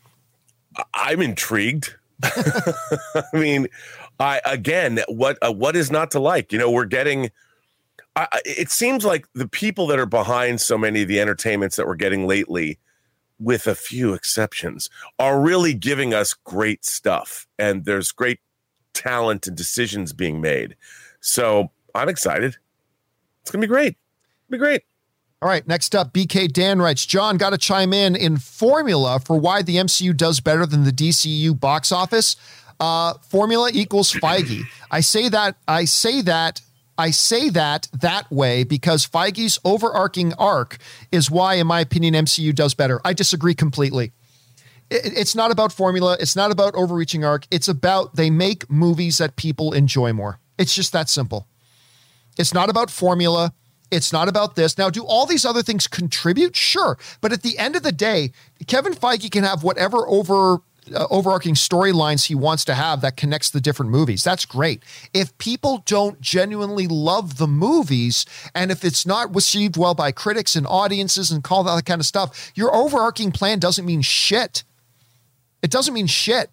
I'm 0.94 1.22
intrigued. 1.22 1.96
I 2.24 3.24
mean 3.34 3.68
i 4.20 4.42
again 4.46 5.00
what 5.08 5.38
uh, 5.42 5.52
what 5.52 5.76
is 5.76 5.92
not 5.92 6.12
to 6.12 6.20
like? 6.20 6.52
You 6.52 6.60
know 6.60 6.70
we're 6.72 6.86
getting 6.86 7.32
I, 8.16 8.28
it 8.44 8.70
seems 8.70 9.06
like 9.06 9.26
the 9.34 9.48
people 9.48 9.88
that 9.88 10.00
are 10.00 10.06
behind 10.06 10.60
so 10.60 10.78
many 10.78 11.04
of 11.04 11.08
the 11.08 11.22
entertainments 11.22 11.78
that 11.78 11.88
we're 11.88 11.96
getting 11.96 12.28
lately 12.28 12.78
with 13.40 13.68
a 13.68 13.76
few 13.76 14.14
exceptions 14.14 14.90
are 15.18 15.42
really 15.42 15.74
giving 15.74 16.14
us 16.14 16.34
great 16.34 16.84
stuff. 16.84 17.48
And 17.58 17.86
there's 17.86 18.12
great 18.12 18.40
talent 18.94 19.48
and 19.48 19.56
decisions 19.56 20.14
being 20.14 20.42
made. 20.42 20.76
So 21.22 21.72
i'm 21.94 22.10
excited 22.10 22.58
it's 23.42 23.52
gonna 23.52 23.62
be 23.62 23.68
great. 23.68 23.98
It'll 24.48 24.52
be 24.52 24.58
great. 24.58 24.84
All 25.42 25.50
right, 25.50 25.68
next 25.68 25.96
up, 25.96 26.14
BK 26.14 26.54
Dan 26.54 26.80
writes, 26.80 27.04
John, 27.04 27.38
got 27.38 27.50
to 27.50 27.58
chime 27.58 27.94
in 27.94 28.16
in 28.16 28.38
formula 28.38 29.20
for 29.20 29.40
why 29.40 29.64
the 29.64 29.78
MCU 29.78 30.16
does 30.16 30.40
better 30.40 30.68
than 30.68 30.84
the 30.84 30.92
DCU 30.92 31.60
box 31.60 31.92
office. 31.92 32.36
Uh, 32.80 33.16
formula 33.28 33.72
equals 33.74 34.14
Feige. 34.14 34.62
I 34.92 35.00
say 35.00 35.30
that, 35.30 35.56
I 35.68 35.86
say 35.86 36.22
that, 36.22 36.62
I 36.96 37.10
say 37.10 37.50
that 37.50 37.88
that 37.92 38.30
way 38.32 38.64
because 38.64 39.08
Feige's 39.08 39.58
overarching 39.66 40.34
arc 40.34 40.78
is 41.12 41.32
why, 41.32 41.56
in 41.56 41.66
my 41.66 41.80
opinion, 41.80 42.14
MCU 42.14 42.54
does 42.54 42.76
better. 42.76 43.02
I 43.04 43.14
disagree 43.14 43.56
completely. 43.56 44.12
It, 44.92 45.18
it's 45.18 45.36
not 45.36 45.50
about 45.50 45.74
formula. 45.74 46.18
It's 46.20 46.36
not 46.36 46.52
about 46.52 46.76
overreaching 46.76 47.26
arc. 47.26 47.48
It's 47.50 47.68
about 47.68 48.16
they 48.16 48.30
make 48.30 48.70
movies 48.70 49.18
that 49.18 49.38
people 49.38 49.74
enjoy 49.74 50.14
more. 50.14 50.40
It's 50.60 50.76
just 50.76 50.94
that 50.94 51.10
simple. 51.10 51.48
It's 52.38 52.54
not 52.54 52.70
about 52.70 52.90
formula. 52.90 53.54
It's 53.92 54.14
not 54.14 54.30
about 54.30 54.56
this. 54.56 54.78
Now, 54.78 54.90
do 54.90 55.04
all 55.04 55.26
these 55.26 55.46
other 55.46 55.62
things 55.62 55.86
contribute? 55.86 56.56
Sure. 56.56 56.98
But 57.20 57.34
at 57.34 57.44
the 57.44 57.58
end 57.58 57.76
of 57.76 57.84
the 57.84 57.92
day, 57.92 58.32
Kevin 58.68 58.94
Feige 58.94 59.30
can 59.30 59.44
have 59.44 59.64
whatever 59.64 60.08
over 60.08 60.62
uh, 60.96 61.06
overarching 61.12 61.54
storylines 61.54 62.26
he 62.26 62.36
wants 62.36 62.66
to 62.66 62.74
have 62.74 63.02
that 63.02 63.16
connects 63.16 63.50
the 63.50 63.62
different 63.62 63.92
movies. 63.92 64.24
That's 64.24 64.46
great. 64.46 64.82
If 65.14 65.38
people 65.38 65.84
don't 65.86 66.20
genuinely 66.22 66.88
love 66.88 67.38
the 67.38 67.48
movies 67.48 68.26
and 68.56 68.72
if 68.72 68.84
it's 68.84 69.06
not 69.06 69.34
received 69.34 69.78
well 69.78 69.94
by 69.94 70.12
critics 70.12 70.56
and 70.56 70.66
audiences 70.66 71.30
and 71.30 71.46
all 71.50 71.64
that 71.64 71.86
kind 71.86 72.02
of 72.02 72.06
stuff, 72.06 72.52
your 72.56 72.74
overarching 72.74 73.32
plan 73.32 73.60
doesn't 73.60 73.86
mean 73.86 74.02
shit. 74.02 74.64
It 75.62 75.70
doesn't 75.70 75.94
mean 75.94 76.08
shit. 76.08 76.50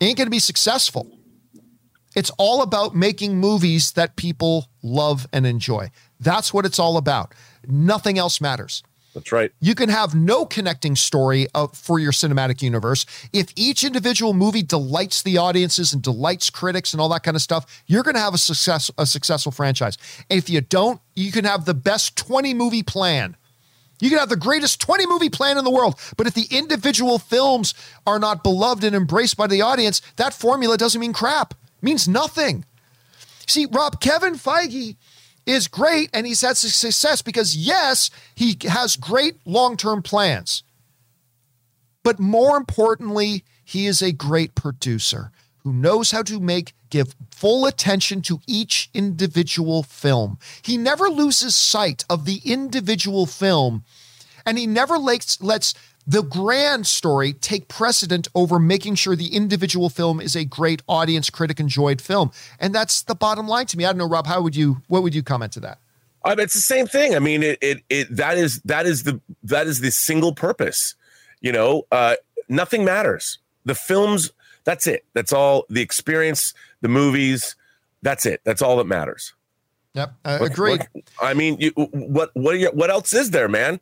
It 0.00 0.06
ain't 0.06 0.18
going 0.18 0.26
to 0.26 0.30
be 0.30 0.40
successful. 0.40 1.15
It's 2.16 2.30
all 2.38 2.62
about 2.62 2.96
making 2.96 3.36
movies 3.36 3.92
that 3.92 4.16
people 4.16 4.68
love 4.82 5.28
and 5.34 5.46
enjoy. 5.46 5.90
That's 6.18 6.52
what 6.52 6.64
it's 6.64 6.78
all 6.78 6.96
about. 6.96 7.34
Nothing 7.68 8.18
else 8.18 8.40
matters. 8.40 8.82
That's 9.12 9.32
right. 9.32 9.52
You 9.60 9.74
can 9.74 9.90
have 9.90 10.14
no 10.14 10.46
connecting 10.46 10.96
story 10.96 11.46
of, 11.54 11.76
for 11.76 11.98
your 11.98 12.12
cinematic 12.12 12.62
universe. 12.62 13.04
If 13.34 13.48
each 13.54 13.84
individual 13.84 14.32
movie 14.32 14.62
delights 14.62 15.22
the 15.22 15.36
audiences 15.36 15.92
and 15.92 16.02
delights 16.02 16.48
critics 16.48 16.92
and 16.92 17.00
all 17.02 17.08
that 17.10 17.22
kind 17.22 17.34
of 17.34 17.42
stuff, 17.42 17.82
you're 17.86 18.02
going 18.02 18.14
to 18.14 18.20
have 18.20 18.34
a 18.34 18.38
success 18.38 18.90
a 18.96 19.04
successful 19.04 19.52
franchise. 19.52 19.98
if 20.30 20.48
you 20.48 20.62
don't, 20.62 21.00
you 21.14 21.32
can 21.32 21.44
have 21.44 21.66
the 21.66 21.74
best 21.74 22.16
20 22.16 22.54
movie 22.54 22.82
plan. 22.82 23.36
You 24.00 24.10
can 24.10 24.18
have 24.18 24.28
the 24.28 24.36
greatest 24.36 24.80
20 24.80 25.06
movie 25.06 25.30
plan 25.30 25.56
in 25.56 25.64
the 25.64 25.70
world, 25.70 25.98
but 26.16 26.26
if 26.26 26.34
the 26.34 26.46
individual 26.50 27.18
films 27.18 27.72
are 28.06 28.18
not 28.18 28.42
beloved 28.42 28.84
and 28.84 28.94
embraced 28.94 29.38
by 29.38 29.46
the 29.46 29.62
audience, 29.62 30.02
that 30.16 30.34
formula 30.34 30.76
doesn't 30.76 31.00
mean 31.00 31.14
crap 31.14 31.54
means 31.82 32.08
nothing. 32.08 32.64
See, 33.46 33.66
Rob, 33.66 34.00
Kevin 34.00 34.34
Feige 34.34 34.96
is 35.46 35.68
great 35.68 36.10
and 36.12 36.26
he's 36.26 36.40
had 36.40 36.56
success 36.56 37.22
because, 37.22 37.56
yes, 37.56 38.10
he 38.34 38.56
has 38.62 38.96
great 38.96 39.36
long 39.44 39.76
term 39.76 40.02
plans. 40.02 40.62
But 42.02 42.18
more 42.18 42.56
importantly, 42.56 43.44
he 43.64 43.86
is 43.86 44.02
a 44.02 44.12
great 44.12 44.54
producer 44.54 45.30
who 45.64 45.72
knows 45.72 46.12
how 46.12 46.22
to 46.22 46.38
make 46.38 46.74
give 46.90 47.16
full 47.30 47.66
attention 47.66 48.22
to 48.22 48.40
each 48.46 48.88
individual 48.94 49.82
film. 49.82 50.38
He 50.62 50.76
never 50.76 51.08
loses 51.08 51.56
sight 51.56 52.04
of 52.08 52.24
the 52.24 52.40
individual 52.44 53.26
film 53.26 53.84
and 54.46 54.56
he 54.56 54.66
never 54.66 54.96
lets, 54.96 55.42
lets 55.42 55.74
the 56.06 56.22
grand 56.22 56.86
story 56.86 57.32
take 57.32 57.68
precedent 57.68 58.28
over 58.34 58.58
making 58.58 58.94
sure 58.94 59.16
the 59.16 59.34
individual 59.34 59.88
film 59.88 60.20
is 60.20 60.36
a 60.36 60.44
great 60.44 60.82
audience 60.88 61.30
critic 61.30 61.58
enjoyed 61.58 62.00
film. 62.00 62.30
And 62.60 62.74
that's 62.74 63.02
the 63.02 63.14
bottom 63.14 63.48
line 63.48 63.66
to 63.66 63.76
me. 63.76 63.84
I 63.84 63.88
don't 63.88 63.98
know 63.98 64.08
rob 64.08 64.26
how 64.26 64.40
would 64.42 64.54
you 64.54 64.82
what 64.88 65.02
would 65.02 65.14
you 65.14 65.22
comment 65.22 65.52
to 65.52 65.60
that? 65.60 65.78
Uh, 66.24 66.36
it's 66.38 66.54
the 66.54 66.60
same 66.60 66.86
thing. 66.86 67.14
I 67.14 67.18
mean 67.18 67.42
it, 67.42 67.58
it 67.60 67.82
it 67.88 68.16
that 68.16 68.38
is 68.38 68.60
that 68.64 68.86
is 68.86 69.02
the 69.02 69.20
that 69.44 69.66
is 69.66 69.80
the 69.80 69.90
single 69.90 70.34
purpose 70.34 70.94
you 71.40 71.52
know? 71.52 71.86
Uh 71.90 72.14
nothing 72.48 72.84
matters. 72.84 73.38
The 73.64 73.74
films 73.74 74.32
that's 74.64 74.86
it. 74.86 75.04
That's 75.14 75.32
all 75.32 75.64
the 75.68 75.80
experience 75.80 76.54
the 76.80 76.88
movies 76.88 77.56
that's 78.02 78.26
it. 78.26 78.40
That's 78.44 78.62
all 78.62 78.76
that 78.76 78.86
matters. 78.86 79.34
Yep, 79.94 80.14
uh, 80.24 80.38
agreed. 80.42 80.86
I 81.22 81.32
mean, 81.32 81.56
you, 81.58 81.70
what 81.70 82.30
what 82.34 82.58
you, 82.58 82.68
what 82.68 82.90
else 82.90 83.14
is 83.14 83.30
there, 83.30 83.48
man? 83.48 83.80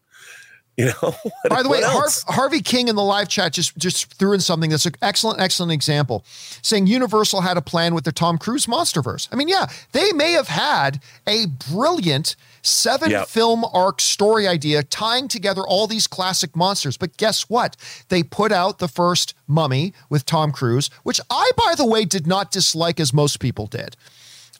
You 0.84 0.86
know. 0.86 1.14
By 1.48 1.62
the 1.62 1.68
way, 1.68 1.80
Harvey 1.84 2.60
King 2.60 2.88
in 2.88 2.96
the 2.96 3.02
live 3.02 3.28
chat 3.28 3.52
just 3.52 3.76
just 3.76 4.12
threw 4.14 4.32
in 4.32 4.40
something 4.40 4.70
that's 4.70 4.86
an 4.86 4.94
excellent, 5.02 5.40
excellent 5.40 5.70
example, 5.70 6.24
saying 6.62 6.88
Universal 6.88 7.42
had 7.42 7.56
a 7.56 7.62
plan 7.62 7.94
with 7.94 8.02
the 8.02 8.10
Tom 8.10 8.38
Cruise 8.38 8.66
MonsterVerse. 8.66 9.28
I 9.30 9.36
mean, 9.36 9.48
yeah, 9.48 9.66
they 9.92 10.12
may 10.12 10.32
have 10.32 10.48
had 10.48 11.00
a 11.28 11.46
brilliant 11.46 12.34
seven 12.62 13.10
yep. 13.10 13.28
film 13.28 13.64
arc 13.72 14.00
story 14.00 14.48
idea 14.48 14.82
tying 14.82 15.28
together 15.28 15.62
all 15.62 15.86
these 15.86 16.08
classic 16.08 16.56
monsters. 16.56 16.96
But 16.96 17.16
guess 17.16 17.42
what? 17.42 17.76
They 18.08 18.24
put 18.24 18.50
out 18.50 18.80
the 18.80 18.88
first 18.88 19.34
Mummy 19.46 19.94
with 20.08 20.26
Tom 20.26 20.50
Cruise, 20.50 20.90
which 21.04 21.20
I, 21.30 21.52
by 21.56 21.74
the 21.76 21.86
way, 21.86 22.04
did 22.04 22.26
not 22.26 22.50
dislike 22.50 22.98
as 22.98 23.12
most 23.12 23.38
people 23.38 23.68
did. 23.68 23.96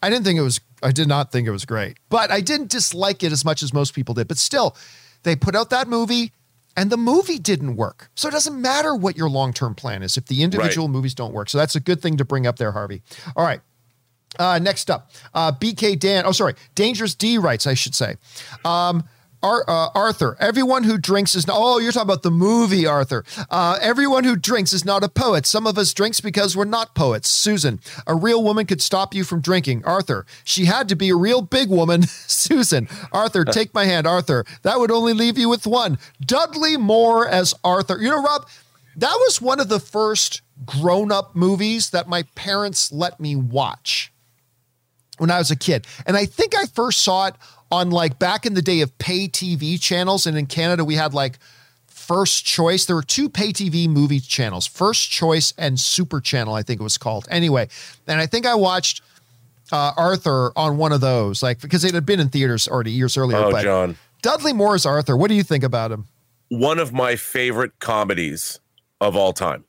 I 0.01 0.11
didn't 0.11 0.25
think 0.25 0.39
it 0.39 0.43
was. 0.43 0.61
I 0.81 0.93
did 0.93 1.09
not 1.09 1.33
think 1.33 1.49
it 1.49 1.51
was 1.51 1.65
great, 1.65 1.97
but 2.09 2.31
I 2.31 2.41
didn't 2.41 2.71
dislike 2.71 3.25
it 3.25 3.33
as 3.33 3.45
much 3.45 3.63
as 3.63 3.73
most 3.73 3.95
people 3.95 4.15
did. 4.15 4.29
But 4.29 4.39
still 4.39 4.77
they 5.25 5.37
put 5.37 5.55
out 5.57 5.71
that 5.71 5.89
movie. 5.89 6.33
and 6.77 6.91
the 6.91 6.97
movie 6.97 7.39
didn't 7.39 7.77
work. 7.77 8.11
So 8.17 8.27
it 8.27 8.33
doesn't 8.33 8.61
matter 8.61 8.97
what 8.97 9.17
your 9.17 9.31
long 9.31 9.53
term 9.53 9.75
plan 9.75 10.03
is 10.03 10.17
if 10.17 10.27
the 10.27 10.43
individual 10.43 10.89
right. 10.89 10.93
movies 10.93 11.15
don't 11.15 11.33
work. 11.33 11.49
So 11.49 11.59
that's 11.59 11.77
a 11.77 11.81
good 11.81 12.01
thing 12.03 12.17
to 12.17 12.25
bring 12.25 12.47
up 12.47 12.57
there, 12.57 12.73
Harvey. 12.73 13.03
All 13.37 13.45
right. 13.45 13.61
Uh, 14.39 14.59
next 14.59 14.91
up, 14.91 15.13
uh, 15.33 15.53
BK 15.53 15.97
Dan. 15.97 16.25
Oh, 16.27 16.33
sorry, 16.33 16.55
Dangerous 16.75 17.15
D 17.15 17.39
writes, 17.39 17.69
I 17.69 17.75
should 17.75 17.95
say. 17.95 18.17
Um, 18.65 19.05
Ar- 19.45 19.65
uh, 19.69 19.89
Arthur, 19.95 20.39
everyone 20.41 20.85
who 20.85 20.97
drinks 20.97 21.35
is 21.35 21.47
not. 21.47 21.57
Oh, 21.59 21.79
you're 21.79 21.93
talking 21.93 22.09
about 22.09 22.23
the 22.23 22.31
movie, 22.31 22.87
Arthur. 22.87 23.25
Uh, 23.51 23.79
everyone 23.79 24.25
who 24.25 24.37
drinks 24.37 24.73
is 24.73 24.87
not 24.87 25.05
a 25.05 25.09
poet. 25.09 25.45
Some 25.45 25.67
of 25.67 25.77
us 25.77 25.93
drinks 25.93 26.19
because 26.19 26.57
we're 26.57 26.65
not 26.65 26.95
poets. 26.95 27.29
Susan, 27.29 27.79
a 28.07 28.15
real 28.15 28.43
woman 28.43 28.65
could 28.65 28.81
stop 28.81 29.13
you 29.15 29.23
from 29.23 29.43
drinking. 29.43 29.85
Arthur, 29.85 30.25
she 30.45 30.65
had 30.65 30.89
to 30.89 30.97
be 30.97 31.11
a 31.11 31.17
real 31.17 31.43
big 31.43 31.69
woman. 31.69 32.03
Susan, 32.07 32.89
Arthur, 33.13 33.45
take 33.45 33.75
my 33.75 33.85
hand. 33.85 34.07
Arthur, 34.07 34.47
that 34.63 34.81
would 34.81 34.91
only 34.91 35.13
leave 35.13 35.37
you 35.37 35.51
with 35.51 35.67
one. 35.67 35.99
Dudley 36.25 36.79
Moore 36.79 37.29
as 37.29 37.53
Arthur. 37.63 38.01
You 38.01 38.09
know, 38.09 38.23
Rob, 38.23 38.49
that 38.97 39.17
was 39.27 39.43
one 39.43 39.61
of 39.61 39.69
the 39.69 39.81
first 39.81 40.41
grown 40.65 41.13
up 41.13 41.37
movies 41.37 41.91
that 41.91 42.09
my 42.09 42.23
parents 42.35 42.91
let 42.91 43.21
me 43.21 43.37
watch 43.37 44.11
when 45.19 45.31
I 45.31 45.39
was 45.39 45.51
a 45.51 45.57
kid. 45.57 45.87
And 46.07 46.17
I 46.17 46.27
think 46.27 46.55
I 46.57 46.67
first 46.67 47.01
saw 47.01 47.27
it 47.27 47.35
on 47.75 47.91
like 47.91 48.19
back 48.19 48.47
in 48.47 48.55
the 48.55 48.63
day 48.63 48.81
of 48.81 48.97
pay 48.99 49.29
TV 49.29 49.81
channels. 49.81 50.27
And 50.27 50.37
in 50.39 50.47
Canada, 50.47 50.85
we 50.85 50.95
had 50.95 51.13
like 51.13 51.39
First 51.87 52.45
Choice. 52.45 52.87
There 52.87 52.97
were 52.97 53.03
two 53.03 53.29
pay 53.29 53.53
TV 53.53 53.89
movie 53.89 54.21
channels, 54.21 54.67
First 54.67 55.11
Choice 55.11 55.53
and 55.59 55.79
Super 55.79 56.21
Channel, 56.21 56.55
I 56.55 56.63
think 56.63 56.81
it 56.81 56.85
was 56.85 56.99
called. 56.99 57.27
Anyway, 57.31 57.69
and 58.07 58.21
I 58.21 58.27
think 58.27 58.47
I 58.47 58.55
watched 58.55 59.03
uh, 59.73 59.93
Arthur 59.97 60.53
on 60.57 60.77
one 60.77 60.93
of 60.93 61.01
those, 61.01 61.43
like 61.43 61.61
because 61.61 61.85
it 61.85 61.95
had 61.95 62.07
been 62.07 62.21
in 62.21 62.29
theaters 62.29 62.69
already 62.69 62.93
years 62.93 63.17
earlier. 63.17 63.39
Oh, 63.39 63.63
John. 63.63 63.97
Dudley 64.23 64.53
Moore's 64.53 64.87
Arthur. 64.87 65.17
What 65.17 65.29
do 65.29 65.35
you 65.35 65.43
think 65.43 65.65
about 65.65 65.93
him? 65.93 66.07
One 66.49 66.79
of 66.79 66.93
my 66.93 67.17
favorite 67.17 67.73
comedies 67.81 68.61
of 69.01 69.17
all 69.17 69.33
time. 69.33 69.65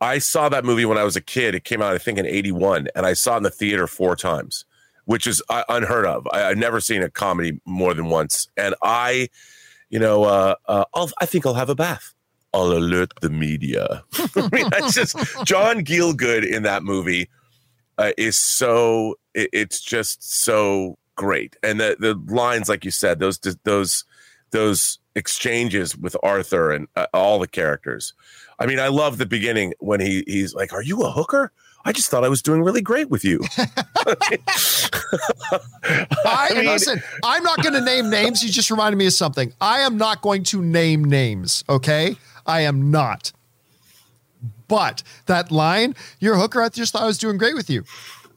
I 0.00 0.18
saw 0.18 0.48
that 0.50 0.64
movie 0.64 0.84
when 0.84 0.98
I 0.98 1.04
was 1.04 1.16
a 1.16 1.22
kid. 1.22 1.54
It 1.54 1.64
came 1.64 1.80
out, 1.80 1.94
I 1.94 1.98
think, 1.98 2.18
in 2.18 2.26
81, 2.26 2.88
and 2.94 3.06
I 3.06 3.14
saw 3.14 3.34
it 3.34 3.38
in 3.38 3.42
the 3.44 3.50
theater 3.50 3.86
four 3.86 4.14
times 4.16 4.66
which 5.06 5.26
is 5.26 5.42
uh, 5.48 5.64
unheard 5.68 6.04
of. 6.04 6.26
I, 6.32 6.40
have 6.40 6.58
never 6.58 6.80
seen 6.80 7.02
a 7.02 7.08
comedy 7.08 7.58
more 7.64 7.94
than 7.94 8.06
once, 8.06 8.48
and 8.56 8.74
I, 8.82 9.28
you 9.88 9.98
know, 9.98 10.24
uh, 10.24 10.56
uh, 10.66 10.84
i 11.20 11.26
think 11.26 11.46
I'll 11.46 11.54
have 11.54 11.70
a 11.70 11.74
bath. 11.74 12.12
I'll 12.52 12.72
alert 12.72 13.12
the 13.20 13.30
media. 13.30 14.04
I 14.36 14.48
mean, 14.52 14.68
that's 14.70 14.94
just 14.94 15.16
John 15.44 15.84
Gielgud 15.84 16.48
in 16.48 16.62
that 16.64 16.82
movie 16.82 17.28
uh, 17.98 18.12
is 18.18 18.36
so. 18.36 19.16
It, 19.34 19.50
it's 19.52 19.80
just 19.80 20.22
so 20.42 20.98
great, 21.16 21.56
and 21.62 21.80
the 21.80 21.96
the 21.98 22.14
lines, 22.32 22.68
like 22.68 22.84
you 22.84 22.90
said, 22.90 23.18
those 23.18 23.38
those 23.64 24.04
those 24.50 24.98
exchanges 25.14 25.96
with 25.96 26.16
Arthur 26.22 26.72
and 26.72 26.88
uh, 26.96 27.06
all 27.12 27.38
the 27.38 27.48
characters. 27.48 28.14
I 28.58 28.66
mean, 28.66 28.80
I 28.80 28.88
love 28.88 29.18
the 29.18 29.26
beginning 29.26 29.74
when 29.78 30.00
he 30.00 30.24
he's 30.26 30.54
like, 30.54 30.72
"Are 30.72 30.82
you 30.82 31.02
a 31.02 31.10
hooker?" 31.10 31.52
I 31.86 31.92
just 31.92 32.10
thought 32.10 32.24
I 32.24 32.28
was 32.28 32.42
doing 32.42 32.62
really 32.62 32.82
great 32.82 33.10
with 33.10 33.24
you. 33.24 33.40
I, 36.24 36.50
mean, 36.52 36.66
listen, 36.66 37.00
I'm 37.22 37.44
not 37.44 37.62
going 37.62 37.74
to 37.74 37.80
name 37.80 38.10
names. 38.10 38.42
You 38.42 38.50
just 38.50 38.72
reminded 38.72 38.96
me 38.98 39.06
of 39.06 39.12
something. 39.12 39.52
I 39.60 39.80
am 39.80 39.96
not 39.96 40.20
going 40.20 40.42
to 40.44 40.60
name 40.60 41.04
names. 41.04 41.62
Okay, 41.68 42.16
I 42.44 42.62
am 42.62 42.90
not. 42.90 43.30
But 44.66 45.04
that 45.26 45.52
line, 45.52 45.94
"You're 46.18 46.34
a 46.34 46.40
hooker," 46.40 46.60
I 46.60 46.70
just 46.70 46.92
thought 46.92 47.02
I 47.02 47.06
was 47.06 47.18
doing 47.18 47.38
great 47.38 47.54
with 47.54 47.70
you. 47.70 47.84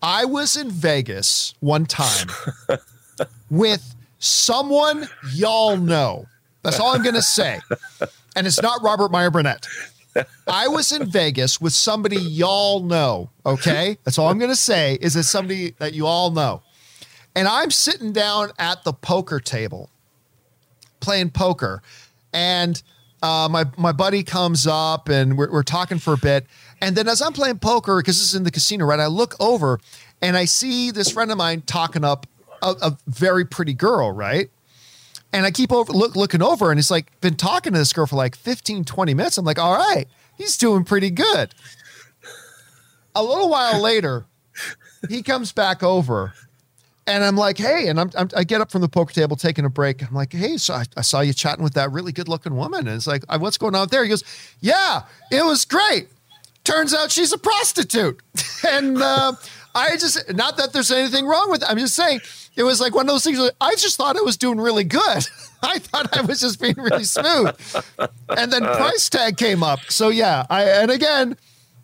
I 0.04 0.26
was 0.26 0.56
in 0.56 0.70
Vegas 0.70 1.56
one 1.60 1.88
time 1.88 2.28
with 3.50 3.96
someone 4.20 5.10
y'all 5.34 5.76
know. 5.76 6.28
That's 6.62 6.80
all 6.80 6.94
I'm 6.96 7.02
going 7.02 7.16
to 7.16 7.22
say. 7.22 7.60
And 8.36 8.46
it's 8.46 8.62
not 8.62 8.84
Robert 8.84 9.12
Meyer 9.12 9.32
Burnett. 9.32 9.68
I 10.48 10.68
was 10.68 10.92
in 10.92 11.10
Vegas 11.10 11.60
with 11.60 11.74
somebody 11.74 12.18
y'all 12.18 12.82
know. 12.82 13.30
Okay. 13.46 13.98
That's 14.04 14.18
all 14.18 14.30
I'm 14.30 14.40
going 14.40 14.52
to 14.52 14.56
say 14.56 14.98
is 15.02 15.16
it's 15.16 15.30
somebody 15.30 15.72
that 15.80 15.94
you 15.94 16.06
all 16.06 16.32
know. 16.32 16.62
And 17.36 17.48
I'm 17.48 17.72
sitting 17.72 18.12
down 18.12 18.52
at 18.58 18.84
the 18.84 18.94
poker 18.94 19.40
table 19.40 19.90
playing 21.00 21.30
poker. 21.32 21.82
And 22.34 22.82
uh, 23.22 23.48
my, 23.52 23.66
my 23.78 23.92
buddy 23.92 24.24
comes 24.24 24.68
up 24.68 25.10
and 25.10 25.38
we're, 25.38 25.52
we're 25.52 25.64
talking 25.64 26.00
for 26.00 26.14
a 26.14 26.18
bit. 26.18 26.46
And 26.82 26.96
then 26.96 27.08
as 27.08 27.22
I'm 27.22 27.34
playing 27.34 27.60
poker, 27.60 27.98
because 27.98 28.18
this 28.18 28.30
is 28.30 28.36
in 28.36 28.44
the 28.44 28.52
casino, 28.52 28.86
right? 28.86 29.00
I 29.00 29.08
look 29.08 29.36
over 29.40 29.80
and 30.22 30.38
I 30.38 30.46
see 30.46 30.92
this 30.92 31.12
friend 31.12 31.32
of 31.32 31.38
mine 31.38 31.62
talking 31.62 32.04
up 32.04 32.28
a, 32.62 32.76
a 32.82 32.98
very 33.08 33.46
pretty 33.46 33.74
girl, 33.74 34.12
right? 34.12 34.50
And 35.32 35.46
I 35.46 35.52
keep 35.52 35.72
over 35.72 35.92
look, 35.94 36.16
looking 36.16 36.42
over, 36.42 36.72
and 36.72 36.80
he's 36.80 36.90
like 36.90 37.20
been 37.22 37.36
talking 37.36 37.74
to 37.74 37.80
this 37.80 37.94
girl 37.94 38.08
for 38.08 38.16
like 38.16 38.36
15, 38.36 38.84
20 38.84 39.14
minutes. 39.14 39.38
I'm 39.38 39.46
like, 39.46 39.60
all 39.60 39.78
right, 39.78 40.08
he's 40.36 40.58
doing 40.58 40.84
pretty 40.84 41.12
good. 41.12 41.54
A 43.14 43.24
little 43.24 43.50
while 43.50 43.80
later, 43.82 44.26
he 45.08 45.22
comes 45.22 45.52
back 45.52 45.84
over, 45.84 46.34
and 47.06 47.24
I'm 47.24 47.36
like, 47.36 47.58
hey, 47.58 47.88
and 47.88 48.00
I'm, 48.00 48.12
I'm, 48.18 48.30
i 48.36 48.44
get 48.44 48.62
up 48.62 48.72
from 48.72 48.82
the 48.82 48.90
poker 48.90 49.14
table, 49.14 49.36
taking 49.36 49.66
a 49.66 49.70
break. 49.70 50.08
I'm 50.08 50.14
like, 50.14 50.34
hey, 50.34 50.58
so 50.58 50.74
I, 50.74 50.86
I 50.98 51.02
saw 51.02 51.22
you 51.22 51.34
chatting 51.34 51.64
with 51.64 51.74
that 51.74 51.92
really 51.92 52.12
good 52.12 52.28
looking 52.28 52.56
woman, 52.56 52.88
and 52.88 52.96
it's 52.96 53.08
like, 53.08 53.24
what's 53.40 53.58
going 53.58 53.76
on 53.76 53.88
there? 53.90 54.04
He 54.04 54.10
goes, 54.10 54.24
yeah, 54.62 55.04
it 55.32 55.46
was 55.46 55.66
great. 55.66 56.08
Turns 56.64 56.94
out 56.94 57.12
she's 57.12 57.34
a 57.34 57.38
prostitute, 57.38 58.22
and 58.68 59.02
uh, 59.02 59.34
I 59.80 59.98
just 59.98 60.34
not 60.34 60.58
that 60.58 60.74
there's 60.74 60.92
anything 60.92 61.26
wrong 61.26 61.50
with 61.50 61.64
it. 61.64 61.70
I'm 61.70 61.78
just 61.78 61.96
saying 61.96 62.22
it 62.56 62.64
was 62.64 62.82
like 62.82 62.94
one 62.94 63.06
of 63.06 63.10
those 63.10 63.24
things. 63.24 63.40
I 63.62 63.76
just 63.76 63.98
thought 63.98 64.18
I 64.18 64.22
was 64.22 64.38
doing 64.38 64.60
really 64.60 64.84
good. 64.84 65.02
I 65.64 65.80
thought 65.80 66.16
I 66.18 66.22
was 66.22 66.40
just 66.40 66.60
being 66.62 66.76
really 66.78 67.04
smooth. 67.04 67.56
And 68.30 68.52
then 68.52 68.64
price 68.64 69.10
tag 69.10 69.38
came 69.38 69.64
up. 69.64 69.80
So 69.90 70.10
yeah, 70.10 70.46
I 70.50 70.64
and 70.64 70.92
again, 70.92 71.38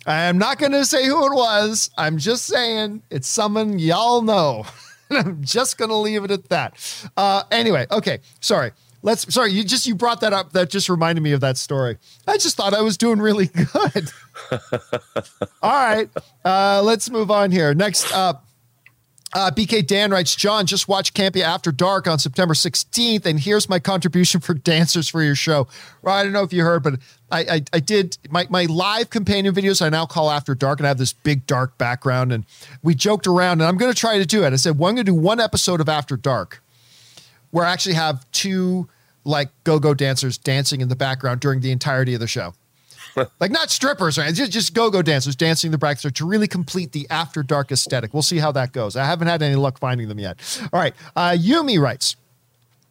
I 0.05 0.23
am 0.23 0.37
not 0.37 0.59
going 0.59 0.71
to 0.73 0.85
say 0.85 1.07
who 1.07 1.25
it 1.25 1.35
was. 1.35 1.89
I'm 1.97 2.17
just 2.17 2.45
saying 2.45 3.01
it's 3.09 3.27
someone 3.27 3.79
y'all 3.79 4.21
know. 4.21 4.65
And 5.07 5.19
I'm 5.19 5.43
just 5.43 5.77
going 5.77 5.89
to 5.89 5.95
leave 5.95 6.23
it 6.23 6.31
at 6.31 6.49
that. 6.49 7.09
Uh, 7.15 7.43
anyway, 7.51 7.85
okay, 7.91 8.21
sorry. 8.39 8.71
Let's 9.05 9.31
sorry, 9.31 9.51
you 9.51 9.63
just 9.63 9.85
you 9.85 9.93
brought 9.93 10.21
that 10.21 10.33
up. 10.33 10.53
That 10.53 10.71
just 10.71 10.89
reminded 10.89 11.21
me 11.21 11.31
of 11.31 11.39
that 11.41 11.57
story. 11.57 11.99
I 12.27 12.39
just 12.39 12.57
thought 12.57 12.73
I 12.73 12.81
was 12.81 12.97
doing 12.97 13.19
really 13.19 13.45
good. 13.73 14.11
All 15.61 15.71
right. 15.71 16.09
Uh, 16.43 16.81
let's 16.83 17.11
move 17.11 17.29
on 17.29 17.51
here. 17.51 17.75
Next 17.75 18.11
up. 18.11 18.47
Uh, 19.31 19.51
BK 19.51 19.85
Dan 19.85 20.11
writes, 20.11 20.33
John, 20.33 20.65
just 20.65 20.87
watch 20.87 21.13
Campea 21.13 21.41
After 21.41 21.69
Dark 21.71 22.07
on 22.07 22.19
September 22.19 22.53
16th, 22.53 23.25
and 23.25 23.37
here's 23.37 23.67
my 23.67 23.79
contribution 23.79 24.39
for 24.39 24.53
dancers 24.71 25.09
for 25.09 25.21
your 25.21 25.35
show. 25.35 25.67
Well, 26.01 26.15
I 26.15 26.23
don't 26.23 26.31
know 26.31 26.43
if 26.43 26.53
you 26.53 26.63
heard, 26.63 26.83
but 26.83 26.99
I, 27.29 27.41
I, 27.41 27.61
I 27.73 27.79
did 27.81 28.17
my, 28.29 28.47
my 28.49 28.63
live 28.63 29.09
companion 29.09 29.53
videos. 29.53 29.81
I 29.81 29.89
now 29.89 30.05
call 30.05 30.31
After 30.31 30.55
Dark, 30.55 30.79
and 30.79 30.87
I 30.87 30.89
have 30.89 30.99
this 30.99 31.11
big 31.11 31.45
dark 31.47 31.77
background, 31.77 32.31
and 32.31 32.45
we 32.81 32.95
joked 32.95 33.27
around, 33.27 33.59
and 33.59 33.63
I'm 33.63 33.75
going 33.75 33.91
to 33.91 33.99
try 33.99 34.17
to 34.17 34.25
do 34.25 34.45
it. 34.45 34.53
I 34.53 34.55
said, 34.55 34.79
well, 34.79 34.87
I'm 34.89 34.95
going 34.95 35.05
to 35.05 35.11
do 35.11 35.15
one 35.19 35.41
episode 35.41 35.81
of 35.81 35.89
After 35.89 36.15
Dark, 36.15 36.63
where 37.51 37.65
I 37.65 37.73
actually 37.73 37.95
have 37.95 38.25
two 38.31 38.87
like 39.25 39.49
go-go 39.63 39.93
dancers 39.93 40.37
dancing 40.37 40.81
in 40.81 40.87
the 40.87 40.95
background 40.95 41.41
during 41.41 41.59
the 41.59 41.71
entirety 41.71 42.13
of 42.13 42.19
the 42.19 42.27
show. 42.27 42.53
like 43.39 43.51
not 43.51 43.69
strippers, 43.69 44.17
right? 44.17 44.33
Just, 44.33 44.51
just 44.51 44.73
go-go 44.73 45.01
dancers 45.01 45.35
dancing 45.35 45.69
in 45.69 45.71
the 45.71 45.77
background 45.77 46.15
to 46.15 46.25
really 46.25 46.47
complete 46.47 46.91
the 46.91 47.07
after 47.09 47.43
dark 47.43 47.71
aesthetic. 47.71 48.13
We'll 48.13 48.23
see 48.23 48.37
how 48.37 48.51
that 48.53 48.71
goes. 48.71 48.95
I 48.95 49.05
haven't 49.05 49.27
had 49.27 49.41
any 49.41 49.55
luck 49.55 49.79
finding 49.79 50.07
them 50.07 50.19
yet. 50.19 50.39
All 50.71 50.79
right. 50.79 50.93
Uh, 51.15 51.31
Yumi 51.37 51.79
writes. 51.79 52.15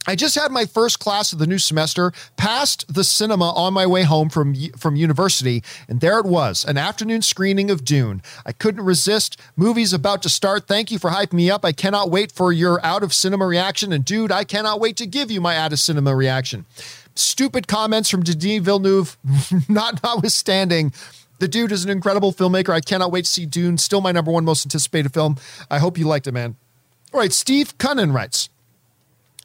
I 0.07 0.17
just 0.17 0.35
had 0.35 0.53
my 0.53 0.67
first 0.67 0.99
class 0.99 1.33
of 1.33 1.39
the 1.39 1.47
new 1.47 1.59
semester, 1.59 2.13
passed 2.37 2.93
the 2.93 3.05
cinema 3.05 3.51
on 3.53 3.73
my 3.73 3.87
way 3.87 4.03
home 4.03 4.29
from 4.29 4.55
from 4.77 4.97
university, 4.97 5.63
and 5.89 6.01
there 6.01 6.19
it 6.19 6.27
was, 6.27 6.65
an 6.65 6.77
afternoon 6.77 7.23
screening 7.23 7.71
of 7.71 7.85
Dune. 7.85 8.23
I 8.45 8.53
couldn't 8.53 8.85
resist. 8.85 9.41
Movie's 9.57 9.95
about 9.95 10.23
to 10.23 10.29
start. 10.29 10.67
Thank 10.67 10.91
you 10.91 10.99
for 10.99 11.11
hyping 11.11 11.35
me 11.35 11.51
up. 11.51 11.65
I 11.65 11.73
cannot 11.73 12.11
wait 12.11 12.31
for 12.31 12.53
your 12.53 12.85
out 12.85 13.03
of 13.03 13.15
cinema 13.15 13.47
reaction, 13.47 13.93
and 13.93 14.05
dude, 14.05 14.31
I 14.31 14.45
cannot 14.45 14.79
wait 14.79 14.97
to 14.99 15.07
give 15.07 15.31
you 15.31 15.41
my 15.41 15.57
out 15.57 15.73
of 15.73 15.81
cinema 15.81 16.15
reaction. 16.15 16.67
Stupid 17.15 17.67
comments 17.67 18.11
from 18.11 18.23
Denis 18.25 18.63
Villeneuve, 18.63 19.17
not 19.69 20.03
notwithstanding. 20.03 20.93
The 21.39 21.49
dude 21.49 21.73
is 21.73 21.85
an 21.85 21.91
incredible 21.91 22.33
filmmaker. 22.33 22.71
I 22.71 22.81
cannot 22.81 23.11
wait 23.11 23.25
to 23.25 23.31
see 23.31 23.47
Dune. 23.47 23.79
Still 23.79 24.01
my 24.01 24.13
number 24.13 24.31
one 24.31 24.45
most 24.45 24.65
anticipated 24.67 25.13
film. 25.13 25.37
I 25.71 25.79
hope 25.79 25.99
you 25.99 26.07
liked 26.07 26.27
it, 26.27 26.33
man. 26.33 26.57
All 27.13 27.21
right, 27.21 27.33
Steve 27.33 27.77
Cunnan 27.79 28.13
writes. 28.13 28.49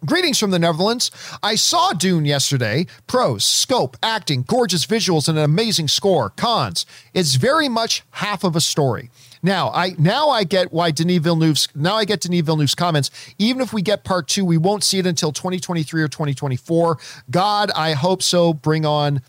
Greetings 0.05 0.39
from 0.39 0.51
the 0.51 0.59
Netherlands. 0.59 1.11
I 1.43 1.55
saw 1.55 1.91
Dune 1.91 2.23
yesterday. 2.23 2.85
Pros, 3.05 3.43
scope, 3.43 3.97
acting, 4.01 4.43
gorgeous 4.43 4.85
visuals, 4.85 5.27
and 5.27 5.37
an 5.37 5.43
amazing 5.43 5.89
score. 5.89 6.29
Cons, 6.37 6.85
it's 7.13 7.35
very 7.35 7.67
much 7.67 8.03
half 8.11 8.45
of 8.45 8.55
a 8.55 8.61
story. 8.61 9.11
Now, 9.43 9.71
I 9.71 9.95
now 9.97 10.29
I 10.29 10.45
get 10.45 10.71
why 10.71 10.91
Denis 10.91 11.17
Villeneuve's 11.17 11.67
now 11.75 11.95
I 11.95 12.05
get 12.05 12.21
Denis 12.21 12.41
Villeneuve's 12.41 12.75
comments. 12.75 13.11
Even 13.37 13.61
if 13.61 13.73
we 13.73 13.81
get 13.81 14.05
part 14.05 14.29
two, 14.29 14.45
we 14.45 14.57
won't 14.57 14.85
see 14.85 14.99
it 14.99 15.05
until 15.05 15.33
2023 15.33 16.01
or 16.01 16.07
2024. 16.07 16.97
God, 17.29 17.69
I 17.75 17.91
hope 17.91 18.23
so. 18.23 18.53
Bring 18.53 18.85
on 18.85 19.21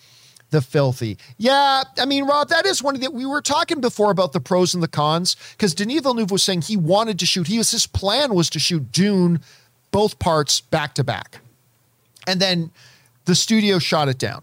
the 0.50 0.60
filthy. 0.60 1.18
Yeah, 1.36 1.82
I 1.98 2.04
mean, 2.04 2.26
Rob, 2.26 2.48
that 2.48 2.64
is 2.64 2.80
one 2.80 2.94
of 2.94 3.00
the 3.00 3.10
we 3.10 3.26
were 3.26 3.42
talking 3.42 3.80
before 3.80 4.12
about 4.12 4.32
the 4.32 4.40
pros 4.40 4.72
and 4.74 4.82
the 4.84 4.88
cons 4.88 5.34
because 5.52 5.74
Denis 5.74 6.02
Villeneuve 6.02 6.30
was 6.30 6.44
saying 6.44 6.62
he 6.62 6.76
wanted 6.76 7.18
to 7.18 7.26
shoot. 7.26 7.48
He 7.48 7.58
was 7.58 7.72
his 7.72 7.88
plan 7.88 8.34
was 8.34 8.48
to 8.50 8.60
shoot 8.60 8.92
Dune 8.92 9.40
both 9.90 10.18
parts 10.18 10.60
back 10.60 10.94
to 10.94 11.04
back. 11.04 11.40
And 12.26 12.40
then 12.40 12.70
the 13.24 13.34
studio 13.34 13.78
shot 13.78 14.08
it 14.08 14.18
down. 14.18 14.42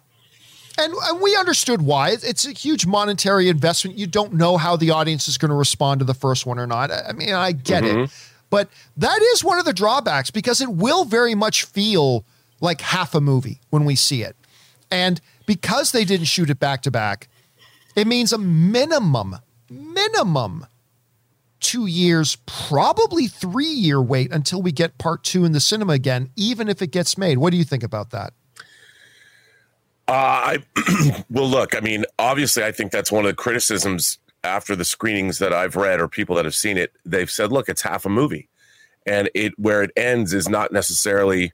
And, 0.80 0.94
and 0.94 1.22
we 1.22 1.36
understood 1.36 1.82
why. 1.82 2.12
It's 2.12 2.46
a 2.46 2.52
huge 2.52 2.86
monetary 2.86 3.50
investment. 3.50 3.98
You 3.98 4.06
don't 4.06 4.34
know 4.34 4.58
how 4.58 4.76
the 4.76 4.92
audience 4.92 5.28
is 5.28 5.38
going 5.38 5.50
to 5.50 5.56
respond 5.56 6.00
to 6.00 6.06
the 6.06 6.14
first 6.14 6.46
one 6.46 6.60
or 6.60 6.68
not. 6.68 6.92
I 6.92 7.14
mean, 7.14 7.34
I 7.34 7.52
get 7.52 7.84
mm-hmm. 7.84 8.02
it. 8.02 8.12
But 8.50 8.70
that 8.96 9.20
is 9.34 9.44
one 9.44 9.60
of 9.60 9.66
the 9.66 9.74
drawbacks 9.74 10.30
because 10.30 10.62
it 10.62 10.70
will 10.70 11.04
very 11.04 11.36
much 11.36 11.66
feel 11.66 12.24
like 12.62 12.82
half 12.82 13.16
a 13.16 13.22
movie 13.22 13.60
when 13.70 13.86
we 13.86 13.96
see 13.96 14.22
it. 14.22 14.36
And 14.92 15.20
because 15.46 15.92
they 15.92 16.06
didn't 16.06 16.28
shoot 16.28 16.50
it 16.50 16.60
back 16.60 16.82
to 16.84 16.92
back, 16.92 17.28
it 17.96 18.08
means 18.08 18.32
a 18.32 18.38
minimum, 18.38 19.38
minimum 19.70 20.68
two 21.68 21.86
years, 21.86 22.38
probably 22.46 23.28
three 23.28 23.66
year 23.66 24.02
wait 24.02 24.32
until 24.32 24.62
we 24.62 24.72
get 24.72 24.98
part 24.98 25.26
two 25.26 25.44
in 25.44 25.52
the 25.52 25.60
cinema 25.60 25.94
again, 25.94 26.30
even 26.38 26.70
if 26.70 26.82
it 26.82 26.92
gets 26.92 27.18
made. 27.18 27.40
What 27.40 27.52
do 27.52 27.58
you 27.58 27.66
think 27.66 27.84
about 27.84 28.12
that? 28.12 28.32
Uh, 30.08 30.14
I 30.56 31.24
well, 31.30 31.50
look. 31.50 31.76
I 31.76 31.82
mean, 31.82 32.06
obviously, 32.18 32.64
I 32.64 32.72
think 32.72 32.94
that's 32.94 33.12
one 33.12 33.26
of 33.26 33.30
the 33.30 33.36
criticisms 33.36 34.18
after 34.46 34.78
the 34.78 34.86
screenings 34.86 35.40
that 35.40 35.52
I've 35.52 35.76
read 35.76 36.00
or 36.00 36.08
people 36.08 36.38
that 36.38 36.46
have 36.46 36.56
seen 36.56 36.78
it. 36.78 36.94
They've 37.06 37.30
said, 37.30 37.52
"Look, 37.52 37.68
it's 37.68 37.82
half 37.82 38.06
a 38.06 38.10
movie," 38.10 38.48
and 39.06 39.30
it 39.36 39.52
where 39.60 39.84
it 39.84 39.92
ends 39.98 40.34
is 40.34 40.48
not 40.48 40.72
necessarily. 40.72 41.52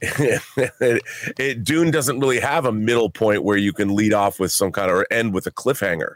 it, 0.00 0.42
it, 1.38 1.64
Dune 1.64 1.90
doesn't 1.90 2.20
really 2.20 2.38
have 2.38 2.66
a 2.66 2.72
middle 2.72 3.10
point 3.10 3.42
where 3.42 3.56
you 3.56 3.72
can 3.72 3.96
lead 3.96 4.14
off 4.14 4.38
with 4.38 4.52
some 4.52 4.70
kind 4.70 4.92
of 4.92 4.98
or 4.98 5.06
end 5.10 5.34
with 5.34 5.48
a 5.48 5.50
cliffhanger. 5.50 6.14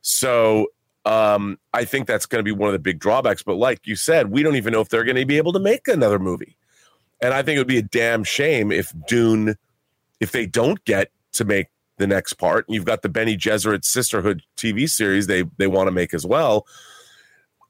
So 0.00 0.68
um, 1.06 1.58
I 1.72 1.84
think 1.84 2.06
that's 2.06 2.26
going 2.26 2.40
to 2.40 2.44
be 2.44 2.52
one 2.52 2.68
of 2.68 2.72
the 2.72 2.78
big 2.78 2.98
drawbacks. 2.98 3.42
But 3.42 3.54
like 3.54 3.86
you 3.86 3.96
said, 3.96 4.30
we 4.30 4.42
don't 4.42 4.56
even 4.56 4.72
know 4.72 4.80
if 4.80 4.88
they're 4.88 5.04
going 5.04 5.16
to 5.16 5.24
be 5.24 5.36
able 5.36 5.52
to 5.52 5.60
make 5.60 5.88
another 5.88 6.18
movie. 6.18 6.56
And 7.22 7.32
I 7.32 7.42
think 7.42 7.56
it 7.56 7.60
would 7.60 7.66
be 7.68 7.78
a 7.78 7.82
damn 7.82 8.24
shame 8.24 8.70
if 8.70 8.92
Dune 9.06 9.56
if 10.20 10.32
they 10.32 10.46
don't 10.46 10.82
get 10.84 11.10
to 11.34 11.44
make 11.44 11.68
the 11.98 12.06
next 12.06 12.34
part, 12.34 12.66
And 12.68 12.74
you've 12.74 12.84
got 12.84 13.02
the 13.02 13.08
Bene 13.08 13.36
Gesserit 13.36 13.84
Sisterhood 13.84 14.42
TV 14.56 14.88
series 14.88 15.26
they 15.26 15.44
they 15.56 15.66
want 15.66 15.86
to 15.86 15.92
make 15.92 16.12
as 16.12 16.26
well. 16.26 16.66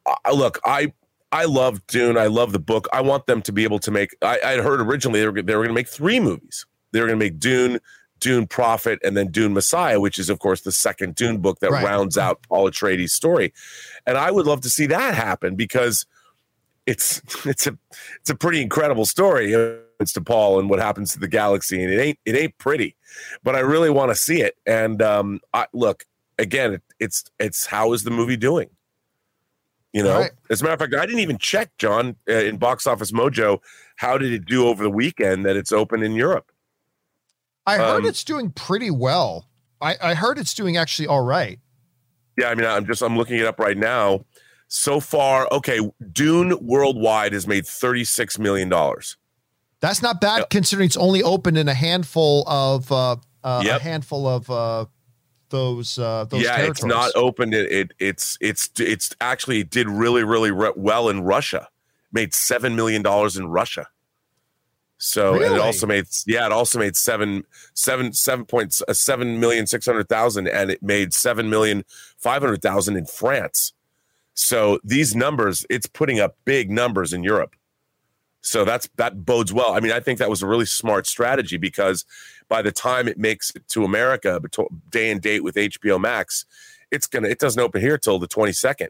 Uh, 0.04 0.32
look, 0.32 0.58
I 0.64 0.92
I 1.30 1.44
love 1.44 1.86
Dune. 1.86 2.16
I 2.16 2.26
love 2.26 2.52
the 2.52 2.58
book. 2.58 2.88
I 2.92 3.02
want 3.02 3.26
them 3.26 3.42
to 3.42 3.52
be 3.52 3.64
able 3.64 3.78
to 3.80 3.90
make. 3.90 4.16
I, 4.22 4.40
I 4.44 4.56
heard 4.56 4.80
originally 4.80 5.20
they 5.20 5.26
were 5.26 5.42
they 5.42 5.54
were 5.54 5.62
going 5.62 5.68
to 5.68 5.74
make 5.74 5.88
three 5.88 6.20
movies. 6.20 6.66
They 6.92 7.00
were 7.00 7.06
going 7.06 7.18
to 7.18 7.24
make 7.24 7.38
Dune, 7.38 7.80
Dune 8.20 8.46
Prophet, 8.46 8.98
and 9.04 9.16
then 9.16 9.30
Dune 9.30 9.52
Messiah, 9.52 10.00
which 10.00 10.18
is 10.18 10.30
of 10.30 10.38
course 10.38 10.62
the 10.62 10.72
second 10.72 11.14
Dune 11.14 11.38
book 11.38 11.60
that 11.60 11.70
right. 11.70 11.84
rounds 11.84 12.16
out 12.16 12.42
Paul 12.48 12.70
Atreides' 12.70 13.10
story. 13.10 13.52
And 14.06 14.16
I 14.16 14.30
would 14.30 14.46
love 14.46 14.62
to 14.62 14.70
see 14.70 14.86
that 14.86 15.14
happen 15.14 15.54
because 15.54 16.06
it's 16.86 17.20
it's 17.46 17.66
a 17.66 17.76
it's 18.20 18.30
a 18.30 18.34
pretty 18.34 18.62
incredible 18.62 19.04
story 19.04 19.52
It's 20.00 20.12
to 20.14 20.20
Paul 20.20 20.58
and 20.58 20.70
what 20.70 20.78
happens 20.78 21.12
to 21.12 21.18
the 21.18 21.28
galaxy, 21.28 21.82
and 21.82 21.92
it 21.92 22.00
ain't 22.00 22.18
it 22.24 22.36
ain't 22.36 22.56
pretty, 22.58 22.96
but 23.42 23.54
I 23.54 23.60
really 23.60 23.90
want 23.90 24.10
to 24.10 24.14
see 24.14 24.40
it. 24.40 24.56
And 24.66 25.02
um, 25.02 25.40
I, 25.52 25.66
look 25.72 26.04
again, 26.38 26.80
it's 27.00 27.24
it's 27.38 27.66
how 27.66 27.92
is 27.92 28.04
the 28.04 28.10
movie 28.10 28.36
doing? 28.36 28.70
You 29.92 30.02
know, 30.02 30.20
right. 30.20 30.32
as 30.50 30.60
a 30.60 30.64
matter 30.64 30.74
of 30.74 30.80
fact, 30.80 30.94
I 30.94 31.06
didn't 31.06 31.20
even 31.20 31.38
check, 31.38 31.70
John, 31.78 32.16
uh, 32.28 32.34
in 32.34 32.58
Box 32.58 32.86
Office 32.86 33.12
Mojo. 33.12 33.60
How 33.96 34.18
did 34.18 34.30
it 34.30 34.44
do 34.44 34.66
over 34.66 34.82
the 34.82 34.90
weekend 34.90 35.46
that 35.46 35.56
it's 35.56 35.72
open 35.72 36.02
in 36.02 36.12
Europe? 36.12 36.52
I 37.66 37.78
heard 37.78 38.04
um, 38.04 38.06
it's 38.06 38.24
doing 38.24 38.50
pretty 38.50 38.90
well. 38.90 39.48
I, 39.80 39.96
I 40.02 40.14
heard 40.14 40.38
it's 40.38 40.54
doing 40.54 40.76
actually 40.76 41.08
all 41.08 41.22
right. 41.22 41.58
Yeah, 42.38 42.48
I 42.48 42.54
mean, 42.54 42.66
I'm 42.66 42.86
just 42.86 43.02
I'm 43.02 43.16
looking 43.16 43.38
it 43.38 43.46
up 43.46 43.58
right 43.58 43.76
now. 43.76 44.24
So 44.68 45.00
far, 45.00 45.48
okay, 45.52 45.80
Dune 46.12 46.56
worldwide 46.60 47.32
has 47.32 47.46
made 47.46 47.66
36 47.66 48.38
million 48.38 48.68
dollars. 48.68 49.16
That's 49.80 50.02
not 50.02 50.20
bad 50.20 50.38
yep. 50.38 50.50
considering 50.50 50.86
it's 50.86 50.96
only 50.96 51.22
open 51.22 51.56
in 51.56 51.68
a 51.68 51.74
handful 51.74 52.44
of 52.48 52.90
uh, 52.90 53.16
uh, 53.44 53.62
yep. 53.64 53.80
a 53.80 53.82
handful 53.82 54.26
of 54.26 54.50
uh, 54.50 54.86
those 55.50 55.98
uh, 55.98 56.24
those. 56.24 56.42
Yeah, 56.42 56.58
it's 56.58 56.84
not 56.84 57.12
opened. 57.14 57.54
It, 57.54 57.70
it 57.70 57.92
it's 57.98 58.38
it's 58.40 58.70
it's 58.78 59.14
actually 59.20 59.64
did 59.64 59.88
really 59.88 60.24
really 60.24 60.50
re- 60.50 60.72
well 60.76 61.08
in 61.08 61.22
Russia. 61.22 61.68
Made 62.12 62.34
seven 62.34 62.74
million 62.74 63.02
dollars 63.02 63.36
in 63.36 63.48
Russia. 63.48 63.88
So 64.98 65.34
really? 65.34 65.46
and 65.46 65.54
it 65.56 65.60
also 65.60 65.86
made 65.86 66.06
yeah 66.26 66.46
it 66.46 66.52
also 66.52 66.78
made 66.78 66.96
seven 66.96 67.44
seven 67.74 68.12
seven 68.12 68.46
point 68.46 68.80
uh, 68.88 68.92
seven 68.92 69.38
million 69.40 69.66
six 69.66 69.84
hundred 69.84 70.08
thousand 70.08 70.48
and 70.48 70.70
it 70.70 70.82
made 70.82 71.12
seven 71.12 71.50
million 71.50 71.84
five 72.16 72.42
hundred 72.42 72.62
thousand 72.62 72.96
in 72.96 73.06
France. 73.06 73.72
So 74.34 74.78
these 74.84 75.14
numbers, 75.16 75.64
it's 75.70 75.86
putting 75.86 76.20
up 76.20 76.36
big 76.44 76.70
numbers 76.70 77.12
in 77.12 77.22
Europe. 77.22 77.56
So 78.42 78.64
that's 78.64 78.88
that 78.96 79.24
bodes 79.24 79.52
well. 79.52 79.72
I 79.72 79.80
mean, 79.80 79.92
I 79.92 80.00
think 80.00 80.18
that 80.18 80.30
was 80.30 80.42
a 80.42 80.46
really 80.46 80.66
smart 80.66 81.06
strategy 81.06 81.56
because 81.56 82.04
by 82.48 82.62
the 82.62 82.72
time 82.72 83.08
it 83.08 83.18
makes 83.18 83.50
it 83.54 83.68
to 83.70 83.84
America, 83.84 84.40
day 84.90 85.10
and 85.10 85.20
date 85.20 85.42
with 85.42 85.56
HBO 85.56 86.00
Max, 86.00 86.44
it's 86.90 87.06
gonna 87.06 87.28
it 87.28 87.38
doesn't 87.38 87.60
open 87.60 87.80
here 87.80 87.98
till 87.98 88.18
the 88.18 88.28
22nd. 88.28 88.88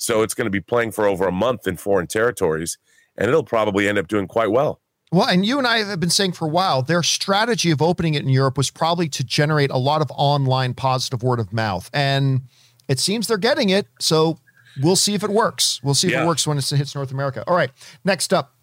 So 0.00 0.22
it's 0.22 0.32
going 0.32 0.46
to 0.46 0.50
be 0.50 0.60
playing 0.60 0.92
for 0.92 1.06
over 1.06 1.28
a 1.28 1.32
month 1.32 1.66
in 1.66 1.76
foreign 1.76 2.06
territories, 2.06 2.78
and 3.18 3.28
it'll 3.28 3.44
probably 3.44 3.86
end 3.86 3.98
up 3.98 4.08
doing 4.08 4.26
quite 4.26 4.50
well. 4.50 4.80
Well, 5.12 5.26
and 5.28 5.44
you 5.44 5.58
and 5.58 5.66
I 5.66 5.82
have 5.82 5.98
been 5.98 6.10
saying 6.10 6.32
for 6.32 6.44
a 6.44 6.50
while, 6.50 6.82
their 6.82 7.02
strategy 7.02 7.72
of 7.72 7.82
opening 7.82 8.14
it 8.14 8.22
in 8.22 8.28
Europe 8.28 8.56
was 8.56 8.70
probably 8.70 9.08
to 9.08 9.24
generate 9.24 9.70
a 9.70 9.76
lot 9.76 10.02
of 10.02 10.10
online 10.14 10.74
positive 10.74 11.22
word 11.22 11.40
of 11.40 11.52
mouth. 11.52 11.90
And 11.92 12.42
it 12.86 13.00
seems 13.00 13.26
they're 13.26 13.36
getting 13.36 13.70
it. 13.70 13.88
So 13.98 14.38
we'll 14.80 14.94
see 14.94 15.14
if 15.14 15.24
it 15.24 15.30
works. 15.30 15.80
We'll 15.82 15.94
see 15.94 16.08
if 16.08 16.12
yeah. 16.12 16.22
it 16.22 16.26
works 16.28 16.46
when 16.46 16.58
it 16.58 16.68
hits 16.68 16.94
North 16.94 17.10
America. 17.10 17.42
All 17.48 17.56
right. 17.56 17.70
Next 18.04 18.32
up, 18.32 18.54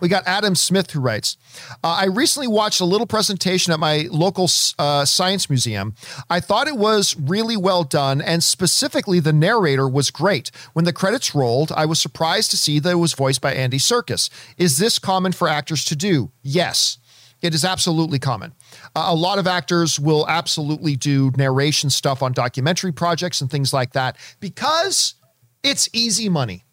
we 0.00 0.08
got 0.08 0.26
Adam 0.26 0.54
Smith 0.54 0.90
who 0.90 1.00
writes 1.00 1.36
uh, 1.82 1.88
I 1.88 2.06
recently 2.06 2.48
watched 2.48 2.80
a 2.80 2.84
little 2.84 3.06
presentation 3.06 3.72
at 3.72 3.80
my 3.80 4.08
local 4.10 4.48
uh, 4.78 5.04
science 5.04 5.48
museum. 5.48 5.94
I 6.28 6.40
thought 6.40 6.68
it 6.68 6.76
was 6.76 7.16
really 7.18 7.56
well 7.56 7.84
done, 7.84 8.20
and 8.20 8.42
specifically, 8.42 9.20
the 9.20 9.32
narrator 9.32 9.88
was 9.88 10.10
great. 10.10 10.50
When 10.72 10.84
the 10.84 10.92
credits 10.92 11.34
rolled, 11.34 11.72
I 11.72 11.86
was 11.86 12.00
surprised 12.00 12.50
to 12.50 12.56
see 12.56 12.78
that 12.80 12.92
it 12.92 12.96
was 12.96 13.14
voiced 13.14 13.40
by 13.40 13.54
Andy 13.54 13.78
Serkis. 13.78 14.30
Is 14.56 14.78
this 14.78 14.98
common 14.98 15.32
for 15.32 15.48
actors 15.48 15.84
to 15.86 15.96
do? 15.96 16.30
Yes. 16.42 16.98
It 17.42 17.54
is 17.54 17.64
absolutely 17.64 18.18
common. 18.18 18.54
Uh, 18.94 19.06
a 19.08 19.14
lot 19.14 19.38
of 19.38 19.46
actors 19.46 20.00
will 20.00 20.26
absolutely 20.26 20.96
do 20.96 21.30
narration 21.36 21.90
stuff 21.90 22.22
on 22.22 22.32
documentary 22.32 22.92
projects 22.92 23.40
and 23.40 23.50
things 23.50 23.72
like 23.72 23.92
that 23.92 24.16
because 24.40 25.14
it's 25.62 25.88
easy 25.92 26.28
money. 26.28 26.64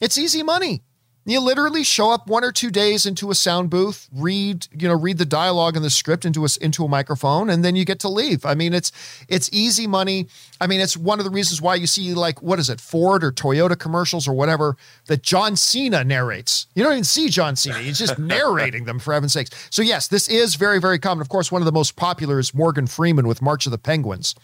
It's 0.00 0.18
easy 0.18 0.42
money. 0.42 0.82
You 1.26 1.40
literally 1.40 1.84
show 1.84 2.10
up 2.10 2.26
one 2.26 2.44
or 2.44 2.52
two 2.52 2.70
days 2.70 3.06
into 3.06 3.30
a 3.30 3.34
sound 3.34 3.70
booth, 3.70 4.08
read, 4.14 4.68
you 4.78 4.86
know, 4.86 4.94
read 4.94 5.16
the 5.16 5.24
dialogue 5.24 5.74
and 5.74 5.84
the 5.84 5.88
script 5.88 6.26
into 6.26 6.44
a 6.44 6.48
into 6.60 6.84
a 6.84 6.88
microphone, 6.88 7.48
and 7.48 7.64
then 7.64 7.76
you 7.76 7.86
get 7.86 7.98
to 8.00 8.10
leave. 8.10 8.44
I 8.44 8.54
mean, 8.54 8.74
it's 8.74 8.92
it's 9.26 9.48
easy 9.50 9.86
money. 9.86 10.26
I 10.60 10.66
mean, 10.66 10.80
it's 10.80 10.98
one 10.98 11.18
of 11.20 11.24
the 11.24 11.30
reasons 11.30 11.62
why 11.62 11.76
you 11.76 11.86
see 11.86 12.12
like 12.12 12.42
what 12.42 12.58
is 12.58 12.68
it, 12.68 12.78
Ford 12.78 13.24
or 13.24 13.32
Toyota 13.32 13.78
commercials 13.78 14.28
or 14.28 14.34
whatever 14.34 14.76
that 15.06 15.22
John 15.22 15.56
Cena 15.56 16.04
narrates. 16.04 16.66
You 16.74 16.82
don't 16.82 16.92
even 16.92 17.04
see 17.04 17.30
John 17.30 17.56
Cena; 17.56 17.78
he's 17.78 17.98
just 17.98 18.18
narrating 18.18 18.84
them 18.84 18.98
for 18.98 19.14
heaven's 19.14 19.32
sakes. 19.32 19.50
So 19.70 19.80
yes, 19.80 20.08
this 20.08 20.28
is 20.28 20.56
very 20.56 20.78
very 20.78 20.98
common. 20.98 21.22
Of 21.22 21.30
course, 21.30 21.50
one 21.50 21.62
of 21.62 21.66
the 21.66 21.72
most 21.72 21.96
popular 21.96 22.38
is 22.38 22.52
Morgan 22.52 22.86
Freeman 22.86 23.26
with 23.26 23.40
March 23.40 23.64
of 23.64 23.72
the 23.72 23.78
Penguins 23.78 24.34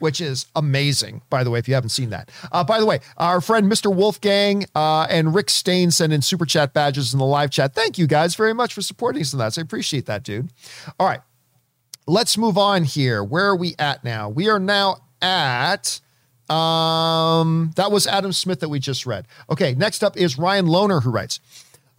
which 0.00 0.20
is 0.20 0.46
amazing, 0.56 1.22
by 1.30 1.44
the 1.44 1.50
way, 1.50 1.58
if 1.58 1.68
you 1.68 1.74
haven't 1.74 1.90
seen 1.90 2.10
that. 2.10 2.30
Uh, 2.50 2.64
by 2.64 2.80
the 2.80 2.86
way, 2.86 2.98
our 3.16 3.40
friend 3.40 3.70
Mr. 3.70 3.94
Wolfgang 3.94 4.66
uh, 4.74 5.06
and 5.08 5.34
Rick 5.34 5.50
Stain 5.50 5.90
sent 5.90 6.12
in 6.12 6.22
super 6.22 6.44
chat 6.44 6.72
badges 6.72 7.12
in 7.12 7.18
the 7.18 7.26
live 7.26 7.50
chat. 7.50 7.74
Thank 7.74 7.98
you 7.98 8.06
guys 8.06 8.34
very 8.34 8.52
much 8.52 8.74
for 8.74 8.82
supporting 8.82 9.22
us 9.22 9.32
in 9.32 9.38
that. 9.38 9.56
I 9.56 9.62
appreciate 9.62 10.06
that, 10.06 10.24
dude. 10.24 10.50
All 10.98 11.06
right, 11.06 11.20
let's 12.06 12.36
move 12.36 12.58
on 12.58 12.84
here. 12.84 13.22
Where 13.22 13.46
are 13.46 13.56
we 13.56 13.74
at 13.78 14.02
now? 14.02 14.28
We 14.28 14.48
are 14.48 14.58
now 14.58 14.96
at. 15.22 16.00
Um, 16.48 17.70
that 17.76 17.92
was 17.92 18.08
Adam 18.08 18.32
Smith 18.32 18.58
that 18.58 18.68
we 18.68 18.80
just 18.80 19.06
read. 19.06 19.28
Okay, 19.48 19.74
next 19.74 20.02
up 20.02 20.16
is 20.16 20.36
Ryan 20.36 20.66
Loner 20.66 21.00
who 21.00 21.10
writes 21.10 21.38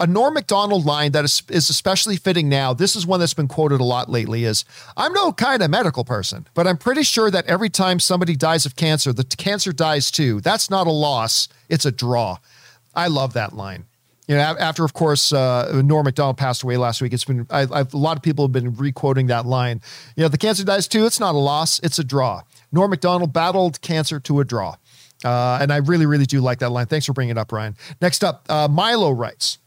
a 0.01 0.07
Norm 0.07 0.33
Macdonald 0.33 0.83
line 0.83 1.11
that 1.11 1.23
is, 1.23 1.43
is 1.47 1.69
especially 1.69 2.17
fitting 2.17 2.49
now. 2.49 2.73
This 2.73 2.95
is 2.95 3.05
one 3.05 3.19
that's 3.19 3.35
been 3.35 3.47
quoted 3.47 3.79
a 3.79 3.83
lot 3.83 4.09
lately 4.09 4.45
is 4.45 4.65
I'm 4.97 5.13
no 5.13 5.31
kind 5.31 5.61
of 5.61 5.69
medical 5.69 6.03
person, 6.03 6.47
but 6.55 6.65
I'm 6.65 6.77
pretty 6.77 7.03
sure 7.03 7.29
that 7.29 7.45
every 7.45 7.69
time 7.69 7.99
somebody 7.99 8.35
dies 8.35 8.65
of 8.65 8.75
cancer, 8.75 9.13
the 9.13 9.23
cancer 9.23 9.71
dies 9.71 10.09
too. 10.09 10.41
That's 10.41 10.69
not 10.71 10.87
a 10.87 10.91
loss, 10.91 11.47
it's 11.69 11.85
a 11.85 11.91
draw. 11.91 12.37
I 12.95 13.07
love 13.07 13.33
that 13.33 13.53
line. 13.53 13.85
You 14.27 14.37
know, 14.37 14.41
after 14.41 14.83
of 14.83 14.93
course 14.93 15.31
uh, 15.31 15.81
Norm 15.83 16.05
Macdonald 16.05 16.37
passed 16.37 16.63
away 16.63 16.77
last 16.77 17.01
week, 17.01 17.13
it's 17.13 17.25
been 17.25 17.45
I, 17.49 17.67
I've, 17.71 17.93
a 17.93 17.97
lot 17.97 18.17
of 18.17 18.23
people 18.23 18.45
have 18.45 18.51
been 18.51 18.73
requoting 18.75 19.27
that 19.27 19.45
line. 19.45 19.81
You 20.15 20.23
know, 20.23 20.29
the 20.29 20.37
cancer 20.37 20.63
dies 20.63 20.87
too. 20.87 21.05
It's 21.05 21.19
not 21.19 21.35
a 21.35 21.37
loss; 21.37 21.79
it's 21.79 21.99
a 21.99 22.03
draw. 22.03 22.41
Norm 22.71 22.89
Macdonald 22.89 23.33
battled 23.33 23.81
cancer 23.81 24.19
to 24.21 24.39
a 24.39 24.45
draw, 24.45 24.77
uh, 25.23 25.59
and 25.61 25.71
I 25.71 25.77
really, 25.77 26.05
really 26.05 26.25
do 26.25 26.39
like 26.39 26.59
that 26.59 26.69
line. 26.71 26.85
Thanks 26.85 27.05
for 27.05 27.13
bringing 27.13 27.31
it 27.31 27.37
up, 27.37 27.51
Ryan. 27.51 27.75
Next 28.01 28.23
up, 28.23 28.45
uh, 28.49 28.67
Milo 28.67 29.11
writes. 29.11 29.57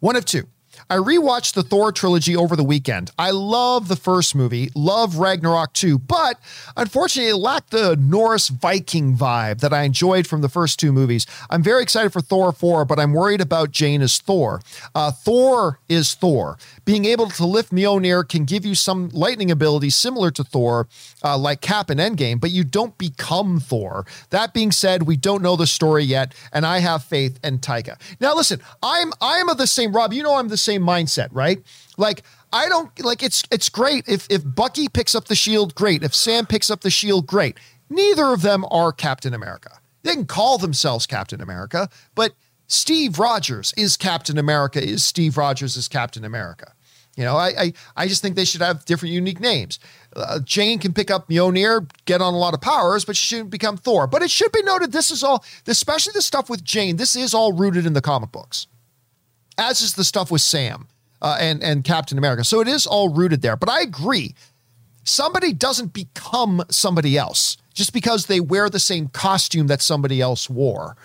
One 0.00 0.16
of 0.16 0.24
two. 0.24 0.48
I 0.90 0.96
rewatched 0.96 1.54
the 1.54 1.62
Thor 1.62 1.90
trilogy 1.92 2.36
over 2.36 2.54
the 2.54 2.64
weekend. 2.64 3.10
I 3.18 3.30
love 3.30 3.88
the 3.88 3.96
first 3.96 4.34
movie, 4.34 4.70
love 4.74 5.16
Ragnarok 5.16 5.72
too, 5.72 5.98
but 5.98 6.38
unfortunately, 6.76 7.30
it 7.30 7.36
lacked 7.36 7.70
the 7.70 7.96
Norse 7.96 8.48
Viking 8.48 9.16
vibe 9.16 9.60
that 9.60 9.72
I 9.72 9.82
enjoyed 9.82 10.26
from 10.26 10.42
the 10.42 10.48
first 10.48 10.78
two 10.78 10.92
movies. 10.92 11.26
I'm 11.50 11.62
very 11.62 11.82
excited 11.82 12.12
for 12.12 12.20
Thor 12.20 12.52
4, 12.52 12.84
but 12.84 12.98
I'm 12.98 13.12
worried 13.12 13.40
about 13.40 13.70
Jane 13.70 14.02
as 14.02 14.18
Thor. 14.18 14.60
Uh, 14.94 15.10
Thor 15.10 15.80
is 15.88 16.14
Thor. 16.14 16.58
Being 16.86 17.04
able 17.04 17.28
to 17.28 17.44
lift 17.44 17.72
Mjolnir 17.72 18.26
can 18.26 18.44
give 18.44 18.64
you 18.64 18.74
some 18.74 19.10
lightning 19.10 19.50
abilities 19.50 19.96
similar 19.96 20.30
to 20.30 20.44
Thor, 20.44 20.88
uh, 21.22 21.36
like 21.36 21.60
Cap 21.60 21.90
and 21.90 22.00
Endgame, 22.00 22.40
but 22.40 22.52
you 22.52 22.64
don't 22.64 22.96
become 22.96 23.60
Thor. 23.60 24.06
That 24.30 24.54
being 24.54 24.70
said, 24.70 25.02
we 25.02 25.16
don't 25.16 25.42
know 25.42 25.56
the 25.56 25.66
story 25.66 26.04
yet, 26.04 26.32
and 26.52 26.64
I 26.64 26.78
have 26.78 27.02
faith 27.02 27.40
in 27.42 27.58
Taika. 27.58 28.00
Now, 28.20 28.34
listen, 28.34 28.60
I'm 28.82 29.12
I'm 29.20 29.48
of 29.48 29.58
the 29.58 29.66
same 29.66 29.92
Rob. 29.92 30.12
You 30.12 30.22
know, 30.22 30.36
I'm 30.36 30.46
the 30.48 30.56
same 30.56 30.82
mindset, 30.82 31.28
right? 31.32 31.60
Like 31.96 32.22
I 32.52 32.68
don't 32.68 32.98
like 33.04 33.22
it's 33.22 33.42
it's 33.50 33.68
great 33.68 34.04
if 34.08 34.26
if 34.30 34.42
Bucky 34.44 34.88
picks 34.88 35.14
up 35.14 35.26
the 35.26 35.34
shield, 35.34 35.74
great. 35.74 36.04
If 36.04 36.14
Sam 36.14 36.46
picks 36.46 36.70
up 36.70 36.82
the 36.82 36.90
shield, 36.90 37.26
great. 37.26 37.58
Neither 37.90 38.26
of 38.32 38.42
them 38.42 38.64
are 38.70 38.92
Captain 38.92 39.34
America. 39.34 39.80
They 40.04 40.14
can 40.14 40.26
call 40.26 40.56
themselves 40.58 41.04
Captain 41.04 41.40
America, 41.40 41.88
but 42.14 42.32
Steve 42.68 43.18
Rogers 43.18 43.74
is 43.76 43.96
Captain 43.96 44.38
America. 44.38 44.82
Is 44.82 45.04
Steve 45.04 45.36
Rogers 45.36 45.76
is 45.76 45.88
Captain 45.88 46.24
America? 46.24 46.72
You 47.16 47.24
know, 47.24 47.36
I, 47.36 47.48
I, 47.58 47.72
I 47.96 48.08
just 48.08 48.20
think 48.20 48.36
they 48.36 48.44
should 48.44 48.60
have 48.60 48.84
different, 48.84 49.14
unique 49.14 49.40
names. 49.40 49.78
Uh, 50.14 50.38
Jane 50.44 50.78
can 50.78 50.92
pick 50.92 51.10
up 51.10 51.28
Mjolnir, 51.28 51.90
get 52.04 52.20
on 52.20 52.34
a 52.34 52.38
lot 52.38 52.52
of 52.52 52.60
powers, 52.60 53.06
but 53.06 53.16
she 53.16 53.26
shouldn't 53.26 53.50
become 53.50 53.78
Thor. 53.78 54.06
But 54.06 54.22
it 54.22 54.30
should 54.30 54.52
be 54.52 54.62
noted, 54.62 54.92
this 54.92 55.10
is 55.10 55.22
all, 55.22 55.42
especially 55.66 56.12
the 56.14 56.22
stuff 56.22 56.50
with 56.50 56.62
Jane, 56.62 56.96
this 56.96 57.16
is 57.16 57.32
all 57.32 57.52
rooted 57.52 57.86
in 57.86 57.94
the 57.94 58.02
comic 58.02 58.32
books, 58.32 58.66
as 59.56 59.80
is 59.80 59.94
the 59.94 60.04
stuff 60.04 60.30
with 60.30 60.42
Sam 60.42 60.88
uh, 61.22 61.38
and 61.40 61.62
and 61.62 61.84
Captain 61.84 62.18
America. 62.18 62.44
So 62.44 62.60
it 62.60 62.68
is 62.68 62.86
all 62.86 63.08
rooted 63.08 63.40
there. 63.40 63.56
But 63.56 63.70
I 63.70 63.80
agree, 63.80 64.34
somebody 65.04 65.54
doesn't 65.54 65.94
become 65.94 66.62
somebody 66.70 67.16
else 67.16 67.56
just 67.72 67.92
because 67.92 68.26
they 68.26 68.40
wear 68.40 68.68
the 68.68 68.78
same 68.78 69.08
costume 69.08 69.68
that 69.68 69.80
somebody 69.80 70.20
else 70.20 70.50
wore. 70.50 70.96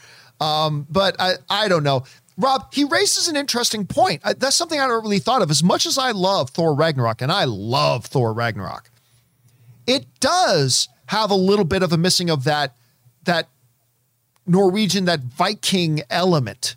Um, 0.42 0.88
but 0.90 1.16
I, 1.20 1.36
I 1.50 1.68
don't 1.68 1.84
know. 1.84 2.04
Rob, 2.38 2.74
he 2.74 2.84
raises 2.84 3.28
an 3.28 3.36
interesting 3.36 3.86
point. 3.86 4.22
I, 4.24 4.34
that's 4.34 4.56
something 4.56 4.80
I 4.80 4.88
don't 4.88 5.04
really 5.04 5.20
thought 5.20 5.42
of. 5.42 5.52
As 5.52 5.64
much 5.64 5.86
as 5.86 5.98
I 5.98 6.12
love 6.12 6.50
Thor 6.50 6.74
Ragnarok, 6.74 7.22
and 7.22 7.32
I 7.32 7.44
love 7.44 8.06
Thor 8.06 8.34
Ragnarok, 8.34 8.90
it 9.86 10.06
does 10.20 10.88
have 11.08 11.30
a 11.30 11.36
little 11.36 11.66
bit 11.66 11.84
of 11.84 11.92
a 11.92 11.98
missing 11.98 12.30
of 12.30 12.44
that 12.46 12.76
that 13.24 13.50
Norwegian, 14.48 15.06
that 15.06 15.20
Viking 15.20 16.02
element, 16.10 16.76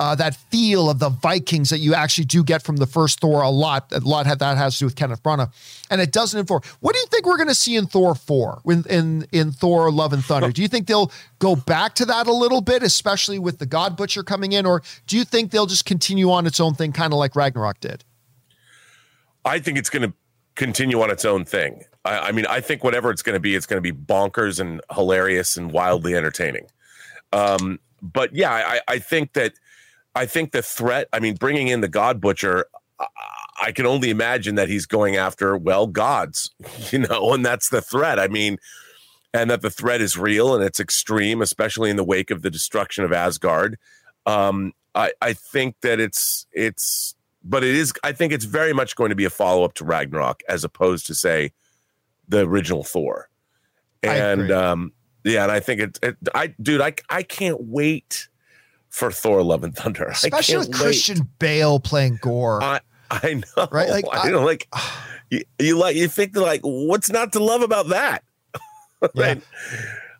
uh, 0.00 0.14
that 0.16 0.34
feel 0.34 0.90
of 0.90 0.98
the 0.98 1.08
Vikings 1.08 1.70
that 1.70 1.78
you 1.78 1.94
actually 1.94 2.24
do 2.24 2.42
get 2.42 2.62
from 2.62 2.76
the 2.76 2.86
first 2.86 3.20
Thor 3.20 3.42
a 3.42 3.50
lot. 3.50 3.92
A 3.92 4.00
lot 4.00 4.26
that 4.26 4.56
has 4.56 4.74
to 4.74 4.78
do 4.80 4.86
with 4.86 4.96
Kenneth 4.96 5.22
Branagh, 5.22 5.52
and 5.90 6.00
it 6.00 6.12
doesn't 6.12 6.38
in 6.38 6.46
Thor. 6.46 6.60
What 6.80 6.94
do 6.94 6.98
you 6.98 7.06
think 7.06 7.26
we're 7.26 7.36
going 7.36 7.48
to 7.48 7.54
see 7.54 7.76
in 7.76 7.86
Thor 7.86 8.14
four? 8.14 8.60
In, 8.64 8.84
in 8.88 9.26
in 9.32 9.52
Thor 9.52 9.90
Love 9.92 10.12
and 10.12 10.24
Thunder, 10.24 10.50
do 10.52 10.62
you 10.62 10.68
think 10.68 10.86
they'll 10.86 11.12
go 11.38 11.54
back 11.54 11.94
to 11.96 12.04
that 12.06 12.26
a 12.26 12.32
little 12.32 12.60
bit, 12.60 12.82
especially 12.82 13.38
with 13.38 13.58
the 13.58 13.66
God 13.66 13.96
Butcher 13.96 14.22
coming 14.22 14.52
in, 14.52 14.66
or 14.66 14.82
do 15.06 15.16
you 15.16 15.24
think 15.24 15.50
they'll 15.50 15.66
just 15.66 15.84
continue 15.84 16.30
on 16.30 16.46
its 16.46 16.58
own 16.58 16.74
thing, 16.74 16.92
kind 16.92 17.12
of 17.12 17.18
like 17.18 17.36
Ragnarok 17.36 17.80
did? 17.80 18.04
I 19.44 19.58
think 19.58 19.78
it's 19.78 19.90
going 19.90 20.08
to 20.08 20.14
continue 20.54 21.00
on 21.00 21.10
its 21.10 21.24
own 21.24 21.44
thing. 21.44 21.82
I, 22.04 22.18
I 22.18 22.32
mean, 22.32 22.46
I 22.46 22.60
think 22.60 22.84
whatever 22.84 23.10
it's 23.10 23.22
going 23.22 23.34
to 23.34 23.40
be, 23.40 23.54
it's 23.54 23.66
going 23.66 23.82
to 23.82 23.92
be 23.92 23.96
bonkers 23.96 24.60
and 24.60 24.80
hilarious 24.92 25.56
and 25.56 25.72
wildly 25.72 26.14
entertaining. 26.14 26.66
Um, 27.32 27.78
but 28.02 28.34
yeah, 28.34 28.52
I, 28.52 28.80
I 28.88 28.98
think 28.98 29.32
that 29.34 29.54
I 30.14 30.26
think 30.26 30.52
the 30.52 30.62
threat. 30.62 31.08
I 31.12 31.20
mean, 31.20 31.34
bringing 31.34 31.68
in 31.68 31.80
the 31.80 31.88
God 31.88 32.20
Butcher, 32.20 32.66
I, 33.60 33.72
can 33.72 33.86
only 33.86 34.10
imagine 34.10 34.56
that 34.56 34.68
he's 34.68 34.86
going 34.86 35.16
after 35.16 35.56
well 35.56 35.86
gods, 35.86 36.50
you 36.90 36.98
know, 37.00 37.32
and 37.32 37.44
that's 37.44 37.70
the 37.70 37.80
threat. 37.80 38.18
I 38.18 38.28
mean, 38.28 38.58
and 39.34 39.50
that 39.50 39.62
the 39.62 39.70
threat 39.70 40.00
is 40.00 40.16
real 40.16 40.54
and 40.54 40.62
it's 40.62 40.80
extreme, 40.80 41.40
especially 41.40 41.90
in 41.90 41.96
the 41.96 42.04
wake 42.04 42.30
of 42.30 42.42
the 42.42 42.50
destruction 42.50 43.04
of 43.04 43.12
Asgard. 43.12 43.78
Um, 44.26 44.72
I, 44.94 45.12
I 45.20 45.32
think 45.32 45.80
that 45.80 46.00
it's 46.00 46.46
it's 46.52 47.14
but 47.44 47.64
it 47.64 47.74
is 47.74 47.92
I 48.04 48.12
think 48.12 48.32
it's 48.32 48.44
very 48.44 48.72
much 48.72 48.94
going 48.94 49.10
to 49.10 49.16
be 49.16 49.24
a 49.24 49.30
follow 49.30 49.64
up 49.64 49.74
to 49.74 49.84
Ragnarok 49.84 50.42
as 50.48 50.64
opposed 50.64 51.06
to 51.06 51.14
say 51.14 51.52
the 52.28 52.46
original 52.46 52.84
Thor. 52.84 53.28
And 54.02 54.50
um 54.50 54.92
yeah, 55.24 55.44
and 55.44 55.52
I 55.52 55.60
think 55.60 55.80
it, 55.80 55.98
it 56.02 56.16
I 56.34 56.54
dude, 56.60 56.80
I 56.80 56.94
I 57.08 57.22
can't 57.22 57.62
wait 57.62 58.28
for 58.92 59.10
Thor 59.10 59.42
Love 59.42 59.64
and 59.64 59.74
Thunder. 59.74 60.04
Especially 60.04 60.58
with 60.58 60.72
Christian 60.72 61.26
Bale 61.38 61.80
playing 61.80 62.18
Gorr. 62.20 62.62
I 62.62 62.80
I 63.10 63.34
know. 63.34 63.68
Right? 63.72 63.88
Like 63.88 64.04
I, 64.12 64.28
I 64.28 64.30
know 64.30 64.44
like 64.44 64.68
you, 65.30 65.42
you 65.58 65.78
like 65.78 65.96
you 65.96 66.08
think 66.08 66.36
like 66.36 66.60
what's 66.62 67.10
not 67.10 67.32
to 67.32 67.42
love 67.42 67.62
about 67.62 67.88
that? 67.88 68.22
yeah. 69.14 69.36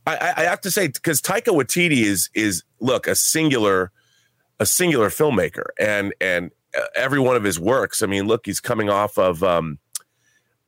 I, 0.07 0.33
I 0.39 0.43
have 0.45 0.61
to 0.63 0.71
say 0.71 0.89
because 0.89 1.21
Taika 1.21 1.49
Waititi 1.49 2.03
is 2.03 2.31
is 2.35 2.65
look 2.81 3.07
a 3.07 3.15
singular 3.15 3.93
a 4.59 4.65
singular 4.65 5.11
filmmaker 5.11 5.67
and 5.79 6.15
and 6.21 6.51
uh, 6.77 6.87
every 6.97 7.21
one 7.21 7.37
of 7.37 7.45
his 7.45 7.61
works. 7.61 8.03
I 8.03 8.07
mean, 8.07 8.27
look, 8.27 8.47
he's 8.47 8.59
coming 8.59 8.89
off 8.89 9.19
of 9.19 9.45
um, 9.45 9.79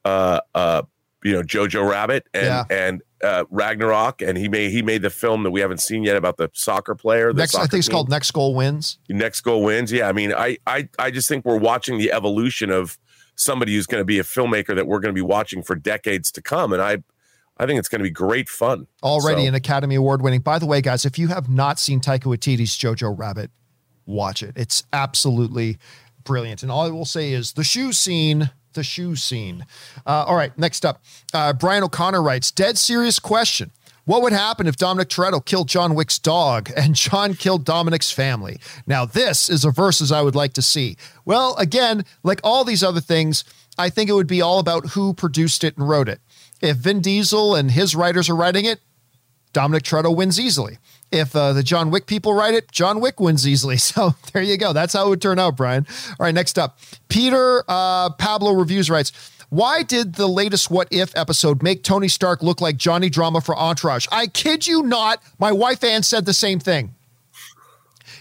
uh, 0.04 0.40
uh, 0.54 0.82
you 1.24 1.32
know, 1.32 1.42
Jojo 1.42 1.88
Rabbit 1.88 2.28
and 2.34 2.44
yeah. 2.44 2.64
and 2.70 3.02
uh, 3.24 3.44
Ragnarok, 3.50 4.20
and 4.20 4.36
he 4.36 4.48
made 4.48 4.70
he 4.70 4.82
made 4.82 5.02
the 5.02 5.10
film 5.10 5.42
that 5.42 5.50
we 5.50 5.60
haven't 5.60 5.80
seen 5.80 6.04
yet 6.04 6.16
about 6.16 6.36
the 6.36 6.50
soccer 6.52 6.94
player. 6.94 7.32
The 7.32 7.38
next, 7.38 7.52
soccer 7.52 7.64
I 7.64 7.66
think 7.66 7.78
it's 7.78 7.88
team. 7.88 7.94
called 7.94 8.10
Next 8.10 8.30
Goal 8.30 8.54
Wins. 8.54 8.98
Next 9.08 9.40
Goal 9.40 9.64
Wins. 9.64 9.90
Yeah, 9.90 10.08
I 10.08 10.12
mean, 10.12 10.32
I 10.32 10.58
I 10.66 10.88
I 10.98 11.10
just 11.10 11.28
think 11.28 11.44
we're 11.44 11.58
watching 11.58 11.98
the 11.98 12.12
evolution 12.12 12.70
of 12.70 12.98
somebody 13.34 13.74
who's 13.74 13.86
going 13.86 14.02
to 14.02 14.04
be 14.04 14.18
a 14.18 14.22
filmmaker 14.22 14.76
that 14.76 14.86
we're 14.86 15.00
going 15.00 15.14
to 15.14 15.18
be 15.18 15.26
watching 15.26 15.62
for 15.62 15.74
decades 15.74 16.30
to 16.32 16.42
come, 16.42 16.72
and 16.72 16.80
I. 16.80 16.98
I 17.56 17.66
think 17.66 17.78
it's 17.78 17.86
going 17.88 18.00
to 18.00 18.04
be 18.04 18.10
great 18.10 18.48
fun. 18.48 18.88
Already 19.00 19.42
so. 19.42 19.48
an 19.50 19.54
Academy 19.54 19.94
Award 19.94 20.22
winning. 20.22 20.40
By 20.40 20.58
the 20.58 20.66
way, 20.66 20.80
guys, 20.80 21.04
if 21.04 21.20
you 21.20 21.28
have 21.28 21.48
not 21.48 21.78
seen 21.78 22.00
Taika 22.00 22.24
Waititi's 22.24 22.76
Jojo 22.76 23.16
Rabbit, 23.16 23.52
watch 24.06 24.42
it. 24.42 24.54
It's 24.56 24.82
absolutely 24.92 25.78
brilliant. 26.24 26.64
And 26.64 26.72
all 26.72 26.84
I 26.84 26.90
will 26.90 27.04
say 27.04 27.32
is 27.32 27.52
the 27.52 27.62
shoe 27.62 27.92
scene, 27.92 28.50
the 28.74 28.84
shoe 28.84 29.16
scene. 29.16 29.66
Uh, 30.06 30.24
all 30.26 30.36
right, 30.36 30.56
next 30.58 30.84
up, 30.84 31.02
uh, 31.32 31.52
Brian 31.52 31.82
O'Connor 31.82 32.22
writes, 32.22 32.50
dead 32.50 32.78
serious 32.78 33.18
question. 33.18 33.70
What 34.04 34.20
would 34.20 34.34
happen 34.34 34.66
if 34.66 34.76
Dominic 34.76 35.08
Toretto 35.08 35.42
killed 35.42 35.68
John 35.68 35.94
Wick's 35.94 36.18
dog 36.18 36.70
and 36.76 36.94
John 36.94 37.34
killed 37.34 37.64
Dominic's 37.64 38.10
family? 38.10 38.58
Now, 38.86 39.06
this 39.06 39.48
is 39.48 39.64
a 39.64 39.70
versus 39.70 40.12
I 40.12 40.20
would 40.20 40.34
like 40.34 40.52
to 40.54 40.62
see. 40.62 40.96
Well, 41.24 41.56
again, 41.56 42.04
like 42.22 42.40
all 42.44 42.64
these 42.64 42.84
other 42.84 43.00
things, 43.00 43.44
I 43.78 43.88
think 43.88 44.10
it 44.10 44.14
would 44.14 44.26
be 44.26 44.42
all 44.42 44.58
about 44.58 44.90
who 44.90 45.14
produced 45.14 45.64
it 45.64 45.78
and 45.78 45.88
wrote 45.88 46.08
it. 46.08 46.20
If 46.60 46.76
Vin 46.76 47.00
Diesel 47.00 47.54
and 47.54 47.70
his 47.70 47.96
writers 47.96 48.28
are 48.28 48.36
writing 48.36 48.66
it, 48.66 48.80
Dominic 49.54 49.84
Toretto 49.84 50.14
wins 50.14 50.38
easily. 50.38 50.78
If 51.12 51.36
uh, 51.36 51.52
the 51.52 51.62
John 51.62 51.90
Wick 51.90 52.06
people 52.06 52.34
write 52.34 52.54
it, 52.54 52.72
John 52.72 53.00
Wick 53.00 53.20
wins 53.20 53.46
easily. 53.46 53.76
So 53.84 54.14
there 54.32 54.42
you 54.42 54.56
go. 54.56 54.72
That's 54.72 54.94
how 54.94 55.06
it 55.06 55.08
would 55.10 55.22
turn 55.22 55.38
out, 55.38 55.56
Brian. 55.56 55.86
All 56.10 56.24
right, 56.24 56.34
next 56.34 56.58
up, 56.58 56.78
Peter 57.08 57.62
uh, 57.68 58.10
Pablo 58.10 58.52
Reviews 58.52 58.90
writes, 58.90 59.12
why 59.50 59.84
did 59.84 60.14
the 60.14 60.26
latest 60.26 60.68
What 60.68 60.88
If 60.90 61.16
episode 61.16 61.62
make 61.62 61.84
Tony 61.84 62.08
Stark 62.08 62.42
look 62.42 62.60
like 62.60 62.76
Johnny 62.76 63.08
Drama 63.08 63.40
for 63.40 63.56
Entourage? 63.56 64.08
I 64.10 64.26
kid 64.26 64.66
you 64.66 64.82
not. 64.82 65.22
My 65.38 65.52
wife 65.52 65.84
Ann 65.84 66.02
said 66.02 66.24
the 66.24 66.34
same 66.34 66.58
thing. 66.58 66.94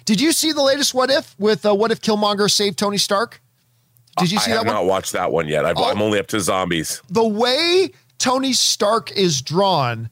Did 0.05 0.21
you 0.21 0.31
see 0.31 0.51
the 0.51 0.61
latest 0.61 0.93
What 0.93 1.09
If 1.09 1.33
with 1.39 1.65
uh, 1.65 1.73
What 1.73 1.89
If 1.91 2.01
Killmonger 2.01 2.51
saved 2.51 2.77
Tony 2.77 2.99
Stark? 2.99 3.41
Did 4.17 4.31
you 4.31 4.37
see 4.37 4.51
I 4.51 4.55
that 4.55 4.55
I 4.55 4.57
have 4.57 4.67
one? 4.67 4.75
not 4.75 4.85
watched 4.85 5.13
that 5.13 5.31
one 5.31 5.47
yet. 5.47 5.65
i 5.65 5.71
am 5.71 5.77
oh, 5.77 6.03
only 6.03 6.19
up 6.19 6.27
to 6.27 6.39
zombies. 6.39 7.01
The 7.09 7.27
way 7.27 7.91
Tony 8.19 8.53
Stark 8.53 9.11
is 9.13 9.41
drawn 9.41 10.11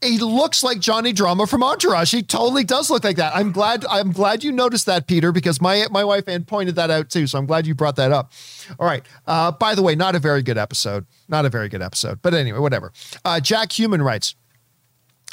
he 0.00 0.18
looks 0.18 0.62
like 0.62 0.78
Johnny 0.78 1.12
Drama 1.12 1.46
from 1.46 1.62
Entourage. 1.62 2.12
He 2.12 2.22
totally 2.22 2.64
does 2.64 2.90
look 2.90 3.04
like 3.04 3.16
that. 3.16 3.34
I'm 3.34 3.52
glad. 3.52 3.84
I'm 3.90 4.12
glad 4.12 4.44
you 4.44 4.52
noticed 4.52 4.86
that, 4.86 5.06
Peter, 5.06 5.32
because 5.32 5.60
my 5.60 5.86
my 5.90 6.04
wife 6.04 6.28
Ann 6.28 6.44
pointed 6.44 6.76
that 6.76 6.90
out 6.90 7.10
too. 7.10 7.26
So 7.26 7.38
I'm 7.38 7.46
glad 7.46 7.66
you 7.66 7.74
brought 7.74 7.96
that 7.96 8.12
up. 8.12 8.32
All 8.78 8.86
right. 8.86 9.04
Uh, 9.26 9.50
by 9.52 9.74
the 9.74 9.82
way, 9.82 9.94
not 9.94 10.14
a 10.14 10.18
very 10.18 10.42
good 10.42 10.58
episode. 10.58 11.06
Not 11.28 11.44
a 11.44 11.48
very 11.48 11.68
good 11.68 11.82
episode. 11.82 12.20
But 12.22 12.34
anyway, 12.34 12.58
whatever. 12.58 12.92
Uh, 13.24 13.40
Jack 13.40 13.72
Human 13.78 14.02
writes. 14.02 14.34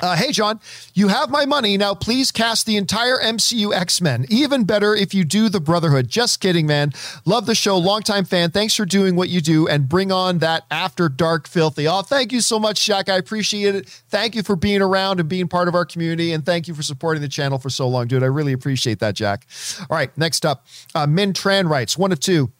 Uh, 0.02 0.14
hey, 0.14 0.34
John, 0.34 0.60
you 0.94 1.08
have 1.08 1.30
my 1.30 1.46
money. 1.46 1.78
Now, 1.78 1.94
please 1.94 2.30
cast 2.30 2.66
the 2.66 2.76
entire 2.76 3.18
MCU 3.18 3.74
X 3.74 4.02
Men. 4.02 4.26
Even 4.28 4.66
better 4.66 4.94
if 4.94 5.14
you 5.14 5.24
do 5.24 5.48
the 5.48 5.62
Brotherhood. 5.62 6.10
Just 6.10 6.42
kidding, 6.42 6.68
man. 6.68 6.92
Love 7.24 7.46
the 7.46 7.56
show. 7.56 7.78
Longtime 7.78 8.26
fan. 8.26 8.52
Thanks 8.52 8.76
for 8.76 8.86
doing 8.86 9.16
what 9.16 9.30
you 9.30 9.40
do 9.40 9.70
and 9.70 9.88
bring 9.88 10.12
on 10.12 10.40
that 10.40 10.64
after 10.70 11.08
dark 11.08 11.48
filthy. 11.48 11.88
Oh, 11.88 12.02
thank 12.02 12.34
you 12.34 12.42
so 12.42 12.60
much, 12.60 12.86
Jack. 12.86 13.08
I 13.08 13.16
appreciate 13.16 13.74
it. 13.74 13.88
Thank 14.10 14.36
you 14.36 14.44
for 14.44 14.58
being 14.58 14.82
around 14.82 15.22
and 15.22 15.30
being 15.30 15.48
part 15.48 15.70
of 15.70 15.76
our 15.76 15.86
community. 15.86 16.34
And 16.34 16.46
thank 16.46 16.68
you 16.68 16.74
for 16.74 16.84
supporting 16.84 17.22
the 17.22 17.30
channel 17.30 17.58
for 17.58 17.70
so 17.70 17.88
long, 17.88 18.08
dude. 18.08 18.22
I 18.22 18.28
really 18.28 18.54
appreciate 18.54 19.00
that, 19.00 19.16
Jack. 19.16 19.48
All 19.90 19.96
right, 19.96 20.16
next 20.18 20.46
up, 20.46 20.66
uh, 20.94 21.08
Min 21.08 21.32
Tran 21.32 21.70
writes 21.70 21.98
one 21.98 22.12
of 22.12 22.20
two. 22.20 22.52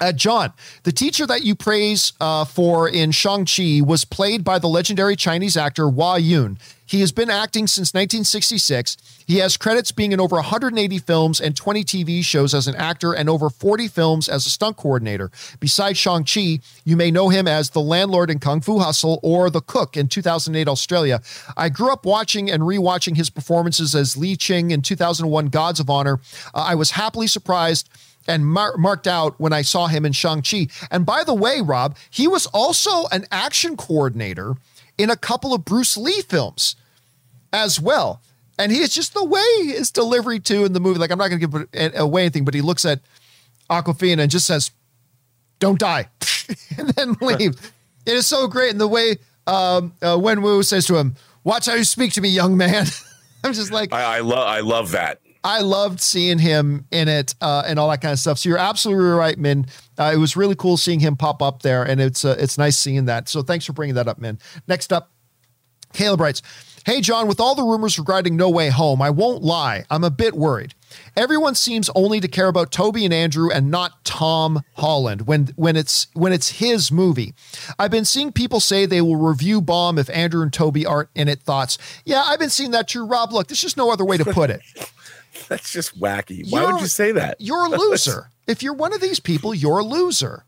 Uh, 0.00 0.12
John, 0.12 0.52
the 0.84 0.92
teacher 0.92 1.26
that 1.26 1.42
you 1.42 1.54
praise 1.54 2.12
uh, 2.20 2.44
for 2.44 2.88
in 2.88 3.10
Shang-Chi 3.10 3.80
was 3.84 4.04
played 4.04 4.44
by 4.44 4.58
the 4.58 4.68
legendary 4.68 5.16
Chinese 5.16 5.56
actor 5.56 5.88
Hua 5.88 6.18
Yun. 6.18 6.58
He 6.88 7.00
has 7.00 7.12
been 7.12 7.28
acting 7.28 7.66
since 7.66 7.92
1966. 7.92 8.96
He 9.26 9.38
has 9.38 9.58
credits 9.58 9.92
being 9.92 10.12
in 10.12 10.20
over 10.20 10.36
180 10.36 10.98
films 11.00 11.38
and 11.38 11.54
20 11.54 11.84
TV 11.84 12.24
shows 12.24 12.54
as 12.54 12.66
an 12.66 12.76
actor 12.76 13.12
and 13.12 13.28
over 13.28 13.50
40 13.50 13.88
films 13.88 14.26
as 14.26 14.46
a 14.46 14.50
stunt 14.50 14.78
coordinator. 14.78 15.30
Besides 15.60 15.98
Shang-Chi, 15.98 16.60
you 16.84 16.96
may 16.96 17.10
know 17.10 17.28
him 17.28 17.46
as 17.46 17.70
the 17.70 17.82
landlord 17.82 18.30
in 18.30 18.38
Kung 18.38 18.62
Fu 18.62 18.78
Hustle 18.78 19.20
or 19.22 19.50
the 19.50 19.60
cook 19.60 19.98
in 19.98 20.08
2008 20.08 20.66
Australia. 20.66 21.20
I 21.58 21.68
grew 21.68 21.92
up 21.92 22.06
watching 22.06 22.50
and 22.50 22.62
rewatching 22.62 23.16
his 23.16 23.28
performances 23.28 23.94
as 23.94 24.16
Li 24.16 24.34
Ching 24.34 24.70
in 24.70 24.80
2001 24.80 25.48
Gods 25.48 25.80
of 25.80 25.90
Honor. 25.90 26.20
Uh, 26.54 26.64
I 26.68 26.74
was 26.74 26.92
happily 26.92 27.26
surprised 27.26 27.90
and 28.28 28.46
mar- 28.46 28.76
marked 28.76 29.08
out 29.08 29.40
when 29.40 29.52
I 29.52 29.62
saw 29.62 29.86
him 29.86 30.04
in 30.04 30.12
Shang-Chi. 30.12 30.68
And 30.90 31.04
by 31.04 31.24
the 31.24 31.34
way, 31.34 31.60
Rob, 31.60 31.96
he 32.10 32.28
was 32.28 32.46
also 32.46 33.06
an 33.10 33.26
action 33.32 33.76
coordinator 33.76 34.54
in 34.98 35.10
a 35.10 35.16
couple 35.16 35.54
of 35.54 35.64
Bruce 35.64 35.96
Lee 35.96 36.20
films 36.20 36.76
as 37.52 37.80
well. 37.80 38.20
And 38.58 38.70
he 38.70 38.80
is 38.80 38.90
just 38.90 39.14
the 39.14 39.24
way 39.24 39.64
his 39.64 39.90
delivery 39.90 40.40
too 40.40 40.64
in 40.64 40.74
the 40.74 40.80
movie. 40.80 40.98
Like 40.98 41.10
I'm 41.10 41.18
not 41.18 41.28
going 41.28 41.40
to 41.40 41.46
give 41.46 41.94
away 41.96 42.22
anything, 42.22 42.44
but 42.44 42.54
he 42.54 42.60
looks 42.60 42.84
at 42.84 43.00
Aquafina 43.70 44.20
and 44.20 44.30
just 44.30 44.46
says, 44.46 44.72
"Don't 45.60 45.78
die," 45.78 46.08
and 46.78 46.88
then 46.88 47.14
leaves. 47.20 47.56
it 48.04 48.14
is 48.14 48.26
so 48.26 48.48
great, 48.48 48.72
and 48.72 48.80
the 48.80 48.88
way 48.88 49.18
um, 49.46 49.92
uh, 50.02 50.16
Wenwu 50.16 50.64
says 50.64 50.86
to 50.86 50.96
him, 50.96 51.14
"Watch 51.44 51.66
how 51.66 51.74
you 51.74 51.84
speak 51.84 52.14
to 52.14 52.20
me, 52.20 52.30
young 52.30 52.56
man." 52.56 52.86
I'm 53.44 53.52
just 53.52 53.70
like, 53.70 53.92
I, 53.92 54.16
I 54.16 54.20
love, 54.20 54.48
I 54.48 54.60
love 54.60 54.90
that. 54.92 55.20
I 55.48 55.60
loved 55.60 56.02
seeing 56.02 56.38
him 56.38 56.84
in 56.90 57.08
it 57.08 57.34
uh, 57.40 57.62
and 57.66 57.78
all 57.78 57.88
that 57.88 58.02
kind 58.02 58.12
of 58.12 58.18
stuff. 58.18 58.38
So 58.38 58.50
you're 58.50 58.58
absolutely 58.58 59.06
right, 59.06 59.38
Min. 59.38 59.64
Uh, 59.98 60.12
it 60.14 60.18
was 60.18 60.36
really 60.36 60.54
cool 60.54 60.76
seeing 60.76 61.00
him 61.00 61.16
pop 61.16 61.40
up 61.40 61.62
there, 61.62 61.82
and 61.84 62.02
it's 62.02 62.22
uh, 62.22 62.36
it's 62.38 62.58
nice 62.58 62.76
seeing 62.76 63.06
that. 63.06 63.30
So 63.30 63.40
thanks 63.40 63.64
for 63.64 63.72
bringing 63.72 63.94
that 63.94 64.08
up, 64.08 64.18
Min. 64.18 64.38
Next 64.66 64.92
up, 64.92 65.10
Caleb 65.94 66.20
writes, 66.20 66.42
"Hey 66.84 67.00
John, 67.00 67.26
with 67.26 67.40
all 67.40 67.54
the 67.54 67.62
rumors 67.62 67.98
regarding 67.98 68.36
No 68.36 68.50
Way 68.50 68.68
Home, 68.68 69.00
I 69.00 69.08
won't 69.08 69.42
lie, 69.42 69.86
I'm 69.88 70.04
a 70.04 70.10
bit 70.10 70.34
worried. 70.34 70.74
Everyone 71.16 71.54
seems 71.54 71.88
only 71.94 72.20
to 72.20 72.28
care 72.28 72.48
about 72.48 72.70
Tobey 72.70 73.06
and 73.06 73.14
Andrew 73.14 73.50
and 73.50 73.70
not 73.70 74.04
Tom 74.04 74.62
Holland 74.74 75.26
when 75.26 75.46
when 75.56 75.76
it's 75.76 76.08
when 76.12 76.34
it's 76.34 76.58
his 76.58 76.92
movie. 76.92 77.32
I've 77.78 77.90
been 77.90 78.04
seeing 78.04 78.32
people 78.32 78.60
say 78.60 78.84
they 78.84 79.00
will 79.00 79.16
review 79.16 79.62
bomb 79.62 79.96
if 79.98 80.10
Andrew 80.10 80.42
and 80.42 80.52
Tobey 80.52 80.84
aren't 80.84 81.08
in 81.14 81.26
it. 81.26 81.40
Thoughts? 81.40 81.78
Yeah, 82.04 82.22
I've 82.26 82.38
been 82.38 82.50
seeing 82.50 82.72
that 82.72 82.88
too, 82.88 83.06
Rob. 83.06 83.32
Look, 83.32 83.48
there's 83.48 83.62
just 83.62 83.78
no 83.78 83.90
other 83.90 84.04
way 84.04 84.18
to 84.18 84.26
put 84.26 84.50
it. 84.50 84.60
That's 85.48 85.70
just 85.72 85.98
wacky. 86.00 86.50
Why 86.50 86.62
you're, 86.62 86.72
would 86.72 86.80
you 86.80 86.86
say 86.86 87.12
that? 87.12 87.40
You're 87.40 87.66
a 87.66 87.68
loser. 87.78 88.30
if 88.46 88.62
you're 88.62 88.74
one 88.74 88.92
of 88.92 89.00
these 89.00 89.20
people, 89.20 89.54
you're 89.54 89.78
a 89.78 89.84
loser. 89.84 90.44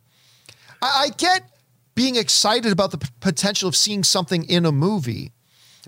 I, 0.83 1.07
I 1.07 1.09
get 1.17 1.51
being 1.95 2.17
excited 2.17 2.73
about 2.73 2.91
the 2.91 2.99
p- 2.99 3.09
potential 3.21 3.69
of 3.69 3.77
seeing 3.77 4.05
something 4.05 4.45
in 4.45 4.65
a 4.65 4.73
movie. 4.73 5.33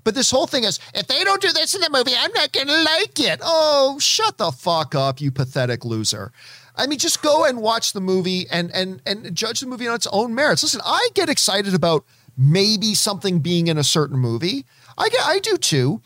But 0.04 0.14
this 0.14 0.30
whole 0.30 0.46
thing 0.46 0.64
is, 0.64 0.80
if 0.94 1.06
they 1.06 1.22
don't 1.22 1.40
do 1.40 1.52
this 1.52 1.74
in 1.74 1.80
the 1.80 1.90
movie, 1.90 2.12
I'm 2.18 2.32
not 2.32 2.52
going 2.52 2.66
to 2.66 2.82
like 2.82 3.20
it. 3.20 3.40
Oh, 3.42 3.98
shut 4.00 4.36
the 4.38 4.50
fuck 4.50 4.94
up, 4.94 5.20
you 5.20 5.30
pathetic 5.30 5.84
loser. 5.84 6.32
I 6.74 6.86
mean, 6.86 6.98
just 6.98 7.22
go 7.22 7.44
and 7.44 7.60
watch 7.60 7.92
the 7.92 8.00
movie 8.00 8.46
and 8.50 8.70
and 8.72 9.02
and 9.06 9.34
judge 9.34 9.60
the 9.60 9.66
movie 9.66 9.86
on 9.86 9.94
its 9.94 10.06
own 10.10 10.34
merits. 10.34 10.62
Listen, 10.62 10.80
I 10.84 11.08
get 11.14 11.28
excited 11.28 11.74
about 11.74 12.04
maybe 12.36 12.94
something 12.94 13.40
being 13.40 13.66
in 13.66 13.76
a 13.76 13.84
certain 13.84 14.18
movie. 14.18 14.64
I 14.96 15.08
get, 15.10 15.20
I 15.24 15.38
do 15.38 15.56
too. 15.56 16.00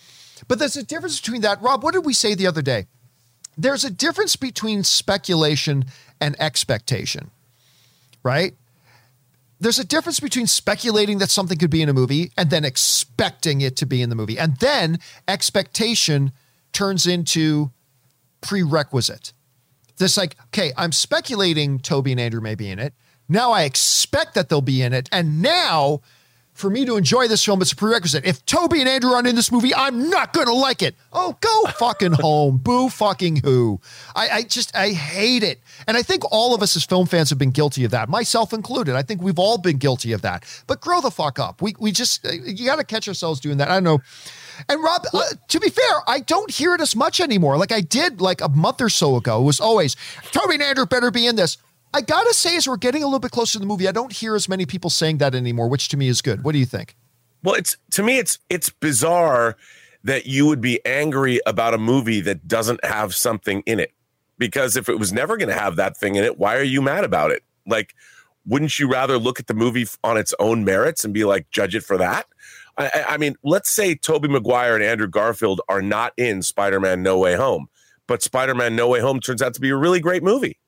But 0.48 0.58
there's 0.58 0.76
a 0.76 0.82
difference 0.82 1.20
between 1.20 1.42
that. 1.42 1.60
Rob, 1.60 1.82
what 1.82 1.94
did 1.94 2.04
we 2.04 2.12
say 2.12 2.34
the 2.34 2.46
other 2.46 2.62
day? 2.62 2.86
There's 3.58 3.84
a 3.84 3.90
difference 3.90 4.36
between 4.36 4.84
speculation 4.84 5.86
and 6.20 6.36
expectation, 6.40 7.30
right? 8.22 8.54
There's 9.58 9.78
a 9.78 9.84
difference 9.84 10.20
between 10.20 10.46
speculating 10.46 11.18
that 11.18 11.30
something 11.30 11.56
could 11.56 11.70
be 11.70 11.80
in 11.80 11.88
a 11.88 11.94
movie 11.94 12.30
and 12.36 12.50
then 12.50 12.64
expecting 12.64 13.62
it 13.62 13.76
to 13.76 13.86
be 13.86 14.02
in 14.02 14.10
the 14.10 14.14
movie. 14.14 14.38
And 14.38 14.58
then 14.58 14.98
expectation 15.26 16.32
turns 16.72 17.06
into 17.06 17.70
prerequisite. 18.42 19.32
This 19.96 20.18
like, 20.18 20.36
okay, 20.48 20.72
I'm 20.76 20.92
speculating 20.92 21.78
Tobey 21.78 22.12
and 22.12 22.20
Andrew 22.20 22.42
may 22.42 22.54
be 22.54 22.68
in 22.68 22.78
it. 22.78 22.92
Now 23.28 23.52
I 23.52 23.62
expect 23.62 24.34
that 24.34 24.50
they'll 24.50 24.60
be 24.60 24.82
in 24.82 24.92
it. 24.92 25.08
And 25.10 25.40
now 25.40 26.02
for 26.56 26.70
me 26.70 26.84
to 26.86 26.96
enjoy 26.96 27.28
this 27.28 27.44
film, 27.44 27.60
it's 27.60 27.72
a 27.72 27.76
prerequisite. 27.76 28.24
If 28.24 28.44
Tobey 28.46 28.80
and 28.80 28.88
Andrew 28.88 29.10
aren't 29.12 29.28
in 29.28 29.36
this 29.36 29.52
movie, 29.52 29.74
I'm 29.74 30.08
not 30.08 30.32
going 30.32 30.46
to 30.46 30.52
like 30.52 30.82
it. 30.82 30.94
Oh, 31.12 31.36
go 31.40 31.64
fucking 31.72 32.12
home. 32.20 32.56
Boo 32.56 32.88
fucking 32.88 33.36
who. 33.36 33.80
I, 34.14 34.28
I 34.28 34.42
just, 34.42 34.74
I 34.74 34.90
hate 34.90 35.42
it. 35.42 35.60
And 35.86 35.96
I 35.96 36.02
think 36.02 36.22
all 36.32 36.54
of 36.54 36.62
us 36.62 36.74
as 36.74 36.84
film 36.84 37.06
fans 37.06 37.28
have 37.30 37.38
been 37.38 37.50
guilty 37.50 37.84
of 37.84 37.90
that, 37.90 38.08
myself 38.08 38.52
included. 38.52 38.96
I 38.96 39.02
think 39.02 39.22
we've 39.22 39.38
all 39.38 39.58
been 39.58 39.76
guilty 39.76 40.12
of 40.12 40.22
that. 40.22 40.44
But 40.66 40.80
grow 40.80 41.00
the 41.00 41.10
fuck 41.10 41.38
up. 41.38 41.60
We, 41.60 41.74
we 41.78 41.92
just, 41.92 42.24
uh, 42.26 42.32
you 42.32 42.66
got 42.66 42.76
to 42.76 42.84
catch 42.84 43.06
ourselves 43.06 43.38
doing 43.38 43.58
that. 43.58 43.68
I 43.68 43.74
don't 43.74 43.84
know. 43.84 44.00
And 44.68 44.82
Rob, 44.82 45.04
uh, 45.12 45.22
to 45.48 45.60
be 45.60 45.68
fair, 45.68 46.00
I 46.06 46.20
don't 46.20 46.50
hear 46.50 46.74
it 46.74 46.80
as 46.80 46.96
much 46.96 47.20
anymore. 47.20 47.58
Like 47.58 47.72
I 47.72 47.82
did 47.82 48.20
like 48.20 48.40
a 48.40 48.48
month 48.48 48.80
or 48.80 48.88
so 48.88 49.16
ago. 49.16 49.40
It 49.42 49.44
was 49.44 49.60
always 49.60 49.94
Tobey 50.32 50.54
and 50.54 50.62
Andrew 50.62 50.86
better 50.86 51.10
be 51.10 51.26
in 51.26 51.36
this. 51.36 51.58
I 51.94 52.00
gotta 52.00 52.34
say, 52.34 52.56
as 52.56 52.68
we're 52.68 52.76
getting 52.76 53.02
a 53.02 53.06
little 53.06 53.20
bit 53.20 53.30
closer 53.30 53.54
to 53.54 53.58
the 53.58 53.66
movie, 53.66 53.88
I 53.88 53.92
don't 53.92 54.12
hear 54.12 54.34
as 54.34 54.48
many 54.48 54.66
people 54.66 54.90
saying 54.90 55.18
that 55.18 55.34
anymore, 55.34 55.68
which 55.68 55.88
to 55.88 55.96
me 55.96 56.08
is 56.08 56.20
good. 56.20 56.44
What 56.44 56.52
do 56.52 56.58
you 56.58 56.66
think? 56.66 56.96
Well, 57.42 57.54
it's 57.54 57.76
to 57.92 58.02
me, 58.02 58.18
it's 58.18 58.38
it's 58.50 58.70
bizarre 58.70 59.56
that 60.04 60.26
you 60.26 60.46
would 60.46 60.60
be 60.60 60.84
angry 60.86 61.40
about 61.46 61.74
a 61.74 61.78
movie 61.78 62.20
that 62.20 62.46
doesn't 62.46 62.84
have 62.84 63.14
something 63.14 63.62
in 63.66 63.80
it. 63.80 63.92
Because 64.38 64.76
if 64.76 64.88
it 64.88 64.98
was 64.98 65.12
never 65.12 65.36
going 65.36 65.48
to 65.48 65.54
have 65.54 65.76
that 65.76 65.96
thing 65.96 66.14
in 66.14 66.22
it, 66.22 66.38
why 66.38 66.56
are 66.56 66.62
you 66.62 66.80
mad 66.80 67.02
about 67.02 67.32
it? 67.32 67.42
Like, 67.66 67.94
wouldn't 68.46 68.78
you 68.78 68.88
rather 68.88 69.18
look 69.18 69.40
at 69.40 69.48
the 69.48 69.54
movie 69.54 69.86
on 70.04 70.16
its 70.16 70.32
own 70.38 70.64
merits 70.64 71.04
and 71.04 71.12
be 71.12 71.24
like, 71.24 71.50
judge 71.50 71.74
it 71.74 71.82
for 71.82 71.98
that? 71.98 72.26
I, 72.78 73.04
I 73.08 73.16
mean, 73.16 73.34
let's 73.42 73.70
say 73.70 73.94
Tobey 73.94 74.28
Maguire 74.28 74.74
and 74.74 74.84
Andrew 74.84 75.08
Garfield 75.08 75.60
are 75.68 75.82
not 75.82 76.12
in 76.16 76.42
Spider 76.42 76.78
Man 76.78 77.02
No 77.02 77.18
Way 77.18 77.34
Home, 77.34 77.66
but 78.06 78.22
Spider 78.22 78.54
Man 78.54 78.76
No 78.76 78.88
Way 78.88 79.00
Home 79.00 79.18
turns 79.18 79.42
out 79.42 79.54
to 79.54 79.60
be 79.60 79.70
a 79.70 79.76
really 79.76 80.00
great 80.00 80.22
movie. 80.22 80.58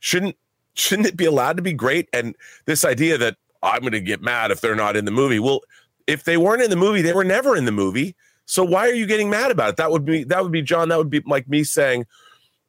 Shouldn't 0.00 0.36
shouldn't 0.74 1.08
it 1.08 1.16
be 1.16 1.26
allowed 1.26 1.56
to 1.56 1.62
be 1.62 1.72
great? 1.72 2.08
And 2.12 2.34
this 2.64 2.84
idea 2.84 3.18
that 3.18 3.36
I'm 3.62 3.80
going 3.80 3.92
to 3.92 4.00
get 4.00 4.22
mad 4.22 4.50
if 4.50 4.60
they're 4.60 4.74
not 4.74 4.96
in 4.96 5.04
the 5.04 5.10
movie. 5.10 5.38
Well, 5.38 5.60
if 6.06 6.24
they 6.24 6.36
weren't 6.36 6.62
in 6.62 6.70
the 6.70 6.76
movie, 6.76 7.02
they 7.02 7.12
were 7.12 7.24
never 7.24 7.56
in 7.56 7.66
the 7.66 7.72
movie. 7.72 8.16
So 8.46 8.64
why 8.64 8.88
are 8.88 8.94
you 8.94 9.06
getting 9.06 9.30
mad 9.30 9.50
about 9.50 9.70
it? 9.70 9.76
That 9.76 9.90
would 9.90 10.04
be 10.04 10.24
that 10.24 10.42
would 10.42 10.52
be 10.52 10.62
John. 10.62 10.88
That 10.88 10.98
would 10.98 11.10
be 11.10 11.22
like 11.24 11.48
me 11.48 11.62
saying, 11.62 12.06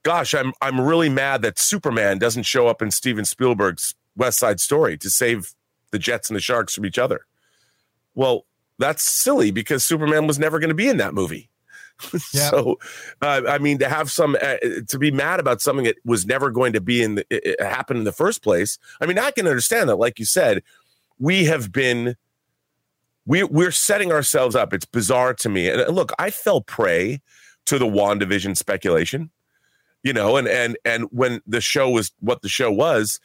"Gosh, 0.04 0.34
I'm 0.34 0.54
I'm 0.62 0.80
really 0.80 1.10
mad 1.10 1.42
that 1.42 1.58
Superman 1.58 2.20
doesn't 2.20 2.44
show 2.44 2.68
up 2.68 2.82
in 2.82 2.92
Steven 2.92 3.26
Spielberg's 3.26 3.96
West 4.16 4.38
Side 4.38 4.60
Story 4.60 4.98
to 5.00 5.10
save 5.10 5.54
the 5.92 6.00
Jets 6.00 6.30
and 6.30 6.36
the 6.36 6.42
Sharks 6.42 6.76
from 6.76 6.86
each 6.86 7.00
other." 7.00 7.22
Well, 8.14 8.46
that's 8.78 9.04
silly 9.04 9.52
because 9.52 9.84
Superman 9.84 10.28
was 10.28 10.38
never 10.38 10.60
going 10.60 10.70
to 10.70 10.76
be 10.76 10.90
in 10.90 10.98
that 10.98 11.14
movie. 11.14 11.50
So, 12.20 12.80
uh, 13.22 13.42
I 13.48 13.58
mean, 13.58 13.78
to 13.80 13.90
have 13.90 14.12
some 14.12 14.36
uh, 14.42 14.56
to 14.88 14.98
be 14.98 15.12
mad 15.12 15.40
about 15.40 15.62
something 15.62 15.86
that 15.86 15.98
was 16.04 16.26
never 16.26 16.50
going 16.50 16.74
to 16.74 16.82
be 16.82 17.02
in 17.02 17.16
the, 17.16 17.26
it, 17.30 17.62
happen 17.62 17.98
in 17.98 18.04
the 18.04 18.12
first 18.12 18.42
place. 18.42 18.78
I 19.00 19.06
mean, 19.06 19.20
I 19.20 19.32
can 19.32 19.48
understand 19.48 19.90
that. 19.90 19.98
Like 19.98 20.20
you 20.20 20.26
said, 20.26 20.64
we 21.20 21.46
have 21.46 21.72
been 21.72 22.16
we 23.26 23.44
we're 23.44 23.72
setting 23.72 24.12
ourselves 24.12 24.56
up. 24.56 24.74
It's 24.74 24.86
bizarre 24.86 25.34
to 25.36 25.50
me. 25.50 25.70
And 25.70 25.94
look, 25.94 26.12
I 26.20 26.32
fell 26.32 26.62
prey 26.62 27.22
to 27.66 27.78
the 27.78 27.86
WandaVision 27.86 28.58
speculation, 28.58 29.30
you 30.04 30.14
know, 30.14 30.38
and 30.38 30.48
and 30.48 30.78
and 30.84 31.06
when 31.12 31.42
the 31.46 31.62
show 31.62 31.90
was 31.90 32.12
what 32.20 32.42
the 32.42 32.50
show 32.50 32.72
was, 32.72 33.20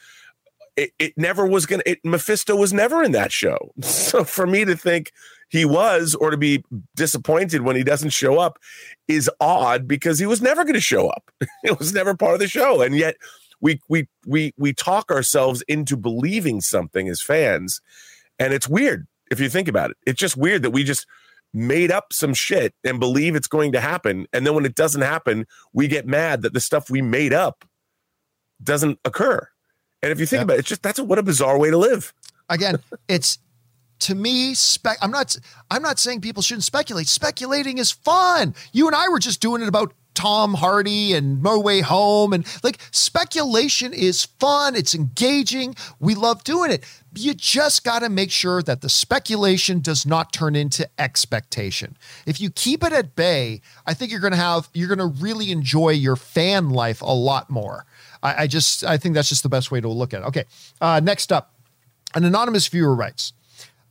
it, 0.77 0.91
it 0.99 1.15
never 1.17 1.47
was 1.47 1.67
gonna 1.67 1.83
it 1.87 2.05
Mephisto 2.05 2.55
was 2.55 2.73
never 2.73 3.03
in 3.03 3.13
that 3.13 3.33
show. 3.33 3.73
So 3.83 4.25
for 4.25 4.47
me 4.47 4.65
to 4.65 4.77
think 4.77 5.13
he 5.49 5.65
was 5.65 6.15
or 6.15 6.31
to 6.31 6.37
be 6.37 6.65
disappointed 6.95 7.63
when 7.63 7.77
he 7.77 7.85
doesn't 7.85 8.11
show 8.11 8.39
up 8.39 8.59
is 9.09 9.31
odd 9.41 9.87
because 9.87 10.19
he 10.19 10.27
was 10.27 10.43
never 10.43 10.65
going 10.65 10.75
to 10.75 10.81
show 10.81 11.09
up. 11.09 11.31
it 11.65 11.79
was 11.79 11.93
never 11.93 12.15
part 12.15 12.35
of 12.35 12.41
the 12.41 12.49
show. 12.49 12.83
And 12.83 12.97
yet 12.97 13.17
we 13.61 13.81
we 13.89 14.09
we 14.27 14.53
we 14.59 14.73
talk 14.73 15.11
ourselves 15.11 15.63
into 15.63 15.97
believing 15.97 16.61
something 16.61 17.09
as 17.09 17.23
fans. 17.23 17.81
And 18.39 18.53
it's 18.53 18.69
weird 18.69 19.07
if 19.31 19.41
you 19.41 19.49
think 19.49 19.69
about 19.69 19.91
it. 19.91 19.97
It's 20.07 20.21
just 20.21 20.37
weird 20.37 20.63
that 20.63 20.71
we 20.71 20.85
just 20.85 21.07
made 21.55 21.91
up 21.91 22.13
some 22.13 22.35
shit 22.35 22.75
and 22.85 23.01
believe 23.01 23.35
it's 23.35 23.49
going 23.49 23.73
to 23.73 23.81
happen. 23.81 24.27
And 24.33 24.47
then 24.47 24.55
when 24.55 24.67
it 24.67 24.75
doesn't 24.75 25.03
happen, 25.03 25.47
we 25.73 25.89
get 25.89 26.07
mad 26.07 26.43
that 26.43 26.53
the 26.53 26.61
stuff 26.61 26.91
we 26.91 27.01
made 27.01 27.33
up 27.33 27.65
doesn't 28.63 28.99
occur. 29.05 29.49
And 30.03 30.13
if 30.13 30.21
you 30.21 30.27
think 30.27 30.41
yep. 30.41 30.45
about 30.45 30.55
it, 30.55 30.61
it's 30.61 30.69
just 30.69 30.83
that's 30.83 30.99
a, 30.99 31.05
what 31.05 31.19
a 31.19 31.23
bizarre 31.23 31.59
way 31.59 31.71
to 31.71 31.79
live. 31.79 32.13
Again, 32.49 32.79
it's 33.09 33.39
to 34.01 34.15
me. 34.15 34.55
I'm 35.01 35.11
not. 35.11 35.37
I'm 35.71 35.83
not 35.83 35.99
saying 35.99 36.21
people 36.21 36.43
shouldn't 36.43 36.65
speculate. 36.65 37.09
Speculating 37.09 37.79
is 37.79 37.91
fun. 37.91 38.55
You 38.73 38.87
and 38.87 38.97
I 38.97 39.09
were 39.09 39.19
just 39.19 39.41
doing 39.41 39.63
it 39.63 39.69
about 39.69 39.93
Tom 40.17 40.55
Hardy 40.55 41.13
and 41.13 41.43
No 41.43 41.61
Way 41.61 41.83
Home, 41.83 42.33
and 42.33 42.45
like 42.65 42.79
speculation 42.91 43.93
is 43.93 44.25
fun. 44.25 44.75
It's 44.75 44.95
engaging. 44.95 45.77
We 46.01 46.15
love 46.15 46.43
doing 46.43 46.73
it. 46.73 46.85
You 47.15 47.35
just 47.35 47.85
got 47.85 48.01
to 48.01 48.09
make 48.09 48.31
sure 48.31 48.63
that 48.63 48.81
the 48.81 48.89
speculation 48.89 49.81
does 49.81 50.05
not 50.05 50.33
turn 50.33 50.57
into 50.57 50.89
expectation. 50.99 51.97
If 52.27 52.41
you 52.41 52.51
keep 52.51 52.83
it 52.83 52.93
at 52.93 53.15
bay, 53.15 53.61
I 53.87 53.95
think 53.95 54.11
you're 54.11 54.21
going 54.21 54.33
to 54.33 54.39
have. 54.39 54.69
You're 54.73 54.89
going 54.89 54.99
to 54.99 55.23
really 55.23 55.53
enjoy 55.53 55.91
your 55.91 56.17
fan 56.17 56.71
life 56.71 57.03
a 57.03 57.15
lot 57.15 57.51
more. 57.51 57.85
I, 58.23 58.43
I, 58.43 58.47
just. 58.47 58.85
I 58.85 58.97
think 58.97 59.15
that's 59.15 59.29
just 59.29 59.43
the 59.43 59.49
best 59.49 59.71
way 59.71 59.81
to 59.81 59.89
look 59.89 60.15
at 60.15 60.23
it. 60.23 60.27
Okay. 60.27 60.45
Uh, 60.81 61.01
next 61.03 61.31
up, 61.31 61.55
an 62.15 62.25
anonymous 62.25 62.67
viewer 62.69 62.95
writes. 62.95 63.35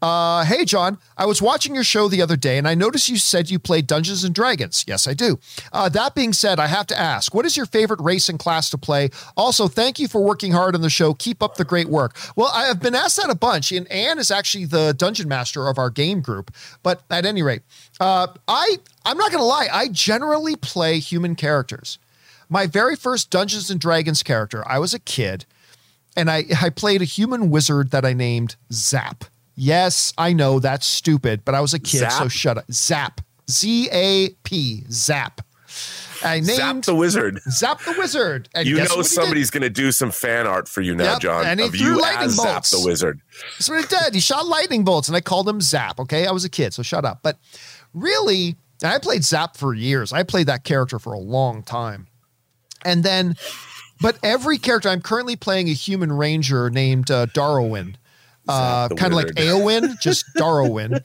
Uh, 0.01 0.43
hey, 0.45 0.65
John, 0.65 0.99
I 1.17 1.26
was 1.26 1.41
watching 1.41 1.73
your 1.73 1.84
show 1.84 2.07
the 2.07 2.22
other 2.22 2.35
day 2.35 2.57
and 2.57 2.67
I 2.67 2.76
noticed 2.76 3.09
you 3.09 3.17
said 3.17 3.49
you 3.49 3.57
played 3.57 3.88
Dungeons 3.88 4.23
and 4.23 4.35
Dragons. 4.35 4.84
Yes, 4.88 5.07
I 5.07 5.13
do. 5.13 5.39
Uh, 5.72 5.89
that 5.89 6.13
being 6.13 6.34
said, 6.34 6.59
I 6.59 6.67
have 6.67 6.85
to 6.88 6.99
ask, 6.99 7.34
what 7.34 7.45
is 7.45 7.57
your 7.57 7.65
favorite 7.65 8.01
race 8.01 8.30
and 8.30 8.38
class 8.38 8.69
to 8.69 8.77
play? 8.77 9.09
Also, 9.35 9.67
thank 9.67 9.97
you 9.97 10.07
for 10.07 10.22
working 10.22 10.51
hard 10.51 10.76
on 10.76 10.81
the 10.81 10.89
show. 10.89 11.13
Keep 11.13 11.41
up 11.41 11.55
the 11.55 11.65
great 11.65 11.88
work. 11.88 12.17
Well, 12.35 12.51
I 12.53 12.65
have 12.65 12.81
been 12.81 12.93
asked 12.93 13.17
that 13.17 13.30
a 13.30 13.35
bunch, 13.35 13.72
and 13.72 13.89
Anne 13.91 14.19
is 14.19 14.30
actually 14.30 14.65
the 14.65 14.93
dungeon 14.93 15.27
master 15.27 15.67
of 15.67 15.77
our 15.77 15.89
game 15.89 16.22
group. 16.22 16.53
But 16.84 17.01
at 17.09 17.26
any 17.26 17.41
rate, 17.41 17.61
uh, 17.99 18.27
I 18.47 18.77
I'm 19.05 19.17
not 19.17 19.31
going 19.31 19.41
to 19.41 19.45
lie, 19.45 19.69
I 19.72 19.88
generally 19.88 20.55
play 20.55 20.99
human 20.99 21.35
characters. 21.35 21.97
My 22.49 22.67
very 22.67 22.95
first 22.95 23.30
Dungeons 23.30 23.72
and 23.72 23.80
Dragons 23.80 24.23
character, 24.23 24.63
I 24.67 24.77
was 24.77 24.93
a 24.93 24.99
kid, 24.99 25.45
and 26.15 26.30
I, 26.30 26.45
I 26.61 26.69
played 26.69 27.01
a 27.01 27.05
human 27.05 27.49
wizard 27.49 27.91
that 27.91 28.05
I 28.05 28.13
named 28.13 28.55
Zap. 28.72 29.26
Yes, 29.56 30.14
I 30.18 30.34
know 30.34 30.60
that's 30.60 30.86
stupid, 30.86 31.45
but 31.45 31.56
I 31.56 31.61
was 31.61 31.73
a 31.73 31.80
kid, 31.80 31.99
Zap? 31.99 32.11
so 32.11 32.27
shut 32.27 32.57
up. 32.57 32.65
Zap. 32.72 33.22
Z 33.49 33.90
A 33.91 34.30
P. 34.44 34.84
Zap. 34.91 35.41
I 36.23 36.40
named 36.40 36.48
Zap 36.48 36.82
the 36.84 36.95
Wizard. 36.95 37.40
Zap 37.49 37.82
the 37.82 37.94
Wizard. 37.98 38.49
And 38.56 38.68
you 38.68 38.77
know 38.77 39.02
somebody's 39.02 39.52
going 39.52 39.64
to 39.64 39.69
do 39.69 39.91
some 39.91 40.11
fan 40.11 40.48
art 40.48 40.68
for 40.68 40.82
you 40.82 40.95
now, 40.95 41.14
yep, 41.14 41.22
John. 41.22 41.45
And 41.45 41.60
he 41.60 41.68
of 41.68 41.73
threw 41.73 41.94
you 41.95 42.02
lightning 42.02 42.30
as 42.30 42.36
bolts. 42.38 42.69
Zap 42.69 42.80
the 42.80 42.86
Wizard. 42.86 43.22
That's 43.53 43.69
what 43.69 43.82
he 43.82 43.88
did. 43.88 44.14
He 44.15 44.19
shot 44.19 44.48
lightning 44.48 44.84
bolts, 44.84 45.07
and 45.07 45.15
I 45.15 45.22
called 45.22 45.48
him 45.48 45.61
Zap. 45.61 45.99
Okay, 45.99 46.26
I 46.26 46.32
was 46.32 46.44
a 46.44 46.49
kid, 46.49 46.73
so 46.73 46.84
shut 46.84 47.06
up. 47.06 47.19
But 47.22 47.38
really, 47.94 48.56
I 48.84 48.98
played 48.99 49.23
Zap 49.23 49.57
for 49.57 49.73
years. 49.73 50.11
I 50.11 50.23
played 50.23 50.48
that 50.48 50.64
character 50.64 50.99
for 50.99 51.14
a 51.14 51.19
long 51.19 51.64
time, 51.64 52.07
and 52.84 53.03
then, 53.03 53.36
but 54.02 54.18
every 54.23 54.57
character 54.57 54.90
I'm 54.90 55.02
currently 55.02 55.36
playing 55.36 55.69
a 55.69 55.73
human 55.73 56.11
ranger 56.11 56.69
named 56.69 57.11
uh, 57.11 57.27
Darwin 57.27 57.98
uh, 58.47 58.89
kind 58.89 59.13
of 59.13 59.17
like 59.17 59.27
Eowyn, 59.27 59.99
just 60.01 60.26
Darwin. 60.35 60.99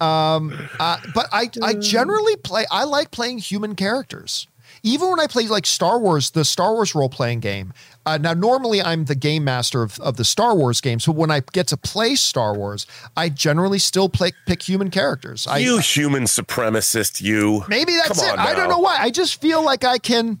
um, 0.00 0.68
uh, 0.80 0.98
but 1.14 1.28
I, 1.32 1.50
I 1.62 1.74
generally 1.74 2.36
play. 2.36 2.64
I 2.70 2.84
like 2.84 3.10
playing 3.10 3.38
human 3.38 3.74
characters. 3.74 4.48
Even 4.82 5.10
when 5.10 5.18
I 5.18 5.26
play 5.26 5.48
like 5.48 5.66
Star 5.66 5.98
Wars, 5.98 6.30
the 6.30 6.44
Star 6.44 6.72
Wars 6.72 6.94
role 6.94 7.08
playing 7.08 7.40
game. 7.40 7.72
Uh, 8.04 8.18
now, 8.18 8.34
normally 8.34 8.80
I'm 8.80 9.06
the 9.06 9.16
game 9.16 9.42
master 9.42 9.82
of, 9.82 9.98
of 9.98 10.16
the 10.16 10.24
Star 10.24 10.54
Wars 10.54 10.80
games, 10.80 11.06
but 11.06 11.16
when 11.16 11.30
I 11.30 11.40
get 11.52 11.66
to 11.68 11.76
play 11.76 12.14
Star 12.14 12.54
Wars, 12.54 12.86
I 13.16 13.28
generally 13.28 13.80
still 13.80 14.08
play, 14.08 14.32
pick 14.46 14.62
human 14.62 14.90
characters. 14.90 15.46
I, 15.46 15.58
you 15.58 15.78
human 15.78 16.24
supremacist, 16.24 17.20
you. 17.20 17.64
Maybe 17.68 17.96
that's 17.96 18.22
it. 18.22 18.38
I 18.38 18.54
don't 18.54 18.68
know 18.68 18.78
why. 18.78 18.98
I 19.00 19.10
just 19.10 19.40
feel 19.40 19.64
like 19.64 19.82
I 19.82 19.98
can 19.98 20.40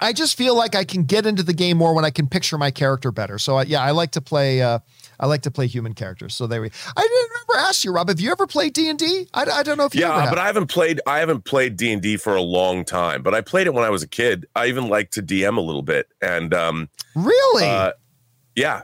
I 0.00 0.12
just 0.12 0.36
feel 0.36 0.56
like 0.56 0.74
I 0.74 0.84
can 0.84 1.04
get 1.04 1.24
into 1.24 1.42
the 1.42 1.52
game 1.52 1.78
more 1.78 1.94
when 1.94 2.04
I 2.04 2.10
can 2.10 2.26
picture 2.26 2.58
my 2.58 2.70
character 2.70 3.12
better. 3.12 3.38
So 3.38 3.58
uh, 3.58 3.64
yeah, 3.66 3.82
I 3.82 3.92
like 3.92 4.12
to 4.12 4.20
play. 4.20 4.60
Uh, 4.60 4.80
I 5.20 5.26
like 5.26 5.42
to 5.42 5.50
play 5.50 5.66
human 5.66 5.94
characters. 5.94 6.34
So 6.34 6.46
there 6.46 6.60
we. 6.60 6.70
I 6.96 7.00
didn't 7.00 7.30
ever 7.42 7.66
ask 7.66 7.84
you, 7.84 7.92
Rob. 7.92 8.08
Have 8.08 8.20
you 8.20 8.30
ever 8.30 8.46
played 8.46 8.72
D 8.72 8.88
and 8.88 9.00
I, 9.34 9.44
I 9.44 9.62
don't 9.62 9.78
know 9.78 9.84
if 9.84 9.94
you. 9.94 10.02
Yeah, 10.02 10.28
but 10.28 10.38
I 10.38 10.46
haven't 10.46 10.68
played. 10.68 11.00
I 11.06 11.18
haven't 11.18 11.44
played 11.44 11.76
D 11.76 11.92
and 11.92 12.02
D 12.02 12.16
for 12.16 12.34
a 12.34 12.42
long 12.42 12.84
time. 12.84 13.22
But 13.22 13.34
I 13.34 13.40
played 13.40 13.66
it 13.66 13.74
when 13.74 13.84
I 13.84 13.90
was 13.90 14.02
a 14.02 14.08
kid. 14.08 14.46
I 14.54 14.66
even 14.66 14.88
like 14.88 15.10
to 15.12 15.22
DM 15.22 15.56
a 15.56 15.60
little 15.60 15.82
bit. 15.82 16.08
And 16.22 16.54
um, 16.54 16.88
really, 17.14 17.66
uh, 17.66 17.92
yeah, 18.54 18.82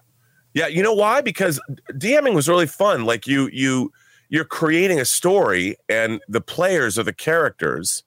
yeah. 0.54 0.66
You 0.66 0.82
know 0.82 0.94
why? 0.94 1.20
Because 1.20 1.60
DMing 1.92 2.34
was 2.34 2.48
really 2.48 2.66
fun. 2.66 3.04
Like 3.04 3.26
you, 3.26 3.48
you, 3.52 3.92
you're 4.28 4.44
creating 4.44 5.00
a 5.00 5.04
story, 5.04 5.76
and 5.88 6.20
the 6.28 6.40
players 6.40 6.98
are 6.98 7.04
the 7.04 7.12
characters 7.12 8.04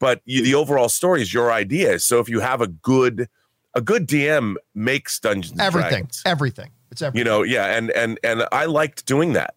but 0.00 0.20
you, 0.26 0.42
the 0.42 0.54
overall 0.54 0.90
story 0.90 1.22
is 1.22 1.32
your 1.32 1.50
idea. 1.50 1.98
So 1.98 2.18
if 2.18 2.28
you 2.28 2.40
have 2.40 2.60
a 2.60 2.66
good 2.66 3.28
a 3.74 3.80
good 3.80 4.06
DM 4.06 4.54
makes 4.74 5.18
Dungeons 5.18 5.58
everything, 5.58 5.90
Dragons. 5.90 6.22
everything. 6.24 6.70
It's 6.94 7.02
everything. 7.02 7.18
You 7.18 7.24
know, 7.24 7.42
yeah, 7.42 7.76
and 7.76 7.90
and 7.90 8.20
and 8.22 8.46
I 8.52 8.66
liked 8.66 9.04
doing 9.04 9.32
that. 9.32 9.56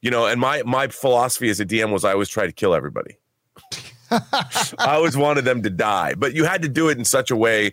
You 0.00 0.10
know, 0.10 0.26
and 0.26 0.40
my 0.40 0.64
my 0.64 0.88
philosophy 0.88 1.48
as 1.48 1.60
a 1.60 1.64
DM 1.64 1.92
was 1.92 2.04
I 2.04 2.12
always 2.12 2.28
try 2.28 2.44
to 2.44 2.52
kill 2.52 2.74
everybody. 2.74 3.18
I 4.10 4.96
always 4.96 5.16
wanted 5.16 5.44
them 5.44 5.62
to 5.62 5.70
die, 5.70 6.14
but 6.14 6.34
you 6.34 6.44
had 6.44 6.62
to 6.62 6.68
do 6.68 6.88
it 6.88 6.98
in 6.98 7.04
such 7.04 7.30
a 7.30 7.36
way 7.36 7.72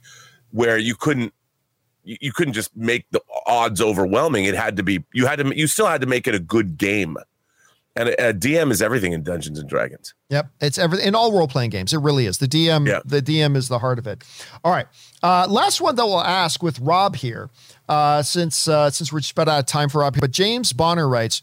where 0.52 0.78
you 0.78 0.94
couldn't 0.94 1.34
you 2.04 2.32
couldn't 2.32 2.54
just 2.54 2.76
make 2.78 3.08
the 3.10 3.22
odds 3.48 3.82
overwhelming. 3.82 4.46
It 4.46 4.54
had 4.54 4.78
to 4.78 4.84
be 4.84 5.04
you 5.12 5.26
had 5.26 5.40
to 5.40 5.58
you 5.58 5.66
still 5.66 5.88
had 5.88 6.02
to 6.02 6.08
make 6.08 6.28
it 6.28 6.36
a 6.36 6.40
good 6.40 6.78
game. 6.78 7.18
And 7.96 8.10
a, 8.10 8.30
a, 8.30 8.34
DM 8.34 8.72
is 8.72 8.84
everything 8.84 9.14
in 9.14 9.24
Dungeons 9.24 9.58
and 9.58 9.68
Dragons. 9.68 10.14
Yep, 10.30 10.52
it's 10.62 10.78
everything 10.78 11.08
in 11.08 11.16
all 11.16 11.34
role 11.34 11.48
playing 11.48 11.72
games. 11.72 11.92
It 11.92 11.98
really 11.98 12.28
is. 12.28 12.38
The 12.38 12.48
DM, 12.48 12.88
yeah. 12.88 13.00
the 13.04 13.20
DM 13.22 13.58
is 13.58 13.68
the 13.68 13.80
heart 13.80 13.98
of 13.98 14.06
it. 14.06 14.24
All 14.64 14.72
right, 14.72 14.86
uh, 15.24 15.48
last 15.50 15.82
one 15.82 15.96
that 15.96 16.06
we'll 16.06 16.22
ask 16.22 16.62
with 16.62 16.80
Rob 16.80 17.16
here, 17.16 17.50
uh, 17.90 18.22
since 18.22 18.68
uh, 18.68 18.90
since 18.92 19.12
we're 19.12 19.20
just 19.20 19.32
about 19.32 19.50
out 19.50 19.60
of 19.60 19.66
time 19.66 19.90
for 19.90 20.00
Rob 20.02 20.16
here. 20.16 20.22
But 20.22 20.32
James 20.32 20.72
Bonner 20.72 21.10
writes, 21.10 21.42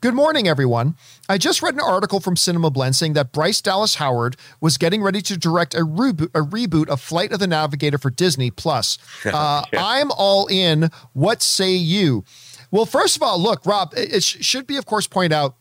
"Good 0.00 0.14
morning, 0.14 0.46
everyone. 0.46 0.94
I 1.28 1.36
just 1.36 1.60
read 1.60 1.74
an 1.74 1.80
article 1.80 2.20
from 2.20 2.36
Cinema 2.36 2.70
Blend 2.70 2.96
saying 2.96 3.14
that 3.14 3.32
Bryce 3.32 3.60
Dallas 3.60 3.96
Howard 3.96 4.36
was 4.60 4.78
getting 4.78 5.02
ready 5.02 5.20
to 5.22 5.36
direct 5.36 5.74
a 5.74 5.80
reboot, 5.80 6.30
a 6.34 6.40
reboot 6.40 6.88
of 6.88 7.00
Flight 7.00 7.32
of 7.32 7.40
the 7.40 7.48
Navigator 7.48 7.98
for 7.98 8.10
Disney 8.10 8.50
Plus. 8.50 8.96
Uh, 9.28 9.62
yeah. 9.72 9.84
I'm 9.84 10.10
all 10.12 10.46
in. 10.46 10.90
What 11.12 11.42
say 11.42 11.72
you?" 11.72 12.24
Well, 12.70 12.86
first 12.86 13.16
of 13.16 13.22
all, 13.22 13.40
look, 13.40 13.64
Rob, 13.66 13.92
it, 13.96 14.14
it 14.14 14.22
should 14.22 14.66
be, 14.66 14.76
of 14.76 14.86
course, 14.86 15.06
point 15.06 15.32
out 15.32 15.54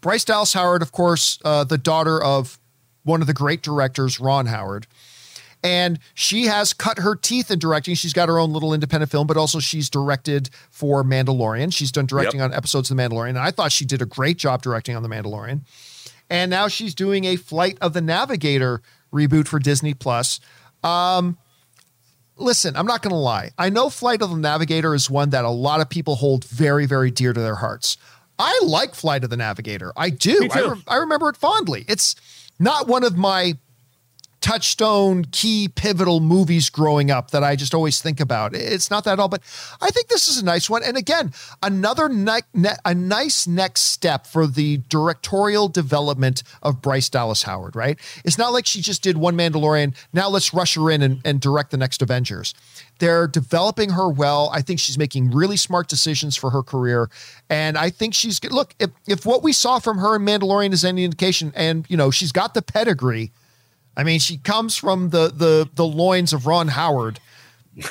Bryce 0.00 0.24
Dallas 0.24 0.52
Howard, 0.52 0.82
of 0.82 0.92
course, 0.92 1.38
uh, 1.44 1.64
the 1.64 1.78
daughter 1.78 2.22
of 2.22 2.58
one 3.04 3.20
of 3.20 3.26
the 3.26 3.34
great 3.34 3.62
directors, 3.62 4.20
Ron 4.20 4.46
Howard. 4.46 4.86
And 5.64 5.98
she 6.12 6.44
has 6.44 6.74
cut 6.74 6.98
her 6.98 7.16
teeth 7.16 7.50
in 7.50 7.58
directing. 7.58 7.94
She's 7.94 8.12
got 8.12 8.28
her 8.28 8.38
own 8.38 8.52
little 8.52 8.74
independent 8.74 9.10
film, 9.10 9.26
but 9.26 9.38
also 9.38 9.58
she's 9.58 9.88
directed 9.88 10.50
for 10.70 11.02
Mandalorian. 11.02 11.72
She's 11.72 11.90
done 11.90 12.04
directing 12.04 12.40
yep. 12.40 12.50
on 12.50 12.54
episodes 12.54 12.90
of 12.90 12.96
The 12.96 13.02
Mandalorian. 13.02 13.30
And 13.30 13.38
I 13.38 13.50
thought 13.50 13.72
she 13.72 13.86
did 13.86 14.02
a 14.02 14.06
great 14.06 14.36
job 14.36 14.60
directing 14.60 14.94
on 14.94 15.02
The 15.02 15.08
Mandalorian. 15.08 15.62
And 16.28 16.50
now 16.50 16.68
she's 16.68 16.94
doing 16.94 17.24
a 17.24 17.36
Flight 17.36 17.78
of 17.80 17.94
the 17.94 18.02
Navigator 18.02 18.82
reboot 19.10 19.48
for 19.48 19.58
Disney 19.58 19.94
Plus. 19.94 20.38
Um, 20.82 21.38
listen, 22.36 22.76
I'm 22.76 22.86
not 22.86 23.00
going 23.00 23.12
to 23.12 23.16
lie. 23.16 23.50
I 23.56 23.70
know 23.70 23.88
Flight 23.88 24.20
of 24.20 24.30
the 24.30 24.36
Navigator 24.36 24.94
is 24.94 25.08
one 25.08 25.30
that 25.30 25.46
a 25.46 25.50
lot 25.50 25.80
of 25.80 25.88
people 25.88 26.16
hold 26.16 26.44
very, 26.44 26.84
very 26.84 27.10
dear 27.10 27.32
to 27.32 27.40
their 27.40 27.56
hearts. 27.56 27.96
I 28.38 28.60
like 28.64 28.94
Flight 28.94 29.24
of 29.24 29.30
the 29.30 29.36
Navigator. 29.36 29.92
I 29.96 30.10
do. 30.10 30.48
I, 30.52 30.60
re- 30.60 30.82
I 30.88 30.96
remember 30.96 31.30
it 31.30 31.36
fondly. 31.36 31.86
It's 31.88 32.16
not 32.58 32.86
one 32.86 33.04
of 33.04 33.16
my 33.16 33.56
touchstone 34.44 35.24
key 35.32 35.68
pivotal 35.68 36.20
movies 36.20 36.68
growing 36.68 37.10
up 37.10 37.30
that 37.30 37.42
I 37.42 37.56
just 37.56 37.72
always 37.72 38.02
think 38.02 38.20
about. 38.20 38.54
It's 38.54 38.90
not 38.90 39.04
that 39.04 39.14
at 39.14 39.18
all, 39.18 39.28
but 39.28 39.40
I 39.80 39.88
think 39.88 40.08
this 40.08 40.28
is 40.28 40.36
a 40.36 40.44
nice 40.44 40.68
one. 40.68 40.82
And 40.82 40.98
again, 40.98 41.32
another 41.62 42.10
ne- 42.10 42.42
a 42.84 42.94
nice 42.94 43.46
next 43.46 43.80
step 43.84 44.26
for 44.26 44.46
the 44.46 44.82
directorial 44.90 45.68
development 45.68 46.42
of 46.62 46.82
Bryce 46.82 47.08
Dallas 47.08 47.44
Howard, 47.44 47.74
right? 47.74 47.98
It's 48.22 48.36
not 48.36 48.52
like 48.52 48.66
she 48.66 48.82
just 48.82 49.02
did 49.02 49.16
one 49.16 49.34
Mandalorian. 49.34 49.96
Now 50.12 50.28
let's 50.28 50.52
rush 50.52 50.74
her 50.74 50.90
in 50.90 51.00
and, 51.00 51.22
and 51.24 51.40
direct 51.40 51.70
the 51.70 51.78
next 51.78 52.02
Avengers. 52.02 52.52
They're 52.98 53.26
developing 53.26 53.90
her 53.90 54.10
well. 54.10 54.50
I 54.52 54.60
think 54.60 54.78
she's 54.78 54.98
making 54.98 55.30
really 55.30 55.56
smart 55.56 55.88
decisions 55.88 56.36
for 56.36 56.50
her 56.50 56.62
career. 56.62 57.08
And 57.48 57.78
I 57.78 57.88
think 57.88 58.12
she's 58.12 58.40
good. 58.40 58.52
look, 58.52 58.74
if, 58.78 58.90
if 59.06 59.24
what 59.24 59.42
we 59.42 59.54
saw 59.54 59.78
from 59.78 59.96
her 59.96 60.16
in 60.16 60.22
Mandalorian 60.22 60.74
is 60.74 60.84
any 60.84 61.02
indication, 61.02 61.50
and 61.56 61.86
you 61.88 61.96
know, 61.96 62.10
she's 62.10 62.30
got 62.30 62.52
the 62.52 62.60
pedigree 62.60 63.32
I 63.96 64.04
mean, 64.04 64.20
she 64.20 64.38
comes 64.38 64.76
from 64.76 65.10
the 65.10 65.28
the 65.28 65.68
the 65.74 65.86
loins 65.86 66.32
of 66.32 66.46
Ron 66.46 66.68
Howard. 66.68 67.20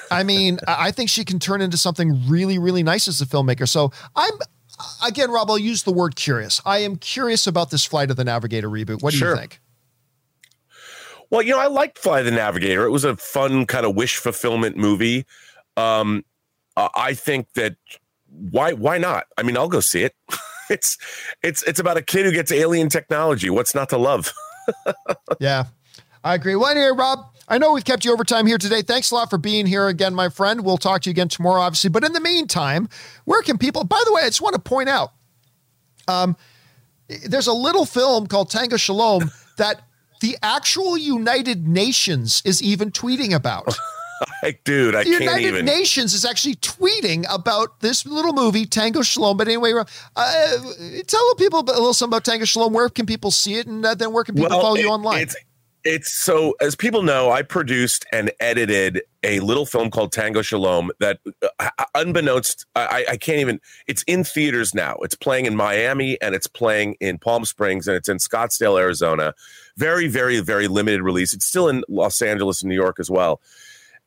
I 0.09 0.23
mean, 0.23 0.59
I 0.67 0.91
think 0.91 1.09
she 1.09 1.25
can 1.25 1.39
turn 1.39 1.61
into 1.61 1.77
something 1.77 2.27
really, 2.27 2.57
really 2.57 2.83
nice 2.83 3.07
as 3.07 3.19
a 3.21 3.25
filmmaker. 3.25 3.67
So 3.67 3.91
I'm 4.15 4.33
again, 5.05 5.29
Rob, 5.29 5.49
I'll 5.49 5.57
use 5.57 5.83
the 5.83 5.91
word 5.91 6.15
curious. 6.15 6.61
I 6.65 6.79
am 6.79 6.95
curious 6.95 7.47
about 7.47 7.69
this 7.69 7.85
Flight 7.85 8.09
of 8.09 8.17
the 8.17 8.23
Navigator 8.23 8.69
reboot. 8.69 9.01
What 9.01 9.11
do 9.11 9.17
sure. 9.17 9.31
you 9.31 9.37
think? 9.37 9.59
Well, 11.29 11.41
you 11.41 11.51
know, 11.51 11.59
I 11.59 11.67
liked 11.67 11.97
Fly 11.97 12.21
the 12.21 12.31
Navigator. 12.31 12.85
It 12.85 12.91
was 12.91 13.03
a 13.03 13.17
fun 13.17 13.65
kind 13.65 13.85
of 13.85 13.95
wish 13.95 14.17
fulfillment 14.17 14.77
movie. 14.77 15.25
Um, 15.75 16.23
I 16.77 17.13
think 17.13 17.51
that 17.53 17.75
why 18.29 18.73
why 18.73 18.97
not? 18.97 19.25
I 19.37 19.43
mean, 19.43 19.57
I'll 19.57 19.67
go 19.67 19.79
see 19.79 20.03
it. 20.03 20.15
it's 20.69 20.97
it's 21.41 21.63
it's 21.63 21.79
about 21.79 21.97
a 21.97 22.01
kid 22.01 22.25
who 22.25 22.31
gets 22.31 22.51
alien 22.51 22.89
technology. 22.89 23.49
What's 23.49 23.75
not 23.75 23.89
to 23.89 23.97
love? 23.97 24.31
yeah. 25.39 25.65
I 26.23 26.35
agree. 26.35 26.55
Well, 26.55 26.69
anyway, 26.69 26.91
Rob, 26.95 27.33
I 27.47 27.57
know 27.57 27.73
we've 27.73 27.83
kept 27.83 28.05
you 28.05 28.13
over 28.13 28.23
time 28.23 28.47
here 28.47 28.57
today. 28.57 28.81
Thanks 28.81 29.11
a 29.11 29.15
lot 29.15 29.29
for 29.29 29.37
being 29.37 29.65
here 29.65 29.87
again, 29.87 30.13
my 30.13 30.29
friend. 30.29 30.63
We'll 30.63 30.77
talk 30.77 31.01
to 31.01 31.09
you 31.09 31.11
again 31.11 31.27
tomorrow, 31.27 31.61
obviously. 31.61 31.89
But 31.89 32.03
in 32.03 32.13
the 32.13 32.21
meantime, 32.21 32.87
where 33.25 33.41
can 33.41 33.57
people? 33.57 33.83
By 33.83 34.01
the 34.05 34.13
way, 34.13 34.21
I 34.21 34.27
just 34.27 34.41
want 34.41 34.55
to 34.55 34.61
point 34.61 34.89
out, 34.89 35.11
um, 36.07 36.37
there's 37.25 37.47
a 37.47 37.53
little 37.53 37.85
film 37.85 38.27
called 38.27 38.49
Tango 38.49 38.77
Shalom 38.77 39.29
that 39.57 39.81
the 40.21 40.37
actual 40.41 40.97
United 40.97 41.67
Nations 41.67 42.41
is 42.45 42.63
even 42.63 42.91
tweeting 42.91 43.35
about. 43.35 43.77
like, 44.43 44.63
dude, 44.63 44.95
I 44.95 45.03
the 45.03 45.09
can't 45.09 45.23
United 45.23 45.47
even. 45.47 45.65
Nations 45.65 46.13
is 46.13 46.23
actually 46.23 46.55
tweeting 46.55 47.25
about 47.29 47.81
this 47.81 48.05
little 48.05 48.31
movie, 48.31 48.65
Tango 48.65 49.01
Shalom. 49.01 49.35
But 49.35 49.49
anyway, 49.49 49.73
uh, 50.15 50.57
tell 51.07 51.35
people 51.35 51.59
a 51.59 51.63
little 51.63 51.93
something 51.93 52.13
about 52.15 52.23
Tango 52.23 52.45
Shalom. 52.45 52.71
Where 52.71 52.87
can 52.87 53.05
people 53.05 53.31
see 53.31 53.55
it, 53.55 53.67
and 53.67 53.85
uh, 53.85 53.95
then 53.95 54.13
where 54.13 54.23
can 54.23 54.35
people 54.35 54.49
well, 54.49 54.61
follow 54.61 54.75
it, 54.75 54.81
you 54.81 54.89
online? 54.89 55.27
It's 55.85 56.11
so, 56.11 56.55
as 56.61 56.75
people 56.75 57.03
know, 57.03 57.31
I 57.31 57.41
produced 57.41 58.05
and 58.11 58.31
edited 58.39 59.01
a 59.21 59.41
little 59.41 59.65
film 59.65 59.89
called 59.89 60.13
Tango 60.13 60.41
Shalom 60.41 60.91
that, 60.99 61.19
uh, 61.59 61.69
unbeknownst, 61.93 62.65
I, 62.75 63.05
I, 63.09 63.17
can't 63.17 63.39
even. 63.39 63.59
It's 63.87 64.03
in 64.03 64.23
theaters 64.23 64.73
now. 64.73 64.95
It's 65.01 65.15
playing 65.15 65.45
in 65.45 65.55
Miami 65.57 66.19
and 66.21 66.35
it's 66.35 66.47
playing 66.47 66.95
in 67.01 67.17
Palm 67.17 67.43
Springs 67.43 67.87
and 67.87 67.97
it's 67.97 68.07
in 68.07 68.17
Scottsdale, 68.17 68.79
Arizona. 68.79 69.33
Very, 69.75 70.07
very, 70.07 70.39
very 70.39 70.67
limited 70.69 71.01
release. 71.01 71.33
It's 71.33 71.45
still 71.45 71.67
in 71.67 71.83
Los 71.89 72.21
Angeles 72.21 72.61
and 72.61 72.69
New 72.69 72.75
York 72.75 72.97
as 72.99 73.09
well, 73.09 73.41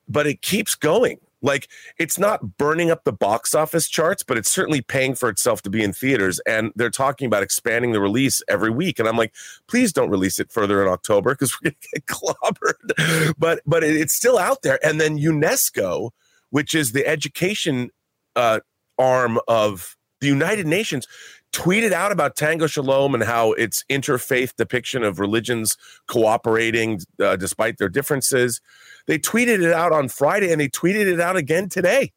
but 0.09 0.27
it 0.27 0.41
keeps 0.41 0.75
going. 0.75 1.19
Like 1.47 1.69
it's 1.97 2.19
not 2.19 2.59
burning 2.59 2.91
up 2.91 3.05
the 3.05 3.13
box 3.13 3.55
office 3.55 3.89
charts, 3.89 4.25
but 4.25 4.37
it's 4.37 4.51
certainly 4.51 4.83
paying 4.83 5.15
for 5.15 5.29
itself 5.29 5.63
to 5.63 5.71
be 5.71 5.83
in 5.83 5.93
theaters. 5.93 6.41
And 6.41 6.73
they're 6.75 6.91
talking 6.91 7.27
about 7.27 7.45
expanding 7.45 7.93
the 7.93 8.01
release 8.01 8.43
every 8.49 8.71
week. 8.71 8.99
And 8.99 9.09
I'm 9.09 9.17
like, 9.17 9.33
please 9.69 9.93
don't 9.93 10.11
release 10.11 10.41
it 10.41 10.51
further 10.51 10.83
in 10.83 10.89
October 10.89 11.35
because 11.35 11.57
we're 11.63 11.71
gonna 11.71 11.77
get 11.95 12.07
clobbered. 12.07 13.35
But 13.39 13.63
but 13.65 13.85
it's 13.85 14.13
still 14.13 14.39
out 14.39 14.63
there. 14.63 14.85
And 14.85 15.01
then 15.01 15.19
UNESCO, 15.19 16.11
which 16.51 16.75
is 16.75 16.91
the 16.91 17.07
education 17.07 17.91
uh, 18.35 18.61
arm 18.99 19.39
of 19.47 19.97
the 20.21 20.27
United 20.27 20.67
Nations, 20.67 21.07
tweeted 21.53 21.93
out 21.93 22.13
about 22.13 22.37
Tango 22.37 22.67
Shalom 22.67 23.15
and 23.15 23.23
how 23.23 23.53
its 23.53 23.85
interfaith 23.89 24.57
depiction 24.57 25.05
of 25.05 25.21
religions 25.21 25.77
cooperating 26.09 27.01
uh, 27.23 27.37
despite 27.37 27.79
their 27.79 27.89
differences. 27.89 28.61
They 29.07 29.19
tweeted 29.19 29.63
it 29.63 29.73
out 29.73 29.93
on 29.93 30.09
Friday 30.09 30.51
and 30.51 30.61
they 30.61 30.69
tweeted 30.69 31.07
it 31.07 31.21
out 31.21 31.37
again 31.37 31.69
today. 31.69 32.13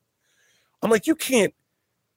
I'm 0.82 0.90
like, 0.90 1.08
you 1.08 1.16
can't, 1.16 1.54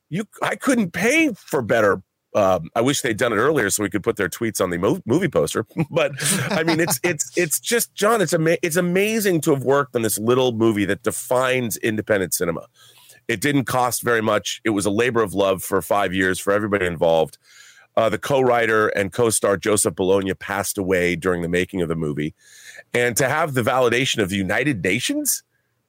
you, 0.09 0.25
I 0.43 0.57
couldn't 0.57 0.93
pay 0.93 1.33
for 1.35 1.63
better. 1.63 2.03
Um, 2.35 2.71
I 2.75 2.81
wish 2.81 3.03
they'd 3.03 3.17
done 3.17 3.33
it 3.33 3.37
earlier 3.37 3.69
so 3.69 3.83
we 3.83 3.91
could 3.91 4.03
put 4.03 4.17
their 4.17 4.29
tweets 4.29 4.61
on 4.61 4.71
the 4.71 5.03
movie 5.05 5.29
poster. 5.29 5.67
but 5.91 6.13
I 6.51 6.63
mean, 6.63 6.81
it's 6.81 6.99
it's 7.03 7.31
it's 7.37 7.61
just 7.61 7.95
John. 7.95 8.23
It's 8.23 8.33
ama- 8.33 8.57
it's 8.63 8.77
amazing 8.77 9.43
to 9.43 9.51
have 9.51 9.65
worked 9.65 9.95
on 9.95 10.01
this 10.01 10.19
little 10.19 10.53
movie 10.53 10.87
that 10.87 11.03
defines 11.03 11.77
independent 11.77 12.33
cinema. 12.33 12.69
It 13.29 13.41
didn't 13.41 13.65
cost 13.65 14.03
very 14.03 14.23
much. 14.23 14.63
It 14.65 14.71
was 14.71 14.87
a 14.87 14.91
labor 14.91 15.23
of 15.23 15.35
love 15.35 15.63
for 15.63 15.83
five 15.83 16.15
years 16.15 16.39
for 16.39 16.53
everybody 16.53 16.87
involved. 16.87 17.37
Uh, 17.97 18.09
the 18.09 18.19
co-writer 18.19 18.89
and 18.89 19.13
co-star 19.13 19.59
Joseph 19.59 19.95
Bologna 19.95 20.33
passed 20.33 20.79
away 20.79 21.15
during 21.15 21.43
the 21.43 21.49
making 21.49 21.83
of 21.83 21.89
the 21.89 21.95
movie, 21.95 22.35
and 22.95 23.17
to 23.17 23.29
have 23.29 23.55
the 23.55 23.63
validation 23.63 24.23
of 24.23 24.29
the 24.29 24.37
United 24.37 24.83
Nations 24.83 25.43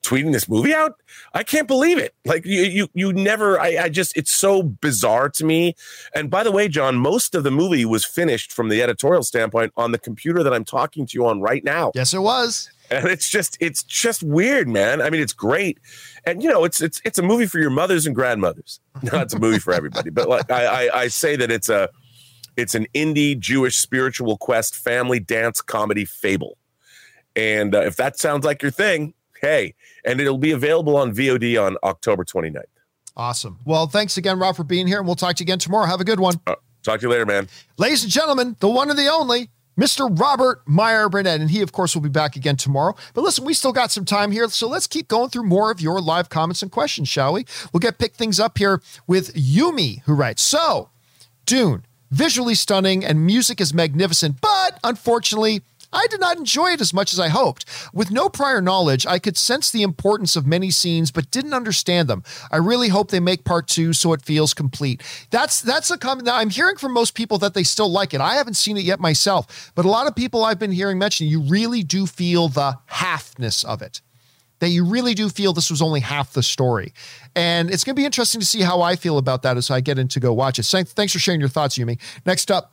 tweeting 0.03 0.33
this 0.33 0.49
movie 0.49 0.73
out, 0.73 0.95
I 1.33 1.43
can't 1.43 1.67
believe 1.67 1.97
it. 1.97 2.13
Like 2.25 2.45
you, 2.45 2.63
you, 2.63 2.87
you 2.93 3.13
never. 3.13 3.59
I, 3.59 3.77
I 3.83 3.89
just, 3.89 4.15
it's 4.17 4.31
so 4.31 4.61
bizarre 4.61 5.29
to 5.29 5.45
me. 5.45 5.75
And 6.13 6.29
by 6.29 6.43
the 6.43 6.51
way, 6.51 6.67
John, 6.67 6.97
most 6.97 7.35
of 7.35 7.43
the 7.43 7.51
movie 7.51 7.85
was 7.85 8.03
finished 8.03 8.51
from 8.51 8.69
the 8.69 8.81
editorial 8.83 9.23
standpoint 9.23 9.71
on 9.77 9.93
the 9.93 9.99
computer 9.99 10.43
that 10.43 10.53
I'm 10.53 10.65
talking 10.65 11.05
to 11.05 11.13
you 11.17 11.25
on 11.25 11.39
right 11.39 11.63
now. 11.63 11.91
Yes, 11.95 12.13
it 12.13 12.19
was 12.19 12.69
and 12.93 13.07
it's 13.07 13.29
just 13.29 13.57
it's 13.59 13.83
just 13.83 14.23
weird 14.23 14.67
man 14.67 15.01
i 15.01 15.09
mean 15.09 15.21
it's 15.21 15.33
great 15.33 15.79
and 16.25 16.43
you 16.43 16.49
know 16.49 16.63
it's 16.63 16.81
it's 16.81 17.01
it's 17.05 17.17
a 17.17 17.23
movie 17.23 17.45
for 17.45 17.59
your 17.59 17.69
mothers 17.69 18.05
and 18.05 18.15
grandmothers 18.15 18.79
no 19.03 19.19
it's 19.19 19.33
a 19.33 19.39
movie 19.39 19.59
for 19.59 19.73
everybody 19.73 20.09
but 20.09 20.29
like 20.29 20.49
I, 20.51 20.65
I 20.65 21.01
i 21.01 21.07
say 21.07 21.35
that 21.35 21.51
it's 21.51 21.69
a 21.69 21.89
it's 22.57 22.75
an 22.75 22.87
indie 22.93 23.37
jewish 23.37 23.77
spiritual 23.77 24.37
quest 24.37 24.75
family 24.75 25.19
dance 25.19 25.61
comedy 25.61 26.05
fable 26.05 26.57
and 27.35 27.75
uh, 27.75 27.81
if 27.81 27.95
that 27.95 28.17
sounds 28.17 28.45
like 28.45 28.61
your 28.61 28.71
thing 28.71 29.13
hey 29.41 29.73
and 30.05 30.19
it'll 30.19 30.37
be 30.37 30.51
available 30.51 30.95
on 30.95 31.13
vod 31.13 31.65
on 31.65 31.77
october 31.83 32.23
29th 32.23 32.63
awesome 33.15 33.59
well 33.65 33.87
thanks 33.87 34.17
again 34.17 34.39
rob 34.39 34.55
for 34.55 34.63
being 34.63 34.87
here 34.87 34.99
and 34.99 35.07
we'll 35.07 35.15
talk 35.15 35.35
to 35.35 35.43
you 35.43 35.45
again 35.45 35.59
tomorrow 35.59 35.85
have 35.85 36.01
a 36.01 36.05
good 36.05 36.19
one 36.19 36.35
uh, 36.47 36.55
talk 36.83 36.99
to 36.99 37.05
you 37.05 37.11
later 37.11 37.25
man 37.25 37.47
ladies 37.77 38.03
and 38.03 38.11
gentlemen 38.11 38.55
the 38.59 38.69
one 38.69 38.89
and 38.89 38.97
the 38.97 39.07
only 39.07 39.49
Mr. 39.79 40.07
Robert 40.19 40.61
Meyer 40.67 41.09
Burnett, 41.09 41.41
and 41.41 41.49
he, 41.49 41.61
of 41.61 41.71
course, 41.71 41.95
will 41.95 42.03
be 42.03 42.09
back 42.09 42.35
again 42.35 42.55
tomorrow. 42.55 42.95
But 43.13 43.21
listen, 43.21 43.43
we 43.43 43.53
still 43.53 43.71
got 43.71 43.91
some 43.91 44.05
time 44.05 44.31
here, 44.31 44.47
so 44.49 44.67
let's 44.67 44.87
keep 44.87 45.07
going 45.07 45.29
through 45.29 45.43
more 45.43 45.71
of 45.71 45.81
your 45.81 45.99
live 45.99 46.29
comments 46.29 46.61
and 46.61 46.71
questions, 46.71 47.07
shall 47.07 47.33
we? 47.33 47.45
We'll 47.71 47.79
get 47.79 47.97
pick 47.97 48.13
things 48.13 48.39
up 48.39 48.57
here 48.57 48.81
with 49.07 49.33
Yumi, 49.33 50.03
who 50.03 50.13
writes 50.13 50.43
So, 50.43 50.89
Dune, 51.45 51.85
visually 52.11 52.53
stunning 52.53 53.03
and 53.03 53.25
music 53.25 53.59
is 53.59 53.73
magnificent, 53.73 54.39
but 54.41 54.79
unfortunately, 54.83 55.63
I 55.93 56.07
did 56.09 56.19
not 56.19 56.37
enjoy 56.37 56.71
it 56.71 56.81
as 56.81 56.93
much 56.93 57.13
as 57.13 57.19
I 57.19 57.29
hoped. 57.29 57.65
With 57.93 58.11
no 58.11 58.27
prior 58.27 58.61
knowledge, 58.61 59.05
I 59.05 59.19
could 59.19 59.37
sense 59.37 59.71
the 59.71 59.83
importance 59.83 60.35
of 60.35 60.45
many 60.45 60.71
scenes 60.71 61.11
but 61.11 61.31
didn't 61.31 61.53
understand 61.53 62.07
them. 62.07 62.23
I 62.51 62.57
really 62.57 62.89
hope 62.89 63.11
they 63.11 63.19
make 63.19 63.45
part 63.45 63.67
2 63.67 63.93
so 63.93 64.13
it 64.13 64.23
feels 64.23 64.53
complete. 64.53 65.01
That's 65.29 65.61
that's 65.61 65.91
a 65.91 65.97
comment 65.97 66.27
I'm 66.27 66.49
hearing 66.49 66.77
from 66.77 66.93
most 66.93 67.13
people 67.13 67.37
that 67.39 67.53
they 67.53 67.63
still 67.63 67.91
like 67.91 68.13
it. 68.13 68.21
I 68.21 68.35
haven't 68.35 68.55
seen 68.55 68.77
it 68.77 68.83
yet 68.83 68.99
myself, 68.99 69.71
but 69.75 69.85
a 69.85 69.89
lot 69.89 70.07
of 70.07 70.15
people 70.15 70.43
I've 70.43 70.59
been 70.59 70.71
hearing 70.71 70.97
mention 70.97 71.27
you 71.27 71.41
really 71.41 71.83
do 71.83 72.05
feel 72.05 72.49
the 72.49 72.79
halfness 72.89 73.63
of 73.63 73.81
it 73.81 74.01
that 74.63 74.69
you 74.69 74.85
really 74.85 75.13
do 75.13 75.27
feel 75.27 75.51
this 75.51 75.69
was 75.69 75.81
only 75.81 75.99
half 75.99 76.31
the 76.31 76.41
story. 76.41 76.93
And 77.35 77.69
it's 77.69 77.83
going 77.83 77.97
to 77.97 77.99
be 77.99 78.05
interesting 78.05 78.39
to 78.39 78.47
see 78.47 78.61
how 78.61 78.81
I 78.81 78.95
feel 78.95 79.17
about 79.17 79.41
that 79.41 79.57
as 79.57 79.69
I 79.69 79.81
get 79.81 79.99
into 79.99 80.21
go 80.21 80.31
watch 80.31 80.57
it. 80.57 80.63
Thanks 80.63 81.11
for 81.11 81.19
sharing 81.19 81.41
your 81.41 81.49
thoughts, 81.49 81.77
Yumi. 81.77 81.99
Next 82.25 82.49
up, 82.49 82.71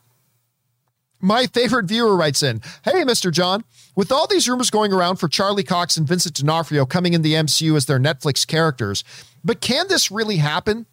my 1.20 1.46
favorite 1.46 1.86
viewer 1.86 2.16
writes 2.16 2.42
in 2.42 2.60
Hey, 2.84 3.02
Mr. 3.04 3.32
John, 3.32 3.64
with 3.94 4.12
all 4.12 4.26
these 4.26 4.48
rumors 4.48 4.70
going 4.70 4.92
around 4.92 5.16
for 5.16 5.28
Charlie 5.28 5.64
Cox 5.64 5.96
and 5.96 6.06
Vincent 6.06 6.34
D'Onofrio 6.34 6.86
coming 6.86 7.14
in 7.14 7.22
the 7.22 7.34
MCU 7.34 7.76
as 7.76 7.86
their 7.86 7.98
Netflix 7.98 8.46
characters, 8.46 9.04
but 9.44 9.60
can 9.60 9.88
this 9.88 10.10
really 10.10 10.36
happen? 10.36 10.86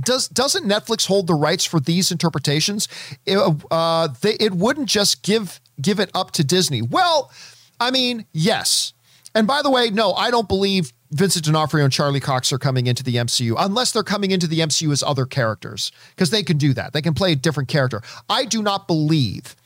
Does 0.00 0.26
doesn't 0.28 0.64
Netflix 0.64 1.06
hold 1.06 1.26
the 1.28 1.34
rights 1.34 1.64
for 1.64 1.78
these 1.78 2.10
interpretations? 2.10 2.88
It, 3.26 3.38
uh, 3.70 4.08
they, 4.20 4.34
it 4.34 4.52
wouldn't 4.52 4.88
just 4.88 5.22
give 5.22 5.60
give 5.80 6.00
it 6.00 6.10
up 6.14 6.32
to 6.32 6.44
Disney. 6.44 6.82
Well, 6.82 7.30
I 7.78 7.90
mean, 7.90 8.26
yes. 8.32 8.92
And 9.34 9.46
by 9.46 9.62
the 9.62 9.70
way, 9.70 9.90
no, 9.90 10.12
I 10.12 10.30
don't 10.30 10.48
believe 10.48 10.92
Vincent 11.10 11.44
D'Onofrio 11.44 11.84
and 11.84 11.92
Charlie 11.92 12.20
Cox 12.20 12.52
are 12.52 12.58
coming 12.58 12.86
into 12.86 13.02
the 13.02 13.16
MCU 13.16 13.54
unless 13.58 13.92
they're 13.92 14.02
coming 14.02 14.30
into 14.30 14.46
the 14.46 14.60
MCU 14.60 14.92
as 14.92 15.02
other 15.02 15.26
characters 15.26 15.90
because 16.10 16.30
they 16.30 16.42
can 16.42 16.56
do 16.56 16.72
that. 16.74 16.92
They 16.92 17.02
can 17.02 17.14
play 17.14 17.32
a 17.32 17.36
different 17.36 17.68
character. 17.68 18.00
I 18.28 18.44
do 18.44 18.62
not 18.62 18.86
believe. 18.86 19.56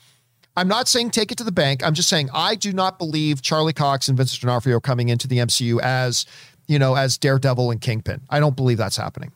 I'm 0.56 0.68
not 0.68 0.88
saying 0.88 1.10
take 1.10 1.30
it 1.30 1.38
to 1.38 1.44
the 1.44 1.52
bank. 1.52 1.84
I'm 1.84 1.94
just 1.94 2.08
saying 2.08 2.30
I 2.34 2.54
do 2.54 2.72
not 2.72 2.98
believe 2.98 3.42
Charlie 3.42 3.72
Cox 3.72 4.08
and 4.08 4.16
Vincent 4.16 4.40
D'Onofrio 4.40 4.76
are 4.76 4.80
coming 4.80 5.08
into 5.08 5.28
the 5.28 5.38
MCU 5.38 5.80
as, 5.80 6.26
you 6.66 6.78
know, 6.78 6.96
as 6.96 7.16
Daredevil 7.16 7.70
and 7.70 7.80
Kingpin. 7.80 8.22
I 8.28 8.40
don't 8.40 8.56
believe 8.56 8.78
that's 8.78 8.96
happening. 8.96 9.32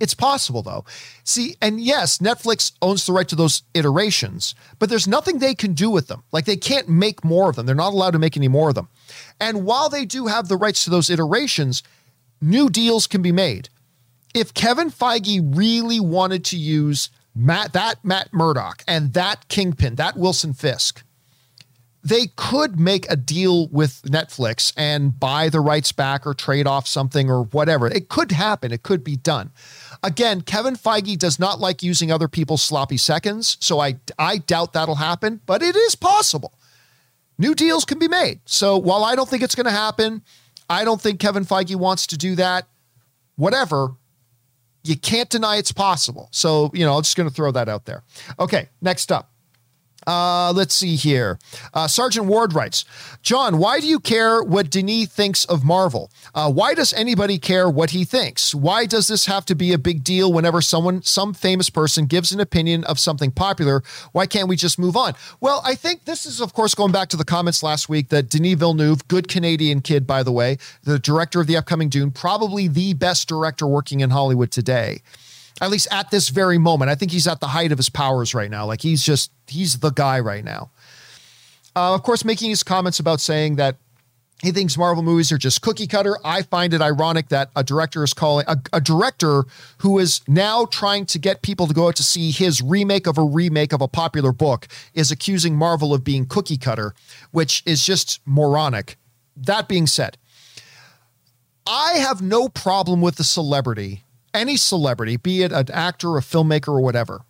It's 0.00 0.14
possible 0.14 0.62
though. 0.62 0.84
See, 1.24 1.56
and 1.60 1.80
yes, 1.80 2.18
Netflix 2.18 2.72
owns 2.80 3.04
the 3.04 3.12
right 3.12 3.28
to 3.28 3.36
those 3.36 3.62
iterations, 3.74 4.54
but 4.78 4.88
there's 4.88 5.08
nothing 5.08 5.38
they 5.38 5.54
can 5.54 5.74
do 5.74 5.90
with 5.90 6.06
them. 6.06 6.22
Like 6.30 6.44
they 6.44 6.56
can't 6.56 6.88
make 6.88 7.24
more 7.24 7.50
of 7.50 7.56
them. 7.56 7.66
They're 7.66 7.74
not 7.74 7.92
allowed 7.92 8.12
to 8.12 8.18
make 8.18 8.36
any 8.36 8.48
more 8.48 8.68
of 8.68 8.74
them. 8.74 8.88
And 9.40 9.64
while 9.64 9.88
they 9.88 10.04
do 10.04 10.26
have 10.26 10.48
the 10.48 10.56
rights 10.56 10.84
to 10.84 10.90
those 10.90 11.10
iterations, 11.10 11.82
new 12.40 12.68
deals 12.68 13.06
can 13.06 13.22
be 13.22 13.32
made. 13.32 13.68
If 14.34 14.54
Kevin 14.54 14.90
Feige 14.90 15.56
really 15.56 15.98
wanted 15.98 16.44
to 16.46 16.56
use 16.56 17.10
Matt, 17.34 17.72
that 17.72 18.04
Matt 18.04 18.32
Murdock 18.32 18.84
and 18.86 19.14
that 19.14 19.48
Kingpin, 19.48 19.96
that 19.96 20.16
Wilson 20.16 20.52
Fisk, 20.52 21.02
they 22.04 22.28
could 22.36 22.78
make 22.78 23.10
a 23.10 23.16
deal 23.16 23.68
with 23.68 24.02
Netflix 24.02 24.72
and 24.76 25.18
buy 25.18 25.48
the 25.48 25.60
rights 25.60 25.92
back 25.92 26.26
or 26.26 26.34
trade 26.34 26.66
off 26.66 26.86
something 26.86 27.28
or 27.30 27.44
whatever. 27.44 27.86
It 27.88 28.08
could 28.08 28.32
happen. 28.32 28.72
It 28.72 28.82
could 28.82 29.02
be 29.02 29.16
done. 29.16 29.50
Again, 30.02 30.42
Kevin 30.42 30.76
Feige 30.76 31.18
does 31.18 31.38
not 31.38 31.60
like 31.60 31.82
using 31.82 32.12
other 32.12 32.28
people's 32.28 32.62
sloppy 32.62 32.96
seconds, 32.96 33.56
so 33.60 33.80
I 33.80 33.96
I 34.18 34.38
doubt 34.38 34.72
that'll 34.72 34.96
happen, 34.96 35.40
but 35.46 35.62
it 35.62 35.74
is 35.76 35.94
possible 35.94 36.52
new 37.38 37.54
deals 37.54 37.84
can 37.84 37.98
be 37.98 38.08
made. 38.08 38.40
So 38.44 38.76
while 38.76 39.04
I 39.04 39.14
don't 39.14 39.28
think 39.28 39.42
it's 39.42 39.54
going 39.54 39.66
to 39.66 39.70
happen, 39.70 40.22
I 40.68 40.84
don't 40.84 41.00
think 41.00 41.20
Kevin 41.20 41.44
Feige 41.44 41.76
wants 41.76 42.06
to 42.08 42.18
do 42.18 42.34
that. 42.34 42.66
Whatever, 43.36 43.94
you 44.84 44.96
can't 44.96 45.30
deny 45.30 45.56
it's 45.56 45.72
possible. 45.72 46.28
So, 46.32 46.70
you 46.74 46.84
know, 46.84 46.96
I'm 46.96 47.02
just 47.02 47.16
going 47.16 47.28
to 47.28 47.34
throw 47.34 47.52
that 47.52 47.68
out 47.68 47.84
there. 47.86 48.02
Okay, 48.38 48.68
next 48.82 49.12
up. 49.12 49.30
Uh, 50.06 50.52
let's 50.52 50.74
see 50.74 50.96
here. 50.96 51.38
Uh, 51.74 51.86
Sergeant 51.86 52.26
Ward 52.26 52.54
writes 52.54 52.84
John, 53.22 53.58
why 53.58 53.80
do 53.80 53.86
you 53.86 54.00
care 54.00 54.42
what 54.42 54.70
Denis 54.70 55.08
thinks 55.08 55.44
of 55.44 55.64
Marvel? 55.64 56.10
Uh, 56.34 56.50
why 56.50 56.74
does 56.74 56.92
anybody 56.94 57.38
care 57.38 57.68
what 57.68 57.90
he 57.90 58.04
thinks? 58.04 58.54
Why 58.54 58.86
does 58.86 59.08
this 59.08 59.26
have 59.26 59.44
to 59.46 59.54
be 59.54 59.72
a 59.72 59.78
big 59.78 60.04
deal 60.04 60.32
whenever 60.32 60.62
someone, 60.62 61.02
some 61.02 61.34
famous 61.34 61.68
person, 61.68 62.06
gives 62.06 62.32
an 62.32 62.40
opinion 62.40 62.84
of 62.84 62.98
something 62.98 63.30
popular? 63.30 63.82
Why 64.12 64.26
can't 64.26 64.48
we 64.48 64.56
just 64.56 64.78
move 64.78 64.96
on? 64.96 65.14
Well, 65.40 65.60
I 65.64 65.74
think 65.74 66.04
this 66.04 66.24
is, 66.24 66.40
of 66.40 66.54
course, 66.54 66.74
going 66.74 66.92
back 66.92 67.08
to 67.10 67.16
the 67.16 67.24
comments 67.24 67.62
last 67.62 67.88
week 67.88 68.08
that 68.08 68.30
Denis 68.30 68.54
Villeneuve, 68.54 69.08
good 69.08 69.28
Canadian 69.28 69.80
kid, 69.80 70.06
by 70.06 70.22
the 70.22 70.32
way, 70.32 70.58
the 70.84 70.98
director 70.98 71.40
of 71.40 71.46
the 71.46 71.56
upcoming 71.56 71.88
Dune, 71.88 72.12
probably 72.12 72.68
the 72.68 72.94
best 72.94 73.28
director 73.28 73.66
working 73.66 74.00
in 74.00 74.10
Hollywood 74.10 74.50
today 74.50 75.02
at 75.60 75.70
least 75.70 75.88
at 75.90 76.10
this 76.10 76.28
very 76.28 76.58
moment. 76.58 76.90
I 76.90 76.94
think 76.94 77.10
he's 77.12 77.26
at 77.26 77.40
the 77.40 77.48
height 77.48 77.72
of 77.72 77.78
his 77.78 77.88
powers 77.88 78.34
right 78.34 78.50
now. 78.50 78.66
Like 78.66 78.80
he's 78.80 79.02
just, 79.02 79.32
he's 79.46 79.78
the 79.78 79.90
guy 79.90 80.20
right 80.20 80.44
now. 80.44 80.70
Uh, 81.74 81.94
of 81.94 82.02
course, 82.02 82.24
making 82.24 82.50
his 82.50 82.62
comments 82.62 82.98
about 82.98 83.20
saying 83.20 83.56
that 83.56 83.76
he 84.42 84.52
thinks 84.52 84.76
Marvel 84.78 85.02
movies 85.02 85.32
are 85.32 85.38
just 85.38 85.62
cookie 85.62 85.88
cutter. 85.88 86.16
I 86.24 86.42
find 86.42 86.72
it 86.72 86.80
ironic 86.80 87.28
that 87.28 87.50
a 87.56 87.64
director 87.64 88.04
is 88.04 88.14
calling 88.14 88.44
a, 88.46 88.56
a, 88.72 88.80
director 88.80 89.44
who 89.78 89.98
is 89.98 90.20
now 90.28 90.64
trying 90.66 91.06
to 91.06 91.18
get 91.18 91.42
people 91.42 91.66
to 91.66 91.74
go 91.74 91.88
out 91.88 91.96
to 91.96 92.04
see 92.04 92.30
his 92.30 92.62
remake 92.62 93.08
of 93.08 93.18
a 93.18 93.22
remake 93.22 93.72
of 93.72 93.80
a 93.80 93.88
popular 93.88 94.30
book 94.30 94.68
is 94.94 95.10
accusing 95.10 95.56
Marvel 95.56 95.92
of 95.92 96.04
being 96.04 96.24
cookie 96.24 96.56
cutter, 96.56 96.94
which 97.32 97.64
is 97.66 97.84
just 97.84 98.20
moronic. 98.24 98.96
That 99.36 99.66
being 99.66 99.88
said, 99.88 100.18
I 101.66 101.94
have 101.94 102.22
no 102.22 102.48
problem 102.48 103.00
with 103.00 103.16
the 103.16 103.24
celebrity, 103.24 104.04
any 104.34 104.56
celebrity, 104.56 105.16
be 105.16 105.42
it 105.42 105.52
an 105.52 105.70
actor, 105.70 106.16
a 106.16 106.20
filmmaker, 106.20 106.68
or 106.68 106.80
whatever. 106.80 107.22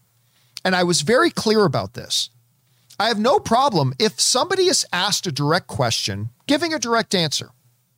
And 0.64 0.74
I 0.74 0.82
was 0.82 1.02
very 1.02 1.30
clear 1.30 1.64
about 1.64 1.94
this. 1.94 2.30
I 2.98 3.08
have 3.08 3.18
no 3.18 3.38
problem 3.38 3.94
if 3.98 4.20
somebody 4.20 4.64
is 4.64 4.84
asked 4.92 5.26
a 5.26 5.32
direct 5.32 5.68
question, 5.68 6.30
giving 6.46 6.74
a 6.74 6.78
direct 6.78 7.14
answer, 7.14 7.50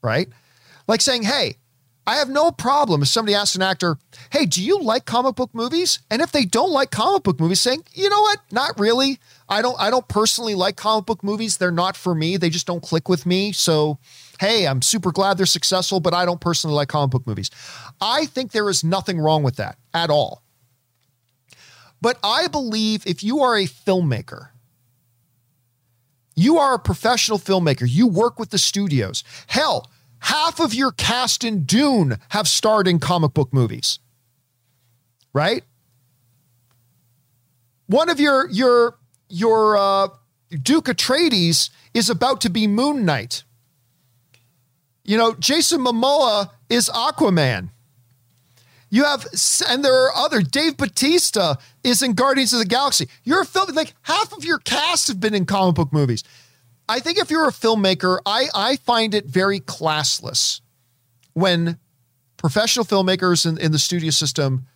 right? 0.02 0.28
Like 0.86 1.00
saying, 1.00 1.22
hey, 1.22 1.56
I 2.06 2.16
have 2.16 2.28
no 2.28 2.50
problem 2.50 3.02
if 3.02 3.08
somebody 3.08 3.34
asks 3.34 3.54
an 3.54 3.62
actor, 3.62 3.96
hey, 4.30 4.44
do 4.44 4.62
you 4.62 4.80
like 4.80 5.04
comic 5.04 5.36
book 5.36 5.50
movies? 5.54 6.00
And 6.10 6.20
if 6.20 6.32
they 6.32 6.44
don't 6.44 6.72
like 6.72 6.90
comic 6.90 7.22
book 7.22 7.38
movies, 7.38 7.60
saying, 7.60 7.84
you 7.92 8.08
know 8.10 8.20
what, 8.20 8.40
not 8.50 8.78
really. 8.78 9.20
I 9.48 9.62
don't 9.62 9.78
I 9.78 9.90
don't 9.90 10.08
personally 10.08 10.54
like 10.54 10.76
comic 10.76 11.06
book 11.06 11.22
movies. 11.22 11.56
They're 11.56 11.70
not 11.70 11.96
for 11.96 12.14
me. 12.14 12.36
They 12.36 12.50
just 12.50 12.66
don't 12.66 12.82
click 12.82 13.08
with 13.08 13.26
me. 13.26 13.52
So 13.52 13.98
hey, 14.40 14.66
I'm 14.66 14.80
super 14.80 15.12
glad 15.12 15.36
they're 15.36 15.44
successful, 15.44 16.00
but 16.00 16.14
I 16.14 16.24
don't 16.24 16.40
personally 16.40 16.74
like 16.74 16.88
comic 16.88 17.10
book 17.10 17.26
movies. 17.26 17.50
I 18.00 18.24
think 18.24 18.52
there 18.52 18.70
is 18.70 18.82
nothing 18.82 19.20
wrong 19.20 19.42
with 19.42 19.56
that 19.56 19.76
at 19.92 20.08
all. 20.08 20.42
But 22.00 22.18
I 22.24 22.48
believe 22.48 23.06
if 23.06 23.22
you 23.22 23.40
are 23.40 23.54
a 23.54 23.66
filmmaker, 23.66 24.48
you 26.34 26.56
are 26.56 26.72
a 26.72 26.78
professional 26.78 27.38
filmmaker, 27.38 27.86
you 27.86 28.06
work 28.06 28.38
with 28.38 28.48
the 28.48 28.56
studios. 28.56 29.24
Hell, 29.46 29.90
half 30.20 30.58
of 30.58 30.72
your 30.72 30.92
cast 30.92 31.44
in 31.44 31.64
Dune 31.64 32.16
have 32.30 32.48
starred 32.48 32.88
in 32.88 32.98
comic 32.98 33.34
book 33.34 33.52
movies. 33.52 33.98
Right? 35.34 35.64
One 37.88 38.08
of 38.08 38.18
your 38.18 38.48
your 38.50 38.96
your 39.28 39.76
uh, 39.76 40.08
Duke 40.62 40.86
Atreides 40.86 41.68
is 41.92 42.08
about 42.08 42.40
to 42.40 42.48
be 42.48 42.66
Moon 42.66 43.04
Knight. 43.04 43.44
You 45.04 45.16
know, 45.16 45.34
Jason 45.34 45.80
Momoa 45.80 46.50
is 46.68 46.88
Aquaman. 46.88 47.70
You 48.90 49.04
have, 49.04 49.24
and 49.68 49.84
there 49.84 49.94
are 49.94 50.16
other. 50.16 50.42
Dave 50.42 50.76
Bautista 50.76 51.58
is 51.84 52.02
in 52.02 52.14
Guardians 52.14 52.52
of 52.52 52.58
the 52.58 52.64
Galaxy. 52.64 53.08
You're 53.22 53.42
a 53.42 53.46
film, 53.46 53.72
like 53.74 53.94
half 54.02 54.32
of 54.32 54.44
your 54.44 54.58
cast 54.58 55.06
have 55.08 55.20
been 55.20 55.34
in 55.34 55.46
comic 55.46 55.76
book 55.76 55.92
movies. 55.92 56.24
I 56.88 56.98
think 56.98 57.18
if 57.18 57.30
you're 57.30 57.46
a 57.46 57.52
filmmaker, 57.52 58.18
I, 58.26 58.46
I 58.52 58.76
find 58.76 59.14
it 59.14 59.26
very 59.26 59.60
classless 59.60 60.60
when 61.34 61.78
professional 62.36 62.84
filmmakers 62.84 63.46
in, 63.46 63.58
in 63.58 63.70
the 63.70 63.78
studio 63.78 64.10
system 64.10 64.66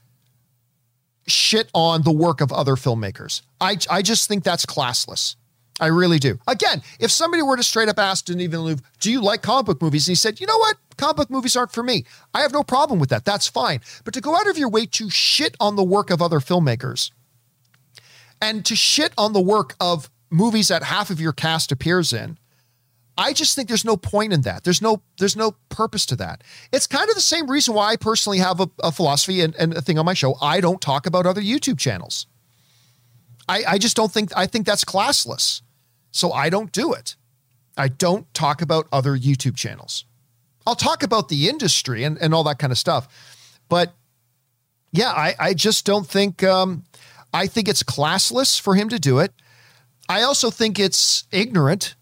shit 1.27 1.69
on 1.75 2.03
the 2.03 2.13
work 2.13 2.41
of 2.41 2.53
other 2.53 2.77
filmmakers. 2.77 3.43
I, 3.61 3.79
I 3.91 4.03
just 4.03 4.29
think 4.29 4.45
that's 4.45 4.65
classless. 4.65 5.35
I 5.81 5.87
really 5.87 6.19
do. 6.19 6.39
Again, 6.47 6.83
if 7.01 7.11
somebody 7.11 7.43
were 7.43 7.57
to 7.57 7.63
straight 7.63 7.89
up 7.89 7.99
ask 7.99 8.27
Denis 8.27 8.47
Villeneuve, 8.47 8.81
do 9.01 9.11
you 9.11 9.21
like 9.21 9.43
comic 9.43 9.67
book 9.67 9.83
movies? 9.83 10.07
And 10.07 10.13
he 10.13 10.17
said, 10.17 10.41
you 10.41 10.47
know 10.47 10.57
what? 10.59 10.77
Comic 10.97 11.17
book 11.17 11.31
movies 11.31 11.57
aren't 11.57 11.73
for 11.73 11.83
me. 11.83 12.05
I 12.33 12.43
have 12.43 12.53
no 12.53 12.63
problem 12.63 13.01
with 13.01 13.11
that. 13.11 13.25
That's 13.25 13.49
fine. 13.49 13.81
But 14.05 14.15
to 14.15 14.21
go 14.21 14.37
out 14.37 14.49
of 14.49 14.57
your 14.57 14.69
way 14.69 14.87
to 14.87 15.11
shit 15.11 15.57
on 15.59 15.75
the 15.75 15.83
work 15.83 16.11
of 16.11 16.23
other 16.23 16.39
filmmakers 16.39 17.11
and 18.41 18.65
to 18.67 18.77
shit 18.77 19.13
on 19.19 19.33
the 19.33 19.41
work 19.41 19.75
of 19.81 20.11
movies 20.31 20.69
that 20.69 20.85
half 20.85 21.11
of 21.11 21.21
your 21.21 21.33
cast 21.33 21.73
appears 21.73 22.13
in, 22.13 22.39
I 23.17 23.33
just 23.33 23.55
think 23.55 23.69
there's 23.69 23.85
no 23.85 23.97
point 23.97 24.33
in 24.33 24.43
that. 24.43 24.65
There's 24.65 24.83
no 24.83 25.03
there's 25.19 25.37
no 25.37 25.55
purpose 25.69 26.05
to 26.07 26.17
that. 26.17 26.43
It's 26.73 26.87
kind 26.87 27.09
of 27.09 27.15
the 27.15 27.21
same 27.21 27.49
reason 27.49 27.75
why 27.75 27.93
I 27.93 27.97
personally 27.97 28.39
have 28.39 28.61
a, 28.61 28.69
a 28.83 28.91
philosophy 28.91 29.41
and, 29.41 29.55
and 29.57 29.75
a 29.75 29.81
thing 29.81 29.99
on 29.99 30.07
my 30.07 30.15
show. 30.15 30.37
I 30.43 30.61
don't 30.61 30.81
talk 30.81 31.07
about 31.07 31.27
other 31.27 31.41
YouTube 31.41 31.79
channels. 31.79 32.27
I, 33.49 33.65
I 33.69 33.79
just 33.79 33.97
don't 33.97 34.11
think 34.11 34.37
I 34.37 34.47
think 34.47 34.67
that's 34.67 34.85
classless. 34.85 35.63
So 36.15 36.31
I 36.31 36.49
don't 36.49 36.71
do 36.71 36.93
it. 36.93 37.17
I 37.77 37.89
don't 37.89 38.33
talk 38.35 38.63
about 38.63 38.87
other 38.93 39.19
YouTube 39.19 39.57
channels. 39.57 40.05
I'll 40.65 40.77
talk 40.77 41.03
about 41.03 41.29
the 41.29 41.49
industry 41.49 42.05
and, 42.05 42.17
and 42.19 42.33
all 42.33 42.45
that 42.45 42.61
kind 42.61 42.71
of 42.71 42.79
stuff. 42.79 43.09
But 43.69 43.93
yeah, 44.93 45.11
I, 45.11 45.35
I 45.41 45.55
just 45.55 45.85
don't 45.85 46.07
think 46.07 46.45
um, 46.45 46.85
I 47.33 47.49
think 47.49 47.69
it's 47.69 47.83
classless 47.83 48.61
for 48.61 48.77
him 48.77 48.89
to 48.91 48.99
do 49.01 49.19
it. 49.19 49.33
I 50.09 50.23
also 50.23 50.51
think 50.51 50.79
it's 50.79 51.25
ignorant. 51.33 51.97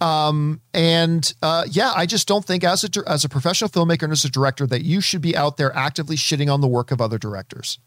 Um, 0.00 0.60
and 0.72 1.34
uh, 1.42 1.64
yeah, 1.68 1.92
I 1.96 2.06
just 2.06 2.28
don't 2.28 2.44
think 2.44 2.62
as 2.62 2.84
a 2.84 3.10
as 3.10 3.24
a 3.24 3.28
professional 3.28 3.70
filmmaker 3.70 4.04
and 4.04 4.12
as 4.12 4.24
a 4.24 4.30
director 4.30 4.68
that 4.68 4.84
you 4.84 5.00
should 5.00 5.20
be 5.20 5.36
out 5.36 5.56
there 5.56 5.74
actively 5.74 6.14
shitting 6.14 6.52
on 6.52 6.60
the 6.60 6.68
work 6.68 6.92
of 6.92 7.00
other 7.00 7.18
directors. 7.18 7.80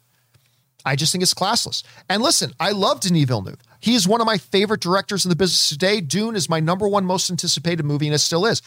I 0.86 0.96
just 0.96 1.12
think 1.12 1.22
it's 1.22 1.34
classless. 1.34 1.84
And 2.10 2.22
listen, 2.22 2.54
I 2.60 2.72
love 2.72 3.02
Denis 3.02 3.26
Villeneuve. 3.26 3.60
He 3.82 3.96
is 3.96 4.08
one 4.08 4.22
of 4.22 4.28
my 4.28 4.38
favorite 4.38 4.82
directors 4.82 5.26
in 5.26 5.30
the 5.30 5.36
business 5.36 5.70
today. 5.70 6.02
Dune 6.02 6.36
is 6.36 6.50
my 6.50 6.60
number 6.60 6.88
one 6.88 7.06
most 7.06 7.30
anticipated 7.30 7.84
movie, 7.84 8.08
and 8.08 8.16
it 8.16 8.20
still 8.20 8.46
is. 8.46 8.62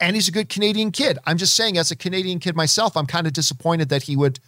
And 0.00 0.16
he's 0.16 0.28
a 0.28 0.32
good 0.32 0.48
Canadian 0.48 0.90
kid. 0.90 1.18
I'm 1.26 1.38
just 1.38 1.54
saying, 1.54 1.78
as 1.78 1.90
a 1.90 1.96
Canadian 1.96 2.38
kid 2.38 2.56
myself, 2.56 2.96
I'm 2.96 3.06
kind 3.06 3.26
of 3.26 3.32
disappointed 3.32 3.88
that 3.90 4.04
he 4.04 4.16
would 4.16 4.40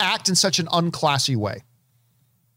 act 0.00 0.28
in 0.28 0.34
such 0.34 0.58
an 0.58 0.66
unclassy 0.66 1.36
way. 1.36 1.62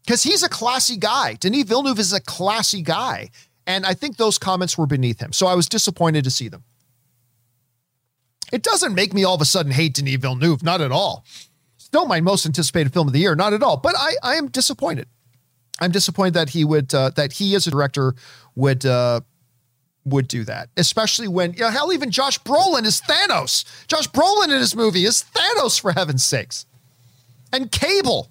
Because 0.04 0.22
he's 0.22 0.42
a 0.42 0.48
classy 0.48 0.96
guy. 0.96 1.34
Denis 1.34 1.64
Villeneuve 1.64 1.98
is 1.98 2.12
a 2.12 2.20
classy 2.20 2.82
guy. 2.82 3.30
And 3.66 3.86
I 3.86 3.94
think 3.94 4.16
those 4.16 4.38
comments 4.38 4.76
were 4.76 4.86
beneath 4.86 5.20
him. 5.20 5.32
So 5.32 5.46
I 5.46 5.54
was 5.54 5.68
disappointed 5.68 6.24
to 6.24 6.30
see 6.30 6.48
them. 6.48 6.64
It 8.52 8.62
doesn't 8.62 8.94
make 8.94 9.14
me 9.14 9.22
all 9.22 9.36
of 9.36 9.40
a 9.40 9.44
sudden 9.44 9.70
hate 9.70 9.94
Denis 9.94 10.16
Villeneuve, 10.16 10.62
not 10.62 10.80
at 10.80 10.90
all. 10.90 11.24
Still 11.90 12.06
my 12.06 12.20
most 12.20 12.46
anticipated 12.46 12.92
film 12.92 13.08
of 13.08 13.12
the 13.12 13.18
year, 13.18 13.34
not 13.34 13.52
at 13.52 13.64
all. 13.64 13.76
But 13.76 13.96
I, 13.98 14.14
I 14.22 14.34
am 14.36 14.46
disappointed. 14.46 15.08
I'm 15.80 15.90
disappointed 15.90 16.34
that 16.34 16.50
he 16.50 16.64
would 16.64 16.94
uh, 16.94 17.10
that 17.16 17.32
he 17.32 17.56
as 17.56 17.66
a 17.66 17.70
director 17.72 18.14
would 18.54 18.86
uh, 18.86 19.22
would 20.04 20.28
do 20.28 20.44
that, 20.44 20.68
especially 20.76 21.26
when 21.26 21.52
you 21.54 21.62
know, 21.62 21.70
hell 21.70 21.92
even 21.92 22.12
Josh 22.12 22.38
Brolin 22.42 22.84
is 22.84 23.00
Thanos. 23.00 23.64
Josh 23.88 24.08
Brolin 24.08 24.44
in 24.44 24.60
his 24.60 24.76
movie 24.76 25.04
is 25.04 25.24
Thanos 25.34 25.80
for 25.80 25.90
heaven's 25.90 26.24
sakes, 26.24 26.64
and 27.52 27.72
Cable. 27.72 28.30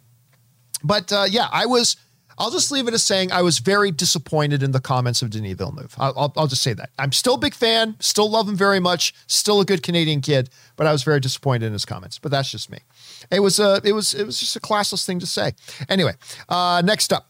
But 0.82 1.12
uh, 1.12 1.26
yeah, 1.30 1.50
I 1.52 1.66
was. 1.66 1.98
I'll 2.38 2.52
just 2.52 2.72
leave 2.72 2.88
it 2.88 2.94
as 2.94 3.04
saying 3.04 3.34
I 3.34 3.42
was 3.42 3.60
very 3.60 3.92
disappointed 3.92 4.64
in 4.64 4.72
the 4.72 4.80
comments 4.80 5.22
of 5.22 5.30
Denis 5.30 5.56
Villeneuve. 5.56 5.94
I'll, 5.98 6.14
I'll, 6.16 6.34
I'll 6.38 6.48
just 6.48 6.62
say 6.62 6.72
that. 6.72 6.90
I'm 6.98 7.12
still 7.12 7.34
a 7.34 7.38
big 7.38 7.54
fan, 7.54 7.98
still 8.00 8.32
love 8.32 8.48
him 8.48 8.56
very 8.56 8.80
much, 8.80 9.14
still 9.28 9.60
a 9.60 9.66
good 9.66 9.84
Canadian 9.84 10.22
kid, 10.22 10.50
but 10.78 10.88
I 10.88 10.94
was 10.94 11.04
very 11.04 11.20
disappointed 11.20 11.66
in 11.66 11.74
his 11.74 11.84
comments. 11.84 12.18
But 12.18 12.32
that's 12.32 12.50
just 12.50 12.72
me. 12.72 12.78
It 13.32 13.42
was 13.42 13.60
a, 13.60 13.82
it 13.84 13.94
was, 13.94 14.14
it 14.14 14.26
was 14.26 14.40
just 14.40 14.56
a 14.56 14.60
classless 14.60 15.06
thing 15.06 15.20
to 15.20 15.28
say. 15.28 15.54
Anyway, 15.88 16.14
uh, 16.48 16.82
next 16.84 17.14
up, 17.14 17.30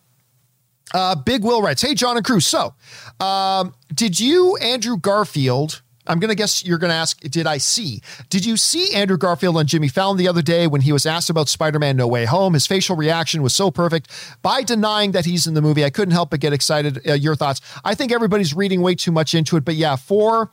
uh, 0.93 1.15
Big 1.15 1.43
Will 1.43 1.61
writes, 1.61 1.81
Hey, 1.81 1.93
John 1.93 2.17
and 2.17 2.25
Crew. 2.25 2.39
So, 2.39 2.73
um, 3.19 3.73
did 3.93 4.19
you, 4.19 4.57
Andrew 4.57 4.97
Garfield, 4.97 5.81
I'm 6.07 6.19
going 6.19 6.29
to 6.29 6.35
guess 6.35 6.65
you're 6.65 6.79
going 6.79 6.89
to 6.89 6.95
ask, 6.95 7.19
did 7.21 7.45
I 7.45 7.59
see? 7.59 8.01
Did 8.29 8.43
you 8.43 8.57
see 8.57 8.95
Andrew 8.95 9.17
Garfield 9.17 9.57
on 9.57 9.67
Jimmy 9.67 9.87
Fallon 9.87 10.17
the 10.17 10.27
other 10.27 10.41
day 10.41 10.65
when 10.65 10.81
he 10.81 10.91
was 10.91 11.05
asked 11.05 11.29
about 11.29 11.47
Spider 11.47 11.77
Man 11.77 11.95
No 11.95 12.07
Way 12.07 12.25
Home? 12.25 12.53
His 12.53 12.65
facial 12.65 12.95
reaction 12.95 13.43
was 13.43 13.53
so 13.53 13.69
perfect. 13.69 14.09
By 14.41 14.63
denying 14.63 15.11
that 15.11 15.25
he's 15.25 15.45
in 15.45 15.53
the 15.53 15.61
movie, 15.61 15.85
I 15.85 15.91
couldn't 15.91 16.13
help 16.13 16.31
but 16.31 16.39
get 16.39 16.51
excited. 16.51 17.07
Uh, 17.07 17.13
your 17.13 17.35
thoughts? 17.35 17.61
I 17.85 17.93
think 17.93 18.11
everybody's 18.11 18.55
reading 18.55 18.81
way 18.81 18.95
too 18.95 19.11
much 19.11 19.35
into 19.35 19.55
it, 19.55 19.65
but 19.65 19.75
yeah, 19.75 19.95
for. 19.95 20.49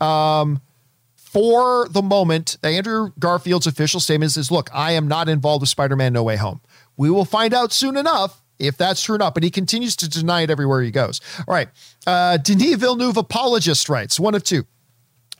Um, 0.00 0.60
for 1.34 1.88
the 1.88 2.00
moment, 2.00 2.56
Andrew 2.62 3.10
Garfield's 3.18 3.66
official 3.66 3.98
statement 3.98 4.36
is 4.36 4.52
look, 4.52 4.70
I 4.72 4.92
am 4.92 5.08
not 5.08 5.28
involved 5.28 5.62
with 5.62 5.68
Spider 5.68 5.96
Man 5.96 6.12
No 6.12 6.22
Way 6.22 6.36
Home. 6.36 6.60
We 6.96 7.10
will 7.10 7.24
find 7.24 7.52
out 7.52 7.72
soon 7.72 7.96
enough 7.96 8.40
if 8.60 8.76
that's 8.76 9.02
true 9.02 9.16
or 9.16 9.18
not, 9.18 9.34
but 9.34 9.42
he 9.42 9.50
continues 9.50 9.96
to 9.96 10.08
deny 10.08 10.42
it 10.42 10.50
everywhere 10.50 10.80
he 10.80 10.92
goes. 10.92 11.20
All 11.48 11.54
right. 11.54 11.68
Uh, 12.06 12.36
Denis 12.36 12.76
Villeneuve 12.76 13.16
apologist 13.16 13.88
writes 13.88 14.20
one 14.20 14.36
of 14.36 14.44
two. 14.44 14.64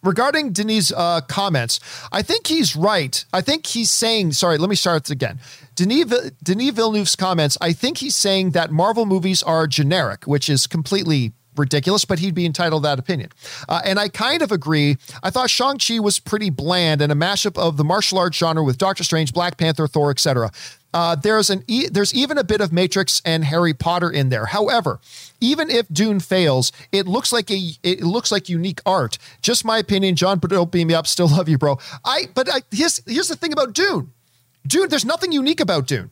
Regarding 0.02 0.52
Denis' 0.52 0.92
uh, 0.92 1.20
comments, 1.22 1.78
I 2.12 2.22
think 2.22 2.48
he's 2.48 2.74
right. 2.74 3.24
I 3.32 3.40
think 3.40 3.64
he's 3.64 3.90
saying, 3.90 4.32
sorry, 4.32 4.58
let 4.58 4.68
me 4.68 4.76
start 4.76 5.08
again. 5.08 5.38
Denis, 5.76 6.30
Denis 6.42 6.70
Villeneuve's 6.70 7.16
comments, 7.16 7.56
I 7.60 7.72
think 7.72 7.98
he's 7.98 8.16
saying 8.16 8.50
that 8.50 8.70
Marvel 8.70 9.06
movies 9.06 9.42
are 9.44 9.66
generic, 9.68 10.24
which 10.24 10.50
is 10.50 10.66
completely 10.66 11.32
ridiculous, 11.56 12.04
but 12.04 12.18
he'd 12.18 12.34
be 12.34 12.46
entitled 12.46 12.82
to 12.82 12.88
that 12.88 12.98
opinion. 12.98 13.30
Uh, 13.68 13.80
and 13.84 13.98
I 13.98 14.08
kind 14.08 14.42
of 14.42 14.52
agree. 14.52 14.96
I 15.22 15.30
thought 15.30 15.50
Shang-Chi 15.50 15.98
was 15.98 16.18
pretty 16.18 16.50
bland 16.50 17.00
and 17.00 17.12
a 17.12 17.14
mashup 17.14 17.58
of 17.58 17.76
the 17.76 17.84
martial 17.84 18.18
arts 18.18 18.36
genre 18.36 18.62
with 18.62 18.78
Doctor 18.78 19.04
Strange, 19.04 19.32
Black 19.32 19.56
Panther, 19.56 19.86
Thor, 19.86 20.10
etc. 20.10 20.50
Uh, 20.94 21.16
there's 21.16 21.50
an 21.50 21.64
e- 21.66 21.88
there's 21.88 22.14
even 22.14 22.38
a 22.38 22.44
bit 22.44 22.60
of 22.60 22.72
Matrix 22.72 23.20
and 23.24 23.44
Harry 23.44 23.74
Potter 23.74 24.08
in 24.08 24.28
there. 24.28 24.46
However, 24.46 25.00
even 25.40 25.68
if 25.68 25.88
Dune 25.88 26.20
fails, 26.20 26.70
it 26.92 27.08
looks 27.08 27.32
like 27.32 27.50
a 27.50 27.72
it 27.82 28.02
looks 28.02 28.30
like 28.30 28.48
unique 28.48 28.80
art. 28.86 29.18
Just 29.42 29.64
my 29.64 29.78
opinion. 29.78 30.14
John, 30.14 30.38
but 30.38 30.50
don't 30.50 30.70
beam 30.70 30.86
me 30.86 30.94
up. 30.94 31.08
Still 31.08 31.26
love 31.28 31.48
you, 31.48 31.58
bro. 31.58 31.78
I 32.04 32.28
but 32.32 32.48
I, 32.48 32.62
here's 32.70 33.02
here's 33.06 33.26
the 33.26 33.34
thing 33.34 33.52
about 33.52 33.72
Dune. 33.72 34.12
Dune, 34.66 34.88
there's 34.88 35.04
nothing 35.04 35.32
unique 35.32 35.60
about 35.60 35.88
Dune. 35.88 36.10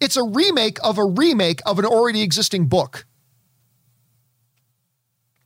It's 0.00 0.16
a 0.16 0.24
remake 0.24 0.78
of 0.82 0.96
a 0.98 1.04
remake 1.04 1.60
of 1.66 1.78
an 1.78 1.84
already 1.84 2.22
existing 2.22 2.66
book. 2.66 3.04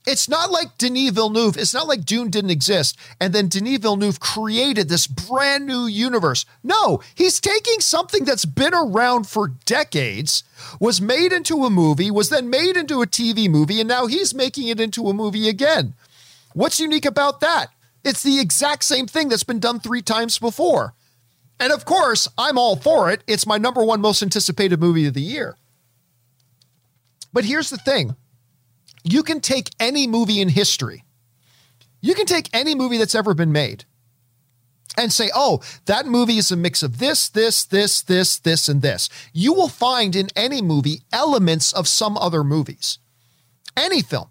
It's 0.06 0.28
not 0.28 0.52
like 0.52 0.78
Denis 0.78 1.10
Villeneuve. 1.10 1.56
It's 1.56 1.74
not 1.74 1.88
like 1.88 2.04
Dune 2.04 2.30
didn't 2.30 2.50
exist 2.50 2.96
and 3.20 3.32
then 3.32 3.48
Denis 3.48 3.78
Villeneuve 3.78 4.20
created 4.20 4.88
this 4.88 5.06
brand 5.06 5.66
new 5.66 5.86
universe. 5.86 6.44
No, 6.62 7.00
he's 7.14 7.40
taking 7.40 7.80
something 7.80 8.24
that's 8.24 8.44
been 8.44 8.74
around 8.74 9.26
for 9.26 9.48
decades, 9.48 10.44
was 10.80 11.00
made 11.00 11.32
into 11.32 11.64
a 11.64 11.70
movie, 11.70 12.10
was 12.10 12.28
then 12.28 12.50
made 12.50 12.76
into 12.76 13.02
a 13.02 13.06
TV 13.06 13.48
movie, 13.48 13.80
and 13.80 13.88
now 13.88 14.06
he's 14.06 14.34
making 14.34 14.68
it 14.68 14.80
into 14.80 15.08
a 15.08 15.14
movie 15.14 15.48
again. 15.48 15.94
What's 16.54 16.80
unique 16.80 17.04
about 17.04 17.40
that? 17.40 17.68
It's 18.04 18.22
the 18.22 18.38
exact 18.38 18.84
same 18.84 19.06
thing 19.06 19.28
that's 19.28 19.44
been 19.44 19.60
done 19.60 19.80
three 19.80 20.02
times 20.02 20.38
before. 20.38 20.94
And 21.58 21.72
of 21.72 21.84
course, 21.84 22.28
I'm 22.38 22.58
all 22.58 22.76
for 22.76 23.10
it. 23.10 23.22
It's 23.26 23.46
my 23.46 23.58
number 23.58 23.82
one 23.84 24.00
most 24.00 24.22
anticipated 24.22 24.78
movie 24.78 25.06
of 25.06 25.14
the 25.14 25.22
year. 25.22 25.56
But 27.32 27.44
here's 27.44 27.70
the 27.70 27.78
thing 27.78 28.14
you 29.12 29.22
can 29.22 29.40
take 29.40 29.70
any 29.78 30.06
movie 30.06 30.40
in 30.40 30.48
history, 30.48 31.04
you 32.00 32.14
can 32.14 32.26
take 32.26 32.48
any 32.52 32.74
movie 32.74 32.98
that's 32.98 33.14
ever 33.14 33.34
been 33.34 33.52
made 33.52 33.84
and 34.98 35.12
say, 35.12 35.30
oh, 35.34 35.60
that 35.86 36.06
movie 36.06 36.38
is 36.38 36.50
a 36.50 36.56
mix 36.56 36.82
of 36.82 36.98
this, 36.98 37.28
this, 37.28 37.64
this, 37.64 38.02
this, 38.02 38.38
this, 38.38 38.68
and 38.68 38.82
this. 38.82 39.08
You 39.32 39.52
will 39.52 39.68
find 39.68 40.16
in 40.16 40.28
any 40.34 40.62
movie 40.62 41.02
elements 41.12 41.72
of 41.72 41.86
some 41.86 42.16
other 42.16 42.42
movies. 42.42 42.98
Any 43.76 44.02
film. 44.02 44.28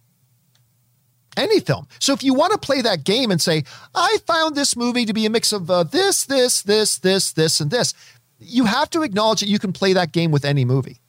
Any 1.38 1.60
film. 1.60 1.88
So 2.00 2.14
if 2.14 2.24
you 2.24 2.34
want 2.34 2.54
to 2.54 2.58
play 2.58 2.82
that 2.82 3.04
game 3.04 3.30
and 3.30 3.42
say, 3.42 3.64
I 3.94 4.18
found 4.26 4.56
this 4.56 4.76
movie 4.76 5.06
to 5.06 5.14
be 5.14 5.26
a 5.26 5.30
mix 5.30 5.52
of 5.52 5.70
uh, 5.70 5.84
this, 5.84 6.26
this, 6.26 6.62
this, 6.62 6.98
this, 6.98 7.32
this, 7.34 7.60
and 7.60 7.70
this, 7.70 7.94
you 8.40 8.66
have 8.66 8.90
to 8.92 9.04
acknowledge 9.04 9.42
that 9.42 9.50
you 9.50 9.60
can 9.60 9.74
play 9.74 9.94
that 9.94 10.12
game 10.12 10.32
with 10.32 10.46
any 10.46 10.66
movie. 10.66 11.02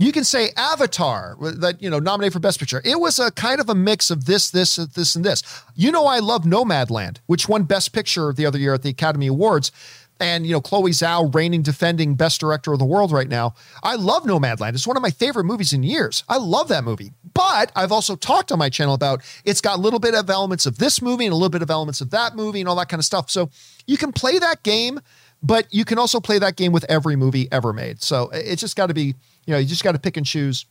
You 0.00 0.12
can 0.12 0.22
say 0.22 0.50
Avatar, 0.56 1.36
that 1.40 1.82
you 1.82 1.90
know, 1.90 1.98
nominated 1.98 2.32
for 2.32 2.38
Best 2.38 2.60
Picture. 2.60 2.80
It 2.84 3.00
was 3.00 3.18
a 3.18 3.32
kind 3.32 3.60
of 3.60 3.68
a 3.68 3.74
mix 3.74 4.12
of 4.12 4.26
this, 4.26 4.48
this, 4.50 4.76
this, 4.76 5.16
and 5.16 5.24
this. 5.24 5.42
You 5.74 5.90
know, 5.90 6.06
I 6.06 6.20
love 6.20 6.44
Nomadland, 6.44 7.18
which 7.26 7.48
won 7.48 7.64
Best 7.64 7.92
Picture 7.92 8.32
the 8.32 8.46
other 8.46 8.60
year 8.60 8.74
at 8.74 8.82
the 8.82 8.90
Academy 8.90 9.26
Awards. 9.26 9.72
And 10.20 10.46
you 10.46 10.52
know, 10.52 10.60
Chloe 10.60 10.92
Zhao 10.92 11.32
reigning 11.34 11.62
defending 11.62 12.14
best 12.14 12.40
director 12.40 12.72
of 12.72 12.78
the 12.78 12.84
world 12.84 13.10
right 13.10 13.28
now. 13.28 13.54
I 13.82 13.96
love 13.96 14.22
Nomadland. 14.24 14.74
It's 14.74 14.86
one 14.86 14.96
of 14.96 15.02
my 15.02 15.10
favorite 15.10 15.44
movies 15.44 15.72
in 15.72 15.82
years. 15.82 16.24
I 16.28 16.38
love 16.38 16.68
that 16.68 16.84
movie. 16.84 17.12
But 17.34 17.70
I've 17.76 17.92
also 17.92 18.16
talked 18.16 18.50
on 18.50 18.58
my 18.58 18.68
channel 18.68 18.94
about 18.94 19.22
it's 19.44 19.60
got 19.60 19.78
a 19.78 19.80
little 19.80 20.00
bit 20.00 20.14
of 20.14 20.28
elements 20.30 20.66
of 20.66 20.78
this 20.78 21.00
movie 21.02 21.24
and 21.24 21.32
a 21.32 21.36
little 21.36 21.50
bit 21.50 21.62
of 21.62 21.70
elements 21.70 22.00
of 22.00 22.10
that 22.10 22.34
movie 22.34 22.60
and 22.60 22.68
all 22.68 22.76
that 22.76 22.88
kind 22.88 23.00
of 23.00 23.04
stuff. 23.04 23.30
So 23.30 23.50
you 23.86 23.96
can 23.96 24.12
play 24.12 24.38
that 24.40 24.64
game, 24.64 25.00
but 25.40 25.72
you 25.72 25.84
can 25.84 25.98
also 25.98 26.18
play 26.18 26.38
that 26.40 26.56
game 26.56 26.72
with 26.72 26.84
every 26.88 27.14
movie 27.14 27.48
ever 27.52 27.72
made. 27.72 28.02
So 28.02 28.28
it's 28.32 28.60
just 28.60 28.76
got 28.76 28.86
to 28.86 28.94
be 28.94 29.14
you 29.48 29.54
know, 29.54 29.58
you 29.58 29.66
just 29.66 29.82
got 29.82 29.92
to 29.92 29.98
pick 29.98 30.18
and 30.18 30.26
choose 30.26 30.66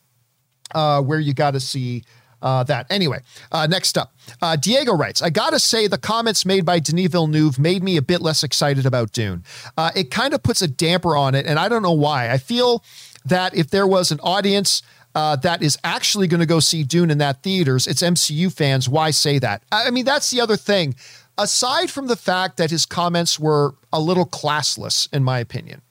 uh, 0.75 1.01
where 1.01 1.19
you 1.19 1.33
got 1.33 1.51
to 1.51 1.59
see 1.59 2.03
uh, 2.43 2.63
that. 2.65 2.85
Anyway, 2.91 3.19
uh, 3.51 3.65
next 3.65 3.97
up, 3.97 4.13
uh, 4.39 4.55
Diego 4.55 4.93
writes, 4.93 5.19
I 5.19 5.31
got 5.31 5.49
to 5.49 5.59
say 5.59 5.87
the 5.87 5.97
comments 5.97 6.45
made 6.45 6.63
by 6.63 6.77
Denis 6.77 7.07
Villeneuve 7.07 7.57
made 7.57 7.81
me 7.81 7.97
a 7.97 8.03
bit 8.03 8.21
less 8.21 8.43
excited 8.43 8.85
about 8.85 9.11
Dune. 9.13 9.43
Uh, 9.75 9.89
it 9.95 10.11
kind 10.11 10.35
of 10.35 10.43
puts 10.43 10.61
a 10.61 10.67
damper 10.67 11.17
on 11.17 11.33
it, 11.33 11.47
and 11.47 11.57
I 11.57 11.69
don't 11.69 11.81
know 11.81 11.91
why. 11.91 12.29
I 12.29 12.37
feel 12.37 12.83
that 13.25 13.55
if 13.55 13.71
there 13.71 13.87
was 13.87 14.11
an 14.11 14.19
audience 14.19 14.83
uh, 15.15 15.35
that 15.37 15.63
is 15.63 15.79
actually 15.83 16.27
going 16.27 16.41
to 16.41 16.45
go 16.45 16.59
see 16.59 16.83
Dune 16.83 17.09
in 17.09 17.17
that 17.17 17.41
theaters, 17.41 17.87
it's 17.87 18.03
MCU 18.03 18.53
fans. 18.53 18.87
Why 18.87 19.09
say 19.09 19.39
that? 19.39 19.63
I 19.71 19.89
mean, 19.89 20.05
that's 20.05 20.29
the 20.29 20.39
other 20.39 20.55
thing. 20.55 20.93
Aside 21.39 21.89
from 21.89 22.05
the 22.05 22.15
fact 22.15 22.57
that 22.57 22.69
his 22.69 22.85
comments 22.85 23.39
were 23.39 23.73
a 23.91 23.99
little 23.99 24.27
classless, 24.27 25.11
in 25.11 25.23
my 25.23 25.39
opinion. 25.39 25.81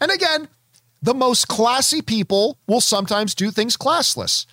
And 0.00 0.10
again, 0.10 0.48
the 1.06 1.14
most 1.14 1.46
classy 1.46 2.02
people 2.02 2.58
will 2.66 2.80
sometimes 2.80 3.32
do 3.32 3.52
things 3.52 3.76
classless. 3.76 4.44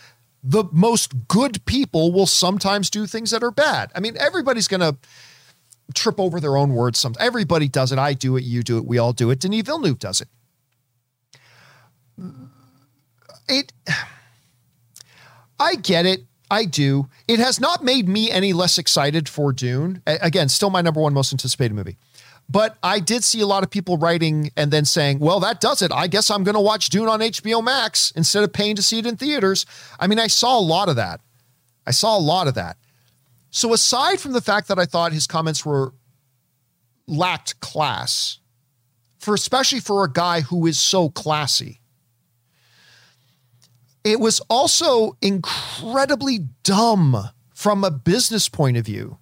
The 0.44 0.66
most 0.72 1.28
good 1.28 1.66
people 1.66 2.14
will 2.14 2.28
sometimes 2.28 2.92
do 2.92 3.08
things 3.08 3.32
that 3.32 3.42
are 3.42 3.50
bad. 3.50 3.92
I 3.96 4.00
mean, 4.00 4.16
everybody's 4.20 4.68
going 4.68 4.82
to 4.82 4.96
trip 5.96 6.20
over 6.20 6.40
their 6.40 6.56
own 6.56 6.76
words. 6.76 7.00
Some 7.00 7.16
everybody 7.20 7.68
does 7.68 7.92
it. 7.92 7.98
I 7.98 8.14
do 8.14 8.38
it. 8.38 8.44
You 8.44 8.62
do 8.62 8.78
it. 8.78 8.86
We 8.86 9.00
all 9.00 9.14
do 9.14 9.32
it. 9.32 9.40
Denis 9.40 9.64
Villeneuve 9.64 9.98
does 9.98 10.22
it. 10.22 10.28
It. 13.50 13.74
I 15.60 15.74
get 15.74 16.06
it. 16.06 16.26
I 16.52 16.66
do. 16.66 17.10
It 17.28 17.40
has 17.40 17.60
not 17.60 17.84
made 17.84 18.08
me 18.08 18.30
any 18.30 18.54
less 18.54 18.78
excited 18.78 19.28
for 19.28 19.54
Dune. 19.54 20.04
Again, 20.06 20.50
still 20.50 20.70
my 20.70 20.82
number 20.82 21.02
one 21.02 21.16
most 21.16 21.34
anticipated 21.34 21.74
movie. 21.74 21.98
But 22.50 22.78
I 22.84 23.00
did 23.00 23.24
see 23.24 23.42
a 23.42 23.48
lot 23.48 23.64
of 23.64 23.70
people 23.70 23.98
writing 23.98 24.52
and 24.56 24.70
then 24.70 24.86
saying, 24.86 25.20
well, 25.20 25.40
that 25.40 25.62
does 25.62 25.82
it. 25.82 25.92
I 25.92 26.08
guess 26.08 26.30
I'm 26.30 26.44
going 26.44 26.56
to 26.56 26.62
watch 26.62 26.90
Dune 26.90 27.08
on 27.08 27.20
HBO 27.20 27.64
Max 27.64 28.12
instead 28.12 28.44
of 28.44 28.54
paying 28.54 28.76
to 28.76 28.84
see 28.84 29.00
it 29.00 29.06
in 29.06 29.18
theaters. 29.18 29.66
I 30.00 30.08
mean, 30.08 30.20
I 30.20 30.28
saw 30.28 30.60
a 30.60 30.62
lot 30.62 30.90
of 30.90 30.96
that. 30.98 31.22
I 31.88 31.92
saw 31.92 32.18
a 32.18 32.20
lot 32.20 32.48
of 32.48 32.56
that. 32.56 32.78
So, 33.50 33.74
aside 33.74 34.20
from 34.20 34.34
the 34.34 34.42
fact 34.42 34.68
that 34.68 34.80
I 34.80 34.86
thought 34.86 35.14
his 35.14 35.28
comments 35.28 35.66
were 35.66 35.94
lacked 37.08 37.60
class, 37.60 38.40
for 39.20 39.34
especially 39.34 39.80
for 39.80 40.04
a 40.04 40.12
guy 40.12 40.42
who 40.42 40.66
is 40.66 40.80
so 40.80 41.10
classy, 41.10 41.80
it 44.04 44.20
was 44.20 44.42
also 44.50 45.18
incredibly 45.22 46.40
dumb 46.64 47.30
from 47.54 47.84
a 47.84 47.92
business 47.92 48.50
point 48.50 48.76
of 48.76 48.86
view. 48.86 49.18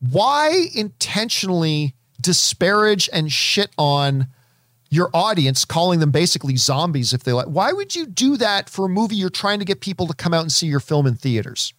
Why 0.00 0.66
intentionally 0.74 1.94
disparage 2.20 3.08
and 3.12 3.32
shit 3.32 3.70
on 3.78 4.28
your 4.90 5.08
audience, 5.14 5.64
calling 5.64 6.00
them 6.00 6.10
basically 6.10 6.56
zombies 6.56 7.12
if 7.12 7.22
they 7.22 7.32
like. 7.32 7.46
Why 7.46 7.72
would 7.72 7.94
you 7.94 8.06
do 8.06 8.36
that 8.38 8.68
for 8.68 8.86
a 8.86 8.88
movie 8.88 9.14
you're 9.16 9.30
trying 9.30 9.60
to 9.60 9.64
get 9.64 9.80
people 9.80 10.06
to 10.08 10.14
come 10.14 10.34
out 10.34 10.42
and 10.42 10.52
see 10.52 10.66
your 10.66 10.80
film 10.80 11.06
in 11.06 11.14
theaters? 11.14 11.72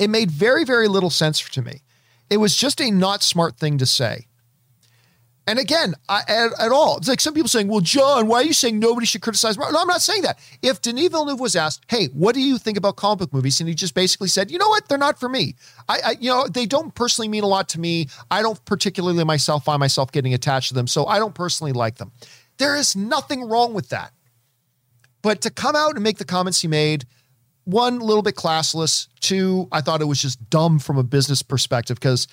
It 0.00 0.10
made 0.10 0.30
very, 0.30 0.64
very 0.64 0.88
little 0.88 1.10
sense 1.10 1.40
to 1.40 1.62
me. 1.62 1.82
It 2.28 2.38
was 2.38 2.56
just 2.56 2.80
a 2.80 2.90
not 2.90 3.22
smart 3.22 3.58
thing 3.58 3.78
to 3.78 3.86
say. 3.86 4.26
And 5.50 5.58
again, 5.58 5.96
I, 6.08 6.22
at, 6.28 6.52
at, 6.60 6.70
all, 6.70 6.98
it's 6.98 7.08
like 7.08 7.20
some 7.20 7.34
people 7.34 7.48
saying, 7.48 7.66
"Well, 7.66 7.80
John, 7.80 8.28
why 8.28 8.36
are 8.36 8.44
you 8.44 8.52
saying 8.52 8.78
nobody 8.78 9.04
should 9.04 9.20
criticize?" 9.20 9.58
No, 9.58 9.64
I'm 9.64 9.88
not 9.88 10.00
saying 10.00 10.22
that. 10.22 10.38
If 10.62 10.80
Denis 10.80 11.08
Villeneuve 11.08 11.40
was 11.40 11.56
asked, 11.56 11.84
"Hey, 11.88 12.06
what 12.12 12.36
do 12.36 12.40
you 12.40 12.56
think 12.56 12.78
about 12.78 12.94
comic 12.94 13.18
book 13.18 13.32
movies?" 13.32 13.58
and 13.58 13.68
he 13.68 13.74
just 13.74 13.92
basically 13.92 14.28
said, 14.28 14.48
"You 14.52 14.58
know 14.58 14.68
what? 14.68 14.86
They're 14.86 14.96
not 14.96 15.18
for 15.18 15.28
me. 15.28 15.56
I, 15.88 15.98
I, 16.04 16.16
you 16.20 16.30
know, 16.30 16.46
they 16.46 16.66
don't 16.66 16.94
personally 16.94 17.26
mean 17.26 17.42
a 17.42 17.48
lot 17.48 17.68
to 17.70 17.80
me. 17.80 18.06
I 18.30 18.42
don't 18.42 18.64
particularly 18.64 19.24
myself 19.24 19.64
find 19.64 19.80
myself 19.80 20.12
getting 20.12 20.34
attached 20.34 20.68
to 20.68 20.74
them, 20.74 20.86
so 20.86 21.04
I 21.06 21.18
don't 21.18 21.34
personally 21.34 21.72
like 21.72 21.96
them." 21.96 22.12
There 22.58 22.76
is 22.76 22.94
nothing 22.94 23.42
wrong 23.42 23.74
with 23.74 23.88
that. 23.88 24.12
But 25.20 25.40
to 25.40 25.50
come 25.50 25.74
out 25.74 25.96
and 25.96 26.04
make 26.04 26.18
the 26.18 26.24
comments 26.24 26.60
he 26.60 26.68
made, 26.68 27.06
one, 27.64 27.98
a 27.98 28.04
little 28.04 28.22
bit 28.22 28.36
classless. 28.36 29.08
Two, 29.18 29.66
I 29.72 29.80
thought 29.80 30.00
it 30.00 30.06
was 30.06 30.22
just 30.22 30.48
dumb 30.48 30.78
from 30.78 30.96
a 30.96 31.02
business 31.02 31.42
perspective 31.42 31.98
because 31.98 32.28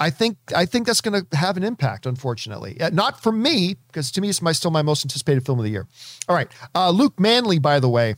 I 0.00 0.08
think 0.10 0.38
I 0.56 0.64
think 0.64 0.86
that's 0.86 1.02
going 1.02 1.24
to 1.24 1.36
have 1.36 1.58
an 1.58 1.62
impact. 1.62 2.06
Unfortunately, 2.06 2.78
not 2.92 3.22
for 3.22 3.30
me 3.30 3.76
because 3.88 4.10
to 4.12 4.20
me 4.20 4.30
it's 4.30 4.40
my 4.40 4.52
still 4.52 4.70
my 4.70 4.82
most 4.82 5.04
anticipated 5.04 5.44
film 5.44 5.58
of 5.58 5.64
the 5.64 5.70
year. 5.70 5.86
All 6.28 6.34
right, 6.34 6.48
uh, 6.74 6.90
Luke 6.90 7.20
Manley, 7.20 7.58
by 7.58 7.78
the 7.78 7.88
way, 7.88 8.16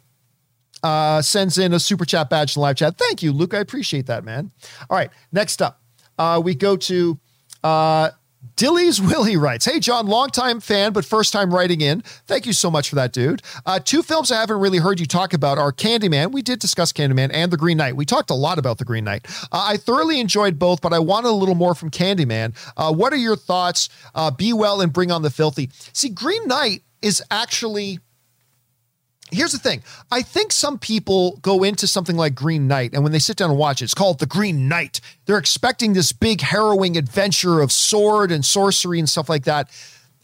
uh, 0.85 1.21
sends 1.23 1.59
in 1.59 1.75
a 1.75 1.81
super 1.81 2.05
chat 2.05 2.31
badge 2.31 2.57
in 2.57 2.63
live 2.63 2.77
chat. 2.77 2.97
Thank 2.97 3.23
you, 3.23 3.33
Luke. 3.33 3.53
I 3.53 3.59
appreciate 3.59 4.07
that, 4.07 4.25
man. 4.25 4.53
All 4.89 4.97
right, 4.97 5.11
next 5.33 5.61
up, 5.61 5.83
uh, 6.19 6.41
we 6.43 6.55
go 6.55 6.77
to 6.77 7.19
uh, 7.65 8.11
Dilly's 8.57 9.01
Willie 9.01 9.37
writes, 9.37 9.65
Hey, 9.65 9.79
John, 9.79 10.07
longtime 10.07 10.61
fan, 10.61 10.93
but 10.93 11.05
first 11.05 11.33
time 11.33 11.55
writing 11.55 11.81
in. 11.81 12.03
Thank 12.27 12.45
you 12.47 12.53
so 12.53 12.71
much 12.71 12.89
for 12.89 12.97
that, 12.97 13.13
dude. 13.13 13.43
Uh, 13.65 13.79
two 13.79 14.03
films 14.03 14.31
I 14.31 14.41
haven't 14.41 14.59
really 14.59 14.79
heard 14.79 15.01
you 15.01 15.07
talk 15.07 15.33
about 15.33 15.59
are 15.59 15.73
Candyman. 15.73 16.33
We 16.33 16.43
did 16.43 16.59
discuss 16.59 16.93
Candyman 16.93 17.31
and 17.33 17.53
The 17.53 17.57
Green 17.57 17.77
Knight. 17.77 17.97
We 17.97 18.05
talked 18.05 18.31
a 18.31 18.35
lot 18.35 18.59
about 18.59 18.79
The 18.79 18.85
Green 18.85 19.05
Knight. 19.05 19.27
Uh, 19.53 19.65
I 19.69 19.77
thoroughly 19.77 20.21
enjoyed 20.21 20.59
both, 20.59 20.81
but 20.81 20.93
I 20.93 20.99
wanted 20.99 21.29
a 21.29 21.33
little 21.33 21.55
more 21.55 21.75
from 21.75 21.91
Candyman. 21.91 22.55
Uh, 22.77 22.93
what 22.93 23.13
are 23.13 23.17
your 23.17 23.37
thoughts? 23.37 23.89
Uh, 24.15 24.31
be 24.31 24.53
well 24.53 24.81
and 24.81 24.93
bring 24.93 25.11
on 25.11 25.23
the 25.23 25.31
filthy. 25.31 25.71
See, 25.93 26.09
Green 26.09 26.47
Knight 26.47 26.83
is 27.01 27.23
actually 27.31 28.01
here's 29.33 29.53
the 29.53 29.59
thing. 29.59 29.83
I 30.11 30.23
think 30.23 30.53
some 30.53 30.79
people 30.79 31.39
go 31.43 31.63
into 31.63 31.87
something 31.87 32.17
like 32.17 32.35
Green 32.35 32.69
Knight, 32.69 32.93
and 32.93 33.03
when 33.03 33.13
they 33.13 33.19
sit 33.19 33.37
down 33.37 33.51
and 33.51 33.59
watch 33.59 33.83
it, 33.83 33.87
it's 33.87 33.95
called 33.95 34.19
The 34.19 34.27
Green 34.27 34.69
Knight. 34.69 35.01
They're 35.27 35.39
expecting 35.39 35.95
this 35.95 36.13
big, 36.13 36.41
harrowing 36.41 36.97
adventure 36.97 37.61
of 37.61 37.73
sword 37.73 38.31
and 38.31 38.45
sorcery 38.45 38.99
and 38.99 39.09
stuff 39.09 39.29
like 39.29 39.45
that. 39.45 39.71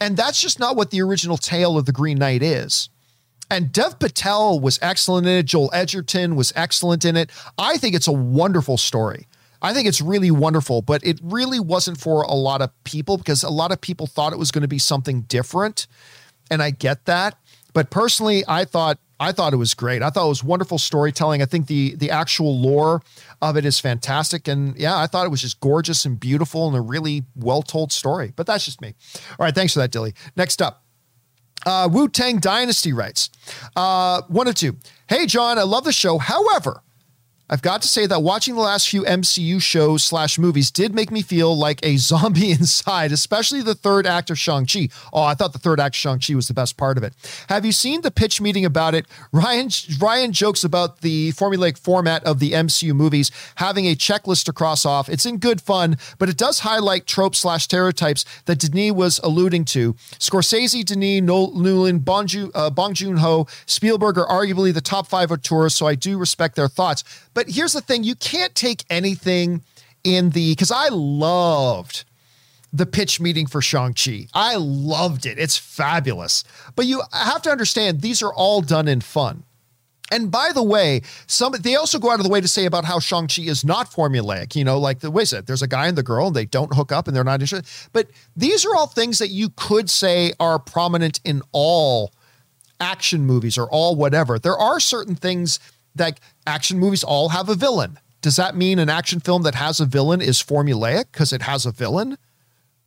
And 0.01 0.17
that's 0.17 0.41
just 0.41 0.61
not 0.61 0.77
what 0.77 0.91
the 0.91 1.03
original 1.03 1.37
tale 1.37 1.77
of 1.77 1.87
The 1.87 1.93
Green 1.93 2.19
Knight 2.19 2.43
is. 2.43 2.89
And 3.51 3.73
Dev 3.73 3.99
Patel 3.99 4.61
was 4.61 4.79
excellent 4.83 5.27
in 5.27 5.39
it. 5.39 5.47
Joel 5.47 5.71
Edgerton 5.73 6.37
was 6.37 6.53
excellent 6.55 7.05
in 7.05 7.17
it. 7.17 7.31
I 7.57 7.79
think 7.79 7.95
it's 7.95 8.07
a 8.07 8.13
wonderful 8.13 8.77
story. 8.77 9.27
I 9.61 9.75
think 9.75 9.89
it's 9.89 10.01
really 10.01 10.31
wonderful, 10.31 10.83
but 10.83 11.05
it 11.05 11.19
really 11.23 11.59
wasn't 11.59 11.99
for 11.99 12.23
a 12.23 12.35
lot 12.35 12.63
of 12.63 12.71
people 12.85 13.17
because 13.17 13.43
a 13.43 13.51
lot 13.51 13.73
of 13.73 13.81
people 13.81 14.07
thought 14.07 14.33
it 14.33 14.39
was 14.39 14.53
going 14.53 14.63
to 14.63 14.69
be 14.69 14.79
something 14.79 15.23
different. 15.23 15.87
And 16.51 16.63
I 16.63 16.71
get 16.71 17.07
that. 17.07 17.37
But 17.79 17.91
personally, 17.91 18.43
I 18.49 18.65
thought 18.65 18.99
I 19.21 19.31
thought 19.31 19.53
it 19.53 19.57
was 19.57 19.73
great. 19.73 20.03
I 20.03 20.11
thought 20.11 20.27
it 20.27 20.29
was 20.29 20.43
wonderful 20.43 20.79
storytelling. 20.79 21.43
I 21.43 21.45
think 21.45 21.69
the 21.69 21.95
the 21.95 22.11
actual 22.11 22.59
lore 22.59 23.03
of 23.41 23.57
it 23.57 23.65
is 23.65 23.79
fantastic, 23.79 24.49
and 24.49 24.77
yeah, 24.77 24.99
I 24.99 25.07
thought 25.07 25.27
it 25.27 25.29
was 25.29 25.43
just 25.43 25.61
gorgeous 25.61 26.05
and 26.05 26.19
beautiful 26.19 26.67
and 26.67 26.77
a 26.77 26.81
really 26.81 27.23
well 27.37 27.63
told 27.63 27.93
story. 27.93 28.33
But 28.35 28.49
that's 28.49 28.65
just 28.65 28.81
me. 28.81 28.97
All 29.39 29.45
right, 29.45 29.55
thanks 29.55 29.75
for 29.75 29.79
that, 29.79 29.93
Dilly. 29.93 30.13
Next 30.35 30.61
up. 30.61 30.83
Uh, 31.65 31.89
Wu 31.89 32.09
Tang 32.09 32.39
Dynasty 32.39 32.93
writes, 32.93 33.31
uh, 33.77 34.23
one 34.27 34.49
of 34.49 34.57
two. 34.57 34.77
Hey, 35.09 35.27
John, 35.27 35.57
I 35.57 35.63
love 35.63 35.85
the 35.85 35.93
show. 35.93 36.19
However, 36.19 36.83
I've 37.51 37.63
got 37.63 37.81
to 37.83 37.89
say 37.89 38.07
that 38.07 38.23
watching 38.23 38.55
the 38.55 38.61
last 38.61 38.89
few 38.89 39.05
MCU 39.05 39.61
shows 39.63 40.05
slash 40.05 40.39
movies 40.39 40.71
did 40.71 40.95
make 40.95 41.11
me 41.11 41.23
feel 41.23 41.57
like 41.57 41.81
a 41.83 41.97
zombie 42.09 42.51
inside, 42.51 43.11
especially 43.11 43.63
the 43.63 43.75
third 43.75 44.07
act 44.07 44.31
of 44.31 44.39
Shang-Chi. 44.39 44.89
Oh, 45.13 45.23
I 45.23 45.35
thought 45.35 45.53
the 45.55 45.59
third 45.59 45.81
act 45.81 45.95
of 45.95 45.99
Shang-Chi 45.99 46.35
was 46.35 46.49
the 46.49 46.55
best 46.55 46.77
part 46.77 46.99
of 46.99 47.05
it. 47.05 47.15
Have 47.49 47.65
you 47.65 47.73
seen 47.73 48.03
the 48.03 48.11
pitch 48.11 48.41
meeting 48.41 48.65
about 48.65 48.95
it? 48.95 49.07
Ryan 49.33 49.71
Ryan 49.99 50.33
jokes 50.33 50.63
about 50.63 51.01
the 51.01 51.33
formulaic 51.33 51.79
format 51.79 52.23
of 52.25 52.39
the 52.39 52.53
MCU 52.53 52.95
movies, 52.95 53.31
having 53.57 53.87
a 53.87 53.95
checklist 53.95 54.45
to 54.45 54.53
cross 54.53 54.85
off. 54.85 55.09
It's 55.09 55.25
in 55.25 55.39
good 55.39 55.61
fun, 55.61 55.97
but 56.19 56.29
it 56.29 56.37
does 56.37 56.61
highlight 56.61 57.07
tropes 57.07 57.39
slash 57.39 57.65
stereotypes 57.65 58.25
that 58.45 58.59
Denis 58.59 58.93
was 58.93 59.21
alluding 59.23 59.65
to. 59.67 59.95
Scorsese, 60.19 60.85
Denis, 60.85 61.23
Nolan, 61.23 62.01
Bong, 62.01 62.29
uh, 62.55 62.71
Bong 62.71 62.95
Joon-ho, 62.95 63.47
Spielberg 63.67 64.19
are 64.19 64.27
arguably 64.27 64.73
the 64.73 64.81
top 64.81 65.07
five 65.07 65.31
auteurs, 65.31 65.75
so 65.75 65.87
I 65.87 65.95
do 65.95 66.19
respect 66.19 66.57
their 66.57 66.69
thoughts. 66.69 67.05
But 67.39 67.51
here's 67.51 67.73
the 67.73 67.81
thing 67.81 68.03
you 68.03 68.17
can't 68.17 68.53
take 68.57 68.83
anything 68.91 69.63
in 70.03 70.31
the, 70.31 70.51
because 70.51 70.73
I 70.73 70.89
loved 70.91 72.05
the 72.73 72.85
pitch 72.85 73.21
meeting 73.21 73.47
for 73.47 73.63
Shang-Chi. 73.63 74.27
I 74.35 74.57
loved 74.57 75.25
it. 75.25 75.39
It's 75.39 75.57
fabulous. 75.57 76.43
But 76.75 76.87
you 76.87 77.01
have 77.13 77.43
to 77.43 77.51
understand, 77.51 78.01
these 78.01 78.23
are 78.23 78.35
all 78.35 78.61
done 78.61 78.89
in 78.89 79.03
fun. 79.03 79.45
And 80.11 80.33
by 80.33 80.51
the 80.53 80.65
way, 80.65 81.03
some 81.29 81.53
they 81.61 81.77
also 81.77 82.01
go 82.01 82.11
out 82.11 82.19
of 82.19 82.25
the 82.25 82.29
way 82.29 82.41
to 82.41 82.49
say 82.49 82.65
about 82.65 82.85
how 82.85 82.99
Shang-Chi 82.99 83.43
is 83.43 83.65
not 83.65 83.89
formulaic. 83.89 84.57
You 84.57 84.65
know, 84.65 84.81
like 84.81 84.99
the 84.99 85.13
way 85.13 85.23
it, 85.23 85.47
there's 85.47 85.63
a 85.63 85.69
guy 85.69 85.87
and 85.87 85.97
the 85.97 86.03
girl, 86.03 86.27
and 86.27 86.35
they 86.35 86.47
don't 86.47 86.75
hook 86.75 86.91
up 86.91 87.07
and 87.07 87.15
they're 87.15 87.23
not 87.23 87.41
interested. 87.41 87.71
But 87.93 88.09
these 88.35 88.67
are 88.67 88.75
all 88.75 88.89
things 88.89 89.21
that 89.21 89.29
you 89.29 89.51
could 89.51 89.89
say 89.89 90.33
are 90.41 90.59
prominent 90.59 91.21
in 91.23 91.43
all 91.53 92.13
action 92.81 93.27
movies 93.27 93.57
or 93.57 93.71
all 93.71 93.95
whatever. 93.95 94.41
There 94.41 94.59
are 94.59 94.81
certain 94.81 95.15
things 95.15 95.61
that 95.99 96.21
action 96.47 96.79
movies 96.79 97.05
all 97.05 97.31
have 97.31 97.49
a 97.49 97.55
villain. 97.55 97.99
Does 98.21 98.37
that 98.37 98.57
mean 98.57 98.79
an 98.79 98.89
action 98.89 99.21
film 99.21 99.43
that 99.43 99.55
has 99.55 99.79
a 99.81 99.87
villain 99.87 100.21
is 100.21 100.43
formulaic 100.43 101.07
because 101.13 101.33
it 101.33 101.43
has 101.43 101.67
a 101.67 101.71
villain? 101.71 102.19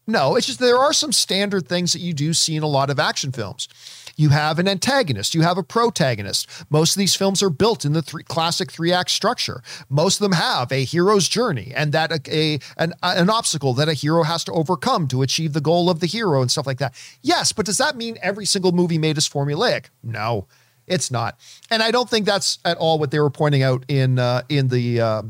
No, 0.07 0.35
it's 0.35 0.47
just 0.47 0.59
there 0.59 0.77
are 0.77 0.93
some 0.93 1.11
standard 1.11 1.67
things 1.67 1.93
that 1.93 1.99
you 1.99 2.13
do 2.13 2.33
see 2.33 2.55
in 2.55 2.63
a 2.63 2.67
lot 2.67 2.89
of 2.89 2.99
action 2.99 3.31
films. 3.31 3.69
You 4.17 4.29
have 4.29 4.59
an 4.59 4.67
antagonist, 4.67 5.33
you 5.33 5.41
have 5.41 5.57
a 5.57 5.63
protagonist. 5.63 6.47
Most 6.69 6.95
of 6.95 6.99
these 6.99 7.15
films 7.15 7.41
are 7.41 7.49
built 7.49 7.85
in 7.85 7.93
the 7.93 8.01
three, 8.01 8.23
classic 8.23 8.71
three 8.71 8.91
act 8.91 9.09
structure. 9.09 9.63
Most 9.89 10.19
of 10.19 10.23
them 10.23 10.33
have 10.38 10.71
a 10.71 10.83
hero's 10.83 11.29
journey 11.29 11.71
and 11.75 11.93
that 11.93 12.11
a, 12.11 12.19
a 12.27 12.59
an, 12.77 12.93
an 13.03 13.29
obstacle 13.29 13.73
that 13.75 13.88
a 13.88 13.93
hero 13.93 14.23
has 14.23 14.43
to 14.45 14.51
overcome 14.51 15.07
to 15.07 15.21
achieve 15.21 15.53
the 15.53 15.61
goal 15.61 15.89
of 15.89 16.01
the 16.01 16.07
hero 16.07 16.41
and 16.41 16.51
stuff 16.51 16.67
like 16.67 16.79
that. 16.79 16.93
Yes, 17.21 17.51
but 17.51 17.65
does 17.65 17.77
that 17.77 17.95
mean 17.95 18.17
every 18.21 18.45
single 18.45 18.73
movie 18.73 18.97
made 18.97 19.17
is 19.17 19.29
formulaic? 19.29 19.85
No. 20.03 20.47
It's 20.87 21.11
not, 21.11 21.39
and 21.69 21.81
I 21.81 21.91
don't 21.91 22.09
think 22.09 22.25
that's 22.25 22.59
at 22.65 22.77
all 22.77 22.99
what 22.99 23.11
they 23.11 23.19
were 23.19 23.29
pointing 23.29 23.63
out 23.63 23.85
in 23.87 24.19
uh, 24.19 24.43
in 24.49 24.67
the 24.67 25.01
uh, 25.01 25.21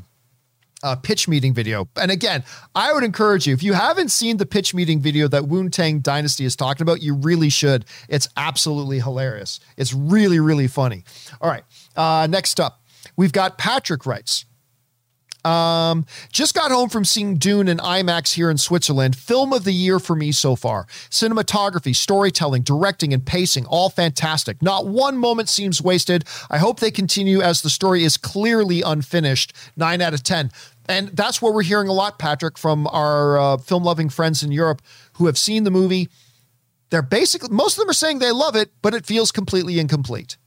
uh, 0.84 0.96
pitch 0.96 1.28
meeting 1.28 1.54
video. 1.54 1.88
And 1.96 2.10
again, 2.12 2.44
I 2.74 2.94
would 2.94 3.04
encourage 3.04 3.48
you 3.48 3.54
if 3.54 3.62
you 3.62 3.74
haven't 3.74 4.10
seen 4.10 4.38
the 4.38 4.46
pitch 4.46 4.74
meeting 4.74 5.00
video 5.00 5.28
that 5.28 5.48
Wu 5.48 5.70
Tang 5.70 6.00
Dynasty 6.00 6.46
is 6.46 6.56
talking 6.56 6.82
about, 6.84 7.02
you 7.02 7.14
really 7.14 7.50
should. 7.50 7.86
It's 8.10 8.28
absolutely 8.38 9.00
hilarious. 9.00 9.60
It's 9.78 9.94
really 9.94 10.40
really 10.40 10.68
funny. 10.68 11.04
All 11.42 11.50
right, 11.50 11.64
uh, 11.96 12.28
next 12.30 12.60
up, 12.60 12.82
we've 13.16 13.34
got 13.34 13.58
Patrick 13.58 14.06
writes. 14.06 14.46
Um, 15.44 16.06
just 16.32 16.54
got 16.54 16.72
home 16.72 16.90
from 16.90 17.04
seeing 17.04 17.38
Dune 17.38 17.68
in 17.68 17.78
IMAX 17.78 18.34
here 18.34 18.52
in 18.52 18.58
Switzerland. 18.58 19.16
Film 19.16 19.54
of 19.54 19.64
the 19.64 19.74
year 19.74 20.00
for 20.00 20.16
me 20.16 20.32
so 20.32 20.56
far. 20.56 20.86
Cinematography, 21.10 21.96
storytelling, 21.96 22.62
directing, 22.62 23.14
and 23.14 23.26
pacing, 23.26 23.66
all 23.66 23.90
fantastic. 23.90 24.62
Not 24.62 24.88
one 24.88 25.18
moment 25.18 25.50
seems 25.50 25.82
wasted. 25.82 26.26
I 26.50 26.58
hope 26.58 26.80
they 26.80 26.92
continue 26.92 27.42
as 27.42 27.62
the 27.62 27.70
story 27.70 28.04
is 28.04 28.18
clearly 28.18 28.82
unfinished. 28.82 29.54
Nine 29.76 30.02
out 30.02 30.14
of 30.14 30.24
10. 30.24 30.52
And 30.88 31.10
that's 31.10 31.42
what 31.42 31.54
we're 31.54 31.64
hearing 31.64 31.88
a 31.88 31.94
lot, 31.94 32.20
Patrick, 32.20 32.58
from 32.58 32.88
our 32.88 33.40
uh, 33.40 33.58
film 33.58 33.84
loving 33.84 34.10
friends 34.10 34.44
in 34.44 34.52
Europe 34.52 34.82
who 35.14 35.26
have 35.26 35.38
seen 35.38 35.64
the 35.64 35.72
movie. 35.72 36.10
They're 36.90 37.02
basically, 37.02 37.50
most 37.50 37.78
of 37.78 37.82
them 37.82 37.90
are 37.90 37.94
saying 37.94 38.20
they 38.20 38.32
love 38.32 38.56
it, 38.56 38.72
but 38.82 38.94
it 38.94 39.06
feels 39.06 39.32
completely 39.32 39.80
incomplete 39.80 40.38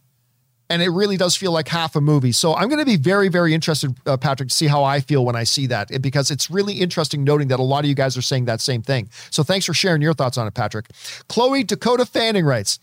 and 0.70 0.82
it 0.82 0.89
really 0.89 1.16
does 1.16 1.36
feel 1.36 1.53
like 1.53 1.69
half 1.69 1.95
a 1.95 2.01
movie. 2.01 2.32
So 2.32 2.55
I'm 2.55 2.69
going 2.69 2.78
to 2.78 2.86
be 2.86 2.97
very, 2.97 3.28
very 3.28 3.55
interested, 3.55 3.95
uh, 4.07 4.16
Patrick, 4.16 4.49
to 4.49 4.55
see 4.55 4.66
how 4.66 4.82
I 4.82 5.01
feel 5.01 5.24
when 5.24 5.36
I 5.36 5.45
see 5.45 5.66
that, 5.66 5.91
because 6.01 6.31
it's 6.31 6.51
really 6.51 6.74
interesting 6.74 7.23
noting 7.23 7.49
that 7.49 7.61
a 7.61 7.62
lot 7.62 7.85
of 7.85 7.89
you 7.89 7.95
guys 7.95 8.16
are 8.16 8.23
saying 8.23 8.47
that 8.47 8.61
same 8.61 8.82
thing. 8.82 9.09
So 9.31 9.43
thanks 9.43 9.66
for 9.66 9.74
sharing 9.74 10.01
your 10.03 10.15
thoughts 10.15 10.39
on 10.39 10.47
it, 10.47 10.55
Patrick. 10.55 10.86
Chloe 11.28 11.65
Dakota 11.65 12.07
Fanning 12.07 12.45
writes, 12.45 12.78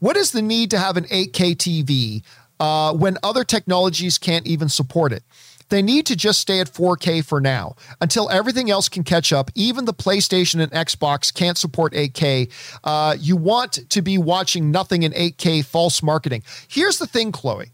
"What 0.00 0.16
is 0.16 0.32
the 0.32 0.42
need 0.42 0.70
to 0.70 0.78
have 0.78 0.96
an 0.96 1.06
8K 1.10 1.54
TV 1.54 2.22
uh, 2.60 2.92
when 2.92 3.16
other 3.22 3.44
technologies 3.44 4.18
can't 4.18 4.46
even 4.46 4.68
support 4.68 5.12
it?" 5.12 5.22
They 5.70 5.82
need 5.82 6.06
to 6.06 6.16
just 6.16 6.40
stay 6.40 6.60
at 6.60 6.72
4K 6.72 7.24
for 7.24 7.40
now 7.40 7.76
until 8.00 8.28
everything 8.30 8.70
else 8.70 8.88
can 8.88 9.02
catch 9.02 9.32
up. 9.32 9.50
Even 9.54 9.84
the 9.86 9.94
PlayStation 9.94 10.60
and 10.60 10.70
Xbox 10.72 11.32
can't 11.32 11.56
support 11.56 11.92
8K. 11.94 12.50
Uh, 12.82 13.16
you 13.18 13.36
want 13.36 13.88
to 13.90 14.02
be 14.02 14.18
watching 14.18 14.70
nothing 14.70 15.02
in 15.02 15.12
8K 15.12 15.64
false 15.64 16.02
marketing. 16.02 16.42
Here's 16.68 16.98
the 16.98 17.06
thing, 17.06 17.32
Chloe. 17.32 17.72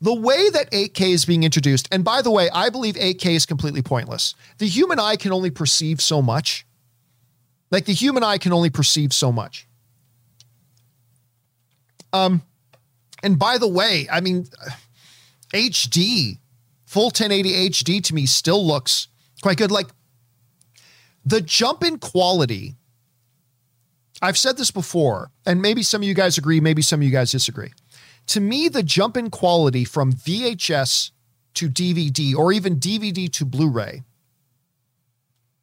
The 0.00 0.14
way 0.14 0.50
that 0.50 0.70
8K 0.72 1.10
is 1.10 1.24
being 1.24 1.44
introduced, 1.44 1.88
and 1.92 2.04
by 2.04 2.22
the 2.22 2.30
way, 2.30 2.50
I 2.52 2.70
believe 2.70 2.96
8K 2.96 3.36
is 3.36 3.46
completely 3.46 3.82
pointless. 3.82 4.34
The 4.58 4.66
human 4.66 4.98
eye 4.98 5.16
can 5.16 5.32
only 5.32 5.50
perceive 5.50 6.00
so 6.00 6.20
much. 6.20 6.66
Like 7.70 7.86
the 7.86 7.94
human 7.94 8.22
eye 8.22 8.38
can 8.38 8.52
only 8.52 8.68
perceive 8.68 9.12
so 9.12 9.32
much. 9.32 9.66
Um, 12.12 12.42
and 13.22 13.38
by 13.38 13.58
the 13.58 13.68
way, 13.68 14.08
I 14.10 14.20
mean, 14.20 14.46
HD 15.54 16.38
full 16.92 17.06
1080 17.06 17.70
HD 17.70 18.04
to 18.04 18.14
me 18.14 18.26
still 18.26 18.64
looks 18.64 19.08
quite 19.40 19.56
good. 19.56 19.70
Like 19.70 19.86
the 21.24 21.40
jump 21.40 21.82
in 21.82 21.98
quality, 21.98 22.74
I've 24.20 24.36
said 24.36 24.58
this 24.58 24.70
before, 24.70 25.30
and 25.46 25.62
maybe 25.62 25.82
some 25.82 26.02
of 26.02 26.08
you 26.08 26.12
guys 26.12 26.36
agree, 26.36 26.60
maybe 26.60 26.82
some 26.82 27.00
of 27.00 27.04
you 27.04 27.10
guys 27.10 27.32
disagree. 27.32 27.72
To 28.26 28.40
me, 28.40 28.68
the 28.68 28.82
jump 28.82 29.16
in 29.16 29.30
quality 29.30 29.86
from 29.86 30.12
VHS 30.12 31.12
to 31.54 31.70
DVD 31.70 32.34
or 32.34 32.52
even 32.52 32.78
DVD 32.78 33.32
to 33.32 33.46
Blu 33.46 33.70
ray, 33.70 34.02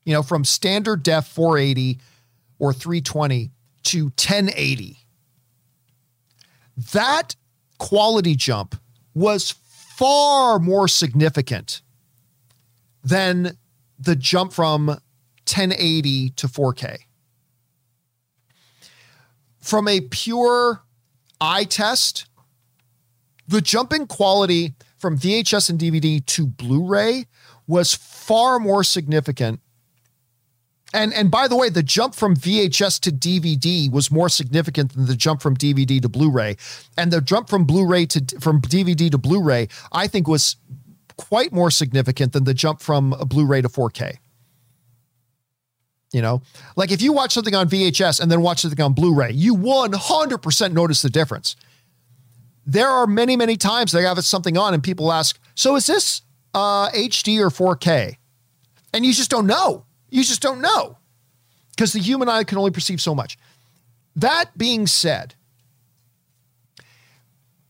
you 0.05 0.13
know, 0.13 0.23
from 0.23 0.43
standard 0.43 1.03
def 1.03 1.27
480 1.27 1.99
or 2.57 2.73
320 2.73 3.51
to 3.83 4.03
1080, 4.05 4.97
that 6.91 7.35
quality 7.77 8.33
jump 8.33 8.81
was 9.13 9.53
far 9.99 10.59
more 10.59 10.87
significant 10.87 11.81
than 13.03 13.57
the 13.99 14.15
jump 14.15 14.53
from 14.53 14.87
1080 14.87 16.29
to 16.29 16.47
4K. 16.47 16.99
From 19.59 19.89
a 19.89 19.99
pure 19.99 20.83
eye 21.41 21.65
test, 21.65 22.27
the 23.45 23.59
jump 23.59 23.91
in 23.91 24.07
quality 24.07 24.73
from 24.97 25.19
VHS 25.19 25.69
and 25.69 25.77
DVD 25.77 26.25
to 26.27 26.47
Blu 26.47 26.87
ray 26.87 27.25
was 27.67 27.93
far 27.93 28.57
more 28.57 28.85
significant 28.85 29.59
and 30.93 31.13
and 31.13 31.29
by 31.29 31.47
the 31.47 31.55
way, 31.55 31.69
the 31.69 31.83
jump 31.83 32.15
from 32.15 32.35
VHS 32.35 32.99
to 33.01 33.11
DVD 33.11 33.91
was 33.91 34.11
more 34.11 34.29
significant 34.29 34.93
than 34.93 35.05
the 35.05 35.15
jump 35.15 35.41
from 35.41 35.55
DVD 35.55 36.01
to 36.01 36.09
Blu-ray, 36.09 36.57
and 36.97 37.11
the 37.11 37.21
jump 37.21 37.49
from 37.49 37.65
Blu-ray 37.65 38.05
to 38.07 38.39
from 38.39 38.61
DVD 38.61 39.11
to 39.11 39.17
Blu-ray, 39.17 39.67
I 39.91 40.07
think, 40.07 40.27
was 40.27 40.55
quite 41.17 41.51
more 41.51 41.69
significant 41.69 42.33
than 42.33 42.45
the 42.45 42.53
jump 42.53 42.81
from 42.81 43.13
a 43.13 43.25
Blu-ray 43.25 43.61
to 43.61 43.69
4K. 43.69 44.17
You 46.11 46.23
know, 46.23 46.41
like 46.75 46.91
if 46.91 47.01
you 47.03 47.13
watch 47.13 47.33
something 47.33 47.53
on 47.53 47.69
VHS 47.69 48.19
and 48.19 48.31
then 48.31 48.41
watch 48.41 48.61
something 48.61 48.81
on 48.81 48.93
Blu-ray, 48.93 49.31
you 49.31 49.55
100% 49.55 50.73
notice 50.73 51.03
the 51.03 51.09
difference. 51.09 51.55
There 52.65 52.87
are 52.87 53.05
many, 53.05 53.35
many 53.35 53.57
times 53.57 53.91
that 53.91 53.99
I 53.99 54.01
have 54.03 54.23
something 54.25 54.57
on 54.57 54.73
and 54.73 54.81
people 54.81 55.11
ask, 55.11 55.39
"So 55.53 55.75
is 55.75 55.85
this 55.85 56.23
uh, 56.55 56.89
HD 56.89 57.39
or 57.39 57.49
4K?" 57.51 58.15
And 58.91 59.05
you 59.05 59.13
just 59.13 59.29
don't 59.29 59.45
know 59.45 59.85
you 60.09 60.23
just 60.23 60.41
don't 60.41 60.61
know 60.61 60.97
because 61.71 61.93
the 61.93 61.99
human 61.99 62.29
eye 62.29 62.43
can 62.43 62.57
only 62.57 62.71
perceive 62.71 63.01
so 63.01 63.15
much. 63.15 63.37
That 64.15 64.57
being 64.57 64.87
said, 64.87 65.35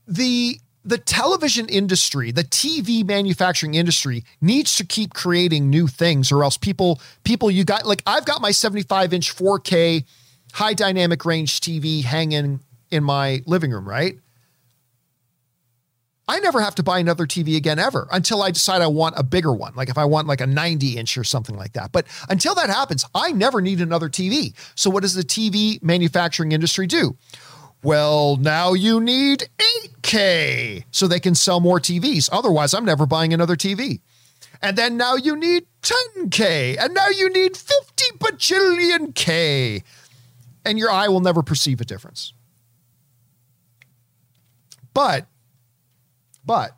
the 0.08 0.60
the 0.86 0.98
television 0.98 1.68
industry, 1.68 2.32
the 2.32 2.44
TV 2.44 3.06
manufacturing 3.06 3.76
industry 3.76 4.24
needs 4.42 4.78
to 4.78 4.86
keep 4.86 5.14
creating 5.14 5.70
new 5.70 5.88
things 5.88 6.32
or 6.32 6.44
else 6.44 6.58
people 6.58 7.00
people 7.24 7.52
you 7.52 7.64
got 7.64 7.86
like 7.86 8.02
I've 8.08 8.26
got 8.26 8.42
my 8.42 8.52
75 8.52 9.14
inch 9.14 9.36
4K 9.36 10.06
high 10.54 10.74
dynamic 10.74 11.26
range 11.26 11.60
TV 11.62 12.04
hanging 12.04 12.62
in 12.90 13.04
my 13.04 13.44
living 13.46 13.72
room, 13.72 13.88
right? 13.88 14.18
I 16.30 16.40
never 16.40 16.62
have 16.62 16.76
to 16.76 16.84
buy 16.84 17.00
another 17.00 17.26
TV 17.26 17.58
again 17.58 17.80
ever 17.80 18.08
until 18.12 18.42
I 18.42 18.52
decide 18.52 18.82
I 18.82 18.88
want 18.88 19.16
a 19.18 19.24
bigger 19.24 19.52
one. 19.52 19.74
Like 19.76 19.90
if 19.90 19.98
I 19.98 20.06
want 20.06 20.28
like 20.28 20.40
a 20.40 20.48
90 20.48 20.98
inch 20.98 21.18
or 21.18 21.24
something 21.24 21.58
like 21.58 21.74
that. 21.74 21.92
But 21.92 22.06
until 22.30 22.56
that 22.56 22.70
happens, 22.70 23.04
I 23.14 23.32
never 23.32 23.62
need 23.62 23.82
another 23.82 24.10
TV. 24.10 24.54
So 24.76 24.90
what 24.90 25.02
does 25.02 25.16
the 25.16 25.24
TV 25.24 25.82
manufacturing 25.84 26.52
industry 26.52 26.88
do? 26.88 27.18
well, 27.84 28.36
now 28.38 28.74
you 28.74 29.00
need 29.00 29.48
8K 29.58 30.84
so 30.92 31.08
they 31.08 31.20
can 31.20 31.36
sell 31.36 31.60
more 31.60 31.80
TVs. 31.80 32.30
Otherwise, 32.32 32.74
I'm 32.74 32.86
never 32.86 33.06
buying 33.06 33.34
another 33.34 33.56
TV. 33.56 34.02
And 34.62 34.78
then 34.78 34.98
now 34.98 35.16
you 35.16 35.36
need 35.36 35.66
10K. 35.82 36.78
And 36.80 36.94
now 36.94 37.08
you 37.08 37.30
need 37.32 37.56
50 37.56 38.04
bajillion 38.18 39.16
K. 39.16 39.84
And 40.66 40.78
your 40.78 40.92
eye 40.92 41.08
will 41.08 41.22
never 41.22 41.42
perceive 41.42 41.80
a 41.80 41.86
difference. 41.86 42.34
But, 44.94 45.28
but, 46.50 46.76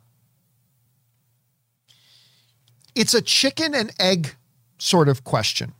it's 2.94 3.14
a 3.14 3.22
chicken 3.22 3.74
and 3.74 3.90
egg 3.98 4.34
sort 4.76 5.08
of 5.08 5.24
question. 5.24 5.72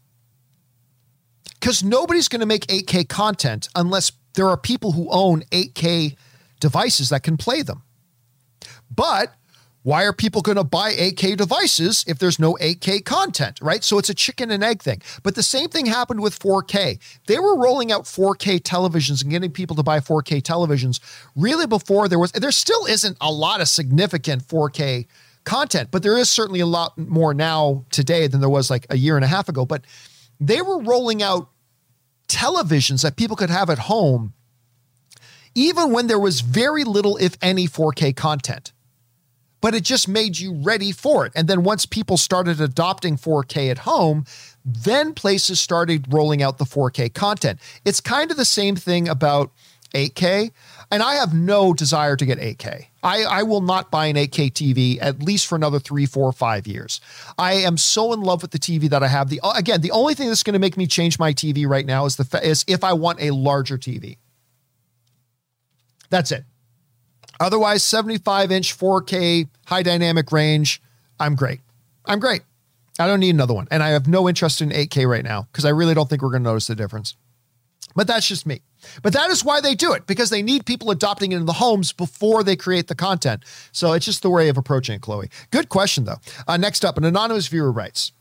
Because 1.60 1.84
nobody's 1.84 2.26
going 2.26 2.40
to 2.40 2.46
make 2.46 2.66
8K 2.68 3.06
content 3.06 3.68
unless 3.74 4.10
there 4.32 4.48
are 4.48 4.56
people 4.56 4.92
who 4.92 5.10
own 5.10 5.42
8K 5.50 6.16
devices 6.58 7.10
that 7.10 7.22
can 7.22 7.36
play 7.36 7.60
them. 7.60 7.82
But 8.90 9.34
why 9.82 10.04
are 10.04 10.12
people 10.12 10.42
going 10.42 10.56
to 10.56 10.64
buy 10.64 10.92
8K 10.92 11.36
devices 11.36 12.04
if 12.06 12.18
there's 12.18 12.38
no 12.38 12.54
8K 12.60 13.04
content, 13.04 13.58
right? 13.60 13.82
So 13.82 13.98
it's 13.98 14.08
a 14.08 14.14
chicken 14.14 14.50
and 14.50 14.62
egg 14.62 14.82
thing. 14.82 15.02
But 15.22 15.34
the 15.34 15.42
same 15.42 15.68
thing 15.68 15.86
happened 15.86 16.20
with 16.20 16.38
4K. 16.38 16.98
They 17.26 17.38
were 17.38 17.58
rolling 17.58 17.90
out 17.90 18.04
4K 18.04 18.60
televisions 18.60 19.22
and 19.22 19.30
getting 19.30 19.50
people 19.50 19.74
to 19.76 19.82
buy 19.82 19.98
4K 19.98 20.42
televisions 20.42 21.00
really 21.34 21.66
before 21.66 22.08
there 22.08 22.18
was, 22.18 22.32
there 22.32 22.52
still 22.52 22.86
isn't 22.86 23.16
a 23.20 23.30
lot 23.30 23.60
of 23.60 23.68
significant 23.68 24.46
4K 24.46 25.06
content, 25.44 25.90
but 25.90 26.04
there 26.04 26.16
is 26.16 26.30
certainly 26.30 26.60
a 26.60 26.66
lot 26.66 26.96
more 26.96 27.34
now 27.34 27.84
today 27.90 28.28
than 28.28 28.40
there 28.40 28.48
was 28.48 28.70
like 28.70 28.86
a 28.90 28.96
year 28.96 29.16
and 29.16 29.24
a 29.24 29.28
half 29.28 29.48
ago. 29.48 29.66
But 29.66 29.82
they 30.38 30.62
were 30.62 30.80
rolling 30.80 31.22
out 31.22 31.48
televisions 32.28 33.02
that 33.02 33.16
people 33.16 33.36
could 33.36 33.50
have 33.50 33.68
at 33.68 33.78
home, 33.78 34.32
even 35.54 35.92
when 35.92 36.06
there 36.06 36.18
was 36.18 36.40
very 36.40 36.84
little, 36.84 37.16
if 37.16 37.36
any, 37.42 37.66
4K 37.66 38.14
content. 38.14 38.72
But 39.62 39.74
it 39.74 39.84
just 39.84 40.08
made 40.08 40.38
you 40.38 40.52
ready 40.52 40.92
for 40.92 41.24
it. 41.24 41.32
And 41.34 41.48
then 41.48 41.62
once 41.62 41.86
people 41.86 42.18
started 42.18 42.60
adopting 42.60 43.16
4K 43.16 43.70
at 43.70 43.78
home, 43.78 44.26
then 44.62 45.14
places 45.14 45.60
started 45.60 46.12
rolling 46.12 46.42
out 46.42 46.58
the 46.58 46.64
4K 46.64 47.14
content. 47.14 47.58
It's 47.84 48.00
kind 48.00 48.30
of 48.30 48.36
the 48.36 48.44
same 48.44 48.76
thing 48.76 49.08
about 49.08 49.50
8K. 49.94 50.50
And 50.90 51.02
I 51.02 51.14
have 51.14 51.32
no 51.32 51.72
desire 51.72 52.16
to 52.16 52.26
get 52.26 52.38
8K. 52.38 52.86
I, 53.02 53.22
I 53.22 53.42
will 53.42 53.60
not 53.60 53.90
buy 53.90 54.06
an 54.06 54.16
8K 54.16 54.52
TV 54.52 54.98
at 55.00 55.22
least 55.22 55.46
for 55.46 55.56
another 55.56 55.78
three, 55.78 56.06
four, 56.06 56.30
five 56.32 56.66
years. 56.66 57.00
I 57.38 57.54
am 57.54 57.76
so 57.76 58.12
in 58.12 58.20
love 58.20 58.42
with 58.42 58.50
the 58.50 58.58
TV 58.58 58.88
that 58.90 59.02
I 59.02 59.08
have. 59.08 59.28
The 59.28 59.40
uh, 59.42 59.52
again, 59.54 59.80
the 59.80 59.90
only 59.90 60.14
thing 60.14 60.28
that's 60.28 60.42
going 60.42 60.54
to 60.54 60.60
make 60.60 60.76
me 60.76 60.86
change 60.86 61.18
my 61.18 61.32
TV 61.32 61.66
right 61.66 61.86
now 61.86 62.04
is 62.04 62.16
the 62.16 62.46
is 62.46 62.64
if 62.68 62.84
I 62.84 62.92
want 62.92 63.20
a 63.20 63.30
larger 63.30 63.78
TV. 63.78 64.18
That's 66.10 66.30
it. 66.30 66.44
Otherwise, 67.40 67.82
75 67.82 68.52
inch 68.52 68.76
4K 68.76 69.48
high 69.66 69.82
dynamic 69.82 70.32
range. 70.32 70.80
I'm 71.18 71.34
great. 71.34 71.60
I'm 72.04 72.18
great. 72.18 72.42
I 72.98 73.06
don't 73.06 73.20
need 73.20 73.34
another 73.34 73.54
one. 73.54 73.68
And 73.70 73.82
I 73.82 73.90
have 73.90 74.06
no 74.06 74.28
interest 74.28 74.60
in 74.60 74.70
8K 74.70 75.08
right 75.08 75.24
now 75.24 75.48
because 75.50 75.64
I 75.64 75.70
really 75.70 75.94
don't 75.94 76.08
think 76.08 76.22
we're 76.22 76.30
going 76.30 76.42
to 76.42 76.50
notice 76.50 76.66
the 76.66 76.74
difference. 76.74 77.16
But 77.94 78.06
that's 78.06 78.26
just 78.26 78.46
me. 78.46 78.62
But 79.02 79.12
that 79.12 79.30
is 79.30 79.44
why 79.44 79.60
they 79.60 79.74
do 79.74 79.92
it 79.92 80.06
because 80.06 80.30
they 80.30 80.42
need 80.42 80.66
people 80.66 80.90
adopting 80.90 81.32
it 81.32 81.36
in 81.36 81.46
the 81.46 81.52
homes 81.54 81.92
before 81.92 82.42
they 82.42 82.56
create 82.56 82.88
the 82.88 82.94
content. 82.94 83.44
So 83.70 83.92
it's 83.92 84.06
just 84.06 84.22
the 84.22 84.30
way 84.30 84.48
of 84.48 84.56
approaching 84.56 84.96
it, 84.96 85.02
Chloe. 85.02 85.28
Good 85.50 85.68
question, 85.68 86.04
though. 86.04 86.18
Uh, 86.46 86.56
next 86.56 86.84
up, 86.84 86.96
an 86.96 87.04
anonymous 87.04 87.48
viewer 87.48 87.70
writes 87.70 88.12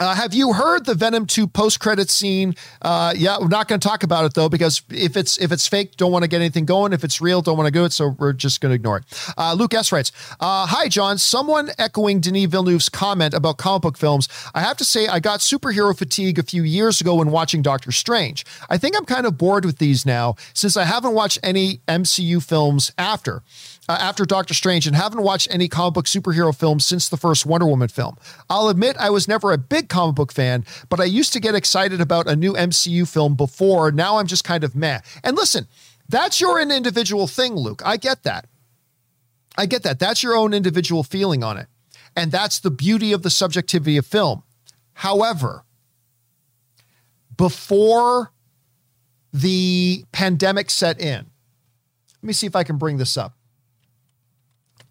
uh, 0.00 0.14
have 0.14 0.32
you 0.32 0.54
heard 0.54 0.86
the 0.86 0.94
Venom 0.94 1.26
2 1.26 1.46
post 1.46 1.78
credit 1.78 2.08
scene? 2.08 2.54
Uh, 2.80 3.12
yeah, 3.14 3.36
we're 3.38 3.48
not 3.48 3.68
going 3.68 3.78
to 3.78 3.86
talk 3.86 4.02
about 4.02 4.24
it 4.24 4.32
though 4.34 4.48
because 4.48 4.82
if 4.90 5.16
it's 5.16 5.38
if 5.38 5.52
it's 5.52 5.68
fake, 5.68 5.96
don't 5.96 6.10
want 6.10 6.22
to 6.22 6.28
get 6.28 6.40
anything 6.40 6.64
going. 6.64 6.92
If 6.94 7.04
it's 7.04 7.20
real, 7.20 7.42
don't 7.42 7.58
want 7.58 7.66
to 7.66 7.72
do 7.72 7.84
it. 7.84 7.92
So 7.92 8.16
we're 8.18 8.32
just 8.32 8.60
going 8.62 8.70
to 8.70 8.74
ignore 8.74 8.98
it. 8.98 9.04
Uh, 9.36 9.52
Luke 9.52 9.74
S 9.74 9.92
writes, 9.92 10.10
uh, 10.40 10.66
"Hi 10.66 10.88
John, 10.88 11.18
someone 11.18 11.70
echoing 11.78 12.20
Denis 12.20 12.46
Villeneuve's 12.46 12.88
comment 12.88 13.34
about 13.34 13.58
comic 13.58 13.82
book 13.82 13.98
films. 13.98 14.28
I 14.54 14.60
have 14.60 14.78
to 14.78 14.84
say 14.84 15.08
I 15.08 15.20
got 15.20 15.40
superhero 15.40 15.96
fatigue 15.96 16.38
a 16.38 16.42
few 16.42 16.62
years 16.62 17.00
ago 17.00 17.16
when 17.16 17.30
watching 17.30 17.60
Doctor 17.60 17.92
Strange. 17.92 18.46
I 18.70 18.78
think 18.78 18.96
I'm 18.96 19.04
kind 19.04 19.26
of 19.26 19.36
bored 19.36 19.64
with 19.64 19.78
these 19.78 20.06
now 20.06 20.36
since 20.54 20.76
I 20.76 20.84
haven't 20.84 21.12
watched 21.12 21.38
any 21.42 21.80
MCU 21.86 22.42
films 22.42 22.92
after." 22.96 23.42
Uh, 23.88 23.98
after 24.00 24.24
Doctor 24.24 24.54
Strange 24.54 24.86
and 24.86 24.94
haven't 24.94 25.22
watched 25.22 25.48
any 25.50 25.68
comic 25.68 25.94
book 25.94 26.06
superhero 26.06 26.56
films 26.56 26.86
since 26.86 27.08
the 27.08 27.16
first 27.16 27.44
Wonder 27.44 27.66
Woman 27.66 27.88
film. 27.88 28.16
I'll 28.48 28.68
admit 28.68 28.96
I 28.98 29.10
was 29.10 29.26
never 29.26 29.52
a 29.52 29.58
big 29.58 29.88
comic 29.88 30.14
book 30.14 30.32
fan, 30.32 30.64
but 30.88 31.00
I 31.00 31.04
used 31.04 31.32
to 31.32 31.40
get 31.40 31.54
excited 31.54 32.00
about 32.00 32.28
a 32.28 32.36
new 32.36 32.52
MCU 32.52 33.08
film 33.08 33.34
before. 33.34 33.90
Now 33.90 34.18
I'm 34.18 34.26
just 34.26 34.44
kind 34.44 34.62
of 34.64 34.76
meh. 34.76 35.00
And 35.24 35.36
listen, 35.36 35.66
that's 36.08 36.40
your 36.40 36.58
an 36.58 36.70
individual 36.70 37.26
thing, 37.26 37.54
Luke. 37.54 37.82
I 37.84 37.96
get 37.96 38.22
that. 38.22 38.46
I 39.56 39.66
get 39.66 39.82
that. 39.82 39.98
That's 39.98 40.22
your 40.22 40.34
own 40.34 40.54
individual 40.54 41.02
feeling 41.02 41.42
on 41.42 41.58
it. 41.58 41.66
And 42.16 42.30
that's 42.30 42.60
the 42.60 42.70
beauty 42.70 43.12
of 43.12 43.22
the 43.22 43.30
subjectivity 43.30 43.96
of 43.96 44.06
film. 44.06 44.44
However, 44.94 45.64
before 47.36 48.32
the 49.32 50.04
pandemic 50.12 50.70
set 50.70 51.00
in, 51.00 51.26
let 52.22 52.26
me 52.26 52.32
see 52.32 52.46
if 52.46 52.54
I 52.54 52.62
can 52.62 52.76
bring 52.76 52.98
this 52.98 53.16
up 53.16 53.34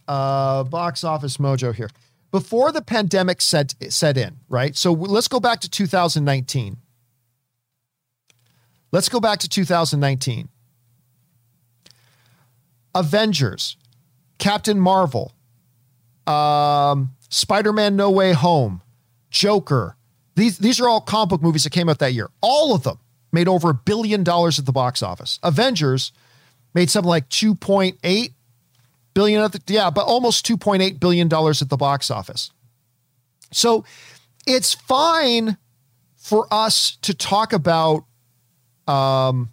uh, 0.08 0.64
box 0.64 1.04
office 1.04 1.38
mojo 1.38 1.74
here. 1.74 1.90
Before 2.32 2.72
the 2.72 2.82
pandemic 2.82 3.42
set 3.42 3.76
set 3.90 4.18
in, 4.18 4.38
right? 4.48 4.76
So 4.76 4.94
let's 4.94 5.28
go 5.28 5.40
back 5.40 5.60
to 5.62 5.70
2019. 5.70 6.78
Let's 8.92 9.10
go 9.10 9.20
back 9.20 9.40
to 9.40 9.50
2019. 9.50 10.50
Avengers, 12.94 13.78
Captain 14.38 14.80
Marvel, 14.80 15.34
um, 16.28 17.16
Spider-Man 17.30 17.96
No 17.96 18.10
Way 18.12 18.34
Home, 18.34 18.82
Joker. 19.30 19.96
These 20.36 20.58
these 20.58 20.80
are 20.80 20.88
all 20.88 21.02
comic 21.02 21.30
book 21.30 21.42
movies 21.42 21.64
that 21.64 21.72
came 21.72 21.90
out 21.90 22.00
that 22.00 22.14
year. 22.14 22.30
All 22.42 22.74
of 22.74 22.84
them 22.84 23.00
made 23.32 23.48
over 23.48 23.70
a 23.70 23.74
billion 23.74 24.24
dollars 24.24 24.60
at 24.60 24.66
the 24.66 24.72
box 24.72 25.02
office. 25.02 25.40
Avengers 25.44 26.12
made 26.74 26.90
something 26.90 27.10
like 27.10 27.30
2.8 27.30 28.34
billion 29.14 29.42
at 29.42 29.52
the, 29.52 29.62
yeah, 29.68 29.90
but 29.90 30.06
almost 30.06 30.46
2.8 30.46 31.00
billion 31.00 31.28
dollars 31.28 31.62
at 31.62 31.70
the 31.70 31.78
box 31.78 32.12
office. 32.12 32.52
So 33.52 33.86
it's 34.48 34.74
fine 34.74 35.58
for 36.18 36.48
us 36.52 36.98
to 37.02 37.14
talk 37.14 37.54
about 37.54 38.06
um 38.88 39.52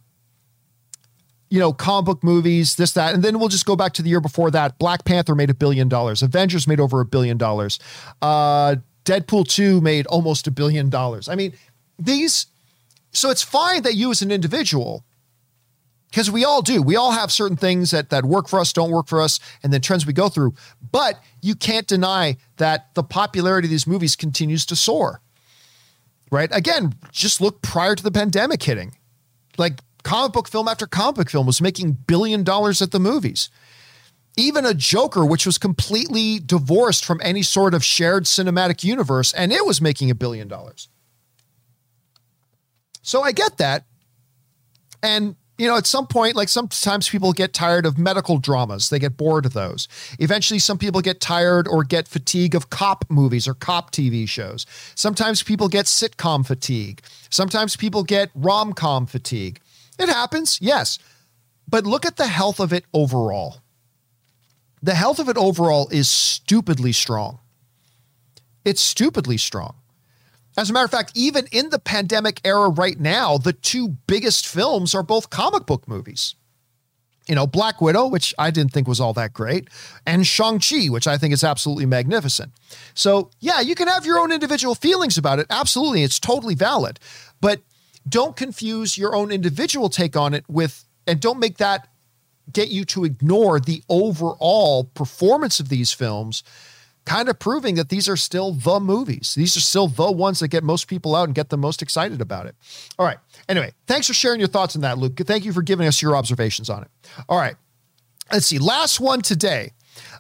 you 1.51 1.59
know, 1.59 1.73
comic 1.73 2.05
book 2.05 2.25
movies, 2.25 2.77
this, 2.77 2.93
that, 2.93 3.15
and 3.15 3.23
then 3.23 3.39
we'll 3.39 3.49
just 3.49 3.65
go 3.65 3.77
back 3.77 3.95
to 3.95 4.03
the 4.03 4.11
year 4.11 4.21
before 4.21 4.51
that. 4.51 4.79
Black 4.79 5.05
Panther 5.05 5.35
made 5.35 5.51
a 5.51 5.55
billion 5.55 5.89
dollars. 5.89 6.23
Avengers 6.23 6.67
made 6.67 6.81
over 6.81 7.01
a 7.01 7.05
billion 7.05 7.39
dollars. 7.39 7.79
Uh, 8.21 8.77
Deadpool 9.05 9.49
2 9.49 9.81
made 9.81 10.07
almost 10.07 10.47
a 10.47 10.51
billion 10.51 10.91
dollars. 10.91 11.29
I 11.29 11.35
mean, 11.35 11.55
these, 11.99 12.47
so 13.13 13.31
it's 13.31 13.43
fine 13.43 13.83
that 13.83 13.95
you 13.95 14.11
as 14.11 14.21
an 14.21 14.31
individual 14.31 15.05
because 16.11 16.31
we 16.31 16.45
all 16.45 16.63
do. 16.63 16.83
We 16.83 16.97
all 16.97 17.13
have 17.13 17.31
certain 17.31 17.57
things 17.57 17.91
that 17.91 18.11
that 18.11 18.25
work 18.25 18.49
for 18.49 18.59
us, 18.59 18.73
don't 18.73 18.91
work 18.91 19.09
for 19.09 19.21
us, 19.21 19.41
and 19.63 19.73
then 19.73 19.81
trends 19.81 20.07
we 20.07 20.13
go 20.13 20.29
through. 20.29 20.55
But 20.91 21.23
you 21.43 21.55
can't 21.55 21.87
deny 21.87 22.37
that 22.57 22.95
the 22.95 23.03
popularity 23.03 23.67
of 23.67 23.71
these 23.71 23.87
movies 23.87 24.17
continues 24.17 24.65
to 24.67 24.77
soar. 24.77 25.21
Right? 26.31 26.51
Again, 26.53 26.95
just 27.11 27.41
look 27.41 27.63
prior 27.63 27.95
to 27.95 28.03
the 28.03 28.11
pandemic 28.11 28.63
hitting. 28.63 28.95
Like 29.57 29.81
comic 30.03 30.33
book 30.33 30.49
film 30.49 30.69
after 30.69 30.87
comic 30.87 31.17
book 31.17 31.31
film 31.31 31.47
was 31.47 31.61
making 31.61 31.93
billion 32.07 32.45
dollars 32.45 32.81
at 32.83 32.91
the 32.91 33.01
movies. 33.01 33.51
Even 34.37 34.65
a 34.65 34.73
Joker, 34.73 35.25
which 35.27 35.45
was 35.45 35.59
completely 35.59 36.39
divorced 36.39 37.05
from 37.05 37.21
any 37.25 37.43
sort 37.43 37.75
of 37.75 37.85
shared 37.85 38.25
cinematic 38.25 38.85
universe, 38.85 39.35
and 39.35 39.53
it 39.53 39.67
was 39.67 39.81
making 39.81 40.11
a 40.11 40.15
billion 40.15 40.47
dollars. 40.47 40.89
So 43.03 43.23
I 43.23 43.33
get 43.33 43.57
that. 43.57 43.85
And 45.03 45.35
you 45.59 45.67
know, 45.67 45.77
at 45.77 45.87
some 45.87 46.07
point, 46.07 46.37
like 46.37 46.49
sometimes 46.49 47.09
people 47.09 47.33
get 47.33 47.53
tired 47.53 47.85
of 47.85 47.99
medical 47.99 48.39
dramas. 48.39 48.91
They 48.91 49.01
get 49.01 49.17
bored 49.17 49.45
of 49.45 49.53
those. 49.53 49.89
Eventually, 50.21 50.61
some 50.61 50.79
people 50.79 51.01
get 51.01 51.21
tired 51.21 51.67
or 51.67 51.83
get 51.83 52.07
fatigue 52.07 52.55
of 52.55 52.71
cop 52.71 53.05
movies 53.11 53.49
or 53.49 53.55
cop 53.55 53.91
TV 53.91 54.29
shows. 54.29 54.67
Sometimes 54.95 55.43
people 55.43 55.69
get 55.69 55.87
sitcom 55.87 56.47
fatigue. 56.47 57.03
Sometimes 57.29 57.77
people 57.77 58.05
get 58.05 58.31
rom 58.35 58.73
com 58.73 59.07
fatigue. 59.07 59.61
It 59.99 60.09
happens, 60.09 60.59
yes. 60.63 60.99
But 61.67 61.85
look 61.85 62.07
at 62.07 62.17
the 62.17 62.29
health 62.29 62.61
of 62.61 62.73
it 62.73 62.85
overall. 62.95 63.59
The 64.81 64.95
health 64.95 65.19
of 65.19 65.29
it 65.29 65.37
overall 65.37 65.89
is 65.91 66.09
stupidly 66.09 66.93
strong. 66.93 67.41
It's 68.65 68.81
stupidly 68.81 69.39
strong. 69.39 69.75
As 70.59 70.71
a 70.71 70.73
matter 70.73 70.87
of 70.87 70.91
fact, 70.91 71.13
even 71.15 71.47
in 71.53 71.71
the 71.71 71.79
pandemic 71.79 72.41
era 72.43 72.69
right 72.69 72.99
now, 72.99 73.39
the 73.39 73.53
two 73.53 73.91
biggest 74.09 74.45
films 74.45 74.93
are 74.93 75.05
both 75.05 75.31
comic 75.31 75.67
book 75.67 75.87
movies. 75.87 76.35
You 77.29 77.37
know, 77.37 77.47
Black 77.47 77.81
Widow, 77.81 78.09
which 78.09 78.35
I 78.41 78.51
didn't 78.51 78.73
think 78.73 78.89
was 78.89 78.99
all 78.99 79.13
that 79.13 79.33
great, 79.33 79.69
and 80.05 80.27
Shang-Chi, 80.27 80.87
which 80.87 81.07
I 81.07 81.17
think 81.17 81.33
is 81.33 81.45
absolutely 81.45 81.87
magnificent. 81.87 82.51
So, 82.95 83.31
yeah, 83.39 83.61
you 83.61 83.77
can 83.77 83.87
have 83.87 84.05
your 84.05 84.19
own 84.19 84.33
individual 84.33 84.75
feelings 84.75 85.17
about 85.17 85.39
it. 85.39 85.47
Absolutely. 85.49 86.03
It's 86.03 86.19
totally 86.19 86.57
valid. 86.57 86.99
But 87.41 87.61
don't 88.09 88.35
confuse 88.35 88.99
your 88.99 89.15
own 89.15 89.31
individual 89.31 89.89
take 89.89 90.17
on 90.17 90.35
it 90.35 90.45
with 90.49 90.85
and 91.07 91.21
don't 91.21 91.39
make 91.39 91.59
that 91.59 91.87
get 92.51 92.69
you 92.69 92.85
to 92.87 93.05
ignore 93.05 93.61
the 93.61 93.85
overall 93.89 94.85
performance 94.85 95.61
of 95.61 95.69
these 95.69 95.93
films 95.93 96.43
kind 97.09 97.29
of 97.29 97.39
proving 97.39 97.77
that 97.77 97.89
these 97.89 98.09
are 98.09 98.17
still 98.17 98.53
the 98.53 98.79
movies. 98.79 99.35
These 99.35 99.57
are 99.57 99.61
still 99.61 99.89
the 99.89 100.13
ones 100.13 100.41
that 100.41 100.49
get 100.49 100.63
most 100.63 100.89
people 100.89 101.17
out 101.17 101.25
and 101.25 101.35
get 101.35 101.49
them 101.49 101.61
most 101.61 101.81
excited 101.83 102.21
about 102.21 102.47
it. 102.47 102.55
All 102.99 103.07
right. 103.07 103.19
Anyway, 103.49 103.73
thanks 103.87 104.07
for 104.07 104.15
sharing 104.15 104.41
your 104.41 104.49
thoughts 104.49 104.77
on 104.77 104.83
that, 104.83 104.99
Luke. 104.99 105.17
Thank 105.17 105.45
you 105.45 105.53
for 105.53 105.63
giving 105.63 105.87
us 105.87 106.03
your 106.03 106.15
observations 106.15 106.69
on 106.69 106.83
it. 106.83 106.89
All 107.29 107.39
right. 107.39 107.57
Let's 108.31 108.47
see. 108.47 108.59
Last 108.59 109.01
one 109.01 109.23
today. 109.23 109.73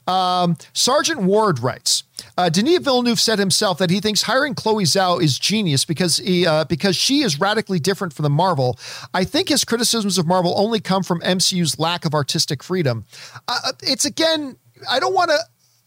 Um, 0.07 0.57
Sergeant 0.73 1.23
Ward 1.23 1.61
writes, 1.61 2.05
uh, 2.39 2.49
Denis 2.49 2.79
Villeneuve 2.79 3.21
said 3.21 3.39
himself 3.39 3.79
that 3.79 3.91
he 3.91 4.01
thinks 4.01 4.23
hiring 4.23 4.55
Chloe 4.55 4.85
Zhao 4.85 5.23
is 5.23 5.39
genius 5.39 5.85
because 5.85 6.17
he, 6.17 6.47
uh, 6.47 6.65
because 6.65 6.97
she 6.97 7.21
is 7.21 7.39
radically 7.39 7.79
different 7.79 8.15
from 8.15 8.23
the 8.23 8.31
Marvel. 8.31 8.79
I 9.13 9.25
think 9.25 9.51
his 9.51 9.65
criticisms 9.65 10.17
of 10.17 10.27
Marvel 10.27 10.55
only 10.57 10.81
come 10.81 11.03
from 11.03 11.21
MCU's 11.21 11.79
lack 11.79 12.07
of 12.07 12.15
artistic 12.15 12.63
freedom. 12.63 13.05
Uh, 13.47 13.73
it's 13.83 14.07
again, 14.07 14.57
I 14.89 14.99
don't 14.99 15.15
want 15.15 15.31
to, 15.31 15.39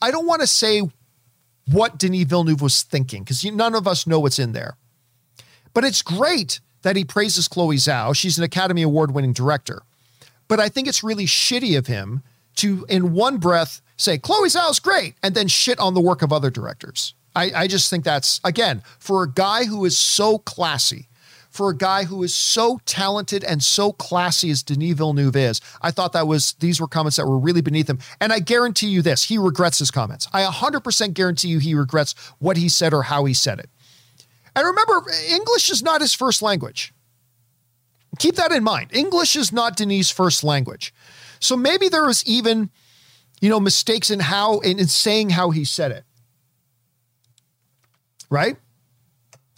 I 0.02 0.12
don't 0.12 0.26
want 0.26 0.42
to 0.42 0.48
say 0.48 0.82
what 1.72 1.98
Denis 1.98 2.24
Villeneuve 2.24 2.62
was 2.62 2.84
thinking 2.84 3.24
because 3.24 3.44
none 3.46 3.76
of 3.76 3.88
us 3.88 4.08
know 4.08 4.20
what's 4.20 4.40
in 4.40 4.54
there. 4.54 4.78
But 5.74 5.84
it's 5.84 6.02
great 6.02 6.60
that 6.82 6.96
he 6.96 7.06
praises 7.06 7.48
Chloe 7.48 7.78
Zhao. 7.78 8.16
She's 8.16 8.38
an 8.38 8.44
Academy 8.44 8.82
Award 8.82 9.14
winning 9.14 9.34
director. 9.34 9.84
But 10.48 10.60
I 10.60 10.70
think 10.70 10.88
it's 10.88 11.04
really 11.04 11.26
shitty 11.26 11.78
of 11.78 11.88
him 11.88 12.24
to, 12.58 12.86
in 12.90 13.14
one 13.14 13.38
breath, 13.38 13.82
say 13.96 14.18
Chloe 14.18 14.50
Zhao's 14.50 14.80
great 14.80 15.16
and 15.24 15.36
then 15.36 15.48
shit 15.48 15.80
on 15.80 15.94
the 15.94 16.02
work 16.02 16.22
of 16.22 16.34
other 16.34 16.50
directors. 16.50 17.14
I, 17.36 17.52
I 17.56 17.68
just 17.68 17.90
think 17.90 18.04
that's, 18.04 18.42
again, 18.44 18.82
for 19.00 19.24
a 19.24 19.32
guy 19.32 19.66
who 19.66 19.86
is 19.86 19.98
so 19.98 20.40
classy, 20.40 21.08
for 21.52 21.70
a 21.70 21.76
guy 21.76 22.06
who 22.06 22.24
is 22.24 22.34
so 22.34 22.80
talented 22.86 23.44
and 23.44 23.62
so 23.62 23.92
classy 23.92 24.50
as 24.50 24.64
Denis 24.64 24.94
Villeneuve 24.94 25.36
is, 25.36 25.62
I 25.82 25.92
thought 25.92 26.14
that 26.14 26.26
was 26.26 26.54
these 26.54 26.80
were 26.80 26.88
comments 26.88 27.18
that 27.18 27.28
were 27.28 27.38
really 27.38 27.62
beneath 27.62 27.90
him. 27.90 28.00
And 28.20 28.32
I 28.32 28.40
guarantee 28.40 28.88
you 28.88 29.02
this, 29.02 29.26
he 29.26 29.38
regrets 29.38 29.78
his 29.78 29.92
comments. 29.92 30.28
I 30.34 30.44
100% 30.44 31.14
guarantee 31.14 31.50
you 31.50 31.60
he 31.60 31.76
regrets 31.76 32.16
what 32.40 32.58
he 32.58 32.70
said 32.70 32.94
or 32.94 33.04
how 33.04 33.26
he 33.26 33.34
said 33.34 33.60
it. 33.60 33.70
And 34.56 34.66
remember, 34.66 35.04
English 35.30 35.70
is 35.70 35.84
not 35.84 36.02
his 36.02 36.14
first 36.14 36.42
language. 36.42 36.94
Keep 38.18 38.36
that 38.36 38.52
in 38.52 38.64
mind. 38.64 38.90
English 38.94 39.36
is 39.36 39.52
not 39.52 39.78
Denis' 39.78 40.10
first 40.10 40.44
language. 40.44 40.94
So 41.40 41.56
maybe 41.56 41.90
there 41.90 42.06
was 42.06 42.26
even, 42.26 42.70
you 43.42 43.50
know, 43.50 43.60
mistakes 43.60 44.10
in 44.10 44.20
how 44.20 44.60
in, 44.60 44.80
in 44.80 44.88
saying 44.88 45.32
how 45.32 45.50
he 45.50 45.66
said 45.66 45.92
it. 45.92 46.04
Right? 48.30 48.58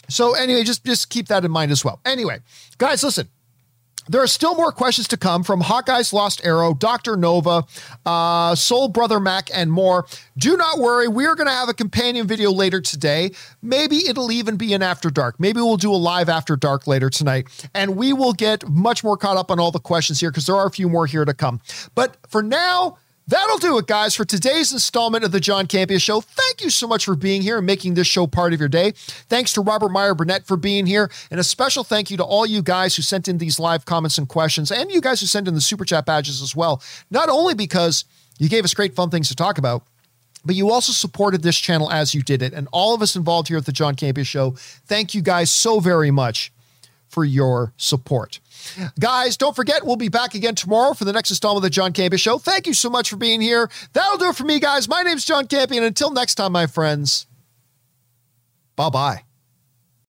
So 0.08 0.34
anyway, 0.34 0.64
just 0.64 0.84
just 0.84 1.10
keep 1.10 1.28
that 1.28 1.44
in 1.44 1.50
mind 1.50 1.70
as 1.72 1.84
well. 1.84 2.00
Anyway, 2.04 2.40
guys, 2.78 3.02
listen. 3.02 3.28
There 4.06 4.22
are 4.22 4.26
still 4.26 4.54
more 4.54 4.70
questions 4.70 5.08
to 5.08 5.16
come 5.16 5.42
from 5.42 5.62
Hawkeye's 5.62 6.12
Lost 6.12 6.44
Arrow, 6.44 6.74
Dr. 6.74 7.16
Nova, 7.16 7.64
uh, 8.04 8.54
Soul 8.54 8.88
Brother 8.88 9.18
Mac, 9.18 9.48
and 9.54 9.72
more. 9.72 10.06
Do 10.36 10.58
not 10.58 10.78
worry, 10.78 11.08
we 11.08 11.24
are 11.26 11.34
going 11.34 11.46
to 11.46 11.54
have 11.54 11.70
a 11.70 11.74
companion 11.74 12.26
video 12.26 12.50
later 12.50 12.82
today. 12.82 13.30
Maybe 13.62 14.06
it'll 14.06 14.30
even 14.30 14.56
be 14.56 14.74
an 14.74 14.82
After 14.82 15.08
Dark. 15.08 15.40
Maybe 15.40 15.60
we'll 15.60 15.78
do 15.78 15.90
a 15.90 15.96
live 15.96 16.28
After 16.28 16.54
Dark 16.54 16.86
later 16.86 17.08
tonight, 17.08 17.48
and 17.74 17.96
we 17.96 18.12
will 18.12 18.34
get 18.34 18.68
much 18.68 19.02
more 19.02 19.16
caught 19.16 19.38
up 19.38 19.50
on 19.50 19.58
all 19.58 19.70
the 19.70 19.80
questions 19.80 20.20
here 20.20 20.30
because 20.30 20.44
there 20.44 20.56
are 20.56 20.66
a 20.66 20.70
few 20.70 20.90
more 20.90 21.06
here 21.06 21.24
to 21.24 21.32
come. 21.32 21.62
But 21.94 22.18
for 22.28 22.42
now, 22.42 22.98
That'll 23.26 23.56
do 23.56 23.78
it, 23.78 23.86
guys, 23.86 24.14
for 24.14 24.26
today's 24.26 24.70
installment 24.70 25.24
of 25.24 25.32
the 25.32 25.40
John 25.40 25.66
Campea 25.66 26.00
Show. 26.00 26.20
Thank 26.20 26.62
you 26.62 26.68
so 26.68 26.86
much 26.86 27.06
for 27.06 27.16
being 27.16 27.40
here 27.40 27.56
and 27.56 27.66
making 27.66 27.94
this 27.94 28.06
show 28.06 28.26
part 28.26 28.52
of 28.52 28.60
your 28.60 28.68
day. 28.68 28.92
Thanks 28.96 29.54
to 29.54 29.62
Robert 29.62 29.88
Meyer 29.88 30.14
Burnett 30.14 30.46
for 30.46 30.58
being 30.58 30.84
here. 30.84 31.10
And 31.30 31.40
a 31.40 31.44
special 31.44 31.84
thank 31.84 32.10
you 32.10 32.18
to 32.18 32.24
all 32.24 32.44
you 32.44 32.60
guys 32.60 32.96
who 32.96 33.02
sent 33.02 33.26
in 33.26 33.38
these 33.38 33.58
live 33.58 33.86
comments 33.86 34.18
and 34.18 34.28
questions, 34.28 34.70
and 34.70 34.90
you 34.90 35.00
guys 35.00 35.20
who 35.20 35.26
sent 35.26 35.48
in 35.48 35.54
the 35.54 35.62
super 35.62 35.86
chat 35.86 36.04
badges 36.04 36.42
as 36.42 36.54
well. 36.54 36.82
Not 37.10 37.30
only 37.30 37.54
because 37.54 38.04
you 38.38 38.50
gave 38.50 38.64
us 38.64 38.74
great 38.74 38.94
fun 38.94 39.08
things 39.08 39.28
to 39.28 39.34
talk 39.34 39.56
about, 39.56 39.84
but 40.44 40.54
you 40.54 40.70
also 40.70 40.92
supported 40.92 41.42
this 41.42 41.56
channel 41.58 41.90
as 41.90 42.14
you 42.14 42.22
did 42.22 42.42
it. 42.42 42.52
And 42.52 42.68
all 42.72 42.94
of 42.94 43.00
us 43.00 43.16
involved 43.16 43.48
here 43.48 43.56
at 43.56 43.64
the 43.64 43.72
John 43.72 43.94
Campea 43.94 44.26
Show, 44.26 44.50
thank 44.84 45.14
you 45.14 45.22
guys 45.22 45.50
so 45.50 45.80
very 45.80 46.10
much 46.10 46.52
for 47.08 47.24
your 47.24 47.72
support. 47.78 48.40
Guys, 48.98 49.36
don't 49.36 49.54
forget, 49.54 49.84
we'll 49.84 49.96
be 49.96 50.08
back 50.08 50.34
again 50.34 50.54
tomorrow 50.54 50.94
for 50.94 51.04
the 51.04 51.12
next 51.12 51.30
installment 51.30 51.58
of 51.58 51.62
the 51.62 51.70
John 51.70 51.92
Campea 51.92 52.18
Show. 52.18 52.38
Thank 52.38 52.66
you 52.66 52.74
so 52.74 52.90
much 52.90 53.10
for 53.10 53.16
being 53.16 53.40
here. 53.40 53.70
That'll 53.92 54.18
do 54.18 54.28
it 54.30 54.36
for 54.36 54.44
me, 54.44 54.60
guys. 54.60 54.88
My 54.88 55.02
name's 55.02 55.24
John 55.24 55.46
Campea, 55.46 55.76
and 55.76 55.84
until 55.84 56.10
next 56.10 56.36
time, 56.36 56.52
my 56.52 56.66
friends, 56.66 57.26
bye 58.76 58.90
bye. 58.90 59.24